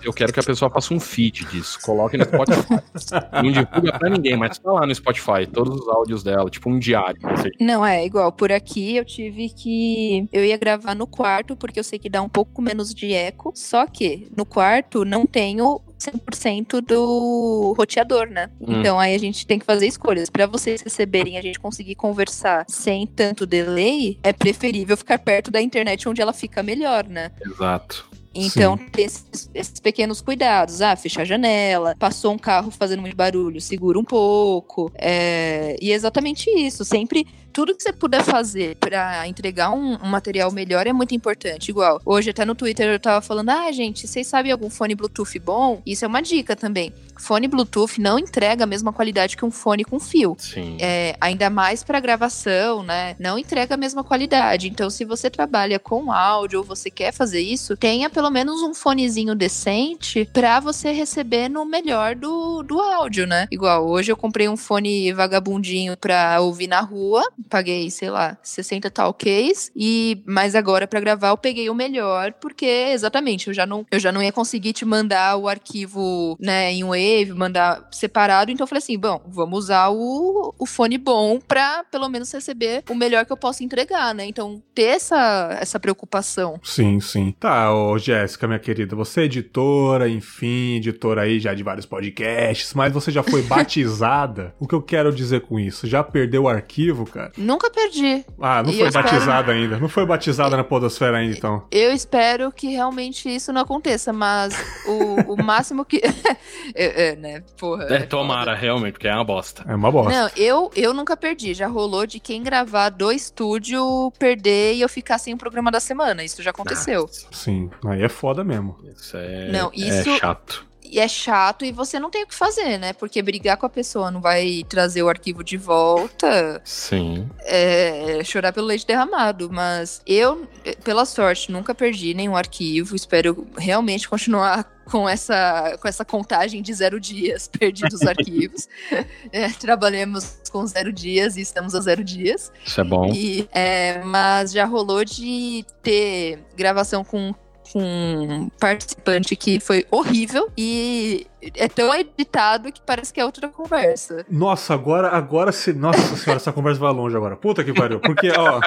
Eu 0.03 0.11
quero 0.11 0.33
que 0.33 0.39
a 0.39 0.43
pessoa 0.43 0.69
faça 0.69 0.93
um 0.93 0.99
feed 0.99 1.45
disso, 1.45 1.79
coloque 1.81 2.17
no 2.17 2.25
Spotify. 2.25 2.67
não 3.41 3.51
divulga 3.51 3.97
pra 3.97 4.09
ninguém, 4.09 4.35
mas 4.35 4.59
tá 4.59 4.69
lá 4.69 4.85
no 4.85 4.93
Spotify, 4.93 5.47
todos 5.49 5.79
os 5.79 5.87
áudios 5.87 6.23
dela, 6.23 6.49
tipo 6.49 6.69
um 6.69 6.77
diário. 6.77 7.21
Assim. 7.23 7.51
Não, 7.61 7.85
é 7.85 8.05
igual. 8.05 8.33
Por 8.33 8.51
aqui 8.51 8.97
eu 8.97 9.05
tive 9.05 9.47
que. 9.47 10.27
Eu 10.33 10.43
ia 10.43 10.57
gravar 10.57 10.93
no 10.93 11.07
quarto, 11.07 11.55
porque 11.55 11.79
eu 11.79 11.83
sei 11.83 11.97
que 11.97 12.09
dá 12.09 12.21
um 12.21 12.29
pouco 12.29 12.61
menos 12.61 12.93
de 12.93 13.13
eco. 13.13 13.53
Só 13.55 13.87
que 13.87 14.29
no 14.35 14.45
quarto 14.45 15.05
não 15.05 15.25
tenho 15.25 15.79
100% 16.01 16.81
do 16.81 17.73
roteador, 17.77 18.27
né? 18.27 18.49
Hum. 18.59 18.79
Então 18.79 18.99
aí 18.99 19.13
a 19.13 19.19
gente 19.19 19.45
tem 19.45 19.59
que 19.59 19.65
fazer 19.65 19.87
escolhas. 19.87 20.29
Pra 20.29 20.45
vocês 20.45 20.81
receberem 20.81 21.35
e 21.35 21.37
a 21.37 21.41
gente 21.41 21.59
conseguir 21.59 21.95
conversar 21.95 22.65
sem 22.67 23.05
tanto 23.05 23.45
delay, 23.45 24.17
é 24.23 24.33
preferível 24.33 24.97
ficar 24.97 25.19
perto 25.19 25.51
da 25.51 25.61
internet 25.61 26.07
onde 26.09 26.21
ela 26.21 26.33
fica 26.33 26.63
melhor, 26.63 27.05
né? 27.07 27.31
Exato. 27.45 28.09
Então, 28.33 28.77
ter 28.77 29.03
esses, 29.03 29.49
esses 29.53 29.79
pequenos 29.79 30.21
cuidados. 30.21 30.81
Ah, 30.81 30.95
fechar 30.95 31.21
a 31.21 31.25
janela, 31.25 31.95
passou 31.99 32.33
um 32.33 32.37
carro 32.37 32.71
fazendo 32.71 33.01
muito 33.01 33.15
barulho, 33.15 33.59
segura 33.59 33.99
um 33.99 34.03
pouco. 34.03 34.91
É, 34.95 35.75
e 35.81 35.91
é 35.91 35.95
exatamente 35.95 36.49
isso. 36.49 36.85
Sempre, 36.85 37.27
tudo 37.51 37.75
que 37.75 37.83
você 37.83 37.93
puder 37.93 38.23
fazer 38.23 38.75
pra 38.77 39.27
entregar 39.27 39.71
um, 39.71 39.95
um 39.95 40.07
material 40.07 40.51
melhor 40.51 40.87
é 40.87 40.93
muito 40.93 41.13
importante. 41.13 41.69
Igual, 41.69 42.01
hoje 42.05 42.29
até 42.29 42.45
no 42.45 42.55
Twitter 42.55 42.87
eu 42.87 42.99
tava 42.99 43.21
falando, 43.21 43.49
ah, 43.49 43.71
gente, 43.71 44.07
vocês 44.07 44.27
sabem 44.27 44.51
algum 44.51 44.69
fone 44.69 44.95
Bluetooth 44.95 45.39
bom? 45.39 45.81
Isso 45.85 46.05
é 46.05 46.07
uma 46.07 46.21
dica 46.21 46.55
também. 46.55 46.93
Fone 47.21 47.47
Bluetooth 47.47 47.99
não 48.01 48.17
entrega 48.17 48.63
a 48.63 48.67
mesma 48.67 48.91
qualidade 48.91 49.37
que 49.37 49.45
um 49.45 49.51
fone 49.51 49.83
com 49.83 49.99
fio. 49.99 50.35
Sim. 50.39 50.77
É, 50.79 51.15
ainda 51.21 51.49
mais 51.49 51.83
para 51.83 51.99
gravação, 51.99 52.81
né? 52.81 53.15
Não 53.19 53.37
entrega 53.37 53.75
a 53.75 53.77
mesma 53.77 54.03
qualidade. 54.03 54.67
Então, 54.67 54.89
se 54.89 55.05
você 55.05 55.29
trabalha 55.29 55.77
com 55.77 56.11
áudio 56.11 56.59
ou 56.59 56.65
você 56.65 56.89
quer 56.89 57.13
fazer 57.13 57.41
isso, 57.41 57.77
tenha 57.77 58.09
pelo 58.09 58.31
menos 58.31 58.63
um 58.63 58.73
fonezinho 58.73 59.35
decente 59.35 60.27
para 60.33 60.59
você 60.59 60.91
receber 60.91 61.47
no 61.47 61.63
melhor 61.65 62.15
do, 62.15 62.63
do 62.63 62.79
áudio, 62.79 63.27
né? 63.27 63.47
Igual, 63.51 63.87
hoje 63.87 64.11
eu 64.11 64.17
comprei 64.17 64.49
um 64.49 64.57
fone 64.57 65.13
vagabundinho 65.13 65.95
pra 65.97 66.39
ouvir 66.41 66.67
na 66.67 66.81
rua, 66.81 67.23
paguei, 67.49 67.89
sei 67.89 68.09
lá, 68.09 68.37
60 68.43 68.89
talks, 68.89 69.71
e 69.75 70.21
mas 70.25 70.55
agora 70.55 70.87
para 70.87 70.99
gravar 70.99 71.29
eu 71.29 71.37
peguei 71.37 71.69
o 71.69 71.75
melhor, 71.75 72.33
porque 72.33 72.65
exatamente, 72.65 73.47
eu 73.47 73.53
já 73.53 73.65
não 73.65 73.85
eu 73.91 73.99
já 73.99 74.11
não 74.11 74.21
ia 74.21 74.31
conseguir 74.31 74.73
te 74.73 74.85
mandar 74.85 75.37
o 75.37 75.47
arquivo, 75.47 76.37
né, 76.39 76.71
em 76.71 76.83
Wave, 76.83 77.33
mandar 77.33 77.87
separado, 77.91 78.51
então 78.51 78.63
eu 78.63 78.67
falei 78.67 78.79
assim, 78.79 78.97
bom, 78.97 79.21
vamos 79.27 79.65
usar 79.65 79.89
o, 79.89 80.53
o 80.57 80.65
fone 80.65 80.97
bom 80.97 81.39
pra 81.39 81.83
pelo 81.83 82.09
menos 82.09 82.31
receber 82.31 82.83
o 82.89 82.95
melhor 82.95 83.25
que 83.25 83.31
eu 83.31 83.37
posso 83.37 83.63
entregar, 83.63 84.13
né? 84.13 84.25
Então, 84.25 84.61
ter 84.73 84.83
essa, 84.83 85.57
essa 85.59 85.79
preocupação. 85.79 86.59
Sim, 86.63 86.99
sim. 86.99 87.33
Tá, 87.39 87.73
ô 87.73 87.97
Jéssica, 87.97 88.47
minha 88.47 88.59
querida, 88.59 88.95
você 88.95 89.21
é 89.21 89.23
editora, 89.25 90.09
enfim, 90.09 90.77
editora 90.77 91.21
aí 91.23 91.39
já 91.39 91.53
de 91.53 91.63
vários 91.63 91.85
podcasts, 91.85 92.73
mas 92.73 92.93
você 92.93 93.11
já 93.11 93.23
foi 93.23 93.41
batizada? 93.43 94.53
o 94.59 94.67
que 94.67 94.75
eu 94.75 94.81
quero 94.81 95.13
dizer 95.13 95.41
com 95.41 95.59
isso? 95.59 95.87
Já 95.87 96.03
perdeu 96.03 96.43
o 96.43 96.49
arquivo, 96.49 97.05
cara? 97.05 97.30
Nunca 97.37 97.69
perdi. 97.69 98.25
Ah, 98.39 98.61
não 98.63 98.69
E 98.69 98.73
foi 98.73 98.83
eu 98.83 98.87
espero- 98.87 99.05
batizada 99.11 99.51
ainda. 99.51 99.79
Não 99.79 99.89
foi 99.89 100.05
batizada 100.05 100.57
na 100.57 100.63
podosfera 100.63 101.17
ainda, 101.17 101.35
então. 101.37 101.63
Eu 101.71 101.91
espero 101.93 102.51
que 102.51 102.67
realmente 102.67 103.29
isso 103.33 103.51
não 103.53 103.61
aconteça, 103.61 104.11
mas 104.13 104.53
o, 104.85 105.33
o 105.33 105.37
máximo 105.43 105.83
que. 105.85 106.01
é, 106.75 107.09
é, 107.09 107.15
né? 107.15 107.43
Porra. 107.57 107.85
É, 107.89 107.99
tomara, 108.03 108.53
realmente, 108.55 108.93
porque 108.93 109.07
é 109.07 109.13
uma 109.15 109.23
bosta. 109.23 109.63
É 109.67 109.75
uma 109.75 109.91
bosta. 109.91 110.11
Não, 110.11 110.29
eu, 110.35 110.71
eu 110.75 110.93
nunca 110.93 111.15
perdi. 111.17 111.53
Já 111.53 111.67
rolou 111.67 112.05
de 112.05 112.19
quem 112.19 112.41
gravar 112.43 112.89
do 112.89 113.11
estúdio 113.11 114.11
perder 114.19 114.75
e 114.75 114.81
eu 114.81 114.89
ficar 114.89 115.17
sem 115.17 115.33
o 115.33 115.37
programa 115.37 115.71
da 115.71 115.79
semana. 115.79 116.23
Isso 116.23 116.41
já 116.43 116.51
aconteceu. 116.51 117.09
Sim, 117.31 117.69
aí 117.85 118.01
é 118.03 118.09
foda 118.09 118.43
mesmo. 118.43 118.77
Isso 118.95 119.17
é, 119.17 119.49
Não, 119.51 119.71
isso- 119.73 120.09
é 120.09 120.17
chato. 120.19 120.65
E 120.91 120.99
é 120.99 121.07
chato 121.07 121.63
e 121.63 121.71
você 121.71 121.97
não 121.99 122.09
tem 122.09 122.23
o 122.23 122.27
que 122.27 122.35
fazer, 122.35 122.77
né? 122.77 122.91
Porque 122.91 123.21
brigar 123.21 123.55
com 123.55 123.65
a 123.65 123.69
pessoa 123.69 124.11
não 124.11 124.19
vai 124.19 124.65
trazer 124.67 125.01
o 125.01 125.07
arquivo 125.07 125.41
de 125.41 125.55
volta. 125.55 126.61
Sim. 126.65 127.29
é 127.39 128.21
chorar 128.25 128.51
pelo 128.51 128.67
leite 128.67 128.85
derramado. 128.85 129.49
Mas 129.49 130.01
eu, 130.05 130.45
pela 130.83 131.05
sorte, 131.05 131.49
nunca 131.49 131.73
perdi 131.73 132.13
nenhum 132.13 132.35
arquivo. 132.35 132.93
Espero 132.93 133.47
realmente 133.57 134.09
continuar 134.09 134.69
com 134.91 135.07
essa, 135.07 135.77
com 135.81 135.87
essa 135.87 136.03
contagem 136.03 136.61
de 136.61 136.73
zero 136.73 136.99
dias 136.99 137.47
perdidos 137.57 138.01
os 138.01 138.07
arquivos. 138.07 138.67
É, 139.31 139.49
trabalhamos 139.49 140.39
com 140.51 140.65
zero 140.65 140.91
dias 140.91 141.37
e 141.37 141.41
estamos 141.41 141.73
a 141.73 141.79
zero 141.79 142.03
dias. 142.03 142.51
Isso 142.65 142.81
é 142.81 142.83
bom. 142.83 143.13
E, 143.13 143.47
é, 143.51 144.03
mas 144.03 144.51
já 144.51 144.65
rolou 144.65 145.05
de 145.05 145.65
ter 145.81 146.39
gravação 146.55 147.03
com, 147.03 147.33
com 147.71 147.81
um 147.81 148.49
participante 148.59 149.35
que 149.35 149.59
foi 149.59 149.85
horrível 149.89 150.49
e 150.57 151.27
é 151.55 151.67
tão 151.67 151.93
editado 151.93 152.71
que 152.71 152.81
parece 152.81 153.13
que 153.13 153.19
é 153.19 153.25
outra 153.25 153.47
conversa. 153.49 154.25
Nossa, 154.29 154.73
agora, 154.73 155.09
agora 155.09 155.51
se. 155.51 155.73
Nossa 155.73 156.15
senhora, 156.15 156.37
essa 156.37 156.51
conversa 156.51 156.79
vai 156.79 156.93
longe 156.93 157.15
agora. 157.15 157.35
Puta 157.35 157.63
que 157.63 157.73
pariu. 157.73 157.99
Porque, 157.99 158.31
ó. 158.31 158.59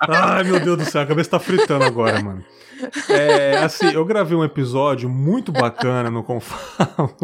Ai, 0.00 0.44
meu 0.44 0.60
Deus 0.60 0.78
do 0.78 0.84
céu, 0.84 1.02
a 1.02 1.06
cabeça 1.06 1.30
tá 1.30 1.38
fritando 1.38 1.84
agora, 1.84 2.20
mano. 2.20 2.44
É, 3.08 3.58
assim, 3.58 3.92
eu 3.92 4.04
gravei 4.04 4.36
um 4.36 4.44
episódio 4.44 5.08
muito 5.08 5.52
bacana 5.52 6.10
no 6.10 6.22
Confal. 6.22 7.14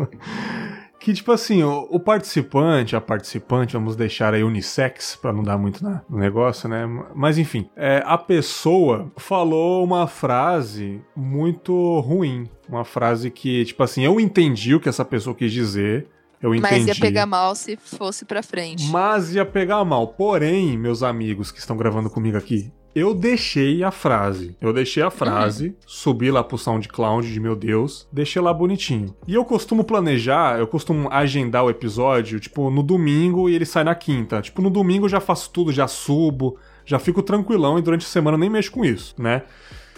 Que, 1.01 1.15
tipo 1.15 1.33
assim, 1.33 1.63
o, 1.63 1.89
o 1.91 1.99
participante, 1.99 2.95
a 2.95 3.01
participante, 3.01 3.73
vamos 3.73 3.97
deixar 3.97 4.35
aí 4.35 4.45
unissex, 4.45 5.17
pra 5.17 5.33
não 5.33 5.43
dar 5.43 5.57
muito 5.57 5.83
na- 5.83 6.03
no 6.09 6.19
negócio, 6.19 6.69
né? 6.69 6.87
Mas 7.15 7.39
enfim, 7.39 7.71
é, 7.75 8.03
a 8.05 8.19
pessoa 8.19 9.11
falou 9.17 9.83
uma 9.83 10.07
frase 10.07 11.01
muito 11.17 12.01
ruim. 12.01 12.49
Uma 12.69 12.85
frase 12.85 13.31
que, 13.31 13.65
tipo 13.65 13.83
assim, 13.83 14.05
eu 14.05 14.21
entendi 14.21 14.75
o 14.75 14.81
que 14.81 14.89
essa 14.91 15.05
pessoa 15.05 15.35
quis 15.35 15.51
dizer. 15.51 16.07
Eu 16.43 16.55
entendi. 16.55 16.87
Mas 16.87 16.87
ia 16.89 16.95
pegar 16.95 17.27
mal 17.27 17.55
se 17.55 17.77
fosse 17.77 18.25
pra 18.25 18.43
frente. 18.43 18.87
Mas 18.91 19.35
ia 19.35 19.45
pegar 19.45 19.85
mal. 19.85 20.07
Porém, 20.09 20.77
meus 20.79 21.03
amigos 21.03 21.51
que 21.51 21.59
estão 21.59 21.77
gravando 21.77 22.09
comigo 22.09 22.37
aqui, 22.37 22.71
eu 22.95 23.15
deixei 23.15 23.83
a 23.83 23.91
frase. 23.91 24.57
Eu 24.61 24.73
deixei 24.73 25.03
a 25.03 25.11
frase, 25.11 25.77
subi 25.87 26.31
lá 26.31 26.43
pro 26.43 26.59
SoundCloud 26.59 27.33
de 27.33 27.41
meu 27.41 27.55
Deus, 27.55 28.07
deixei 28.13 28.41
lá 28.43 28.53
bonitinho. 28.53 29.15
E 29.27 29.35
eu 29.35 29.45
costumo 29.45 29.85
planejar, 29.85 30.59
eu 30.59 30.67
costumo 30.67 31.09
agendar 31.11 31.65
o 31.65 31.71
episódio, 31.71 32.41
tipo, 32.41 32.71
no 32.71 32.83
domingo 32.83 33.49
e 33.49 33.55
ele 33.55 33.67
sai 33.67 33.85
na 33.85 33.95
quinta. 33.95 34.43
Tipo, 34.43 34.61
no 34.63 34.71
domingo 34.71 35.07
eu 35.07 35.11
já 35.11 35.21
faço 35.21 35.51
tudo, 35.51 35.73
já 35.73 35.87
subo, 35.87 36.59
já 36.85 36.99
fico 36.99 37.23
tranquilão 37.23 37.79
e 37.79 37.83
durante 37.83 38.05
a 38.05 38.09
semana 38.09 38.35
eu 38.37 38.41
nem 38.41 38.51
mexo 38.51 38.73
com 38.73 38.85
isso, 38.85 39.15
né? 39.19 39.43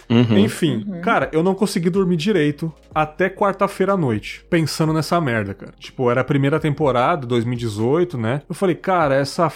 Uhum. 0.09 0.37
Enfim, 0.37 0.85
cara, 1.01 1.29
eu 1.31 1.41
não 1.41 1.55
consegui 1.55 1.89
dormir 1.89 2.17
direito 2.17 2.71
até 2.93 3.29
quarta-feira 3.29 3.93
à 3.93 3.97
noite, 3.97 4.45
pensando 4.49 4.93
nessa 4.93 5.19
merda, 5.21 5.53
cara. 5.53 5.73
Tipo, 5.79 6.11
era 6.11 6.21
a 6.21 6.23
primeira 6.23 6.59
temporada, 6.59 7.25
2018, 7.25 8.17
né? 8.17 8.41
Eu 8.47 8.53
falei, 8.55 8.75
cara, 8.75 9.15
essa. 9.15 9.51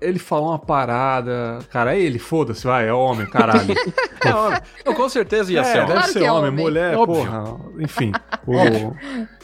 Ele 0.00 0.18
falou 0.18 0.48
uma 0.50 0.58
parada. 0.58 1.58
Cara, 1.70 1.94
é 1.94 2.00
ele, 2.00 2.18
foda-se, 2.18 2.66
vai, 2.66 2.88
é 2.88 2.92
homem, 2.92 3.26
caralho. 3.26 3.74
É, 4.24 4.32
ó, 4.32 4.58
não, 4.86 4.94
com 4.94 5.06
certeza 5.06 5.52
ia 5.52 5.60
é, 5.60 5.64
ser. 5.64 5.80
deve 5.80 5.92
ó. 5.92 5.94
Claro 5.96 6.12
ser 6.12 6.22
é 6.24 6.32
homem, 6.32 6.48
homem. 6.50 6.64
mulher, 6.64 6.96
Óbvio. 6.96 7.26
porra. 7.26 7.60
Enfim. 7.78 8.10
o- 8.48 8.94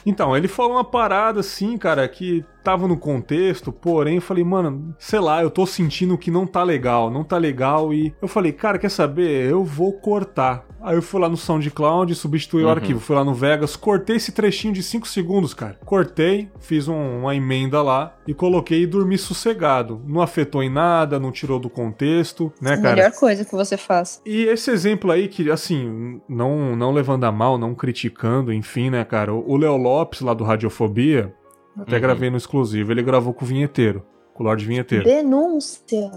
Então, 0.05 0.37
ele 0.37 0.49
falou 0.49 0.73
uma 0.73 0.85
parada 0.85 1.41
assim, 1.41 1.77
cara, 1.79 2.07
que 2.09 2.45
tava 2.63 2.87
no 2.87 2.97
contexto, 2.97 3.73
porém 3.73 4.17
eu 4.17 4.21
falei, 4.23 4.45
mano, 4.45 4.95
sei 4.99 5.19
lá, 5.19 5.43
eu 5.43 5.51
tô 5.51 5.65
sentindo 5.67 6.19
que 6.19 6.31
não 6.31 6.47
tá 6.47 6.63
legal, 6.63 7.11
não 7.11 7.25
tá 7.25 7.39
legal 7.39 7.93
e 7.95 8.15
eu 8.21 8.29
falei, 8.29 8.53
cara, 8.53 8.79
quer 8.79 8.91
saber? 8.91 9.51
Eu 9.51 9.65
vou 9.65 9.95
cortar. 9.95 10.67
Aí 10.83 10.95
eu 10.97 11.03
fui 11.03 11.21
lá 11.21 11.29
no 11.29 11.37
SoundCloud, 11.39 12.15
substituí 12.15 12.63
o 12.63 12.67
Uhum. 12.67 12.73
arquivo, 12.73 13.01
fui 13.01 13.17
lá 13.17 13.25
no 13.25 13.33
Vegas, 13.35 13.77
cortei 13.77 14.17
esse 14.17 14.33
trechinho 14.33 14.73
de 14.75 14.83
5 14.83 15.07
segundos, 15.09 15.53
cara. 15.55 15.79
Cortei, 15.85 16.51
fiz 16.59 16.87
um- 16.89 17.21
uma 17.21 17.35
emenda 17.35 17.83
lá 17.83 18.15
e 18.27 18.33
coloquei 18.35 18.83
e 18.83 18.87
dormi 18.87 19.17
sossegado. 19.19 20.01
Não 20.07 20.21
afetou 20.23 20.63
em 20.63 20.71
nada, 20.71 21.19
não 21.19 21.31
tirou 21.33 21.59
do 21.59 21.69
contexto, 21.71 22.53
né, 22.61 22.77
cara? 22.77 22.97
Melhor 22.97 23.13
coisa 23.13 23.45
que 23.45 23.53
você 23.53 23.77
faz. 23.77 24.21
E 24.25 24.45
esse 24.45 24.71
exemplo 24.71 25.11
aí, 25.11 25.29
que, 25.29 25.51
assim, 25.51 26.21
não, 26.29 26.75
não 26.77 26.93
levando 26.93 27.25
a 27.25 27.33
mal, 27.33 27.59
não 27.59 27.75
criticando, 27.75 28.53
enfim, 28.53 28.91
né, 28.91 29.05
cara? 29.05 29.33
O 29.35 29.57
Léo 29.57 29.77
Lopes, 29.91 30.21
lá 30.21 30.33
do 30.35 30.45
Radiofobia, 30.45 31.35
até 31.79 31.97
Uhum. 31.97 32.03
gravei 32.03 32.31
no 32.31 32.37
exclusivo, 32.37 32.93
ele 32.93 33.03
gravou 33.03 33.33
com 33.35 33.45
o 33.45 33.49
Vinheteiro, 33.49 34.03
com 34.35 34.43
o 34.43 34.47
Lorde 34.47 34.65
Vinheteiro. 34.65 35.05
Denúncia. 35.05 36.11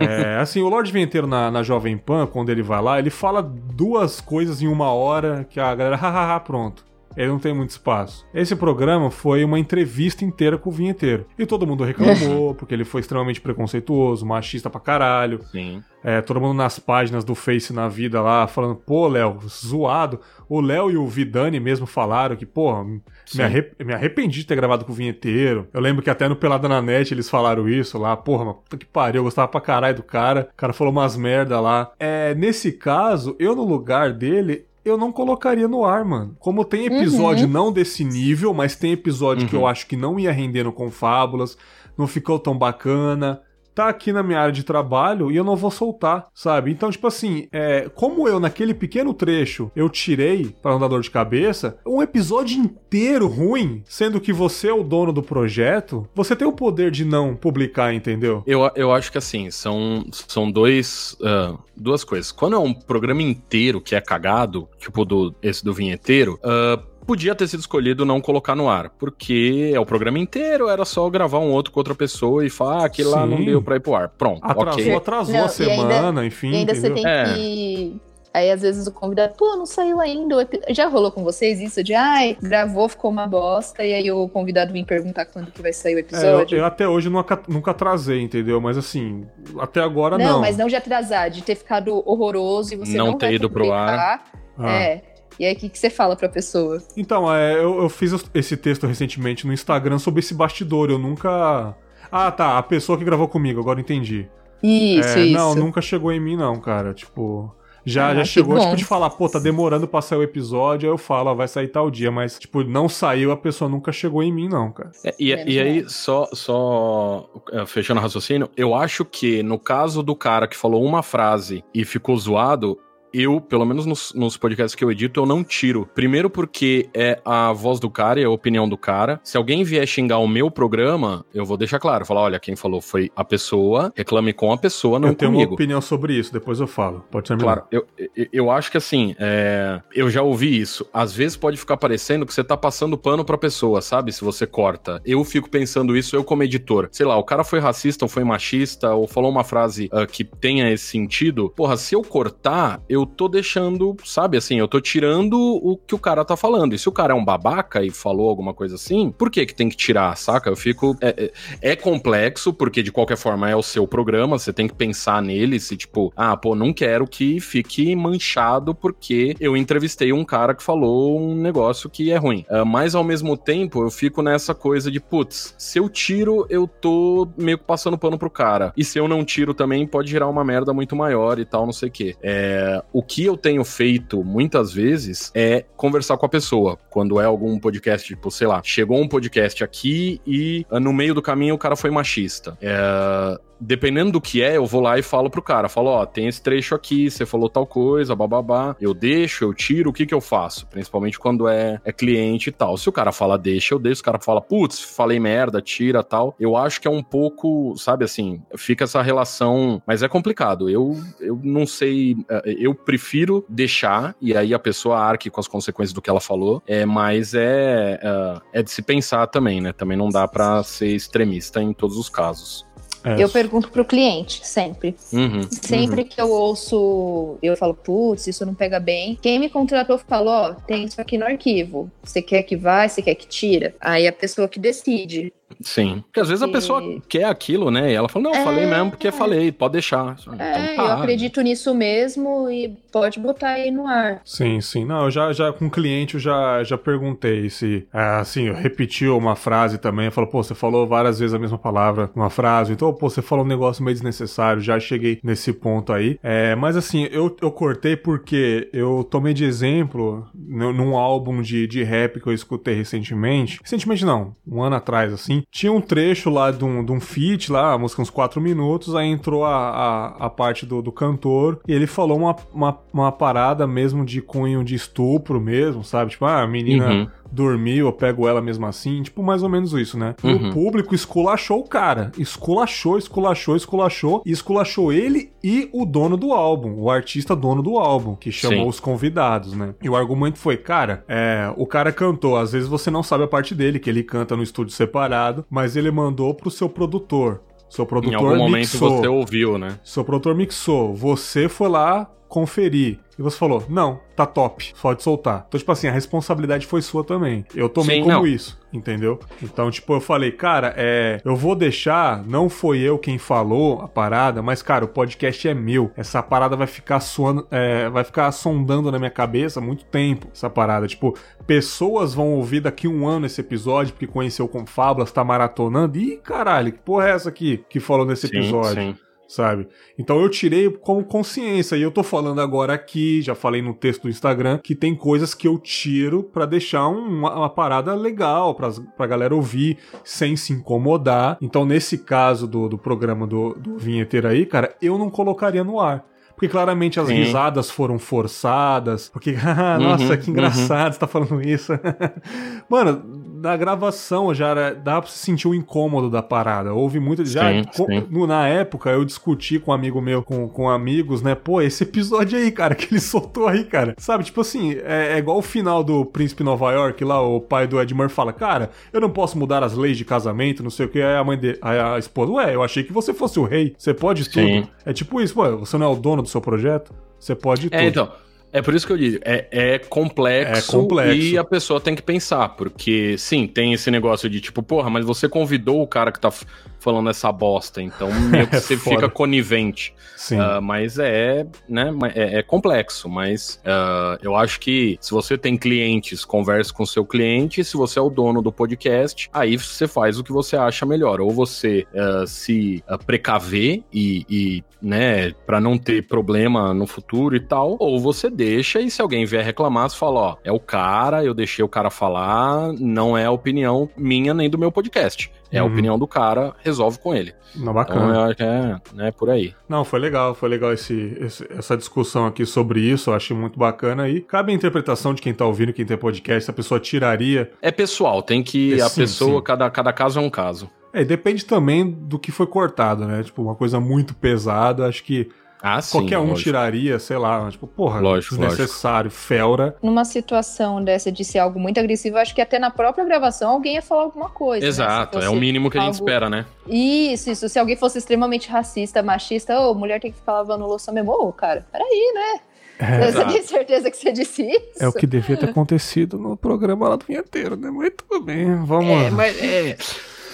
É, 0.00 0.38
assim, 0.38 0.60
o 0.60 0.68
Lorde 0.68 0.92
Vinheteiro 0.92 1.26
na, 1.26 1.50
na 1.50 1.62
Jovem 1.62 1.96
Pan, 1.96 2.26
quando 2.26 2.50
ele 2.50 2.62
vai 2.62 2.82
lá, 2.82 2.98
ele 2.98 3.10
fala 3.10 3.42
duas 3.42 4.20
coisas 4.20 4.60
em 4.62 4.66
uma 4.66 4.92
hora 4.92 5.46
que 5.48 5.60
a 5.60 5.74
galera, 5.74 5.96
hahaha, 5.96 6.40
pronto. 6.40 6.84
Ele 7.16 7.28
não 7.28 7.38
tem 7.38 7.54
muito 7.54 7.70
espaço. 7.70 8.26
Esse 8.34 8.54
programa 8.56 9.10
foi 9.10 9.44
uma 9.44 9.58
entrevista 9.58 10.24
inteira 10.24 10.58
com 10.58 10.70
o 10.70 10.72
vinheteiro. 10.72 11.26
E 11.38 11.46
todo 11.46 11.66
mundo 11.66 11.84
reclamou, 11.84 12.54
porque 12.56 12.74
ele 12.74 12.84
foi 12.84 13.00
extremamente 13.00 13.40
preconceituoso, 13.40 14.26
machista 14.26 14.68
pra 14.70 14.80
caralho. 14.80 15.40
Sim. 15.50 15.82
É, 16.02 16.20
todo 16.20 16.38
mundo 16.38 16.54
nas 16.54 16.78
páginas 16.78 17.24
do 17.24 17.34
Face 17.34 17.72
na 17.72 17.88
vida 17.88 18.20
lá, 18.20 18.46
falando, 18.46 18.74
pô, 18.74 19.08
Léo, 19.08 19.38
zoado. 19.48 20.20
O 20.46 20.60
Léo 20.60 20.90
e 20.90 20.96
o 20.98 21.06
Vidani 21.06 21.58
mesmo 21.58 21.86
falaram 21.86 22.36
que, 22.36 22.44
pô, 22.44 22.84
me, 22.84 23.02
arrep 23.42 23.72
me, 23.82 23.94
arrependi 23.94 24.40
de 24.40 24.46
ter 24.46 24.54
gravado 24.54 24.84
com 24.84 24.92
o 24.92 24.94
vinheteiro. 24.94 25.66
Eu 25.72 25.80
lembro 25.80 26.02
que 26.02 26.10
até 26.10 26.28
no 26.28 26.36
Pelada 26.36 26.68
na 26.68 26.82
Net 26.82 27.14
eles 27.14 27.30
falaram 27.30 27.66
isso 27.66 27.96
lá, 27.96 28.14
porra, 28.14 28.44
mas 28.44 28.56
puta 28.56 28.76
que 28.76 28.84
pariu, 28.84 29.20
eu 29.20 29.24
gostava 29.24 29.48
pra 29.48 29.62
caralho 29.62 29.96
do 29.96 30.02
cara. 30.02 30.50
O 30.52 30.56
cara 30.56 30.74
falou 30.74 30.92
umas 30.92 31.16
merda 31.16 31.58
lá. 31.58 31.90
É, 31.98 32.34
nesse 32.34 32.72
caso, 32.72 33.34
eu 33.38 33.56
no 33.56 33.64
lugar 33.64 34.12
dele, 34.12 34.66
eu 34.84 34.96
não 34.96 35.10
colocaria 35.10 35.66
no 35.66 35.84
ar, 35.84 36.04
mano. 36.04 36.36
Como 36.38 36.64
tem 36.64 36.86
episódio 36.86 37.46
uhum. 37.46 37.52
não 37.52 37.72
desse 37.72 38.04
nível, 38.04 38.52
mas 38.52 38.76
tem 38.76 38.92
episódio 38.92 39.44
uhum. 39.44 39.48
que 39.48 39.56
eu 39.56 39.60
uhum. 39.60 39.66
acho 39.66 39.86
que 39.86 39.96
não 39.96 40.18
ia 40.18 40.30
render 40.30 40.64
no 40.64 40.72
Confábulas, 40.72 41.56
não 41.96 42.06
ficou 42.06 42.38
tão 42.38 42.56
bacana 42.56 43.40
tá 43.74 43.88
aqui 43.88 44.12
na 44.12 44.22
minha 44.22 44.40
área 44.40 44.52
de 44.52 44.62
trabalho 44.62 45.30
e 45.30 45.36
eu 45.36 45.44
não 45.44 45.56
vou 45.56 45.70
soltar, 45.70 46.28
sabe? 46.32 46.70
Então, 46.70 46.90
tipo 46.90 47.06
assim, 47.06 47.48
é, 47.52 47.90
como 47.94 48.28
eu 48.28 48.38
naquele 48.38 48.72
pequeno 48.72 49.12
trecho 49.12 49.70
eu 49.74 49.88
tirei 49.88 50.54
para 50.62 50.72
não 50.72 50.80
dar 50.80 50.88
dor 50.88 51.02
de 51.02 51.10
cabeça, 51.10 51.78
um 51.86 52.02
episódio 52.02 52.58
inteiro 52.58 53.26
ruim, 53.26 53.82
sendo 53.86 54.20
que 54.20 54.32
você 54.32 54.68
é 54.68 54.72
o 54.72 54.84
dono 54.84 55.12
do 55.12 55.22
projeto, 55.22 56.08
você 56.14 56.36
tem 56.36 56.46
o 56.46 56.52
poder 56.52 56.90
de 56.90 57.04
não 57.04 57.34
publicar, 57.34 57.92
entendeu? 57.92 58.42
Eu, 58.46 58.70
eu 58.76 58.92
acho 58.92 59.10
que 59.10 59.18
assim, 59.18 59.50
são, 59.50 60.06
são 60.12 60.50
dois, 60.50 61.16
uh, 61.20 61.58
duas 61.76 62.04
coisas. 62.04 62.30
Quando 62.30 62.56
é 62.56 62.58
um 62.58 62.72
programa 62.72 63.22
inteiro 63.22 63.80
que 63.80 63.94
é 63.94 64.00
cagado, 64.00 64.68
tipo 64.78 65.04
do, 65.04 65.34
esse 65.42 65.64
do 65.64 65.72
vinheteiro, 65.72 66.38
uh, 66.44 66.93
podia 67.06 67.34
ter 67.34 67.46
sido 67.46 67.60
escolhido 67.60 68.04
não 68.04 68.20
colocar 68.20 68.54
no 68.54 68.68
ar, 68.68 68.90
porque 68.90 69.70
é 69.74 69.80
o 69.80 69.86
programa 69.86 70.18
inteiro, 70.18 70.68
era 70.68 70.84
só 70.84 71.08
gravar 71.08 71.38
um 71.38 71.50
outro 71.50 71.72
com 71.72 71.80
outra 71.80 71.94
pessoa 71.94 72.44
e 72.44 72.50
falar, 72.50 72.82
ah, 72.82 72.86
aquele 72.86 73.08
lá 73.08 73.26
não 73.26 73.44
deu 73.44 73.62
pra 73.62 73.76
ir 73.76 73.80
pro 73.80 73.94
ar. 73.94 74.08
Pronto, 74.08 74.40
atrasou, 74.42 74.80
ok. 74.80 74.94
Atrasou 74.94 75.34
não, 75.34 75.44
a 75.44 75.48
semana, 75.48 76.08
ainda, 76.08 76.26
enfim. 76.26 76.50
E 76.50 76.56
ainda 76.56 76.72
entendeu? 76.72 76.96
você 76.96 77.02
tem 77.02 77.10
é. 77.10 77.24
que... 77.34 78.00
Aí 78.32 78.50
às 78.50 78.62
vezes 78.62 78.84
o 78.88 78.92
convidado, 78.92 79.34
pô, 79.36 79.54
não 79.54 79.64
saiu 79.64 80.00
ainda. 80.00 80.48
Já 80.70 80.88
rolou 80.88 81.12
com 81.12 81.22
vocês 81.22 81.60
isso 81.60 81.84
de, 81.84 81.94
ai, 81.94 82.36
gravou, 82.42 82.88
ficou 82.88 83.08
uma 83.08 83.28
bosta, 83.28 83.84
e 83.84 83.94
aí 83.94 84.10
o 84.10 84.28
convidado 84.28 84.72
vem 84.72 84.84
perguntar 84.84 85.26
quando 85.26 85.52
que 85.52 85.62
vai 85.62 85.72
sair 85.72 85.94
o 85.94 85.98
episódio? 86.00 86.56
É, 86.56 86.58
eu, 86.58 86.62
eu, 86.62 86.66
até 86.66 86.88
hoje 86.88 87.08
nunca, 87.08 87.40
nunca 87.46 87.70
atrasei, 87.70 88.20
entendeu? 88.20 88.60
Mas 88.60 88.76
assim, 88.76 89.24
até 89.56 89.80
agora 89.80 90.18
não. 90.18 90.24
Não, 90.24 90.40
mas 90.40 90.56
não 90.56 90.66
de 90.66 90.74
atrasar, 90.74 91.30
de 91.30 91.44
ter 91.44 91.54
ficado 91.54 92.02
horroroso 92.04 92.74
e 92.74 92.76
você 92.76 92.96
não, 92.96 93.12
não 93.12 93.18
ter 93.18 93.34
ido 93.34 93.48
pro 93.48 93.72
ar. 93.72 94.24
Ah. 94.58 94.68
É. 94.68 95.13
E 95.38 95.44
aí, 95.44 95.54
o 95.54 95.56
que, 95.56 95.68
que 95.68 95.78
você 95.78 95.90
fala 95.90 96.16
pra 96.16 96.28
pessoa? 96.28 96.82
Então, 96.96 97.32
é, 97.34 97.54
eu, 97.54 97.82
eu 97.82 97.88
fiz 97.88 98.12
esse 98.32 98.56
texto 98.56 98.86
recentemente 98.86 99.46
no 99.46 99.52
Instagram 99.52 99.98
sobre 99.98 100.20
esse 100.20 100.34
bastidor. 100.34 100.90
Eu 100.90 100.98
nunca. 100.98 101.74
Ah, 102.10 102.30
tá. 102.30 102.58
A 102.58 102.62
pessoa 102.62 102.96
que 102.96 103.04
gravou 103.04 103.28
comigo, 103.28 103.60
agora 103.60 103.80
entendi. 103.80 104.28
Isso, 104.62 105.18
é, 105.18 105.24
isso. 105.24 105.36
Não, 105.36 105.54
nunca 105.54 105.82
chegou 105.82 106.12
em 106.12 106.20
mim, 106.20 106.36
não, 106.36 106.60
cara. 106.60 106.94
Tipo. 106.94 107.54
Já, 107.86 108.08
ah, 108.08 108.14
já 108.14 108.24
chegou, 108.24 108.58
tipo, 108.58 108.76
de 108.76 108.84
falar, 108.84 109.10
pô, 109.10 109.28
tá 109.28 109.38
demorando 109.38 109.86
pra 109.86 110.00
sair 110.00 110.18
o 110.18 110.22
episódio, 110.22 110.88
aí 110.88 110.92
eu 110.92 110.96
falo, 110.96 111.30
ó, 111.30 111.34
vai 111.34 111.46
sair 111.46 111.68
tal 111.68 111.90
dia, 111.90 112.10
mas, 112.10 112.38
tipo, 112.38 112.64
não 112.64 112.88
saiu, 112.88 113.30
a 113.30 113.36
pessoa 113.36 113.68
nunca 113.68 113.92
chegou 113.92 114.22
em 114.22 114.32
mim, 114.32 114.48
não, 114.48 114.72
cara. 114.72 114.90
É, 115.04 115.14
e, 115.20 115.28
e 115.28 115.60
aí, 115.60 115.84
só, 115.86 116.26
só 116.32 117.28
é, 117.52 117.66
fechando 117.66 118.00
o 118.00 118.02
raciocínio, 118.02 118.48
eu 118.56 118.74
acho 118.74 119.04
que 119.04 119.42
no 119.42 119.58
caso 119.58 120.02
do 120.02 120.16
cara 120.16 120.48
que 120.48 120.56
falou 120.56 120.82
uma 120.82 121.02
frase 121.02 121.62
e 121.74 121.84
ficou 121.84 122.16
zoado, 122.16 122.78
eu, 123.14 123.40
pelo 123.40 123.64
menos 123.64 123.86
nos, 123.86 124.12
nos, 124.14 124.36
podcasts 124.36 124.74
que 124.74 124.84
eu 124.84 124.90
edito, 124.90 125.20
eu 125.20 125.26
não 125.26 125.44
tiro. 125.44 125.88
Primeiro 125.94 126.28
porque 126.28 126.88
é 126.92 127.20
a 127.24 127.52
voz 127.52 127.78
do 127.78 127.88
cara 127.88 128.20
e 128.20 128.24
a 128.24 128.30
opinião 128.30 128.68
do 128.68 128.76
cara. 128.76 129.20
Se 129.22 129.36
alguém 129.36 129.62
vier 129.64 129.86
xingar 129.86 130.18
o 130.18 130.28
meu 130.28 130.50
programa, 130.50 131.24
eu 131.32 131.44
vou 131.44 131.56
deixar 131.56 131.78
claro. 131.78 132.04
Falar, 132.04 132.22
olha, 132.22 132.40
quem 132.40 132.56
falou 132.56 132.80
foi 132.80 133.10
a 133.14 133.24
pessoa, 133.24 133.92
reclame 133.94 134.32
com 134.32 134.52
a 134.52 134.58
pessoa, 134.58 134.98
não 134.98 135.08
eu 135.08 135.14
tenho 135.14 135.32
comigo. 135.32 135.50
uma 135.50 135.54
opinião 135.54 135.80
sobre 135.80 136.14
isso, 136.14 136.32
depois 136.32 136.60
eu 136.60 136.66
falo. 136.66 137.04
Pode 137.10 137.28
ser 137.28 137.38
Claro, 137.38 137.64
eu, 137.70 137.86
eu, 137.98 138.26
eu 138.32 138.50
acho 138.50 138.70
que 138.70 138.76
assim, 138.76 139.14
é, 139.18 139.80
eu 139.92 140.08
já 140.08 140.22
ouvi 140.22 140.58
isso. 140.58 140.86
Às 140.92 141.14
vezes 141.14 141.36
pode 141.36 141.56
ficar 141.56 141.76
parecendo 141.76 142.24
que 142.24 142.32
você 142.32 142.44
tá 142.44 142.56
passando 142.56 142.96
pano 142.96 143.24
pra 143.24 143.36
pessoa, 143.36 143.80
sabe? 143.80 144.12
Se 144.12 144.24
você 144.24 144.46
corta. 144.46 145.00
Eu 145.04 145.22
fico 145.24 145.50
pensando 145.50 145.96
isso, 145.96 146.16
eu 146.16 146.24
como 146.24 146.42
editor. 146.42 146.88
Sei 146.90 147.04
lá, 147.04 147.16
o 147.16 147.24
cara 147.24 147.44
foi 147.44 147.58
racista 147.58 148.04
ou 148.04 148.08
foi 148.08 148.24
machista 148.24 148.94
ou 148.94 149.06
falou 149.06 149.30
uma 149.30 149.44
frase 149.44 149.90
uh, 149.92 150.06
que 150.06 150.24
tenha 150.24 150.70
esse 150.70 150.84
sentido. 150.84 151.50
Porra, 151.50 151.76
se 151.76 151.94
eu 151.94 152.02
cortar, 152.02 152.80
eu 152.88 153.03
eu 153.04 153.06
tô 153.06 153.28
deixando, 153.28 153.96
sabe 154.04 154.38
assim, 154.38 154.58
eu 154.58 154.66
tô 154.66 154.80
tirando 154.80 155.38
o 155.38 155.76
que 155.76 155.94
o 155.94 155.98
cara 155.98 156.24
tá 156.24 156.36
falando. 156.36 156.74
E 156.74 156.78
se 156.78 156.88
o 156.88 156.92
cara 156.92 157.12
é 157.12 157.16
um 157.16 157.24
babaca 157.24 157.82
e 157.82 157.90
falou 157.90 158.28
alguma 158.28 158.54
coisa 158.54 158.74
assim, 158.74 159.10
por 159.10 159.30
que 159.30 159.44
que 159.44 159.54
tem 159.54 159.68
que 159.68 159.76
tirar, 159.76 160.16
saca? 160.16 160.50
Eu 160.50 160.56
fico. 160.56 160.96
É, 161.00 161.30
é, 161.60 161.72
é 161.72 161.76
complexo, 161.76 162.52
porque 162.52 162.82
de 162.82 162.90
qualquer 162.90 163.16
forma 163.16 163.48
é 163.48 163.54
o 163.54 163.62
seu 163.62 163.86
programa, 163.86 164.38
você 164.38 164.52
tem 164.52 164.66
que 164.66 164.74
pensar 164.74 165.22
nele, 165.22 165.60
se 165.60 165.76
tipo, 165.76 166.12
ah, 166.16 166.36
pô, 166.36 166.54
não 166.54 166.72
quero 166.72 167.06
que 167.06 167.40
fique 167.40 167.94
manchado 167.94 168.74
porque 168.74 169.36
eu 169.38 169.56
entrevistei 169.56 170.12
um 170.12 170.24
cara 170.24 170.54
que 170.54 170.62
falou 170.62 171.20
um 171.20 171.34
negócio 171.34 171.90
que 171.90 172.10
é 172.10 172.16
ruim. 172.16 172.44
Uh, 172.48 172.64
mas 172.64 172.94
ao 172.94 173.04
mesmo 173.04 173.36
tempo, 173.36 173.82
eu 173.82 173.90
fico 173.90 174.22
nessa 174.22 174.54
coisa 174.54 174.90
de, 174.90 175.00
putz, 175.00 175.54
se 175.58 175.78
eu 175.78 175.88
tiro, 175.88 176.46
eu 176.48 176.66
tô 176.66 177.28
meio 177.36 177.58
que 177.58 177.64
passando 177.64 177.98
pano 177.98 178.18
pro 178.18 178.30
cara. 178.30 178.72
E 178.76 178.84
se 178.84 178.98
eu 178.98 179.06
não 179.06 179.24
tiro 179.24 179.52
também, 179.52 179.86
pode 179.86 180.10
gerar 180.10 180.28
uma 180.28 180.44
merda 180.44 180.72
muito 180.72 180.96
maior 180.96 181.38
e 181.38 181.44
tal, 181.44 181.66
não 181.66 181.72
sei 181.72 181.88
o 181.88 181.92
quê. 181.92 182.16
É, 182.22 182.82
o 182.94 183.02
que 183.02 183.24
eu 183.24 183.36
tenho 183.36 183.64
feito 183.64 184.22
muitas 184.22 184.72
vezes 184.72 185.32
é 185.34 185.64
conversar 185.76 186.16
com 186.16 186.26
a 186.26 186.28
pessoa. 186.28 186.78
Quando 186.88 187.20
é 187.20 187.24
algum 187.24 187.58
podcast, 187.58 188.06
tipo, 188.06 188.30
sei 188.30 188.46
lá, 188.46 188.60
chegou 188.62 189.00
um 189.00 189.08
podcast 189.08 189.64
aqui 189.64 190.20
e 190.24 190.64
no 190.70 190.92
meio 190.92 191.12
do 191.12 191.20
caminho 191.20 191.56
o 191.56 191.58
cara 191.58 191.74
foi 191.74 191.90
machista. 191.90 192.56
É 192.62 193.36
dependendo 193.64 194.12
do 194.12 194.20
que 194.20 194.42
é, 194.42 194.56
eu 194.56 194.66
vou 194.66 194.80
lá 194.80 194.98
e 194.98 195.02
falo 195.02 195.30
pro 195.30 195.42
cara, 195.42 195.68
falo, 195.68 195.88
ó, 195.88 196.06
tem 196.06 196.28
esse 196.28 196.42
trecho 196.42 196.74
aqui, 196.74 197.10
você 197.10 197.24
falou 197.24 197.48
tal 197.48 197.66
coisa, 197.66 198.14
bababá, 198.14 198.76
eu 198.80 198.92
deixo, 198.92 199.44
eu 199.44 199.54
tiro, 199.54 199.90
o 199.90 199.92
que 199.92 200.06
que 200.06 200.14
eu 200.14 200.20
faço? 200.20 200.66
Principalmente 200.66 201.18
quando 201.18 201.48
é, 201.48 201.80
é 201.84 201.92
cliente 201.92 202.50
e 202.50 202.52
tal. 202.52 202.76
Se 202.76 202.88
o 202.88 202.92
cara 202.92 203.12
fala 203.12 203.38
deixa, 203.38 203.74
eu 203.74 203.78
deixo, 203.78 204.02
o 204.02 204.04
cara 204.04 204.18
fala, 204.18 204.40
putz, 204.40 204.80
falei 204.80 205.18
merda, 205.18 205.60
tira 205.60 206.02
tal. 206.02 206.34
Eu 206.38 206.56
acho 206.56 206.80
que 206.80 206.86
é 206.86 206.90
um 206.90 207.02
pouco, 207.02 207.74
sabe 207.76 208.04
assim, 208.04 208.42
fica 208.56 208.84
essa 208.84 209.00
relação, 209.00 209.82
mas 209.86 210.02
é 210.02 210.08
complicado. 210.08 210.68
Eu, 210.68 210.96
eu 211.20 211.40
não 211.42 211.66
sei, 211.66 212.16
é, 212.28 212.54
eu 212.58 212.74
prefiro 212.74 213.44
deixar 213.48 214.14
e 214.20 214.36
aí 214.36 214.52
a 214.52 214.58
pessoa 214.58 214.98
arque 214.98 215.30
com 215.30 215.40
as 215.40 215.48
consequências 215.48 215.92
do 215.92 216.02
que 216.02 216.10
ela 216.10 216.20
falou, 216.20 216.62
é, 216.66 216.84
mas 216.84 217.34
é, 217.34 217.98
é, 218.02 218.60
é 218.60 218.62
de 218.62 218.70
se 218.70 218.82
pensar 218.82 219.26
também, 219.28 219.60
né? 219.60 219.72
Também 219.72 219.96
não 219.96 220.08
dá 220.08 220.28
para 220.28 220.62
ser 220.62 220.88
extremista 220.88 221.62
em 221.62 221.72
todos 221.72 221.96
os 221.96 222.08
casos. 222.08 222.66
É. 223.04 223.22
Eu 223.22 223.28
pergunto 223.28 223.70
pro 223.70 223.84
cliente, 223.84 224.40
sempre. 224.46 224.96
Uhum, 225.12 225.42
sempre 225.50 226.02
uhum. 226.02 226.08
que 226.08 226.20
eu 226.20 226.30
ouço, 226.30 227.36
eu 227.42 227.54
falo, 227.54 227.74
putz, 227.74 228.26
isso 228.26 228.46
não 228.46 228.54
pega 228.54 228.80
bem. 228.80 229.18
Quem 229.20 229.38
me 229.38 229.50
contratou 229.50 229.98
falou, 229.98 230.32
ó, 230.32 230.50
oh, 230.50 230.54
tem 230.54 230.84
isso 230.84 230.98
aqui 230.98 231.18
no 231.18 231.26
arquivo. 231.26 231.90
Você 232.02 232.22
quer 232.22 232.42
que 232.44 232.56
vai, 232.56 232.88
você 232.88 233.02
quer 233.02 233.14
que 233.14 233.26
tira? 233.26 233.74
Aí 233.78 234.06
a 234.06 234.12
pessoa 234.12 234.48
que 234.48 234.58
decide. 234.58 235.32
Sim. 235.60 236.02
Porque 236.06 236.20
às 236.20 236.28
vezes 236.28 236.42
a 236.42 236.48
pessoa 236.48 236.82
quer 237.08 237.24
aquilo, 237.24 237.70
né? 237.70 237.92
E 237.92 237.94
ela 237.94 238.08
fala, 238.08 238.24
não, 238.24 238.34
é, 238.34 238.44
falei 238.44 238.66
mesmo 238.66 238.90
porque 238.90 239.10
falei, 239.10 239.52
pode 239.52 239.72
deixar. 239.72 240.16
É, 240.38 240.72
então, 240.72 240.84
tá, 240.84 240.92
eu 240.92 240.98
acredito 240.98 241.40
nisso 241.40 241.74
mesmo 241.74 242.50
e 242.50 242.76
pode 242.90 243.18
botar 243.18 243.50
aí 243.50 243.70
no 243.70 243.86
ar. 243.86 244.20
Sim, 244.24 244.60
sim. 244.60 244.84
Não, 244.84 245.04
eu 245.04 245.10
já, 245.10 245.32
já 245.32 245.52
com 245.52 245.66
o 245.66 245.70
cliente 245.70 246.14
eu 246.14 246.20
já, 246.20 246.62
já 246.64 246.76
perguntei 246.76 247.48
se, 247.50 247.86
é, 247.92 248.00
assim, 248.20 248.50
repetiu 248.52 249.16
uma 249.16 249.36
frase 249.36 249.78
também. 249.78 250.10
Falou, 250.10 250.30
pô, 250.30 250.42
você 250.42 250.54
falou 250.54 250.86
várias 250.86 251.18
vezes 251.18 251.34
a 251.34 251.38
mesma 251.38 251.58
palavra 251.58 252.10
numa 252.14 252.30
frase. 252.30 252.72
Então, 252.72 252.92
pô, 252.92 253.08
você 253.08 253.22
falou 253.22 253.44
um 253.44 253.48
negócio 253.48 253.84
meio 253.84 253.94
desnecessário. 253.94 254.62
Já 254.62 254.78
cheguei 254.80 255.20
nesse 255.22 255.52
ponto 255.52 255.92
aí. 255.92 256.18
É, 256.22 256.54
mas 256.54 256.76
assim, 256.76 257.08
eu, 257.10 257.34
eu 257.40 257.50
cortei 257.50 257.96
porque 257.96 258.68
eu 258.72 259.06
tomei 259.08 259.32
de 259.32 259.44
exemplo 259.44 260.26
num 260.34 260.96
álbum 260.96 261.42
de, 261.42 261.66
de 261.66 261.82
rap 261.82 262.20
que 262.20 262.26
eu 262.26 262.32
escutei 262.32 262.74
recentemente. 262.74 263.58
Recentemente 263.62 264.04
não, 264.04 264.34
um 264.46 264.62
ano 264.62 264.76
atrás, 264.76 265.12
assim 265.12 265.43
tinha 265.50 265.72
um 265.72 265.80
trecho 265.80 266.30
lá 266.30 266.50
de 266.50 266.64
um, 266.64 266.84
de 266.84 266.92
um 266.92 267.00
feat 267.00 267.50
lá, 267.50 267.72
a 267.72 267.78
música 267.78 268.02
uns 268.02 268.10
4 268.10 268.40
minutos, 268.40 268.94
aí 268.94 269.08
entrou 269.08 269.44
a, 269.44 269.54
a, 269.54 270.06
a 270.26 270.30
parte 270.30 270.66
do, 270.66 270.82
do 270.82 270.92
cantor 270.92 271.60
e 271.66 271.72
ele 271.72 271.86
falou 271.86 272.18
uma, 272.18 272.36
uma, 272.52 272.78
uma, 272.92 273.12
parada 273.12 273.66
mesmo 273.66 274.04
de 274.04 274.20
cunho 274.20 274.64
de 274.64 274.74
estupro 274.74 275.40
mesmo, 275.40 275.84
sabe? 275.84 276.12
Tipo, 276.12 276.24
ah, 276.24 276.42
a 276.42 276.46
menina 276.46 276.88
uhum. 276.88 277.08
Dormiu, 277.34 277.86
eu 277.86 277.92
pego 277.92 278.28
ela 278.28 278.40
mesmo 278.40 278.64
assim, 278.66 279.02
tipo, 279.02 279.22
mais 279.22 279.42
ou 279.42 279.48
menos 279.48 279.72
isso, 279.72 279.98
né? 279.98 280.14
Uhum. 280.22 280.50
O 280.50 280.52
público 280.52 280.94
esculachou 280.94 281.60
o 281.60 281.68
cara, 281.68 282.12
esculachou, 282.16 282.96
esculachou, 282.96 283.56
esculachou, 283.56 284.22
e 284.24 284.30
esculachou 284.30 284.92
ele 284.92 285.32
e 285.42 285.68
o 285.72 285.84
dono 285.84 286.16
do 286.16 286.32
álbum, 286.32 286.74
o 286.78 286.90
artista 286.90 287.34
dono 287.34 287.62
do 287.62 287.78
álbum, 287.78 288.14
que 288.14 288.30
chamou 288.30 288.64
Sim. 288.64 288.68
os 288.68 288.80
convidados, 288.80 289.52
né? 289.52 289.74
E 289.82 289.88
o 289.88 289.96
argumento 289.96 290.38
foi, 290.38 290.56
cara, 290.56 291.04
é, 291.08 291.52
o 291.56 291.66
cara 291.66 291.92
cantou, 291.92 292.36
às 292.36 292.52
vezes 292.52 292.68
você 292.68 292.90
não 292.90 293.02
sabe 293.02 293.24
a 293.24 293.28
parte 293.28 293.54
dele, 293.54 293.78
que 293.78 293.90
ele 293.90 294.02
canta 294.02 294.36
no 294.36 294.42
estúdio 294.42 294.74
separado, 294.74 295.44
mas 295.50 295.76
ele 295.76 295.90
mandou 295.90 296.32
pro 296.34 296.50
seu 296.50 296.68
produtor. 296.68 297.42
Seu 297.68 297.84
produtor 297.84 298.12
em 298.12 298.16
algum 298.16 298.36
momento 298.36 298.72
mixou. 298.72 298.98
você 298.98 299.08
ouviu, 299.08 299.58
né? 299.58 299.80
Seu 299.82 300.04
produtor 300.04 300.34
mixou. 300.34 300.94
Você 300.94 301.48
foi 301.48 301.68
lá 301.68 302.08
conferir. 302.28 302.98
E 303.18 303.22
você 303.22 303.36
falou, 303.36 303.64
não, 303.68 304.00
tá 304.16 304.26
top, 304.26 304.72
pode 304.80 305.02
soltar. 305.02 305.44
Então, 305.48 305.58
tipo 305.58 305.70
assim, 305.70 305.86
a 305.86 305.92
responsabilidade 305.92 306.66
foi 306.66 306.82
sua 306.82 307.04
também. 307.04 307.44
Eu 307.54 307.68
tomei 307.68 307.96
Sim, 307.96 308.02
como 308.02 308.12
não. 308.12 308.26
isso, 308.26 308.58
entendeu? 308.72 309.18
Então, 309.42 309.70
tipo, 309.70 309.94
eu 309.94 310.00
falei, 310.00 310.32
cara, 310.32 310.74
é, 310.76 311.20
eu 311.24 311.36
vou 311.36 311.54
deixar, 311.54 312.24
não 312.24 312.48
foi 312.48 312.78
eu 312.78 312.98
quem 312.98 313.18
falou 313.18 313.80
a 313.80 313.88
parada, 313.88 314.42
mas, 314.42 314.62
cara, 314.62 314.84
o 314.84 314.88
podcast 314.88 315.48
é 315.48 315.54
meu. 315.54 315.90
Essa 315.96 316.22
parada 316.22 316.56
vai 316.56 316.66
ficar 316.66 317.00
suando, 317.00 317.46
é, 317.50 317.88
vai 317.88 318.04
ficar 318.04 318.30
sondando 318.32 318.90
na 318.90 318.98
minha 318.98 319.10
cabeça 319.10 319.60
há 319.60 319.62
muito 319.62 319.84
tempo, 319.84 320.28
essa 320.32 320.50
parada. 320.50 320.86
Tipo, 320.86 321.16
pessoas 321.46 322.14
vão 322.14 322.32
ouvir 322.34 322.60
daqui 322.60 322.88
um 322.88 323.06
ano 323.06 323.26
esse 323.26 323.40
episódio, 323.40 323.92
porque 323.92 324.06
conheceu 324.06 324.48
com 324.48 324.66
Fábulas, 324.66 325.12
tá 325.12 325.22
maratonando. 325.22 325.98
Ih, 325.98 326.16
caralho, 326.16 326.72
que 326.72 326.78
porra 326.78 327.08
é 327.08 327.12
essa 327.12 327.28
aqui 327.28 327.64
que 327.68 327.80
falou 327.80 328.04
nesse 328.06 328.26
Sim, 328.26 328.38
episódio? 328.38 328.82
sim. 328.82 329.03
Sabe? 329.28 329.66
Então 329.98 330.20
eu 330.20 330.28
tirei 330.28 330.70
como 330.70 331.04
consciência 331.04 331.76
e 331.76 331.82
eu 331.82 331.90
tô 331.90 332.02
falando 332.02 332.40
agora 332.40 332.72
aqui, 332.74 333.22
já 333.22 333.34
falei 333.34 333.60
no 333.62 333.74
texto 333.74 334.02
do 334.02 334.08
Instagram, 334.08 334.58
que 334.62 334.74
tem 334.74 334.94
coisas 334.94 335.34
que 335.34 335.48
eu 335.48 335.58
tiro 335.58 336.22
pra 336.22 336.46
deixar 336.46 336.88
um- 336.88 337.18
uma, 337.18 337.34
uma 337.36 337.50
parada 337.50 337.94
legal 337.94 338.54
pra, 338.54 338.70
pra 338.96 339.06
galera 339.06 339.34
ouvir 339.34 339.78
sem 340.04 340.36
se 340.36 340.52
incomodar. 340.52 341.36
Então 341.40 341.64
nesse 341.64 341.98
caso 341.98 342.46
do, 342.46 342.68
do 342.68 342.78
programa 342.78 343.26
do, 343.26 343.54
do 343.54 343.78
vinheteiro 343.78 344.28
aí, 344.28 344.46
cara, 344.46 344.74
eu 344.80 344.98
não 344.98 345.10
colocaria 345.10 345.64
no 345.64 345.80
ar. 345.80 346.04
Porque 346.36 346.48
claramente 346.48 346.98
as 346.98 347.06
Sim. 347.06 347.14
risadas 347.14 347.70
foram 347.70 347.96
forçadas. 347.96 349.08
Porque, 349.08 349.36
ah, 349.46 349.78
nossa, 349.78 350.14
Uhum, 350.14 350.16
que 350.16 350.30
engraçado 350.32 350.92
você 350.92 350.98
tá 350.98 351.06
falando 351.06 351.40
isso. 351.40 351.72
Mano, 352.68 353.23
na 353.44 353.56
gravação 353.56 354.34
já 354.34 354.48
era, 354.48 354.74
dá 354.74 355.00
pra 355.00 355.10
se 355.10 355.18
sentir 355.18 355.46
o 355.46 355.54
incômodo 355.54 356.10
da 356.10 356.22
parada. 356.22 356.72
Houve 356.74 356.98
muito. 356.98 357.24
Já, 357.24 357.50
Sim, 357.52 357.62
com- 357.76 357.86
sim. 357.86 358.06
no- 358.10 358.26
na 358.26 358.48
época 358.48 358.90
eu 358.90 359.04
discuti 359.04 359.58
com 359.58 359.70
um 359.70 359.74
amigo 359.74 360.00
meu, 360.00 360.22
com, 360.22 360.48
com 360.48 360.68
amigos, 360.68 361.22
né? 361.22 361.34
Pô, 361.34 361.60
esse 361.60 361.82
episódio 361.84 362.38
aí, 362.38 362.50
cara, 362.50 362.74
que 362.74 362.92
ele 362.92 363.00
soltou 363.00 363.46
aí, 363.46 363.64
cara. 363.64 363.94
Sabe, 363.98 364.24
tipo 364.24 364.40
assim, 364.40 364.72
é, 364.84 365.12
é 365.12 365.18
igual 365.18 365.38
o 365.38 365.42
final 365.42 365.84
do 365.84 366.04
Príncipe 366.04 366.42
Nova 366.42 366.72
York, 366.72 367.04
lá 367.04 367.20
o 367.20 367.40
pai 367.40 367.66
do 367.66 367.80
Ed 367.80 367.94
Murphy 367.94 368.14
fala: 368.14 368.32
Cara, 368.32 368.70
eu 368.92 369.00
não 369.00 369.10
posso 369.10 369.38
mudar 369.38 369.62
as 369.62 369.74
leis 369.74 369.96
de 369.98 370.04
casamento, 370.04 370.62
não 370.62 370.70
sei 370.70 370.86
o 370.86 370.88
que. 370.88 371.00
Aí 371.00 371.16
a 371.16 371.22
mãe 371.22 371.38
dele, 371.38 371.58
aí 371.60 371.78
a 371.78 371.98
esposa, 371.98 372.32
ué, 372.32 372.54
eu 372.54 372.62
achei 372.62 372.82
que 372.82 372.92
você 372.92 373.12
fosse 373.12 373.38
o 373.38 373.44
rei. 373.44 373.74
Você 373.78 373.92
pode 373.94 374.24
tudo. 374.28 374.42
Sim. 374.46 374.66
É 374.86 374.92
tipo 374.92 375.20
isso, 375.20 375.38
ué, 375.40 375.50
você 375.50 375.76
não 375.76 375.86
é 375.86 375.88
o 375.90 375.96
dono 375.96 376.22
do 376.22 376.28
seu 376.28 376.40
projeto? 376.40 376.92
Você 377.20 377.34
pode 377.34 377.68
tudo. 377.70 377.78
É, 377.80 377.86
então. 377.86 378.10
É 378.54 378.62
por 378.62 378.72
isso 378.72 378.86
que 378.86 378.92
eu 378.92 378.96
digo, 378.96 379.18
é, 379.24 379.48
é 379.50 379.78
complexo, 379.80 380.70
É 380.76 380.80
complexo. 380.80 381.20
e 381.20 381.36
a 381.36 381.42
pessoa 381.42 381.80
tem 381.80 381.94
que 381.96 382.02
pensar, 382.02 382.50
porque 382.50 383.18
sim, 383.18 383.48
tem 383.48 383.72
esse 383.72 383.90
negócio 383.90 384.30
de 384.30 384.40
tipo, 384.40 384.62
porra, 384.62 384.88
mas 384.88 385.04
você 385.04 385.28
convidou 385.28 385.82
o 385.82 385.86
cara 385.88 386.12
que 386.12 386.20
tá 386.20 386.32
falando 386.78 387.10
essa 387.10 387.32
bosta, 387.32 387.82
então 387.82 388.08
meio 388.30 388.46
que 388.46 388.54
É 388.54 388.60
você 388.60 388.76
foda. 388.76 388.96
fica 388.96 389.08
conivente. 389.08 389.92
Sim. 390.16 390.38
Ah, 390.38 390.60
mas 390.60 390.98
é, 391.00 391.44
né, 391.68 391.90
é, 392.14 392.38
é 392.38 392.42
complexo, 392.44 393.08
mas 393.08 393.60
ah, 393.66 394.16
eu 394.22 394.36
acho 394.36 394.60
que 394.60 394.96
se 395.00 395.10
você 395.10 395.36
tem 395.36 395.56
clientes, 395.56 396.24
converse 396.24 396.72
com 396.72 396.84
o 396.84 396.86
seu 396.86 397.04
cliente, 397.04 397.64
se 397.64 397.76
você 397.76 397.98
é 397.98 398.02
o 398.02 398.08
dono 398.08 398.40
do 398.40 398.52
podcast, 398.52 399.28
aí 399.32 399.56
você 399.56 399.88
faz 399.88 400.16
o 400.18 400.22
que 400.22 400.30
você 400.32 400.56
acha 400.56 400.86
melhor, 400.86 401.20
ou 401.20 401.30
você 401.32 401.84
ah, 401.94 402.24
se 402.26 402.84
precaver 403.04 403.82
e, 403.92 404.24
e 404.30 404.64
né, 404.80 405.32
para 405.46 405.60
não 405.60 405.76
ter 405.76 406.06
problema 406.06 406.72
no 406.72 406.86
futuro 406.86 407.34
e 407.34 407.40
tal, 407.40 407.76
ou 407.80 407.98
você 407.98 408.30
deixa 408.30 408.43
e 408.52 408.90
se 408.90 409.00
alguém 409.02 409.24
vier 409.24 409.44
reclamar, 409.44 409.88
você 409.88 409.96
fala, 409.96 410.20
ó, 410.20 410.36
é 410.44 410.52
o 410.52 410.60
cara, 410.60 411.24
eu 411.24 411.32
deixei 411.34 411.64
o 411.64 411.68
cara 411.68 411.90
falar, 411.90 412.72
não 412.78 413.16
é 413.16 413.24
a 413.24 413.30
opinião 413.30 413.88
minha 413.96 414.32
nem 414.34 414.48
do 414.50 414.58
meu 414.58 414.70
podcast. 414.70 415.30
É 415.52 415.58
a 415.58 415.64
Uhum. 415.64 415.70
opinião 415.72 415.98
do 415.98 416.06
cara, 416.06 416.52
resolve 416.64 416.98
com 416.98 417.14
ele. 417.14 417.32
Não, 417.54 417.62
Então 417.62 417.74
bacana. 417.74 418.14
eu 418.14 418.20
acho 418.22 418.34
que 418.36 418.42
é 418.42 418.76
né, 418.94 419.12
por 419.16 419.30
aí. 419.30 419.54
Não, 419.68 419.84
foi 419.84 420.00
legal, 420.00 420.34
foi 420.34 420.48
legal 420.48 420.72
esse, 420.72 421.16
esse- 421.20 421.46
essa 421.56 421.76
discussão 421.76 422.26
aqui 422.26 422.44
sobre 422.44 422.80
isso, 422.80 423.10
eu 423.10 423.14
achei 423.14 423.36
muito 423.36 423.56
bacana. 423.58 424.08
E 424.08 424.20
cabe 424.20 424.50
a 424.50 424.54
interpretação 424.54 425.14
de 425.14 425.22
quem 425.22 425.32
tá 425.32 425.46
ouvindo, 425.46 425.72
quem 425.72 425.86
tem 425.86 425.96
podcast, 425.96 426.50
a 426.50 426.54
pessoa 426.54 426.80
tiraria. 426.80 427.50
É 427.62 427.70
pessoal, 427.70 428.20
tem 428.22 428.42
que. 428.42 428.74
É, 428.80 428.82
a 428.82 428.88
sim, 428.88 429.02
pessoa, 429.02 429.38
sim. 429.38 429.44
Cada, 429.44 429.70
cada 429.70 429.92
caso 429.92 430.18
é 430.18 430.22
um 430.22 430.30
caso. 430.30 430.68
É, 430.92 431.02
e 431.02 431.04
depende 431.04 431.44
também 431.44 431.88
do 431.88 432.18
que 432.18 432.32
foi 432.32 432.46
cortado, 432.46 433.04
né? 433.06 433.22
Tipo, 433.22 433.42
uma 433.42 433.54
coisa 433.54 433.78
muito 433.80 434.14
pesada, 434.14 434.86
acho 434.86 435.02
que 435.04 435.28
Ah, 435.66 435.80
sim. 435.80 435.92
qualquer 435.98 436.18
um 436.18 436.22
lógico. 436.28 436.40
tiraria, 436.42 436.98
sei 436.98 437.16
lá, 437.16 437.50
tipo, 437.50 437.66
porra, 437.66 437.98
Lógico, 437.98 438.36
desnecessário, 438.36 439.10
felra. 439.10 439.74
Numa 439.82 440.04
situação 440.04 440.84
dessa 440.84 441.10
de 441.10 441.24
ser 441.24 441.38
algo 441.38 441.58
muito 441.58 441.80
agressivo, 441.80 442.18
acho 442.18 442.34
que 442.34 442.42
até 442.42 442.58
na 442.58 442.70
própria 442.70 443.02
gravação 443.04 443.52
alguém 443.52 443.76
ia 443.76 443.82
falar 443.82 444.02
alguma 444.02 444.28
coisa. 444.28 444.62
né? 444.62 444.68
Exato, 444.68 445.18
Se 445.20 445.26
é 445.26 445.28
o 445.30 445.34
mínimo 445.36 445.70
que 445.70 445.78
a 445.78 445.80
gente 445.80 445.94
algo- 445.94 446.04
espera, 446.04 446.28
né? 446.28 446.44
Isso, 446.68 447.30
isso. 447.30 447.48
Se 447.48 447.58
alguém 447.58 447.76
fosse 447.76 447.96
extremamente 447.96 448.48
racista, 448.50 449.02
machista, 449.02 449.58
ô, 449.60 449.74
mulher 449.74 450.00
tem 450.00 450.12
que 450.12 450.18
ficar 450.18 450.32
lavando 450.34 450.66
louça 450.66 450.92
mesmo. 450.92 451.12
Ô, 451.12 451.32
cara, 451.32 451.66
peraí, 451.72 452.12
né? 452.14 452.40
Você 452.76 453.08
Exato. 453.08 453.32
tem 453.32 453.42
certeza 453.42 453.90
que 453.90 453.96
você 453.96 454.12
disse 454.12 454.42
isso? 454.42 454.82
É 454.82 454.88
o 454.88 454.92
que 454.92 455.06
devia 455.06 455.36
ter 455.36 455.48
acontecido 455.48 456.18
no 456.18 456.36
programa 456.36 456.88
lá 456.88 456.96
do 456.96 457.06
Vinheteiro, 457.06 457.56
né? 457.56 457.70
Mas 457.70 457.92
tudo 457.96 458.22
bem, 458.22 458.54
vamos 458.64 458.90
É, 458.90 459.10
mas 459.10 459.42
é. 459.42 459.76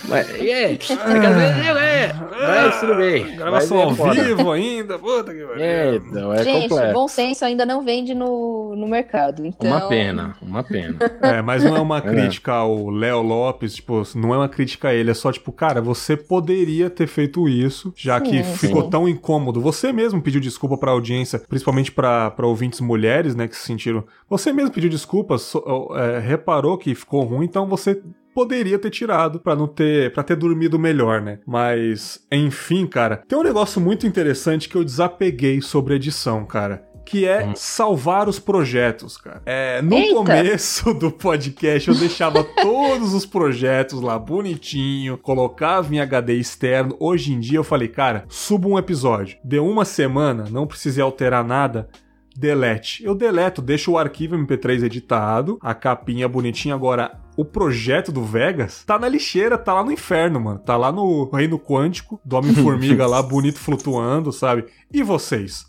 Mas, 0.09 0.31
é, 0.31 0.73
é, 0.73 0.73
é, 0.73 2.13
mas 2.13 2.81
tudo 2.81 2.97
bem. 2.97 3.37
Gravação 3.37 3.81
é 3.81 3.83
ao 3.85 3.91
vivo 3.93 4.51
ainda, 4.51 4.99
puta 4.99 5.33
que 5.33 5.45
pariu. 5.45 5.63
É, 5.63 5.99
não, 6.11 6.33
é 6.33 6.43
Gente, 6.43 6.69
complexo. 6.69 6.93
bom 6.95 7.09
senso 7.09 7.45
ainda 7.45 7.67
não 7.67 7.83
vende 7.83 8.15
no, 8.15 8.75
no 8.77 8.89
mercado. 8.89 9.45
Então... 9.47 9.71
Uma 9.71 9.89
pena, 9.89 10.37
uma 10.43 10.63
pena. 10.63 10.99
É, 11.23 11.43
mas 11.43 11.63
não 11.63 11.77
é 11.77 11.81
uma 11.81 12.01
crítica 12.01 12.53
ao 12.53 12.89
Léo 12.89 13.21
Lopes, 13.23 13.75
tipo, 13.77 14.03
não 14.15 14.33
é 14.35 14.39
uma 14.39 14.49
crítica 14.49 14.89
a 14.89 14.95
ele, 14.95 15.11
é 15.11 15.15
só 15.15 15.31
tipo, 15.31 15.53
cara, 15.53 15.81
você 15.83 16.17
poderia 16.17 16.89
ter 16.89 17.07
feito 17.07 17.49
isso, 17.49 17.93
já 17.97 18.19
Sim, 18.19 18.25
que 18.25 18.43
sim. 18.45 18.69
ficou 18.69 18.89
tão 18.89 19.09
incômodo. 19.09 19.61
Você 19.61 19.93
mesmo 19.93 20.21
pediu 20.23 20.41
desculpa 20.41 20.79
pra 20.79 20.91
audiência, 20.93 21.39
principalmente 21.49 21.93
pra 21.93 22.31
pra 22.31 22.47
ouvintes 22.47 22.81
mulheres, 22.81 23.35
né, 23.35 23.47
que 23.47 23.57
se 23.57 23.67
sentiram. 23.67 24.05
Você 24.29 24.53
mesmo 24.53 24.71
pediu 24.73 24.89
desculpas, 24.89 25.43
so- 25.43 25.91
é, 25.95 26.19
reparou 26.19 26.79
que 26.79 26.95
ficou 26.95 27.23
ruim, 27.23 27.45
então 27.45 27.67
você 27.67 28.01
poderia 28.35 28.79
ter 28.79 28.91
tirado 28.91 29.41
pra 29.41 29.55
não 29.57 29.67
ter 29.67 30.13
para 30.13 30.23
ter 30.23 30.37
dormido 30.37 30.79
melhor, 30.79 31.21
né? 31.21 31.39
Mas 31.47 32.25
enfim, 32.31 32.87
cara, 32.87 33.17
tem 33.17 33.39
um 33.39 33.43
negócio 33.43 33.81
muito 33.81 34.07
interessante 34.07 34.69
que 34.69 34.77
eu 34.77 34.85
desapeguei 34.85 35.61
sobre 35.61 35.95
edição, 35.95 36.45
cara. 36.45 36.85
Que 37.05 37.27
é 37.27 37.45
Hum. 37.45 37.55
salvar 37.57 38.29
os 38.29 38.39
projetos, 38.39 39.17
cara. 39.17 39.43
É, 39.45 39.83
no 39.83 39.97
Eita! 39.97 40.15
começo 40.15 40.95
do 40.95 41.11
podcast 41.11 41.89
eu 41.89 41.95
deixava 41.97 42.45
todos 42.63 43.15
os 43.15 43.27
projetos 43.27 44.01
lá 44.01 44.17
bonitinho, 44.17 45.19
colocava 45.19 45.93
em 45.93 45.99
HD 45.99 46.35
externo. 46.35 46.95
Hoje 47.01 47.33
em 47.33 47.41
dia 47.41 47.59
eu 47.59 47.65
falei, 47.65 47.89
cara, 47.89 48.27
suba 48.29 48.69
um 48.69 48.79
episódio. 48.79 49.39
Deu 49.43 49.67
uma 49.67 49.85
semana, 49.85 50.45
não 50.51 50.67
precisei 50.69 51.03
alterar 51.03 51.45
nada. 51.45 51.89
Delete. 52.37 53.05
Eu 53.05 53.15
deleto, 53.15 53.61
deixo 53.61 53.93
o 53.93 53.99
arquivo 53.99 54.37
MP3 54.37 54.85
editado, 54.85 55.59
a 55.61 55.75
capinha 55.75 56.29
bonitinha. 56.29 56.75
Agora, 56.75 57.13
o 57.41 57.45
projeto 57.45 58.13
do 58.13 58.23
Vegas 58.23 58.85
tá 58.85 58.99
na 58.99 59.09
lixeira, 59.09 59.57
tá 59.57 59.73
lá 59.73 59.83
no 59.83 59.91
inferno, 59.91 60.39
mano. 60.39 60.59
Tá 60.59 60.77
lá 60.77 60.93
no 60.93 61.31
reino 61.31 61.59
quântico, 61.59 62.21
do 62.23 62.37
Homem-Formiga 62.37 63.07
lá, 63.07 63.23
bonito 63.23 63.59
flutuando, 63.59 64.31
sabe? 64.31 64.67
E 64.93 65.03
vocês? 65.03 65.65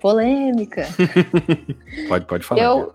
Polêmica. 0.00 0.86
Pode, 2.08 2.24
pode 2.26 2.44
falar. 2.44 2.62
Eu, 2.62 2.94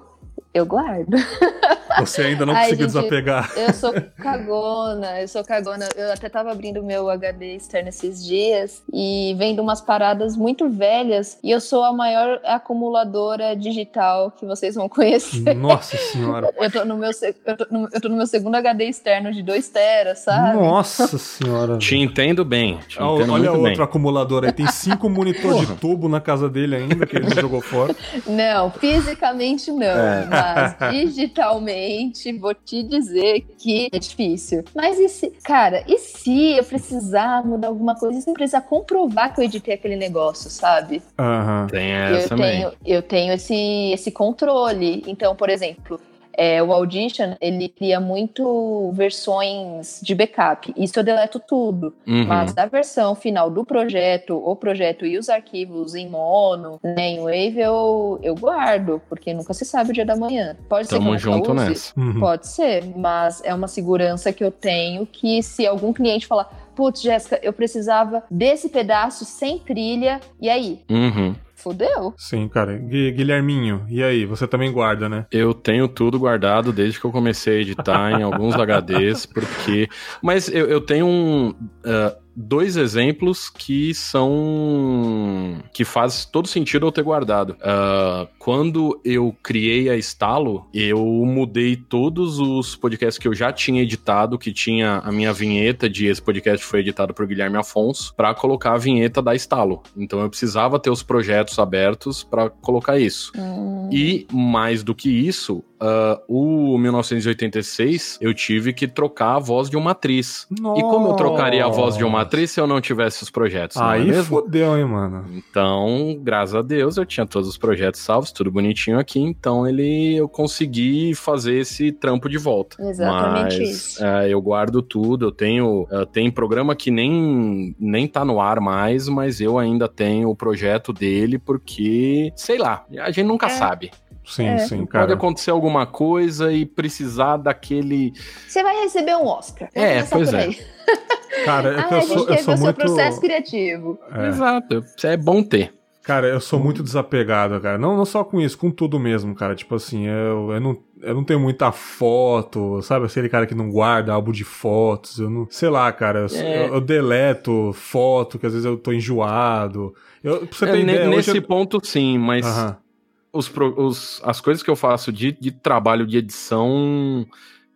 eu 0.60 0.65
guardo. 0.65 1.15
Você 1.99 2.22
ainda 2.22 2.45
não 2.45 2.53
Ai, 2.53 2.65
conseguiu 2.65 2.88
gente, 2.88 2.95
desapegar. 2.95 3.52
Eu 3.57 3.73
sou 3.73 3.91
cagona, 4.22 5.19
eu 5.19 5.27
sou 5.27 5.44
cagona. 5.44 5.90
Eu 5.98 6.14
até 6.14 6.30
tava 6.30 6.49
abrindo 6.52 6.81
meu 6.84 7.10
HD 7.10 7.56
externo 7.56 7.90
esses 7.90 8.23
dias 8.23 8.84
e 8.94 9.36
vendo 9.38 9.61
umas 9.61 9.81
paradas 9.81 10.38
muito 10.38 10.69
velhas. 10.69 11.38
E 11.44 11.52
eu 11.52 11.60
sou 11.60 11.84
a 11.84 11.91
maior 11.91 12.40
acumuladora 12.45 13.56
digital 13.56 14.31
que 14.31 14.45
vocês 14.45 14.76
vão 14.76 14.88
conhecer. 14.88 15.53
Nossa 15.56 15.98
senhora. 15.98 16.49
Eu 16.60 16.72
tô 16.72 16.86
no 16.86 16.95
meu, 16.98 17.10
eu 17.45 17.57
tô 17.57 17.65
no, 17.72 17.90
eu 17.91 18.02
tô 18.02 18.10
no 18.10 18.15
meu 18.18 18.27
segundo 18.27 18.56
HD 18.56 18.86
externo 18.86 19.31
de 19.34 19.41
2 19.41 19.69
teras, 19.69 20.19
sabe? 20.19 20.57
Nossa 20.57 21.18
senhora. 21.18 21.77
Te 21.77 21.98
entendo 21.98 22.45
bem. 22.45 22.77
Te 22.88 22.99
Ah, 22.99 23.06
entendo 23.06 23.34
Olha 23.34 23.52
muito 23.52 23.61
outro 23.64 23.76
bem. 23.77 23.84
acumulador 23.84 24.45
aí. 24.45 24.52
Tem 24.52 24.68
cinco 24.68 25.10
monitor 25.10 25.65
de 25.65 25.76
tubo 25.76 26.07
na 26.07 26.22
casa 26.22 26.48
dele 26.49 26.76
ainda, 26.76 27.06
que 27.07 27.15
ele 27.18 27.27
não 27.34 27.41
jogou 27.41 27.61
fora. 27.61 27.95
Não, 28.27 28.69
fisicamente 28.72 29.72
não, 29.72 29.86
É. 29.86 30.26
mas 30.30 30.49
digitalmente 30.92 32.32
vou 32.38 32.54
te 32.54 32.84
dizer 32.84 33.46
que 33.58 33.90
é 33.92 34.00
difícil. 34.00 34.64
Mas 34.76 35.00
e 35.00 35.10
se, 35.10 35.30
cara, 35.44 35.84
e 35.88 35.98
se 35.98 36.58
eu 36.58 36.64
precisar 36.64 37.46
mudar 37.46 37.68
alguma 37.68 37.96
coisa, 37.96 38.20
e 38.20 38.22
se 38.22 38.30
eu 38.30 38.34
precisar 38.34 38.62
comprovar 38.62 39.34
que 39.34 39.42
eu 39.42 39.46
editei 39.46 39.74
aquele 39.74 39.96
negócio, 39.96 40.50
sabe? 40.50 41.02
Aham. 41.18 41.68
Tem 41.70 41.92
eu 41.92 42.16
essa 42.16 42.30
também. 42.30 42.52
tenho, 42.52 42.74
eu 42.86 43.02
tenho 43.02 43.34
esse, 43.34 43.92
esse 43.94 44.12
controle. 44.12 45.04
Então, 45.08 45.36
por 45.36 45.50
exemplo, 45.50 46.00
é, 46.34 46.62
o 46.64 46.72
Audition, 46.72 47.36
ele 47.42 47.70
cria 47.70 48.00
muito 48.00 48.92
versões 48.94 50.00
de 50.02 50.16
backup. 50.16 50.74
Isso 50.78 51.00
eu 51.00 51.04
deleto 51.04 51.40
tudo. 51.40 51.94
Uhum. 52.08 52.26
Mas 52.26 52.54
da 52.54 52.66
versão 52.66 53.16
final 53.16 53.50
do 53.50 53.66
projeto, 53.66 54.36
o 54.38 54.56
projeto 54.56 55.06
e 55.06 55.18
os 55.18 55.30
arquivos 55.30 55.96
em 55.96 56.10
mono, 56.10 56.80
né, 56.84 57.10
em 57.10 57.20
Wave, 57.20 57.60
eu, 57.60 58.20
eu 58.24 58.36
guardo, 58.36 59.02
porque 59.10 59.34
nunca 59.34 59.54
se 59.54 59.66
sabe 59.66 59.92
o 59.92 59.94
dia 59.94 60.06
da 60.06 60.16
manhã. 60.16 60.56
Pode 60.68 60.88
ser 60.88 60.96
Tamo 60.96 61.18
que 61.18 61.26
eu 61.26 61.32
nunca 61.32 61.38
junto 61.38 61.52
use, 61.52 61.70
nessa. 61.70 62.00
Uhum. 62.00 62.20
Pode 62.20 62.48
ser, 62.48 62.86
mas 62.96 63.42
é 63.44 63.54
uma 63.54 63.68
segurança 63.68 64.32
que 64.32 64.44
eu 64.44 64.52
tenho 64.52 65.06
que 65.06 65.44
se 65.44 65.66
algum 65.66 65.92
cliente 65.92 66.26
falar, 66.28 66.70
putz, 66.76 67.02
Jéssica, 67.02 67.40
eu 67.44 67.52
precisava 67.52 68.24
desse 68.32 68.70
pedaço 68.70 69.26
sem 69.26 69.60
trilha, 69.60 70.22
e 70.40 70.50
aí? 70.50 70.80
Uhum. 70.90 71.36
Fudeu. 71.60 72.14
Sim, 72.18 72.48
cara. 72.48 72.77
Guilherminho, 72.77 73.86
e 73.90 74.02
aí? 74.02 74.26
Você 74.26 74.48
também 74.48 74.72
guarda, 74.72 75.10
né? 75.10 75.26
Eu 75.31 75.53
tenho 75.53 75.88
tudo 75.88 76.18
guardado 76.19 76.72
desde 76.72 76.99
que 76.99 77.06
eu 77.06 77.11
comecei 77.11 77.57
a 77.57 77.61
editar 77.61 78.11
em 78.19 78.23
alguns 78.23 78.56
HDs, 78.56 79.26
porque. 79.26 79.88
Mas 80.22 80.48
eu, 80.49 80.68
eu 80.68 80.81
tenho 80.81 81.06
um. 81.06 81.49
Uh 81.49 82.29
dois 82.40 82.78
exemplos 82.78 83.49
que 83.49 83.94
são. 83.94 85.61
que 85.74 85.84
faz 85.84 86.24
todo 86.24 86.48
sentido 86.48 86.88
eu 86.88 86.91
ter 86.91 87.03
guardado. 87.03 87.52
Uh, 87.60 88.28
quando 88.40 88.99
eu 89.03 89.36
criei 89.44 89.90
a 89.90 89.98
Estalo, 89.98 90.66
eu 90.74 91.03
mudei 91.26 91.76
todos 91.76 92.40
os 92.40 92.76
podcasts 92.76 93.18
que 93.18 93.28
eu 93.28 93.34
já 93.34 93.52
tinha 93.52 93.82
editado, 93.82 94.40
que 94.40 94.53
tinha 94.53 94.99
a 94.99 95.11
minha 95.11 95.34
vinheta 95.34 95.90
de 95.90 96.06
esse 96.06 96.22
podcast 96.22 96.66
foi 96.66 96.80
editado 96.80 97.14
por 97.14 97.28
Guilherme 97.28 97.57
Afonso, 97.57 98.14
para 98.16 98.34
colocar 98.34 98.74
a 98.74 98.78
vinheta 98.78 99.22
da 99.22 99.36
Estalo. 99.36 99.84
Então 99.98 100.22
eu 100.22 100.30
precisava 100.30 100.80
ter 100.80 100.90
os 100.90 101.03
projetos 101.03 101.60
abertos 101.60 102.24
para 102.24 102.49
colocar 102.49 102.98
isso. 102.98 103.34
Hum. 103.38 103.90
E 103.91 104.26
mais 104.32 104.82
do 104.82 104.95
que 104.95 105.10
isso, 105.10 105.64
Uh, 105.82 106.74
o 106.74 106.78
1986, 106.78 108.18
eu 108.20 108.34
tive 108.34 108.74
que 108.74 108.88
trocar 108.88 109.36
a 109.36 109.40
voz 109.40 109.70
de 109.70 109.78
uma 109.78 109.92
atriz. 109.92 110.46
Nossa. 110.60 110.80
E 110.80 110.84
como 110.84 111.10
eu 111.10 111.14
trocaria 111.14 111.66
a 111.66 111.70
voz 111.70 111.96
de 111.96 112.04
uma 112.04 112.22
atriz 112.22 112.52
se 112.52 112.60
eu 112.60 112.68
não 112.68 112.82
tivesse 112.82 113.24
os 113.24 113.30
projetos? 113.30 113.78
Aí 113.78 114.10
é 114.10 114.24
fodeu, 114.24 114.78
hein, 114.78 114.86
mano? 114.86 115.26
Então, 115.32 116.20
graças 116.22 116.56
a 116.56 116.62
Deus, 116.62 116.98
eu 116.98 117.06
tinha 117.06 117.26
todos 117.26 117.48
os 117.48 117.58
projetos 117.58 118.02
salvos, 118.02 118.32
tudo 118.32 118.52
bonitinho 118.52 119.00
aqui. 119.00 119.20
Então, 119.20 119.66
ele 119.66 120.16
eu 120.16 120.28
consegui 120.28 121.16
fazer 121.16 121.60
esse 121.60 121.92
trampo 121.92 122.28
de 122.28 122.38
volta. 122.38 122.76
Exatamente 122.82 123.60
Mas, 123.60 123.70
isso. 123.70 124.04
Uh, 124.04 124.28
eu 124.28 124.42
guardo 124.42 124.82
tudo. 124.82 125.28
Eu 125.28 125.32
tenho. 125.32 125.84
Uh, 125.84 126.06
tem 126.06 126.30
programa 126.30 126.76
que 126.76 126.92
nem, 126.92 127.76
nem 127.80 128.08
tá 128.08 128.26
no 128.26 128.42
ar 128.42 128.60
mais, 128.60 129.08
mas 129.08 129.40
eu 129.40 129.58
ainda 129.58 129.88
tenho 129.88 130.30
o 130.30 130.36
projeto 130.36 130.92
dele, 130.92 131.38
porque, 131.38 132.34
sei 132.36 132.58
lá, 132.58 132.86
a 133.00 133.12
gente 133.12 133.26
nunca 133.26 133.48
é. 133.48 133.50
sabe. 133.50 133.92
Sim, 134.30 134.48
é. 134.48 134.58
sim, 134.60 134.86
cara. 134.86 135.06
Pode 135.06 135.14
acontecer 135.18 135.52
alguma 135.52 135.86
coisa 135.86 136.52
e 136.52 136.66
precisar 136.66 137.38
daquele. 137.38 138.14
Você 138.48 138.62
vai 138.62 138.82
receber 138.84 139.16
um 139.16 139.26
Oscar. 139.26 139.70
É, 139.74 140.04
pois 140.04 140.34
é. 140.34 140.50
Cara, 141.46 141.80
é 141.80 141.84
que 141.84 141.94
ah, 141.94 141.98
eu 141.98 142.02
sou, 142.02 142.28
eu 142.28 142.38
sou 142.40 142.58
muito... 142.58 142.76
processo 142.76 143.22
criativo. 143.22 144.00
É. 144.12 144.28
Exato, 144.28 144.84
é 145.04 145.16
bom 145.16 145.44
ter. 145.44 145.74
Cara, 146.04 146.28
eu 146.28 146.42
sou 146.42 146.60
muito 146.60 146.82
desapegado, 146.82 147.62
cara. 147.62 147.78
Não, 147.78 147.96
não 147.96 148.04
só 148.04 148.24
com 148.24 148.42
isso, 148.42 148.58
com 148.58 148.72
tudo 148.72 149.00
mesmo, 149.00 149.36
cara. 149.36 149.54
Tipo 149.54 149.76
assim, 149.76 150.08
eu, 150.08 150.52
eu, 150.52 150.60
não, 150.60 150.78
eu 151.04 151.14
não 151.14 151.24
tenho 151.24 151.40
muita 151.40 151.72
foto, 151.72 152.82
sabe? 152.82 153.06
Aquele 153.06 153.30
cara 153.30 153.46
que 153.46 153.54
não 153.54 153.70
guarda 153.70 154.12
álbum 154.12 154.32
de 154.32 154.44
fotos. 154.44 155.20
Eu 155.20 155.30
não. 155.30 155.48
Sei 155.52 155.70
lá, 155.70 155.92
cara. 155.92 156.22
Eu, 156.22 156.36
é. 156.36 156.68
eu, 156.68 156.74
eu 156.74 156.82
deleto 156.82 157.72
foto, 157.74 158.40
que 158.40 158.48
às 158.48 158.54
vezes 158.54 158.66
eu 158.66 158.76
tô 158.76 158.92
enjoado. 158.92 159.94
Eu, 160.24 160.48
pra 160.48 160.58
você 160.58 160.66
ter 160.66 160.78
é, 160.78 160.82
ideia, 160.82 161.08
nesse 161.10 161.38
eu... 161.38 161.44
ponto, 161.44 161.80
sim, 161.86 162.18
mas. 162.18 162.44
Uh 162.44 162.50
-huh 162.50 162.89
os, 163.32 163.52
os, 163.78 164.22
as 164.24 164.42
coisas 164.42 164.64
que 164.64 164.70
eu 164.70 164.76
faço 164.76 165.12
de, 165.12 165.32
de 165.32 165.52
trabalho 165.52 166.06
de 166.06 166.18
edição 166.18 167.26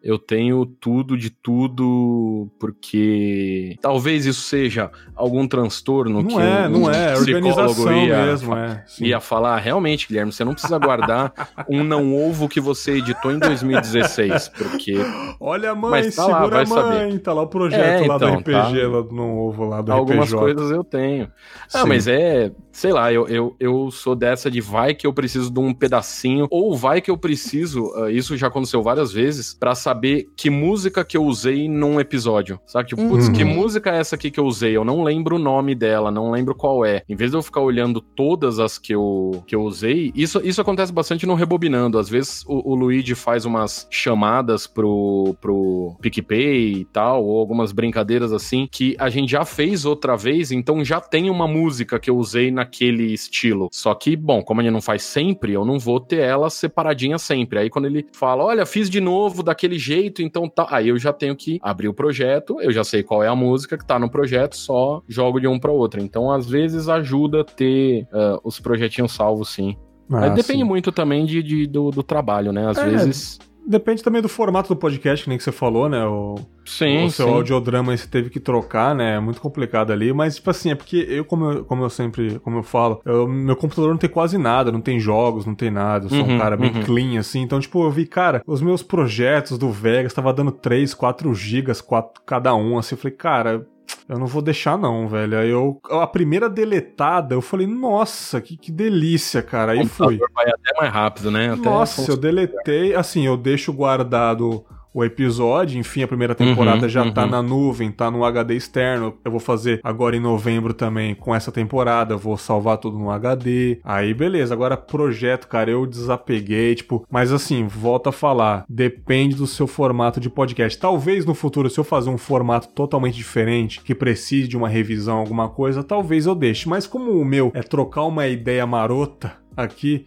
eu 0.03 0.19
tenho 0.19 0.65
tudo 0.65 1.17
de 1.17 1.29
tudo, 1.29 2.49
porque 2.59 3.77
talvez 3.81 4.25
isso 4.25 4.41
seja 4.41 4.91
algum 5.15 5.47
transtorno 5.47 6.21
não 6.21 6.27
que 6.27 6.35
é, 6.35 6.67
um, 6.67 6.69
não 6.69 6.91
é, 6.91 7.15
organização 7.15 8.05
ia, 8.05 8.25
mesmo, 8.25 8.53
é, 8.53 8.83
ia 8.99 9.21
falar, 9.21 9.57
realmente, 9.59 10.05
Guilherme, 10.05 10.33
você 10.33 10.43
não 10.43 10.51
precisa 10.51 10.77
guardar 10.77 11.31
um 11.69 11.85
não 11.85 12.13
ovo 12.13 12.49
que 12.49 12.59
você 12.59 12.97
editou 12.97 13.31
em 13.31 13.39
2016, 13.39 14.49
porque... 14.49 14.97
Olha 15.39 15.73
mãe, 15.73 15.91
Mas 15.91 16.15
tá 16.15 16.25
segura 16.25 16.41
lá, 16.41 16.49
vai 16.49 16.65
mãe, 16.65 17.11
saber. 17.11 17.19
tá 17.19 17.33
lá 17.33 17.41
o 17.43 17.47
projeto 17.47 18.03
é, 18.03 18.07
lá 18.07 18.15
então, 18.15 18.31
do 18.31 18.39
RPG, 18.39 18.51
tá... 18.51 18.87
lá 18.87 19.01
do 19.01 19.11
não 19.13 19.37
ovo 19.37 19.63
lá 19.63 19.81
do 19.81 19.91
Algumas 19.93 20.29
RPJ. 20.29 20.39
coisas 20.39 20.71
eu 20.71 20.83
tenho. 20.83 21.31
Ah, 21.73 21.85
mas 21.85 22.07
é, 22.07 22.51
sei 22.71 22.91
lá, 22.91 23.11
eu, 23.13 23.27
eu, 23.27 23.55
eu 23.59 23.89
sou 23.89 24.15
dessa 24.15 24.51
de 24.51 24.59
vai 24.59 24.93
que 24.93 25.07
eu 25.07 25.13
preciso 25.13 25.49
de 25.49 25.59
um 25.59 25.73
pedacinho, 25.73 26.47
ou 26.51 26.75
vai 26.75 26.99
que 26.99 27.09
eu 27.09 27.17
preciso, 27.17 27.85
uh, 27.95 28.09
isso 28.09 28.35
já 28.35 28.47
aconteceu 28.47 28.81
várias 28.83 29.13
vezes, 29.13 29.53
para 29.53 29.73
saber 29.75 29.92
saber 29.93 30.27
que 30.35 30.49
música 30.49 31.05
que 31.05 31.15
eu 31.15 31.23
usei 31.23 31.69
num 31.69 31.99
episódio. 31.99 32.59
Sabe? 32.65 32.89
Tipo, 32.89 33.07
putz, 33.07 33.29
que 33.29 33.43
uhum. 33.43 33.53
música 33.53 33.91
é 33.91 33.99
essa 33.99 34.15
aqui 34.15 34.31
que 34.31 34.39
eu 34.39 34.45
usei? 34.45 34.75
Eu 34.75 34.83
não 34.83 35.03
lembro 35.03 35.35
o 35.35 35.39
nome 35.39 35.75
dela, 35.75 36.09
não 36.09 36.31
lembro 36.31 36.55
qual 36.55 36.83
é. 36.83 37.03
Em 37.07 37.15
vez 37.15 37.31
de 37.31 37.37
eu 37.37 37.43
ficar 37.43 37.61
olhando 37.61 38.01
todas 38.01 38.59
as 38.59 38.79
que 38.79 38.93
eu, 38.93 39.43
que 39.45 39.55
eu 39.55 39.61
usei, 39.61 40.11
isso, 40.15 40.41
isso 40.43 40.59
acontece 40.59 40.91
bastante 40.91 41.27
no 41.27 41.35
Rebobinando. 41.35 41.99
Às 41.99 42.09
vezes 42.09 42.43
o, 42.47 42.71
o 42.71 42.75
Luigi 42.75 43.13
faz 43.13 43.45
umas 43.45 43.87
chamadas 43.91 44.65
pro, 44.65 45.35
pro 45.39 45.95
PicPay 46.01 46.73
e 46.73 46.85
tal, 46.85 47.23
ou 47.23 47.39
algumas 47.39 47.71
brincadeiras 47.71 48.33
assim, 48.33 48.67
que 48.71 48.95
a 48.97 49.09
gente 49.09 49.29
já 49.29 49.45
fez 49.45 49.85
outra 49.85 50.17
vez, 50.17 50.51
então 50.51 50.83
já 50.83 50.99
tem 50.99 51.29
uma 51.29 51.47
música 51.47 51.99
que 51.99 52.09
eu 52.09 52.17
usei 52.17 52.49
naquele 52.49 53.13
estilo. 53.13 53.69
Só 53.71 53.93
que, 53.93 54.15
bom, 54.15 54.41
como 54.41 54.61
gente 54.61 54.73
não 54.73 54.81
faz 54.81 55.03
sempre, 55.03 55.53
eu 55.53 55.63
não 55.63 55.77
vou 55.77 55.99
ter 55.99 56.21
ela 56.21 56.49
separadinha 56.49 57.19
sempre. 57.19 57.59
Aí 57.59 57.69
quando 57.69 57.85
ele 57.85 58.07
fala, 58.11 58.43
olha, 58.43 58.65
fiz 58.65 58.89
de 58.89 58.99
novo 58.99 59.43
daquele 59.43 59.77
jeito, 59.83 60.21
então 60.21 60.47
tá. 60.49 60.67
Aí 60.69 60.89
eu 60.89 60.97
já 60.97 61.11
tenho 61.11 61.35
que 61.35 61.59
abrir 61.61 61.87
o 61.87 61.93
projeto, 61.93 62.61
eu 62.61 62.71
já 62.71 62.83
sei 62.83 63.03
qual 63.03 63.23
é 63.23 63.27
a 63.27 63.35
música 63.35 63.77
que 63.77 63.85
tá 63.85 63.99
no 63.99 64.09
projeto, 64.09 64.55
só 64.55 65.01
jogo 65.07 65.39
de 65.39 65.47
um 65.47 65.59
para 65.59 65.71
outro. 65.71 66.01
Então, 66.01 66.31
às 66.31 66.49
vezes, 66.49 66.87
ajuda 66.87 67.43
ter 67.43 68.03
uh, 68.03 68.39
os 68.43 68.59
projetinhos 68.59 69.11
salvos, 69.11 69.49
sim. 69.49 69.75
Ah, 70.11 70.29
depende 70.29 70.59
sim. 70.59 70.63
muito 70.63 70.91
também 70.91 71.25
de, 71.25 71.41
de 71.41 71.67
do, 71.67 71.89
do, 71.89 72.03
trabalho, 72.03 72.51
né? 72.51 72.69
Às 72.69 72.77
é, 72.77 72.89
vezes. 72.89 73.39
Depende 73.65 74.03
também 74.03 74.21
do 74.21 74.29
formato 74.29 74.69
do 74.69 74.75
podcast, 74.75 75.23
que 75.23 75.29
nem 75.29 75.37
que 75.37 75.43
você 75.43 75.51
falou, 75.51 75.87
né? 75.87 76.05
O, 76.05 76.35
sim, 76.65 77.05
o 77.05 77.09
seu 77.09 77.27
sim. 77.27 77.33
audiodrama 77.33 77.95
você 77.95 78.07
teve 78.07 78.29
que 78.29 78.39
trocar, 78.39 78.93
né? 78.93 79.15
É 79.15 79.19
muito 79.19 79.39
complicado 79.39 79.91
ali. 79.91 80.11
Mas, 80.11 80.35
tipo 80.35 80.49
assim, 80.49 80.71
é 80.71 80.75
porque 80.75 80.97
eu, 81.09 81.23
como 81.23 81.51
eu, 81.51 81.65
como 81.65 81.83
eu 81.83 81.89
sempre, 81.89 82.39
como 82.39 82.57
eu 82.57 82.63
falo, 82.63 83.01
eu, 83.05 83.27
meu 83.27 83.55
computador 83.55 83.91
não 83.91 83.97
tem 83.97 84.09
quase 84.09 84.37
nada, 84.37 84.71
não 84.71 84.81
tem 84.81 84.99
jogos, 84.99 85.45
não 85.45 85.55
tem 85.55 85.71
nada. 85.71 86.05
Eu 86.05 86.09
sou 86.09 86.19
uhum, 86.19 86.35
um 86.35 86.39
cara 86.39 86.57
bem 86.57 86.71
uhum. 86.73 86.83
clean, 86.83 87.19
assim. 87.19 87.41
Então, 87.41 87.59
tipo, 87.59 87.83
eu 87.83 87.91
vi, 87.91 88.05
cara, 88.05 88.41
os 88.45 88.61
meus 88.61 88.83
projetos 88.83 89.57
do 89.57 89.71
Vegas 89.71 90.13
tava 90.13 90.33
dando 90.33 90.51
3, 90.51 90.93
4 90.93 91.33
gigas, 91.33 91.79
4 91.79 92.21
cada 92.25 92.53
um, 92.53 92.77
assim. 92.77 92.95
Eu 92.95 92.99
falei, 92.99 93.15
cara, 93.15 93.65
eu 94.07 94.19
não 94.19 94.27
vou 94.27 94.41
deixar, 94.41 94.77
não, 94.77 95.07
velho. 95.07 95.37
Aí 95.37 95.49
eu. 95.49 95.79
A 95.89 96.07
primeira 96.07 96.49
deletada, 96.49 97.35
eu 97.35 97.41
falei, 97.41 97.65
nossa, 97.65 98.41
que, 98.41 98.57
que 98.57 98.71
delícia, 98.71 99.41
cara. 99.41 99.71
Aí 99.71 99.85
fui. 99.85 100.19
Vai 100.33 100.49
até 100.49 100.77
mais 100.77 100.91
rápido, 100.91 101.31
né? 101.31 101.53
Até 101.53 101.61
nossa, 101.61 102.11
eu 102.11 102.17
deletei. 102.17 102.93
Assim, 102.93 103.25
eu 103.25 103.37
deixo 103.37 103.71
guardado 103.71 104.65
o 104.93 105.03
episódio. 105.03 105.79
Enfim, 105.79 106.03
a 106.03 106.07
primeira 106.07 106.35
temporada 106.35 106.83
uhum, 106.83 106.89
já 106.89 107.01
tá 107.01 107.07
uhum. 107.07 107.13
tá 107.13 107.25
na 107.25 107.41
nuvem, 107.41 107.91
tá 107.91 108.11
no 108.11 108.23
HD 108.23 108.55
externo. 108.55 109.17
Eu 109.23 109.31
vou 109.31 109.39
fazer 109.39 109.79
agora 109.83 110.15
em 110.15 110.19
novembro 110.19 110.73
também 110.73 111.15
com 111.15 111.33
essa 111.33 111.51
temporada. 111.51 112.15
Vou 112.15 112.37
salvar 112.37 112.77
tudo 112.77 112.97
no 112.97 113.09
HD. 113.09 113.79
Aí, 113.83 114.13
beleza. 114.13 114.53
Agora, 114.53 114.77
projeto, 114.77 115.47
cara, 115.47 115.71
eu 115.71 115.85
desapeguei, 115.85 116.75
tipo, 116.75 117.05
mas 117.09 117.31
assim, 117.31 117.65
volta 117.65 118.09
a 118.09 118.13
falar. 118.13 118.65
Depende 118.69 119.35
do 119.35 119.47
seu 119.47 119.67
formato 119.67 120.19
de 120.19 120.29
podcast. 120.29 120.77
Talvez 120.77 121.25
no 121.25 121.33
futuro, 121.33 121.69
se 121.69 121.79
eu 121.79 121.83
fazer 121.83 122.09
um 122.09 122.17
formato 122.17 122.67
totalmente 122.69 123.15
diferente, 123.15 123.81
que 123.81 123.95
precise 123.95 124.47
de 124.47 124.57
uma 124.57 124.69
revisão, 124.69 125.17
alguma 125.17 125.49
coisa, 125.49 125.83
talvez 125.83 126.25
eu 126.25 126.35
deixe. 126.35 126.67
Mas 126.69 126.85
como 126.85 127.11
o 127.11 127.25
meu 127.25 127.51
é 127.53 127.61
trocar 127.61 128.03
uma 128.03 128.27
ideia 128.27 128.65
marota 128.65 129.33
aqui, 129.55 130.05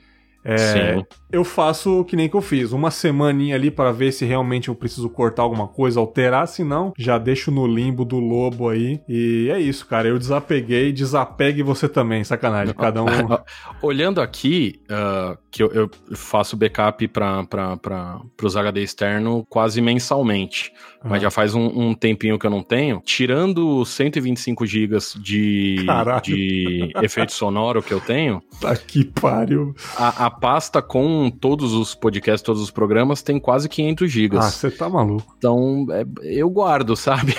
é, 0.48 1.04
eu 1.30 1.44
faço 1.44 2.04
que 2.04 2.14
nem 2.14 2.28
que 2.28 2.36
eu 2.36 2.42
fiz, 2.42 2.72
uma 2.72 2.90
semaninha 2.90 3.56
ali 3.56 3.70
para 3.70 3.90
ver 3.90 4.12
se 4.12 4.24
realmente 4.24 4.68
eu 4.68 4.74
preciso 4.74 5.08
cortar 5.08 5.42
alguma 5.42 5.66
coisa, 5.66 5.98
alterar, 5.98 6.46
se 6.46 6.62
não, 6.62 6.92
já 6.96 7.18
deixo 7.18 7.50
no 7.50 7.66
limbo 7.66 8.04
do 8.04 8.18
lobo 8.18 8.68
aí. 8.68 9.00
E 9.08 9.48
é 9.50 9.58
isso, 9.58 9.86
cara. 9.86 10.08
Eu 10.08 10.18
desapeguei, 10.18 10.92
desapegue 10.92 11.62
você 11.62 11.88
também, 11.88 12.22
sacanagem. 12.22 12.74
Cada 12.74 13.02
um. 13.02 13.06
Olhando 13.82 14.20
aqui, 14.20 14.80
uh, 14.90 15.36
que 15.50 15.62
eu, 15.62 15.72
eu, 15.72 15.90
faço 16.14 16.56
backup 16.56 17.08
para 17.08 18.20
os 18.42 18.56
HD 18.56 18.82
externo 18.82 19.44
quase 19.48 19.80
mensalmente, 19.80 20.72
uhum. 21.02 21.10
mas 21.10 21.22
já 21.22 21.30
faz 21.30 21.54
um, 21.54 21.66
um, 21.66 21.94
tempinho 21.94 22.38
que 22.38 22.46
eu 22.46 22.50
não 22.50 22.62
tenho. 22.62 23.00
Tirando 23.04 23.84
125 23.84 24.66
GB 24.66 24.98
de, 25.18 25.86
de 26.22 26.92
efeito 27.02 27.32
sonoro 27.32 27.82
que 27.82 27.92
eu 27.92 28.00
tenho. 28.00 28.42
Tá 28.60 28.76
que 28.76 29.04
pariu. 29.04 29.74
A, 29.96 30.26
a 30.26 30.30
pasta 30.30 30.80
com 30.80 31.15
todos 31.30 31.72
os 31.72 31.94
podcasts, 31.94 32.43
todos 32.43 32.62
os 32.62 32.70
programas, 32.70 33.22
tem 33.22 33.38
quase 33.38 33.68
500 33.68 34.10
gigas. 34.10 34.44
Ah, 34.44 34.51
você 34.51 34.70
tá 34.70 34.88
maluco. 34.88 35.34
Então, 35.38 35.86
é, 35.90 36.05
eu 36.22 36.48
guardo, 36.51 36.94
sabe? 36.97 37.34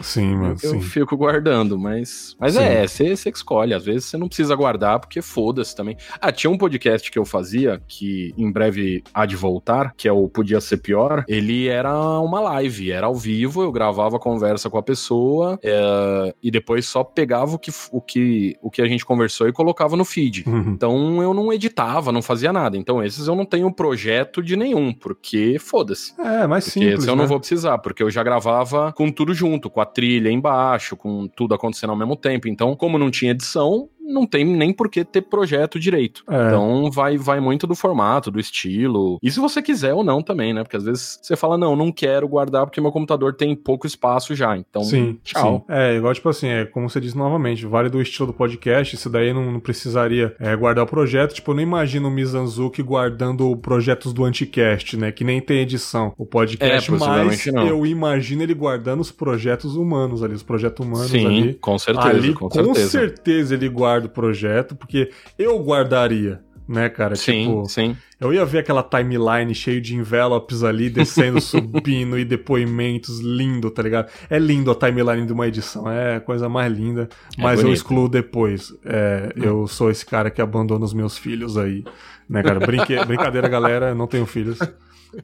Sim. 0.00 0.34
Eu, 0.62 0.74
eu 0.74 0.80
fico 0.80 1.16
guardando, 1.16 1.78
mas. 1.78 2.36
Mas 2.38 2.54
sim. 2.54 2.60
é, 2.60 2.86
você 2.86 3.16
que 3.16 3.36
escolhe. 3.36 3.74
Às 3.74 3.84
vezes 3.84 4.04
você 4.06 4.16
não 4.16 4.28
precisa 4.28 4.54
guardar, 4.54 5.00
porque 5.00 5.20
foda-se 5.20 5.74
também. 5.74 5.96
Ah, 6.20 6.32
tinha 6.32 6.50
um 6.50 6.58
podcast 6.58 7.10
que 7.10 7.18
eu 7.18 7.24
fazia, 7.24 7.80
que 7.86 8.34
em 8.36 8.50
breve 8.50 9.02
há 9.12 9.26
de 9.26 9.36
voltar, 9.36 9.92
que 9.96 10.08
é 10.08 10.12
o 10.12 10.28
Podia 10.28 10.60
Ser 10.60 10.78
Pior. 10.78 11.24
Ele 11.28 11.68
era 11.68 11.92
uma 12.20 12.40
live, 12.40 12.90
era 12.92 13.06
ao 13.06 13.14
vivo, 13.14 13.62
eu 13.62 13.72
gravava 13.72 14.18
conversa 14.18 14.70
com 14.70 14.78
a 14.78 14.82
pessoa 14.82 15.58
é, 15.62 16.34
e 16.42 16.50
depois 16.50 16.86
só 16.86 17.02
pegava 17.02 17.54
o 17.54 17.58
que, 17.58 17.70
o, 17.90 18.00
que, 18.00 18.56
o 18.62 18.70
que 18.70 18.82
a 18.82 18.86
gente 18.86 19.04
conversou 19.04 19.48
e 19.48 19.52
colocava 19.52 19.96
no 19.96 20.04
feed. 20.04 20.44
Uhum. 20.46 20.72
Então 20.72 21.22
eu 21.22 21.34
não 21.34 21.52
editava, 21.52 22.12
não 22.12 22.22
fazia 22.22 22.52
nada. 22.52 22.76
Então 22.76 23.02
esses 23.02 23.26
eu 23.26 23.34
não 23.34 23.44
tenho 23.44 23.72
projeto 23.72 24.42
de 24.42 24.56
nenhum, 24.56 24.92
porque 24.92 25.58
foda-se. 25.58 26.12
É, 26.18 26.46
mais 26.46 26.64
porque 26.64 26.80
simples. 26.80 27.00
Esse 27.00 27.08
eu 27.08 27.16
né? 27.16 27.22
não 27.22 27.28
vou 27.28 27.38
precisar, 27.38 27.78
porque 27.78 28.02
eu 28.02 28.10
já 28.10 28.22
gravava 28.22 28.92
com 28.92 29.10
tudo 29.10 29.34
junto, 29.34 29.70
com 29.70 29.80
a 29.80 29.86
trilha 29.88 30.30
embaixo, 30.30 30.96
com 30.96 31.26
tudo 31.26 31.54
acontecendo 31.54 31.90
ao 31.90 31.96
mesmo 31.96 32.14
tempo. 32.14 32.46
Então, 32.48 32.76
como 32.76 32.98
não 32.98 33.10
tinha 33.10 33.32
edição, 33.32 33.88
não 34.08 34.26
tem 34.26 34.44
nem 34.44 34.72
por 34.72 34.88
que 34.88 35.04
ter 35.04 35.22
projeto 35.22 35.78
direito. 35.78 36.24
É. 36.28 36.48
Então 36.48 36.90
vai, 36.90 37.16
vai 37.18 37.40
muito 37.40 37.66
do 37.66 37.74
formato, 37.74 38.30
do 38.30 38.40
estilo. 38.40 39.18
E 39.22 39.30
se 39.30 39.38
você 39.38 39.62
quiser 39.62 39.92
ou 39.92 40.02
não 40.02 40.22
também, 40.22 40.52
né? 40.52 40.62
Porque 40.62 40.76
às 40.76 40.84
vezes 40.84 41.18
você 41.22 41.36
fala, 41.36 41.58
não, 41.58 41.76
não 41.76 41.92
quero 41.92 42.26
guardar 42.26 42.64
porque 42.64 42.80
meu 42.80 42.90
computador 42.90 43.34
tem 43.34 43.54
pouco 43.54 43.86
espaço 43.86 44.34
já. 44.34 44.56
Então, 44.56 44.82
sim, 44.82 45.18
tchau. 45.22 45.64
Sim. 45.66 45.72
É, 45.72 45.96
igual 45.96 46.14
tipo 46.14 46.28
assim, 46.28 46.48
é 46.48 46.64
como 46.64 46.88
você 46.88 47.00
disse 47.00 47.16
novamente, 47.16 47.66
vale 47.66 47.88
do 47.88 48.00
estilo 48.00 48.28
do 48.28 48.32
podcast, 48.32 48.94
isso 48.94 49.10
daí 49.10 49.32
não, 49.32 49.52
não 49.52 49.60
precisaria 49.60 50.34
é, 50.40 50.56
guardar 50.56 50.84
o 50.84 50.88
projeto. 50.88 51.34
Tipo, 51.34 51.50
eu 51.50 51.56
não 51.56 51.62
imagino 51.62 52.08
o 52.08 52.10
Mizanzuki 52.10 52.82
guardando 52.82 53.54
projetos 53.56 54.12
do 54.12 54.24
Anticast, 54.24 54.96
né? 54.96 55.12
Que 55.12 55.24
nem 55.24 55.40
tem 55.40 55.60
edição. 55.60 56.12
O 56.16 56.24
podcast, 56.24 56.90
é, 56.90 56.96
mas 56.96 57.46
não. 57.46 57.66
eu 57.66 57.84
imagino 57.84 58.42
ele 58.42 58.54
guardando 58.54 59.00
os 59.00 59.10
projetos 59.10 59.76
humanos 59.76 60.22
ali, 60.22 60.34
os 60.34 60.42
projetos 60.42 60.84
humanos 60.84 61.10
sim, 61.10 61.26
ali. 61.26 61.54
com 61.54 61.78
certeza. 61.78 62.08
Ali, 62.08 62.32
com, 62.32 62.48
com 62.48 62.74
certeza. 62.74 62.88
certeza 62.88 63.54
ele 63.54 63.68
guarda 63.68 63.97
o 64.06 64.10
projeto, 64.10 64.74
porque 64.76 65.10
eu 65.38 65.58
guardaria 65.62 66.40
né, 66.68 66.90
cara? 66.90 67.16
Sim, 67.16 67.44
tipo, 67.44 67.64
sim. 67.66 67.96
Eu 68.20 68.32
ia 68.32 68.44
ver 68.44 68.58
aquela 68.58 68.82
timeline 68.82 69.54
cheio 69.54 69.80
de 69.80 69.96
envelopes 69.96 70.62
ali, 70.62 70.90
descendo, 70.90 71.40
subindo 71.40 72.18
e 72.18 72.24
depoimentos 72.24 73.20
lindo, 73.20 73.70
tá 73.70 73.82
ligado? 73.82 74.10
É 74.28 74.38
lindo 74.38 74.70
a 74.70 74.74
timeline 74.74 75.26
de 75.26 75.32
uma 75.32 75.48
edição, 75.48 75.90
é 75.90 76.16
a 76.16 76.20
coisa 76.20 76.48
mais 76.48 76.70
linda, 76.70 77.08
é 77.38 77.42
mas 77.42 77.60
bonito. 77.60 77.68
eu 77.68 77.72
excluo 77.72 78.08
depois. 78.08 78.72
É, 78.84 79.32
hum. 79.34 79.42
Eu 79.42 79.66
sou 79.66 79.90
esse 79.90 80.04
cara 80.04 80.30
que 80.30 80.42
abandona 80.42 80.84
os 80.84 80.92
meus 80.92 81.16
filhos 81.16 81.56
aí, 81.56 81.82
né, 82.28 82.42
cara? 82.42 82.60
Brinque... 82.60 82.94
Brincadeira, 83.06 83.48
galera, 83.48 83.94
não 83.94 84.06
tenho 84.06 84.26
filhos. 84.26 84.58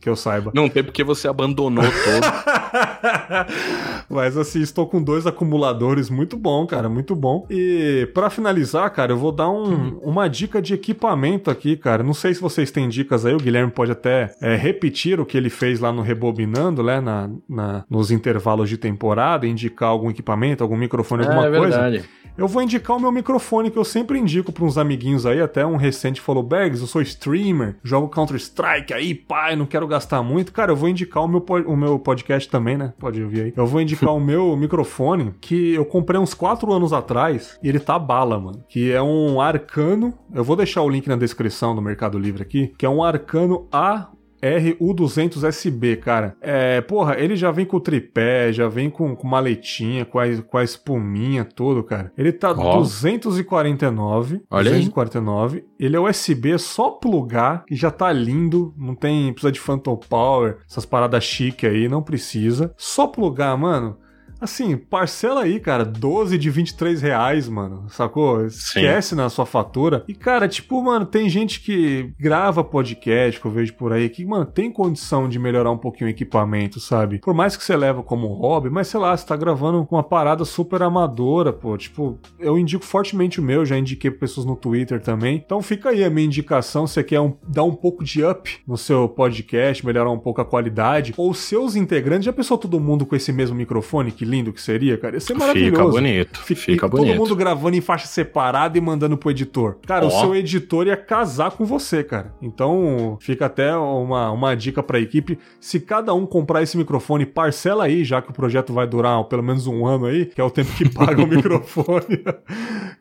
Que 0.00 0.08
eu 0.08 0.16
saiba. 0.16 0.50
Não 0.54 0.66
tem 0.66 0.82
porque 0.82 1.04
você 1.04 1.28
abandonou 1.28 1.84
todo. 1.84 2.63
Mas 4.08 4.36
assim, 4.36 4.60
estou 4.60 4.86
com 4.86 5.02
dois 5.02 5.26
acumuladores 5.26 6.10
muito 6.10 6.36
bom, 6.36 6.66
cara, 6.66 6.88
muito 6.88 7.14
bom. 7.14 7.46
E 7.50 8.08
para 8.14 8.30
finalizar, 8.30 8.90
cara, 8.90 9.12
eu 9.12 9.16
vou 9.16 9.32
dar 9.32 9.48
um, 9.48 9.64
uhum. 9.64 10.00
uma 10.02 10.28
dica 10.28 10.60
de 10.60 10.74
equipamento 10.74 11.50
aqui, 11.50 11.76
cara. 11.76 12.02
Não 12.02 12.14
sei 12.14 12.34
se 12.34 12.40
vocês 12.40 12.70
têm 12.70 12.88
dicas 12.88 13.24
aí, 13.24 13.34
o 13.34 13.38
Guilherme 13.38 13.72
pode 13.72 13.92
até 13.92 14.34
é, 14.40 14.56
repetir 14.56 15.20
o 15.20 15.26
que 15.26 15.36
ele 15.36 15.50
fez 15.50 15.80
lá 15.80 15.92
no 15.92 16.02
Rebobinando, 16.02 16.82
né, 16.82 17.00
na, 17.00 17.30
na, 17.48 17.84
nos 17.88 18.10
intervalos 18.10 18.68
de 18.68 18.76
temporada, 18.76 19.46
indicar 19.46 19.88
algum 19.88 20.10
equipamento, 20.10 20.62
algum 20.62 20.76
microfone, 20.76 21.24
alguma 21.24 21.46
é, 21.46 21.48
é 21.48 21.58
coisa. 21.58 21.80
Verdade. 21.80 22.04
Eu 22.36 22.48
vou 22.48 22.60
indicar 22.62 22.96
o 22.96 23.00
meu 23.00 23.12
microfone 23.12 23.70
que 23.70 23.78
eu 23.78 23.84
sempre 23.84 24.18
indico 24.18 24.50
para 24.50 24.64
uns 24.64 24.76
amiguinhos 24.76 25.24
aí, 25.24 25.40
até 25.40 25.64
um 25.64 25.76
recente 25.76 26.20
falou, 26.20 26.42
Bergs, 26.42 26.80
eu 26.80 26.88
sou 26.88 27.00
streamer, 27.00 27.76
jogo 27.84 28.08
Counter-Strike 28.08 28.92
aí, 28.92 29.14
pai, 29.14 29.54
não 29.54 29.66
quero 29.66 29.86
gastar 29.86 30.20
muito. 30.20 30.52
Cara, 30.52 30.72
eu 30.72 30.76
vou 30.76 30.88
indicar 30.88 31.22
o 31.22 31.28
meu, 31.28 31.44
o 31.66 31.76
meu 31.76 31.96
podcast 31.96 32.50
também, 32.50 32.63
né? 32.64 32.94
Pode 32.98 33.22
ouvir 33.22 33.42
aí. 33.42 33.52
Eu 33.56 33.66
vou 33.66 33.80
indicar 33.80 34.14
o 34.14 34.20
meu 34.20 34.56
microfone 34.58 35.34
que 35.40 35.74
eu 35.74 35.84
comprei 35.84 36.18
uns 36.18 36.34
4 36.34 36.72
anos 36.72 36.92
atrás 36.92 37.58
e 37.62 37.68
ele 37.68 37.78
tá 37.78 37.98
bala, 37.98 38.38
mano. 38.38 38.64
Que 38.68 38.92
é 38.92 39.02
um 39.02 39.40
Arcano, 39.40 40.14
eu 40.32 40.42
vou 40.42 40.56
deixar 40.56 40.82
o 40.82 40.88
link 40.88 41.06
na 41.06 41.16
descrição 41.16 41.74
do 41.74 41.82
Mercado 41.82 42.18
Livre 42.18 42.42
aqui, 42.42 42.72
que 42.78 42.86
é 42.86 42.88
um 42.88 43.02
Arcano 43.02 43.68
A 43.70 44.08
RU200SB, 44.44 45.98
cara. 45.98 46.36
É, 46.40 46.80
porra, 46.82 47.18
ele 47.18 47.34
já 47.36 47.50
vem 47.50 47.64
com 47.64 47.78
o 47.78 47.80
tripé, 47.80 48.52
já 48.52 48.68
vem 48.68 48.90
com, 48.90 49.16
com 49.16 49.26
maletinha, 49.26 50.04
com 50.04 50.18
a, 50.18 50.24
com 50.42 50.58
a 50.58 50.64
espuminha, 50.64 51.44
todo, 51.44 51.82
cara. 51.82 52.12
Ele 52.16 52.32
tá 52.32 52.50
oh. 52.52 52.78
249. 52.78 54.42
Olha 54.50 54.70
249. 54.70 55.56
Aí. 55.58 55.64
Ele 55.78 55.96
é 55.96 56.00
USB, 56.00 56.52
é 56.52 56.58
só 56.58 56.90
plugar, 56.90 57.64
que 57.64 57.74
já 57.74 57.90
tá 57.90 58.12
lindo. 58.12 58.74
Não 58.76 58.94
tem, 58.94 59.32
precisa 59.32 59.52
de 59.52 59.60
Phantom 59.60 59.96
Power, 59.96 60.58
essas 60.68 60.84
paradas 60.84 61.24
chique 61.24 61.66
aí, 61.66 61.88
não 61.88 62.02
precisa. 62.02 62.74
Só 62.76 63.06
plugar, 63.06 63.56
mano. 63.56 63.96
Assim, 64.40 64.76
parcela 64.76 65.42
aí, 65.42 65.58
cara, 65.58 65.84
12 65.84 66.36
de 66.36 66.50
23 66.50 67.00
reais, 67.00 67.48
mano, 67.48 67.86
sacou? 67.88 68.44
Esquece 68.44 69.10
Sim. 69.10 69.16
na 69.16 69.28
sua 69.28 69.46
fatura. 69.46 70.04
E, 70.06 70.14
cara, 70.14 70.48
tipo, 70.48 70.82
mano, 70.82 71.06
tem 71.06 71.28
gente 71.28 71.60
que 71.60 72.12
grava 72.18 72.62
podcast, 72.62 73.40
que 73.40 73.46
eu 73.46 73.50
vejo 73.50 73.74
por 73.74 73.92
aí, 73.92 74.08
que, 74.08 74.24
mano, 74.24 74.44
tem 74.44 74.70
condição 74.70 75.28
de 75.28 75.38
melhorar 75.38 75.70
um 75.70 75.78
pouquinho 75.78 76.08
o 76.08 76.10
equipamento, 76.10 76.80
sabe? 76.80 77.18
Por 77.18 77.34
mais 77.34 77.56
que 77.56 77.64
você 77.64 77.76
leva 77.76 78.02
como 78.02 78.26
hobby, 78.34 78.70
mas 78.70 78.88
sei 78.88 79.00
lá, 79.00 79.16
você 79.16 79.26
tá 79.26 79.36
gravando 79.36 79.86
uma 79.90 80.02
parada 80.02 80.44
super 80.44 80.82
amadora, 80.82 81.52
pô. 81.52 81.76
Tipo, 81.76 82.18
eu 82.38 82.58
indico 82.58 82.84
fortemente 82.84 83.40
o 83.40 83.42
meu, 83.42 83.64
já 83.64 83.78
indiquei 83.78 84.10
pra 84.10 84.20
pessoas 84.20 84.46
no 84.46 84.56
Twitter 84.56 85.00
também. 85.00 85.36
Então 85.36 85.62
fica 85.62 85.90
aí 85.90 86.04
a 86.04 86.10
minha 86.10 86.26
indicação, 86.26 86.86
se 86.86 86.94
você 86.94 87.04
quer 87.04 87.20
um, 87.20 87.34
dar 87.46 87.64
um 87.64 87.74
pouco 87.74 88.04
de 88.04 88.24
up 88.24 88.58
no 88.66 88.76
seu 88.76 89.08
podcast, 89.08 89.84
melhorar 89.84 90.10
um 90.10 90.18
pouco 90.18 90.40
a 90.40 90.44
qualidade, 90.44 91.14
ou 91.16 91.32
seus 91.32 91.76
integrantes, 91.76 92.24
já 92.24 92.32
pensou 92.32 92.58
todo 92.58 92.80
mundo 92.80 93.06
com 93.06 93.16
esse 93.16 93.32
mesmo 93.32 93.56
microfone? 93.56 94.12
Que 94.12 94.23
lindo 94.24 94.52
que 94.52 94.60
seria, 94.60 94.96
cara. 94.96 95.16
Ia 95.16 95.20
ser 95.20 95.34
maravilhoso. 95.34 95.70
Fica 95.70 95.88
bonito. 95.88 96.42
Fica, 96.42 96.60
fica 96.60 96.88
todo 96.88 96.98
bonito. 96.98 97.16
Todo 97.16 97.22
mundo 97.22 97.36
gravando 97.36 97.76
em 97.76 97.80
faixa 97.80 98.06
separada 98.06 98.76
e 98.76 98.80
mandando 98.80 99.16
pro 99.16 99.30
editor. 99.30 99.76
Cara, 99.86 100.04
oh. 100.04 100.08
o 100.08 100.10
seu 100.10 100.34
editor 100.34 100.86
ia 100.86 100.96
casar 100.96 101.52
com 101.52 101.64
você, 101.64 102.02
cara. 102.02 102.34
Então, 102.40 103.16
fica 103.20 103.46
até 103.46 103.74
uma, 103.76 104.30
uma 104.30 104.54
dica 104.54 104.82
pra 104.82 104.98
equipe. 104.98 105.38
Se 105.60 105.78
cada 105.80 106.14
um 106.14 106.26
comprar 106.26 106.62
esse 106.62 106.76
microfone, 106.76 107.26
parcela 107.26 107.84
aí, 107.84 108.04
já 108.04 108.20
que 108.20 108.30
o 108.30 108.34
projeto 108.34 108.72
vai 108.72 108.86
durar 108.86 109.22
pelo 109.24 109.42
menos 109.42 109.66
um 109.66 109.86
ano 109.86 110.06
aí, 110.06 110.26
que 110.26 110.40
é 110.40 110.44
o 110.44 110.50
tempo 110.50 110.72
que 110.72 110.88
paga 110.88 111.22
o 111.22 111.26
microfone. 111.28 112.24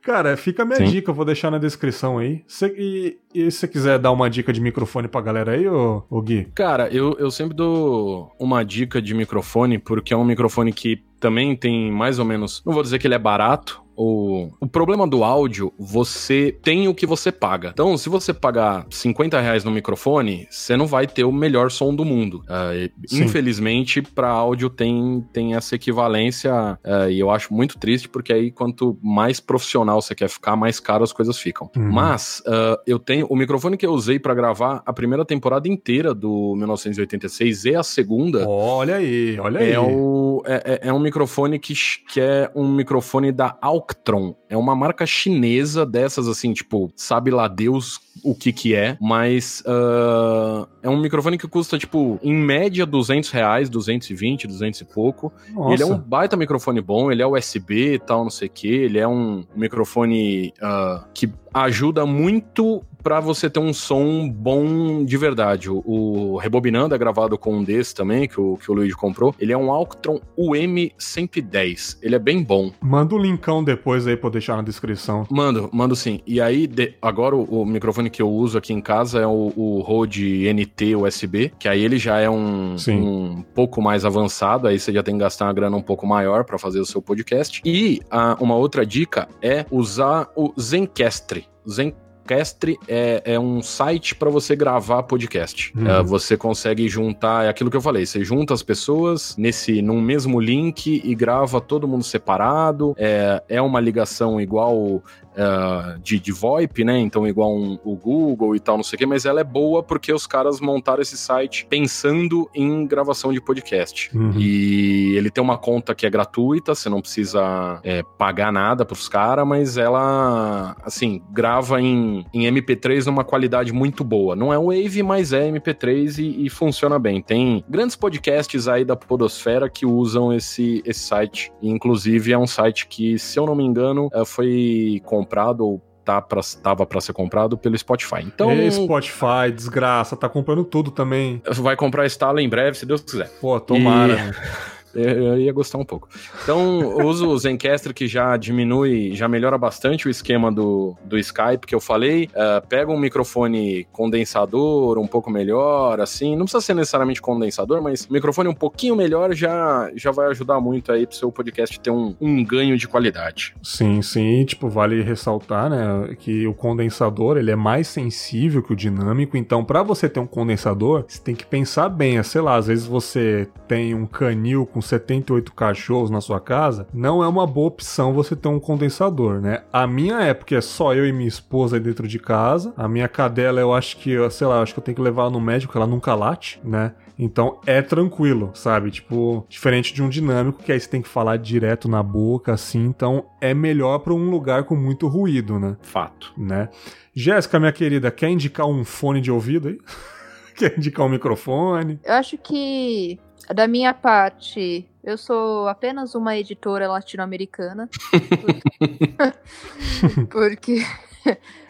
Cara, 0.04 0.38
fica 0.38 0.64
a 0.64 0.66
minha 0.66 0.78
Sim. 0.78 0.86
dica, 0.86 1.12
vou 1.12 1.26
deixar 1.26 1.50
na 1.50 1.58
descrição 1.58 2.18
aí. 2.18 2.44
Cê, 2.48 2.74
e, 2.78 3.18
e 3.34 3.50
se 3.50 3.60
você 3.60 3.68
quiser 3.68 3.98
dar 3.98 4.12
uma 4.12 4.30
dica 4.30 4.52
de 4.54 4.62
microfone 4.62 5.08
pra 5.08 5.22
galera 5.22 5.54
aí, 5.54 5.68
ô, 5.68 6.04
ô 6.10 6.22
Gui? 6.22 6.48
Cara, 6.54 6.90
eu, 6.90 7.16
eu 7.18 7.32
sempre 7.32 7.56
dou 7.56 8.32
uma 8.40 8.64
dica 8.64 9.02
de 9.02 9.14
microfone, 9.14 9.80
porque 9.80 10.14
é 10.14 10.18
um 10.18 10.26
microfone 10.26 10.72
que 10.72 11.02
também 11.20 11.56
tem 11.56 11.92
mais 11.92 12.20
ou 12.20 12.26
menos. 12.26 12.62
Não 12.66 12.74
vou 12.74 12.84
dizer 12.84 13.00
que 13.00 13.08
ele 13.08 13.16
é 13.16 13.20
barato, 13.20 13.83
o, 13.96 14.50
o 14.60 14.68
problema 14.68 15.08
do 15.08 15.24
áudio, 15.24 15.74
você 15.78 16.56
tem 16.62 16.88
o 16.88 16.94
que 16.94 17.06
você 17.06 17.32
paga. 17.32 17.70
Então, 17.74 17.98
se 17.98 18.10
você 18.10 18.34
pagar 18.34 18.86
50 18.90 19.40
reais 19.40 19.64
no 19.64 19.72
microfone, 19.72 20.48
você 20.50 20.76
não 20.76 20.88
vai 20.88 21.08
ter 21.08 21.24
o 21.24 21.32
melhor 21.32 21.72
som 21.72 21.94
do 21.94 22.04
mundo. 22.04 22.44
Uh, 22.44 22.92
infelizmente, 23.12 24.02
para 24.02 24.30
áudio 24.30 24.70
tem, 24.70 25.26
tem 25.32 25.56
essa 25.56 25.76
equivalência 25.76 26.54
uh, 26.84 27.10
e 27.10 27.20
eu 27.20 27.30
acho 27.30 27.54
muito 27.54 27.78
triste 27.78 28.10
porque 28.10 28.34
aí 28.34 28.52
quanto 28.52 28.98
mais 29.02 29.40
profissional 29.40 30.02
você 30.02 30.16
quer 30.16 30.30
ficar, 30.30 30.56
mais 30.56 30.80
caro 30.80 31.04
as 31.04 31.14
coisas 31.14 31.38
ficam. 31.38 31.70
Uhum. 31.76 31.92
Mas 31.92 32.42
uh, 32.48 32.80
eu 32.88 33.00
tenho 33.00 33.28
o 33.28 33.36
microfone 33.36 33.78
que 33.78 33.86
eu 33.86 33.92
usei 33.92 34.20
para 34.20 34.34
gravar 34.34 34.82
a 34.86 34.94
primeira 34.94 35.26
temporada 35.26 35.68
inteira 35.68 36.14
do 36.14 36.56
1986 36.56 37.66
e 37.66 37.76
a 37.76 37.84
segunda. 37.84 38.48
Olha 38.48 38.96
aí, 38.96 39.40
olha 39.40 39.60
é 39.60 39.76
aí. 39.76 39.78
O, 39.78 40.42
é, 40.46 40.80
é, 40.84 40.90
é 40.90 40.94
um 40.94 41.00
microfone 41.00 41.60
que, 41.60 41.74
que 42.08 42.20
é 42.20 42.50
um 42.56 42.68
microfone 42.68 43.32
da 43.32 43.56
Alco 43.62 43.83
Octron. 43.84 44.36
É 44.50 44.56
uma 44.56 44.76
marca 44.76 45.06
chinesa 45.06 45.86
dessas, 45.86 46.28
assim, 46.28 46.54
tipo, 46.54 46.92
sabe 46.96 47.32
lá 47.32 47.48
Deus 47.48 48.00
o 48.24 48.34
que 48.34 48.54
que 48.54 48.76
é, 48.76 48.98
mas 49.02 49.62
uh, 49.66 50.68
é 50.82 50.90
um 50.90 51.00
microfone 51.00 51.38
que 51.38 51.48
custa, 51.48 51.78
tipo, 51.78 52.20
em 52.24 52.34
média 52.34 52.86
200 52.86 53.30
reais, 53.32 53.70
220, 53.70 54.48
200 54.48 54.82
e 54.82 54.86
pouco. 54.86 55.34
Nossa. 55.52 55.74
Ele 55.74 55.84
é 55.84 55.86
um 55.86 55.98
baita 55.98 56.38
microfone 56.38 56.82
bom, 56.82 57.12
ele 57.12 57.22
é 57.22 57.28
USB 57.28 57.96
e 57.96 58.00
tal, 58.00 58.24
não 58.24 58.30
sei 58.30 58.48
o 58.48 58.52
que. 58.52 58.68
Ele 58.68 59.00
é 59.00 59.08
um 59.08 59.44
microfone 59.56 60.54
uh, 60.62 61.04
que 61.14 61.32
ajuda 61.54 62.06
muito 62.06 62.84
para 63.04 63.20
você 63.20 63.50
ter 63.50 63.60
um 63.60 63.74
som 63.74 64.28
bom 64.30 65.04
de 65.04 65.18
verdade. 65.18 65.70
O, 65.70 66.38
Rebobinando 66.38 66.96
é 66.96 66.98
gravado 66.98 67.38
com 67.38 67.58
um 67.58 67.64
desse 67.64 67.94
também, 67.94 68.28
que 68.28 68.40
o, 68.40 68.58
que 68.58 68.72
o 68.72 68.74
Luigi 68.74 68.96
comprou. 68.96 69.36
Ele 69.40 69.52
é 69.52 69.58
um 69.58 69.72
Alctron 69.72 70.22
UM110. 70.38 71.98
Ele 72.02 72.16
é 72.16 72.20
bem 72.20 72.42
bom. 72.42 72.72
Manda 72.82 73.14
o 73.14 73.18
linkão 73.18 73.64
depois 73.64 74.08
aí 74.08 74.16
pra 74.16 74.28
eu 74.28 74.32
deixar 74.32 74.56
na 74.56 74.62
descrição. 74.62 75.28
Mando, 75.30 75.70
mando 75.74 75.96
sim. 75.96 76.22
E 76.26 76.40
aí, 76.40 76.66
de, 76.66 76.96
agora 77.02 77.36
o, 77.36 77.62
o, 77.62 77.66
microfone 77.66 78.10
que 78.10 78.22
eu 78.22 78.30
uso 78.30 78.58
aqui 78.58 78.74
em 78.74 78.82
casa 78.82 79.20
é 79.20 79.28
o, 79.28 79.52
o 79.56 79.82
Rode 79.82 80.52
NT 80.54 80.96
USB, 80.96 81.52
que 81.60 81.68
aí 81.68 81.84
ele 81.84 81.98
já 81.98 82.20
é 82.20 82.30
um, 82.30 82.76
um 82.88 83.44
pouco 83.54 83.82
mais 83.82 84.06
avançado, 84.06 84.68
aí 84.68 84.80
você 84.80 84.94
já 84.94 85.04
tem 85.04 85.16
que 85.16 85.20
gastar 85.20 85.46
uma 85.46 85.54
grana 85.54 85.76
um 85.76 85.82
pouco 85.82 86.08
maior 86.08 86.46
para 86.46 86.58
fazer 86.58 86.80
o 86.80 86.86
seu 86.86 87.02
podcast. 87.02 87.62
E 87.66 88.00
a, 88.10 88.38
uma 88.40 88.56
outra 88.56 88.86
dica 88.86 89.28
é 89.42 89.66
usar 89.70 90.30
o 90.36 90.54
Zencastre. 90.60 91.48
Zen 91.70 91.94
Cast 92.26 92.78
é, 92.88 93.22
é 93.26 93.40
um 93.40 93.62
site 93.62 94.16
para 94.16 94.30
você 94.30 94.56
gravar 94.56 95.04
podcast. 95.04 95.74
Uhum. 95.76 95.88
É, 95.88 96.04
você 96.04 96.38
consegue 96.38 96.88
juntar, 96.88 97.46
é 97.46 97.50
aquilo 97.50 97.70
que 97.70 97.78
eu 97.78 97.82
falei, 97.82 98.06
você 98.06 98.24
junta 98.24 98.54
as 98.54 98.64
pessoas 98.64 99.36
nesse 99.38 99.82
num 99.82 100.02
mesmo 100.02 100.40
link 100.40 101.02
e 101.04 101.16
grava 101.16 101.60
todo 101.60 101.88
mundo 101.88 102.04
separado. 102.04 102.96
É, 102.98 103.42
é 103.50 103.62
uma 103.62 103.80
ligação 103.80 104.40
igual 104.40 105.02
uh, 105.34 106.00
de, 106.00 106.20
de 106.20 106.32
VoIP, 106.32 106.84
né? 106.84 107.00
Então, 107.00 107.28
igual 107.28 107.56
um, 107.56 107.78
o 107.84 107.96
Google 107.96 108.56
e 108.56 108.60
tal, 108.60 108.78
não 108.78 108.84
sei 108.84 108.96
o 108.96 109.00
quê, 109.00 109.06
mas 109.06 109.26
ela 109.26 109.42
é 109.42 109.44
boa 109.44 109.84
porque 109.84 110.14
os 110.14 110.26
caras 110.28 110.60
montaram 110.60 111.02
esse 111.02 111.18
site 111.18 111.66
pensando 111.70 112.50
em 112.54 112.86
gravação 112.86 113.34
de 113.34 113.42
podcast. 113.42 114.16
Uhum. 114.16 114.34
E 114.38 115.16
ele 115.16 115.30
tem 115.30 115.44
uma 115.44 115.58
conta 115.58 115.96
que 115.96 116.06
é 116.06 116.10
gratuita, 116.10 116.76
você 116.76 116.90
não 116.90 117.02
precisa 117.02 117.80
é, 117.84 118.04
pagar 118.18 118.52
nada 118.52 118.86
pros 118.86 119.10
caras, 119.10 119.46
mas 119.48 119.78
ela, 119.78 120.76
assim, 120.84 121.22
grava 121.32 121.82
em, 121.82 122.26
em 122.34 122.44
MP3 122.44 123.06
numa 123.06 123.24
qualidade 123.24 123.72
muito 123.74 124.04
boa. 124.04 124.36
Não 124.36 124.54
é 124.54 124.58
Wave, 124.58 125.04
mas 125.04 125.34
é 125.34 125.50
MP3 125.50 126.20
e, 126.20 126.46
e 126.46 126.50
funciona 126.50 126.98
bem. 127.00 127.22
Tem 127.22 127.64
grandes 127.70 127.96
podcasts 127.96 128.68
aí 128.68 128.86
da 128.86 128.96
Podosfera 128.96 129.70
que 129.70 129.86
usam 129.86 130.34
esse, 130.34 130.82
esse 130.86 131.02
site. 131.02 131.52
inclusive, 131.62 132.32
é 132.32 132.38
um 132.38 132.48
site 132.48 132.88
que, 132.88 133.18
se 133.18 133.40
eu 133.40 133.46
não 133.46 133.56
me 133.56 133.64
engano, 133.64 134.10
é, 134.14 134.26
foi 134.26 135.02
com 135.06 135.23
comprado 135.24 135.66
ou 135.66 135.82
tá 136.04 136.22
pra, 136.22 136.42
tava 136.62 136.86
para 136.86 137.02
ser 137.02 137.14
comprado 137.14 137.58
pelo 137.58 137.78
Spotify. 137.78 138.22
Então, 138.24 138.52
Ei, 138.52 138.70
Spotify, 138.70 139.52
desgraça, 139.54 140.16
tá 140.16 140.28
comprando 140.28 140.64
tudo 140.64 140.92
também. 140.92 141.42
Vai 141.50 141.76
comprar 141.76 142.06
Stala 142.06 142.42
em 142.42 142.50
breve, 142.50 142.78
se 142.78 142.86
Deus 142.86 143.02
quiser. 143.02 143.30
Pô, 143.40 143.60
tomara. 143.60 144.16
E... 144.16 144.73
Eu 144.96 145.40
ia 145.40 145.52
gostar 145.52 145.78
um 145.78 145.86
pouco. 145.86 146.08
Então, 146.44 146.98
uso 147.06 147.28
o 147.28 147.38
Zencastr 147.38 147.94
que 147.94 148.08
já 148.08 148.38
diminui, 148.38 149.16
já 149.16 149.28
melhora 149.28 149.58
bastante 149.58 150.08
o 150.08 150.10
esquema 150.10 150.52
do, 150.52 150.96
do 151.04 151.18
Skype 151.18 151.66
que 151.66 151.74
eu 151.74 151.80
falei. 151.80 152.30
Uh, 152.34 152.66
pega 152.68 152.92
um 152.92 153.00
microfone 153.00 153.88
condensador 153.92 155.00
um 155.00 155.08
pouco 155.08 155.32
melhor, 155.32 156.00
assim. 156.00 156.36
Não 156.36 156.46
precisa 156.46 156.62
ser 156.62 156.74
necessariamente 156.76 157.22
condensador, 157.22 157.82
mas 157.82 158.08
microfone 158.08 158.50
um 158.50 158.54
pouquinho 158.54 158.96
melhor 158.96 159.34
já, 159.34 159.90
já 159.96 160.12
vai 160.12 160.28
ajudar 160.28 160.60
muito 160.60 160.92
aí 160.92 161.08
pro 161.08 161.16
seu 161.16 161.32
podcast 161.32 161.80
ter 161.80 161.92
um, 161.92 162.16
um 162.22 162.44
ganho 162.44 162.78
de 162.78 162.88
qualidade. 162.88 163.56
Sim, 163.64 164.02
sim. 164.02 164.46
Tipo, 164.46 164.70
vale 164.70 165.02
ressaltar, 165.02 165.70
né, 165.70 166.16
que 166.20 166.46
o 166.46 166.54
condensador, 166.54 167.38
ele 167.38 167.52
é 167.52 167.56
mais 167.56 167.88
sensível 167.88 168.62
que 168.62 168.74
o 168.74 168.76
dinâmico. 168.76 169.38
Então, 169.38 169.64
para 169.64 169.82
você 169.82 170.08
ter 170.08 170.20
um 170.20 170.28
condensador, 170.28 171.06
você 171.08 171.20
tem 171.20 171.36
que 171.36 171.46
pensar 171.46 171.90
bem. 171.90 172.22
Sei 172.24 172.42
lá, 172.42 172.56
às 172.56 172.68
vezes 172.68 172.86
você 172.86 173.48
tem 173.68 173.96
um 173.96 174.06
canil 174.06 174.66
com 174.66 174.82
78 174.84 175.54
cachorros 175.54 176.10
na 176.10 176.22
sua 176.22 176.40
casa, 176.40 176.88
não 176.94 177.24
é 177.24 177.28
uma 177.28 177.48
boa 177.48 177.68
opção 177.68 178.14
você 178.14 178.36
ter 178.36 178.48
um 178.48 178.60
condensador, 178.60 179.42
né? 179.42 179.64
A 179.72 179.88
minha 179.88 180.22
é 180.22 180.34
porque 180.34 180.56
é 180.56 180.62
só 180.62 180.94
eu 180.94 181.08
e 181.08 181.12
minha 181.12 181.28
esposa 181.28 181.78
aí 181.78 181.80
dentro 181.80 182.08
de 182.08 182.20
casa. 182.20 182.74
A 182.78 182.88
minha 182.88 183.08
cadela, 183.08 183.60
eu 183.60 183.74
acho 183.74 183.98
que, 183.98 184.16
sei 184.30 184.48
lá, 184.48 184.62
acho 184.62 184.74
que 184.74 184.80
eu 184.80 184.84
tenho 184.84 184.96
que 184.96 185.02
levar 185.02 185.24
ela 185.24 185.32
no 185.32 185.42
médico, 185.42 185.78
ela 185.78 185.88
nunca 185.88 186.14
late, 186.14 186.60
né? 186.64 186.94
Então 187.18 187.60
é 187.66 187.82
tranquilo, 187.82 188.52
sabe? 188.54 188.92
Tipo, 188.92 189.46
diferente 189.48 189.94
de 189.94 190.02
um 190.02 190.10
dinâmico 190.10 190.64
que 190.64 190.72
aí 190.72 190.80
você 190.80 190.90
tem 190.90 191.02
que 191.02 191.08
falar 191.08 191.38
direto 191.38 191.88
na 191.88 192.02
boca, 192.02 192.54
assim. 192.54 192.84
Então 192.86 193.26
é 193.40 193.54
melhor 193.54 194.00
para 194.00 194.14
um 194.14 194.30
lugar 194.30 194.64
com 194.64 194.76
muito 194.76 195.08
ruído, 195.08 195.60
né? 195.60 195.78
Fato. 195.82 196.34
Né? 196.38 196.70
Jéssica, 197.14 197.60
minha 197.60 197.72
querida, 197.72 198.10
quer 198.10 198.30
indicar 198.30 198.66
um 198.66 198.84
fone 198.84 199.22
de 199.22 199.32
ouvido 199.32 199.68
aí? 199.68 199.78
quer 200.58 200.78
indicar 200.78 201.06
um 201.06 201.10
microfone? 201.10 202.00
Eu 202.04 202.14
acho 202.14 202.38
que 202.38 203.20
da 203.54 203.68
minha 203.68 203.94
parte, 203.94 204.88
eu 205.04 205.18
sou 205.18 205.68
apenas 205.68 206.16
uma 206.16 206.38
editora 206.38 206.88
latino-americana. 206.88 207.90
porque 210.30 210.86
porque 211.38 211.63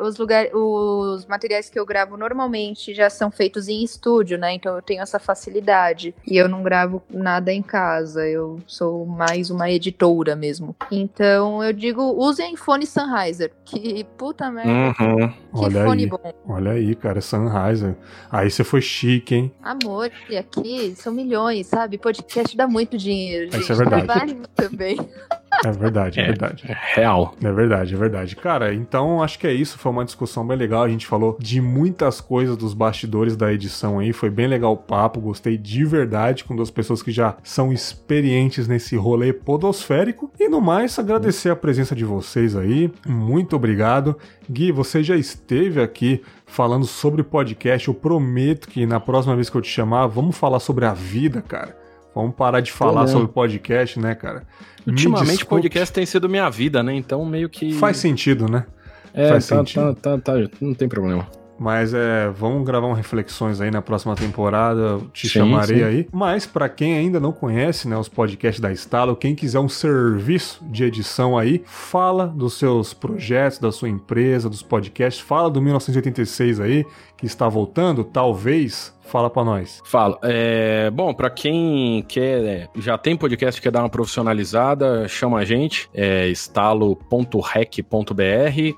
os 0.00 0.16
lugares, 0.18 0.50
os 0.52 1.26
materiais 1.26 1.68
que 1.70 1.78
eu 1.78 1.86
gravo 1.86 2.16
normalmente 2.16 2.94
já 2.94 3.08
são 3.08 3.30
feitos 3.30 3.68
em 3.68 3.82
estúdio, 3.82 4.38
né? 4.38 4.52
Então 4.54 4.76
eu 4.76 4.82
tenho 4.82 5.02
essa 5.02 5.18
facilidade 5.18 6.14
e 6.26 6.36
eu 6.36 6.48
não 6.48 6.62
gravo 6.62 7.02
nada 7.10 7.52
em 7.52 7.62
casa. 7.62 8.26
Eu 8.26 8.58
sou 8.66 9.06
mais 9.06 9.50
uma 9.50 9.70
editora 9.70 10.36
mesmo. 10.36 10.76
Então 10.90 11.62
eu 11.62 11.72
digo, 11.72 12.02
usem 12.02 12.56
fone 12.56 12.86
Sennheiser, 12.86 13.52
que 13.64 14.04
puta 14.16 14.50
merda. 14.50 14.70
Uhum. 15.02 15.28
Que 15.28 15.34
Olha 15.52 15.84
fone 15.84 16.02
aí. 16.02 16.08
bom. 16.08 16.32
Olha 16.48 16.72
aí, 16.72 16.94
cara, 16.94 17.20
Sennheiser. 17.20 17.96
Aí 18.30 18.50
você 18.50 18.64
foi 18.64 18.80
chique, 18.80 19.34
hein? 19.34 19.52
Amor, 19.62 20.10
e 20.28 20.36
aqui 20.36 20.94
são 20.96 21.12
milhões, 21.12 21.66
sabe? 21.66 21.98
Podcast 21.98 22.56
dá 22.56 22.66
muito 22.66 22.98
dinheiro. 22.98 23.50
Gente. 23.50 23.62
Isso 23.62 23.72
é 23.72 23.76
verdade. 23.76 24.06
Vale 24.06 24.42
também. 24.54 24.96
É 25.64 25.70
verdade, 25.70 26.20
é, 26.20 26.22
é 26.22 26.26
verdade. 26.26 26.64
É 26.68 26.76
real. 26.94 27.34
É 27.42 27.52
verdade, 27.52 27.94
é 27.94 27.96
verdade. 27.96 28.36
Cara, 28.36 28.74
então 28.74 29.22
acho 29.22 29.38
que 29.38 29.46
é 29.46 29.52
isso. 29.52 29.78
Foi 29.78 29.92
uma 29.92 30.04
discussão 30.04 30.46
bem 30.46 30.56
legal. 30.56 30.82
A 30.82 30.88
gente 30.88 31.06
falou 31.06 31.36
de 31.38 31.60
muitas 31.60 32.20
coisas 32.20 32.56
dos 32.56 32.74
bastidores 32.74 33.36
da 33.36 33.52
edição 33.52 33.98
aí. 33.98 34.12
Foi 34.12 34.30
bem 34.30 34.46
legal 34.46 34.72
o 34.72 34.76
papo. 34.76 35.20
Gostei 35.20 35.56
de 35.56 35.84
verdade 35.84 36.44
com 36.44 36.56
duas 36.56 36.70
pessoas 36.70 37.02
que 37.02 37.12
já 37.12 37.36
são 37.42 37.72
experientes 37.72 38.66
nesse 38.66 38.96
rolê 38.96 39.32
podosférico. 39.32 40.30
E 40.38 40.48
no 40.48 40.60
mais, 40.60 40.98
agradecer 40.98 41.50
a 41.50 41.56
presença 41.56 41.94
de 41.94 42.04
vocês 42.04 42.56
aí. 42.56 42.92
Muito 43.06 43.56
obrigado. 43.56 44.16
Gui, 44.50 44.72
você 44.72 45.02
já 45.02 45.16
esteve 45.16 45.80
aqui 45.80 46.22
falando 46.46 46.86
sobre 46.86 47.22
podcast. 47.22 47.88
Eu 47.88 47.94
prometo 47.94 48.68
que 48.68 48.86
na 48.86 49.00
próxima 49.00 49.34
vez 49.34 49.48
que 49.48 49.56
eu 49.56 49.62
te 49.62 49.70
chamar, 49.70 50.06
vamos 50.06 50.36
falar 50.36 50.60
sobre 50.60 50.84
a 50.84 50.92
vida, 50.92 51.42
cara. 51.42 51.83
Vamos 52.14 52.34
parar 52.34 52.60
de 52.60 52.70
falar 52.70 53.06
sobre 53.08 53.28
podcast, 53.28 53.98
né, 53.98 54.14
cara? 54.14 54.44
Ultimamente, 54.86 55.44
podcast 55.44 55.92
tem 55.92 56.06
sido 56.06 56.28
minha 56.28 56.48
vida, 56.48 56.82
né? 56.82 56.94
Então, 56.94 57.24
meio 57.24 57.48
que. 57.48 57.72
Faz 57.74 57.96
sentido, 57.96 58.48
né? 58.48 58.64
É, 59.12 59.28
Faz 59.28 59.46
tá, 59.46 59.58
sentido. 59.58 59.94
Tá, 59.94 60.18
tá, 60.18 60.34
tá, 60.34 60.50
não 60.60 60.74
tem 60.74 60.88
problema. 60.88 61.26
Mas 61.58 61.94
é, 61.94 62.28
vamos 62.30 62.64
gravar 62.66 62.88
um 62.88 62.92
reflexões 62.92 63.60
aí 63.60 63.70
na 63.70 63.80
próxima 63.80 64.16
temporada, 64.16 64.98
te 65.12 65.28
sim, 65.28 65.38
chamarei 65.38 65.78
sim. 65.78 65.84
aí. 65.84 66.08
Mas 66.12 66.46
para 66.46 66.68
quem 66.68 66.96
ainda 66.96 67.20
não 67.20 67.32
conhece, 67.32 67.88
né, 67.88 67.96
os 67.96 68.08
podcasts 68.08 68.60
da 68.60 68.72
Estalo, 68.72 69.14
quem 69.14 69.34
quiser 69.34 69.60
um 69.60 69.68
serviço 69.68 70.64
de 70.64 70.84
edição 70.84 71.38
aí, 71.38 71.62
fala 71.64 72.26
dos 72.26 72.58
seus 72.58 72.92
projetos, 72.92 73.58
da 73.58 73.70
sua 73.70 73.88
empresa, 73.88 74.50
dos 74.50 74.62
podcasts, 74.62 75.22
fala 75.22 75.48
do 75.48 75.62
1986 75.62 76.60
aí, 76.60 76.84
que 77.16 77.24
está 77.24 77.48
voltando, 77.48 78.02
talvez 78.02 78.92
Fala 79.04 79.30
para 79.30 79.44
nós. 79.44 79.80
Falo. 79.84 80.18
É, 80.22 80.90
bom, 80.90 81.14
para 81.14 81.30
quem 81.30 82.02
quer, 82.08 82.44
é, 82.44 82.68
já 82.76 82.98
tem 82.98 83.16
podcast 83.16 83.60
quer 83.60 83.70
dar 83.70 83.80
uma 83.80 83.88
profissionalizada, 83.88 85.06
chama 85.08 85.38
a 85.38 85.44
gente, 85.44 85.88
é 85.94 86.28
estalo.rec.br. 86.28 87.84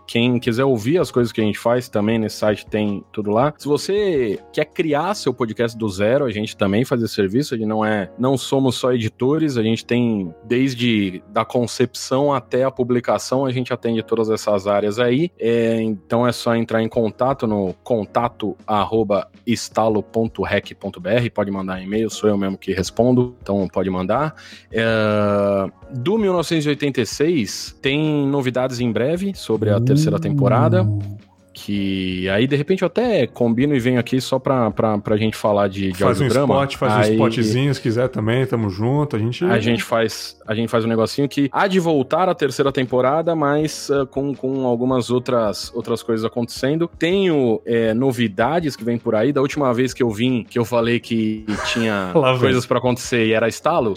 Quem 0.07 0.39
quiser 0.39 0.65
ouvir 0.65 0.99
as 0.99 1.11
coisas 1.11 1.33
que 1.33 1.41
a 1.41 1.45
gente 1.45 1.59
faz 1.59 1.89
também 1.89 2.19
nesse 2.19 2.37
site 2.37 2.67
tem 2.67 3.03
tudo 3.13 3.31
lá. 3.31 3.55
Se 3.57 3.67
você 3.67 4.39
quer 4.53 4.67
criar 4.67 5.15
seu 5.15 5.33
podcast 5.33 5.79
do 5.79 5.89
zero, 5.89 6.25
a 6.25 6.31
gente 6.31 6.57
também 6.57 6.85
faz 6.85 7.03
esse 7.03 7.15
serviço. 7.15 7.55
A 7.55 7.57
gente 7.57 7.69
não 7.69 7.85
é, 7.85 8.11
não 8.19 8.37
somos 8.37 8.75
só 8.75 8.93
editores, 8.93 9.57
a 9.57 9.63
gente 9.63 9.85
tem 9.85 10.35
desde 10.45 11.23
da 11.29 11.45
concepção 11.45 12.33
até 12.33 12.65
a 12.65 12.71
publicação, 12.71 13.47
a 13.47 13.53
gente 13.53 13.73
atende 13.73 14.03
todas 14.03 14.29
essas 14.29 14.67
áreas 14.67 14.99
aí. 14.99 15.31
É, 15.39 15.81
então 15.81 16.27
é 16.27 16.33
só 16.33 16.55
entrar 16.55 16.83
em 16.83 16.89
contato 16.89 17.47
no 17.47 17.75
contato@estalo.rec 17.83 20.16
rec.br, 20.43 21.31
pode 21.35 21.51
mandar 21.51 21.81
e-mail, 21.83 22.11
sou 22.11 22.29
eu 22.29 22.39
mesmo 22.39 22.57
que 22.57 22.73
respondo, 22.73 23.35
então 23.43 23.69
pode 23.69 23.91
mandar. 23.91 24.35
É, 24.71 25.71
do 25.91 26.19
1986, 26.19 27.77
tem 27.81 28.27
novidades 28.27 28.81
em 28.81 28.91
breve 28.91 29.33
sobre 29.35 29.71
a 29.71 29.81
terceira 29.81 30.19
temporada. 30.19 30.87
Que 31.59 32.29
aí 32.29 32.47
de 32.47 32.55
repente 32.55 32.83
eu 32.83 32.87
até 32.87 33.27
combino 33.27 33.75
e 33.75 33.81
venho 33.81 33.99
aqui 33.99 34.21
só 34.21 34.39
pra, 34.39 34.71
pra, 34.71 34.99
pra 34.99 35.17
gente 35.17 35.39
falar 35.39 35.69
de, 35.69 35.91
de 35.91 35.99
faz 35.99 36.21
um 36.21 36.27
spot, 36.27 36.77
faz 36.77 36.93
aí, 36.93 37.13
um 37.13 37.15
spotzinho 37.15 37.75
se 37.75 37.81
quiser 37.81 38.09
também, 38.09 38.45
tamo 38.45 38.69
junto, 38.69 39.17
a 39.17 39.19
gente... 39.19 39.43
A 39.43 39.59
gente 39.59 39.83
faz, 39.83 40.37
a 40.47 40.55
gente 40.55 40.69
faz 40.69 40.85
um 40.85 40.89
negocinho 40.89 41.27
que 41.27 41.49
há 41.51 41.67
de 41.67 41.81
voltar 41.81 42.29
a 42.29 42.35
terceira 42.35 42.71
temporada, 42.71 43.35
mas 43.35 43.89
uh, 43.89 44.07
com, 44.07 44.35
com 44.35 44.67
algumas 44.67 45.11
outras, 45.11 45.73
outras 45.75 46.03
coisas 46.03 46.27
acontecendo. 46.27 46.91
Tenho 46.99 47.63
é, 47.65 47.95
novidades 47.95 48.77
que 48.77 48.85
vem 48.85 48.99
por 48.99 49.15
aí, 49.15 49.33
da 49.33 49.41
última 49.41 49.73
vez 49.73 49.95
que 49.95 50.03
eu 50.03 50.11
vim, 50.11 50.45
que 50.45 50.59
eu 50.59 50.65
falei 50.65 51.01
que 51.01 51.47
tinha 51.73 52.13
coisas 52.39 52.67
para 52.67 52.77
acontecer 52.77 53.25
e 53.25 53.33
era 53.33 53.49
estalo, 53.49 53.95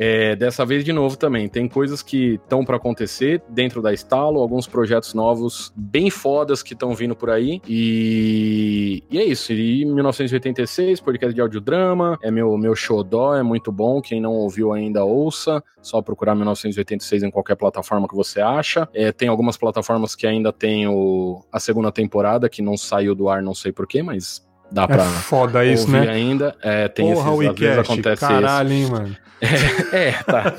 é, 0.00 0.36
dessa 0.36 0.64
vez, 0.64 0.84
de 0.84 0.92
novo, 0.92 1.16
também, 1.16 1.48
tem 1.48 1.66
coisas 1.66 2.02
que 2.02 2.34
estão 2.34 2.64
para 2.64 2.76
acontecer 2.76 3.42
dentro 3.48 3.82
da 3.82 3.92
Estalo, 3.92 4.38
alguns 4.38 4.64
projetos 4.64 5.12
novos 5.12 5.72
bem 5.74 6.08
fodas 6.08 6.62
que 6.62 6.72
estão 6.72 6.94
vindo 6.94 7.16
por 7.16 7.30
aí. 7.30 7.60
E, 7.66 9.02
e 9.10 9.18
é 9.18 9.24
isso. 9.24 9.52
E 9.52 9.84
1986, 9.84 11.00
podcast 11.00 11.34
de 11.34 11.40
audiodrama, 11.40 12.16
é 12.22 12.30
meu, 12.30 12.56
meu 12.56 12.76
xodó, 12.76 13.34
é 13.34 13.42
muito 13.42 13.72
bom. 13.72 14.00
Quem 14.00 14.20
não 14.20 14.34
ouviu 14.34 14.72
ainda, 14.72 15.04
ouça. 15.04 15.60
Só 15.82 16.00
procurar 16.00 16.36
1986 16.36 17.24
em 17.24 17.30
qualquer 17.32 17.56
plataforma 17.56 18.06
que 18.06 18.14
você 18.14 18.40
acha. 18.40 18.88
É, 18.94 19.10
tem 19.10 19.28
algumas 19.28 19.56
plataformas 19.56 20.14
que 20.14 20.28
ainda 20.28 20.52
tem 20.52 20.86
o, 20.86 21.44
a 21.52 21.58
segunda 21.58 21.90
temporada, 21.90 22.48
que 22.48 22.62
não 22.62 22.76
saiu 22.76 23.16
do 23.16 23.28
ar, 23.28 23.42
não 23.42 23.54
sei 23.54 23.72
porquê, 23.72 24.00
mas 24.00 24.46
dá 24.70 24.84
é 24.84 24.86
pra 24.86 25.04
foda 25.04 25.64
isso, 25.64 25.90
né? 25.90 26.08
ainda. 26.08 26.54
É, 26.62 26.86
tem 26.86 27.12
Porra, 27.12 27.32
esses, 27.32 27.48
às 27.48 27.58
vezes 27.58 27.78
acontece 27.78 28.20
Caralho, 28.20 28.72
hein, 28.72 28.86
mano. 28.88 29.16
É, 29.40 29.46
é, 30.08 30.12
tá. 30.22 30.54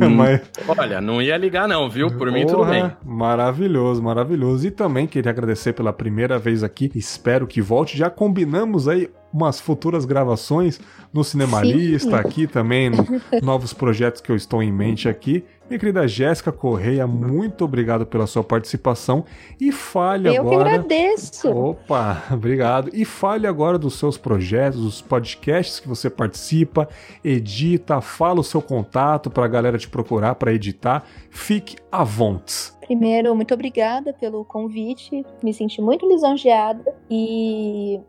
Hum, 0.01 0.09
Mas... 0.09 0.41
Olha, 0.67 1.01
não 1.01 1.21
ia 1.21 1.37
ligar 1.37 1.67
não, 1.67 1.89
viu? 1.89 2.07
Por 2.07 2.19
Porra, 2.19 2.31
mim 2.31 2.45
tudo 2.45 2.65
bem. 2.65 2.91
Maravilhoso, 3.03 4.01
maravilhoso. 4.01 4.65
E 4.67 4.71
também 4.71 5.05
queria 5.05 5.31
agradecer 5.31 5.73
pela 5.73 5.93
primeira 5.93 6.39
vez 6.39 6.63
aqui. 6.63 6.89
Espero 6.95 7.45
que 7.45 7.61
volte. 7.61 7.97
Já 7.97 8.09
combinamos 8.09 8.87
aí 8.87 9.09
umas 9.31 9.59
futuras 9.59 10.05
gravações 10.05 10.79
no 11.13 11.23
Cinemalista, 11.23 12.17
aqui 12.17 12.47
também, 12.47 12.89
no, 12.89 13.05
novos 13.41 13.73
projetos 13.73 14.21
que 14.21 14.31
eu 14.31 14.35
estou 14.35 14.61
em 14.61 14.71
mente 14.71 15.09
aqui. 15.09 15.43
Minha 15.67 15.79
querida 15.79 16.07
Jéssica 16.07 16.51
Correia, 16.51 17.07
muito 17.07 17.65
obrigado 17.65 18.05
pela 18.05 18.27
sua 18.27 18.43
participação 18.43 19.25
e 19.59 19.71
fale 19.71 20.29
eu 20.29 20.41
agora. 20.41 20.55
Eu 20.55 20.59
que 20.59 20.69
agradeço. 20.69 21.49
Opa, 21.49 22.23
obrigado. 22.31 22.91
E 22.93 23.03
fale 23.03 23.47
agora 23.47 23.79
dos 23.79 23.95
seus 23.95 24.15
projetos, 24.15 24.79
dos 24.79 25.01
podcasts 25.01 25.79
que 25.79 25.87
você 25.87 26.07
participa, 26.07 26.87
edita, 27.23 27.99
fala 27.99 28.41
o 28.41 28.43
seu 28.43 28.61
contato 28.61 29.31
para 29.31 29.45
a 29.45 29.47
galera 29.47 29.77
te 29.77 29.89
procurar 29.89 30.35
para 30.35 30.53
editar. 30.53 31.03
Fique 31.31 31.77
à 31.91 32.03
vontade. 32.03 32.75
Primeiro, 32.85 33.35
muito 33.35 33.51
obrigada 33.51 34.13
pelo 34.13 34.45
convite, 34.45 35.25
me 35.41 35.51
senti 35.51 35.81
muito 35.81 36.07
lisonjeada 36.07 36.93
e 37.09 37.99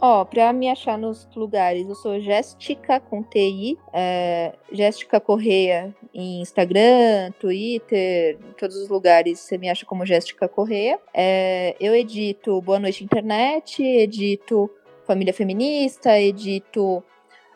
Ó, 0.00 0.24
pra 0.24 0.52
me 0.52 0.68
achar 0.68 0.98
nos 0.98 1.26
lugares, 1.34 1.88
eu 1.88 1.94
sou 1.94 2.20
Jéssica 2.20 3.00
com 3.00 3.22
TI, 3.22 3.78
é, 3.92 4.52
Jéssica 4.70 5.20
Correia 5.20 5.94
em 6.12 6.40
Instagram, 6.40 7.32
Twitter, 7.40 8.38
em 8.48 8.52
todos 8.52 8.76
os 8.76 8.88
lugares 8.88 9.40
você 9.40 9.56
me 9.56 9.68
acha 9.70 9.86
como 9.86 10.04
Jéssica 10.04 10.48
Correia. 10.48 10.98
É, 11.12 11.74
eu 11.80 11.94
edito 11.94 12.60
Boa 12.60 12.78
Noite 12.78 13.04
Internet, 13.04 13.82
edito 13.82 14.70
Família 15.06 15.32
Feminista, 15.32 16.18
edito 16.18 17.02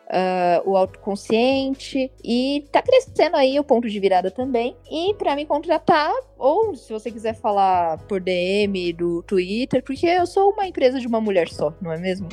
uh, 0.09 0.69
o 0.69 0.75
autoconsciente 0.75 2.11
e 2.23 2.65
tá 2.71 2.81
crescendo 2.81 3.35
aí 3.35 3.59
o 3.59 3.63
ponto 3.63 3.87
de 3.87 3.99
virada 3.99 4.31
também. 4.31 4.75
E 4.91 5.13
para 5.15 5.35
me 5.35 5.45
contratar, 5.45 6.11
ou 6.37 6.75
se 6.75 6.91
você 6.91 7.11
quiser 7.11 7.35
falar 7.35 7.97
por 8.07 8.19
DM 8.19 8.93
do 8.93 9.23
Twitter, 9.23 9.83
porque 9.83 10.07
eu 10.07 10.25
sou 10.25 10.51
uma 10.51 10.67
empresa 10.67 10.99
de 10.99 11.07
uma 11.07 11.21
mulher 11.21 11.49
só, 11.49 11.73
não 11.81 11.91
é 11.91 11.97
mesmo? 11.97 12.27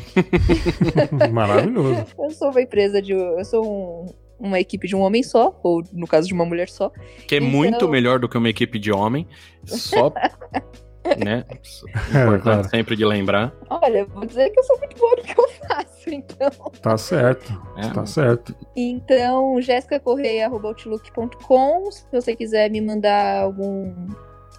Maravilhoso. 1.33 2.07
eu 2.19 2.31
sou 2.31 2.51
uma 2.51 2.63
empresa 2.63 3.01
de. 3.01 3.13
Eu 3.13 3.45
sou 3.45 3.65
um, 3.65 4.07
uma 4.39 4.61
equipe 4.61 4.87
de 4.89 4.97
um 4.97 5.01
homem 5.01 5.23
só, 5.23 5.59
ou 5.63 5.83
no 5.93 6.07
caso 6.07 6.27
de 6.27 6.35
uma 6.35 6.45
mulher 6.45 6.69
só. 6.69 6.91
Que 7.27 7.37
é 7.37 7.39
então... 7.39 7.51
muito 7.51 7.89
melhor 7.89 8.19
do 8.19 8.29
que 8.29 8.39
uma 8.39 8.49
equipe 8.49 8.79
de 8.79 8.93
homem. 8.93 9.27
Só 9.65 10.13
né? 11.15 11.45
É, 11.49 12.23
Importante 12.23 12.43
claro. 12.43 12.69
sempre 12.69 12.97
de 12.97 13.05
lembrar. 13.05 13.53
Olha, 13.71 14.05
vou 14.07 14.25
dizer 14.25 14.51
que 14.51 14.59
eu 14.59 14.65
sou 14.65 14.79
muito 14.79 14.97
boa 14.97 15.17
no 15.17 15.23
que 15.23 15.39
eu 15.39 15.49
faço, 15.69 15.96
então. 16.13 16.51
Tá 16.81 16.97
certo, 16.97 17.53
é. 17.77 17.91
tá 17.91 18.07
certo. 18.07 18.55
Então, 18.75 19.61
jessicacorreia.outlook.com, 19.61 21.91
se 21.91 22.07
você 22.13 22.37
quiser 22.37 22.71
me 22.71 22.81
mandar 22.81 23.43
algum 23.43 23.93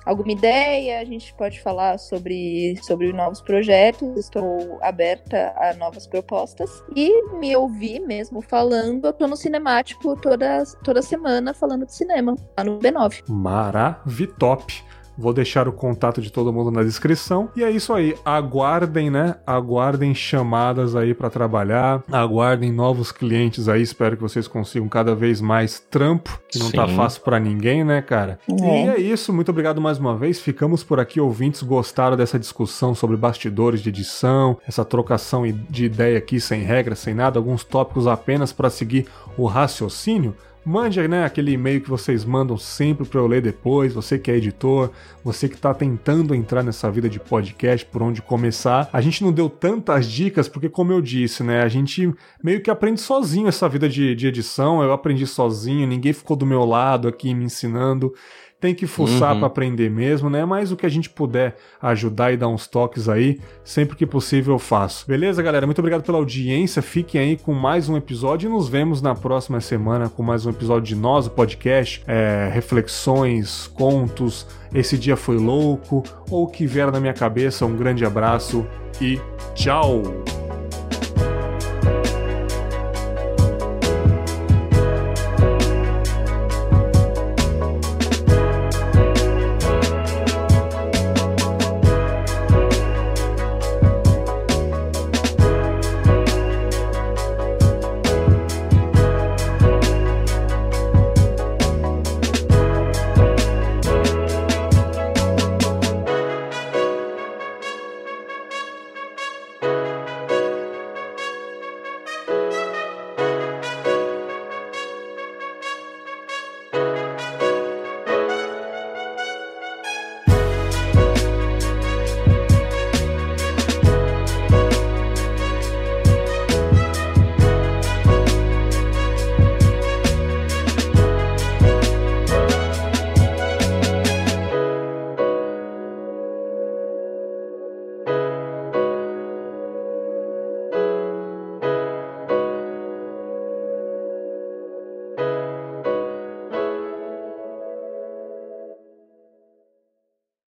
alguma 0.08 0.32
ideia, 0.32 1.02
a 1.02 1.06
gente 1.06 1.34
pode 1.34 1.62
falar 1.62 2.00
sobre, 2.00 2.80
sobre 2.82 3.12
novos 3.12 3.42
projetos. 3.42 4.18
Estou 4.18 4.80
aberta 4.82 5.54
a 5.58 5.74
novas 5.74 6.08
propostas. 6.08 6.84
E 6.96 7.24
me 7.34 7.56
ouvir 7.56 8.00
mesmo 8.00 8.42
falando, 8.42 9.06
eu 9.06 9.14
tô 9.14 9.28
no 9.28 9.36
cinemático 9.36 10.16
toda, 10.16 10.64
toda 10.84 11.02
semana 11.02 11.54
falando 11.54 11.86
de 11.86 11.94
cinema, 11.94 12.36
lá 12.58 12.64
no 12.64 12.80
B9. 12.80 13.24
Maravitop. 13.28 14.87
Vou 15.18 15.34
deixar 15.34 15.68
o 15.68 15.72
contato 15.72 16.22
de 16.22 16.32
todo 16.32 16.54
mundo 16.54 16.72
na 16.72 16.84
descrição. 16.84 17.50
E 17.56 17.64
é 17.64 17.72
isso 17.72 17.94
aí. 17.94 18.16
Aguardem, 18.24 19.10
né? 19.10 19.36
Aguardem 19.46 20.14
chamadas 20.14 20.96
aí 20.96 21.14
para 21.14 21.30
trabalhar. 21.30 22.04
Aguardem 22.12 22.72
novos 22.72 23.12
clientes 23.12 23.68
aí. 23.68 23.82
Espero 23.82 24.16
que 24.16 24.22
vocês 24.22 24.48
consigam 24.48 24.88
cada 24.88 25.16
vez 25.16 25.42
mais 25.42 25.80
trampo, 25.80 26.40
que 26.50 26.60
não 26.60 26.72
tá 26.72 26.88
Sim. 26.88 26.96
tá 26.96 27.02
fácil 27.02 27.22
para 27.22 27.40
ninguém, 27.40 27.84
né, 27.84 28.02
cara? 28.02 28.40
É. 28.50 28.86
E 28.86 28.90
é 28.90 29.00
isso. 29.00 29.34
Muito 29.34 29.50
obrigado 29.50 29.82
mais 29.82 29.98
uma 29.98 30.16
vez. 30.16 30.40
Ficamos 30.40 30.84
por 30.84 31.00
aqui. 31.00 31.20
Ouvintes 31.20 31.64
gostaram 31.64 32.16
dessa 32.16 32.38
discussão 32.38 32.94
sobre 32.94 33.18
bastidores 33.18 33.82
de 33.82 33.90
edição, 33.90 34.58
essa 34.68 34.86
trocação 34.86 35.44
de 35.70 35.86
ideia 35.86 36.18
aqui 36.18 36.40
sem 36.40 36.62
regras, 36.62 37.00
sem 37.00 37.14
nada, 37.14 37.40
alguns 37.40 37.64
tópicos 37.64 38.08
apenas 38.08 38.54
para 38.54 38.70
seguir 38.70 39.08
o 39.38 39.46
raciocínio? 39.46 40.36
Mande 40.68 41.08
né, 41.08 41.24
aquele 41.24 41.54
e-mail 41.54 41.80
que 41.80 41.90
vocês 41.90 42.26
mandam 42.26 42.58
sempre 42.58 43.08
para 43.08 43.22
eu 43.22 43.26
ler 43.26 43.42
depois. 43.42 43.94
Você 43.94 44.20
que 44.20 44.30
é 44.30 44.36
editor, 44.36 44.92
você 45.24 45.48
que 45.48 45.56
está 45.56 45.74
tentando 45.74 46.36
entrar 46.36 46.62
nessa 46.62 46.92
vida 46.92 47.08
de 47.08 47.22
podcast, 47.22 47.86
por 47.86 48.04
onde 48.04 48.22
começar. 48.22 48.90
A 48.92 49.00
gente 49.00 49.24
não 49.24 49.32
deu 49.32 49.50
tantas 49.50 50.06
dicas 50.06 50.50
porque, 50.50 50.68
como 50.68 50.92
eu 50.92 51.02
disse, 51.02 51.42
né, 51.42 51.62
a 51.62 51.70
gente 51.70 52.14
meio 52.44 52.60
que 52.60 52.70
aprende 52.70 53.00
sozinho 53.00 53.48
essa 53.48 53.70
vida 53.70 53.88
de, 53.88 54.14
de 54.14 54.28
edição. 54.28 54.84
Eu 54.84 54.92
aprendi 54.92 55.26
sozinho, 55.26 55.88
ninguém 55.88 56.12
ficou 56.12 56.36
do 56.36 56.46
meu 56.46 56.66
lado 56.66 57.08
aqui 57.08 57.34
me 57.34 57.46
ensinando 57.46 58.14
tem 58.60 58.74
que 58.74 58.88
fuçar 58.88 59.34
uhum. 59.34 59.40
para 59.40 59.48
aprender 59.48 59.90
mesmo, 59.90 60.30
né? 60.30 60.44
Mas 60.44 60.72
o 60.72 60.76
que 60.76 60.86
a 60.86 60.90
gente 60.90 61.10
puder 61.10 61.56
ajudar 61.82 62.32
e 62.32 62.38
dar 62.38 62.48
uns 62.48 62.68
toques 62.68 63.08
aí, 63.08 63.40
sempre 63.64 63.96
que 63.96 64.06
possível 64.06 64.56
eu 64.56 64.60
faço. 64.60 65.08
Beleza, 65.08 65.44
galera? 65.44 65.66
Muito 65.68 65.80
obrigado 65.80 66.04
pela 66.04 66.18
audiência. 66.18 66.82
Fiquem 66.82 67.22
aí 67.22 67.38
com 67.38 67.54
mais 67.54 67.88
um 67.88 67.96
episódio 67.96 68.50
e 68.50 68.52
nos 68.52 68.68
vemos 68.68 69.02
na 69.02 69.14
próxima 69.14 69.62
semana 69.62 70.10
com 70.10 70.24
mais 70.24 70.46
um 70.46 70.50
episódio 70.50 70.88
de 70.88 70.96
Nós, 70.96 71.28
o 71.28 71.32
podcast, 71.32 72.04
é, 72.08 72.50
reflexões, 72.52 73.68
contos. 73.68 74.48
Esse 74.74 74.98
dia 74.98 75.16
foi 75.16 75.38
louco 75.38 76.04
ou 76.30 76.46
o 76.46 76.48
que 76.48 76.66
vier 76.66 76.92
na 76.92 77.00
minha 77.00 77.14
cabeça. 77.14 77.66
Um 77.66 77.76
grande 77.76 78.04
abraço 78.04 78.66
e 79.00 79.20
tchau! 79.54 80.02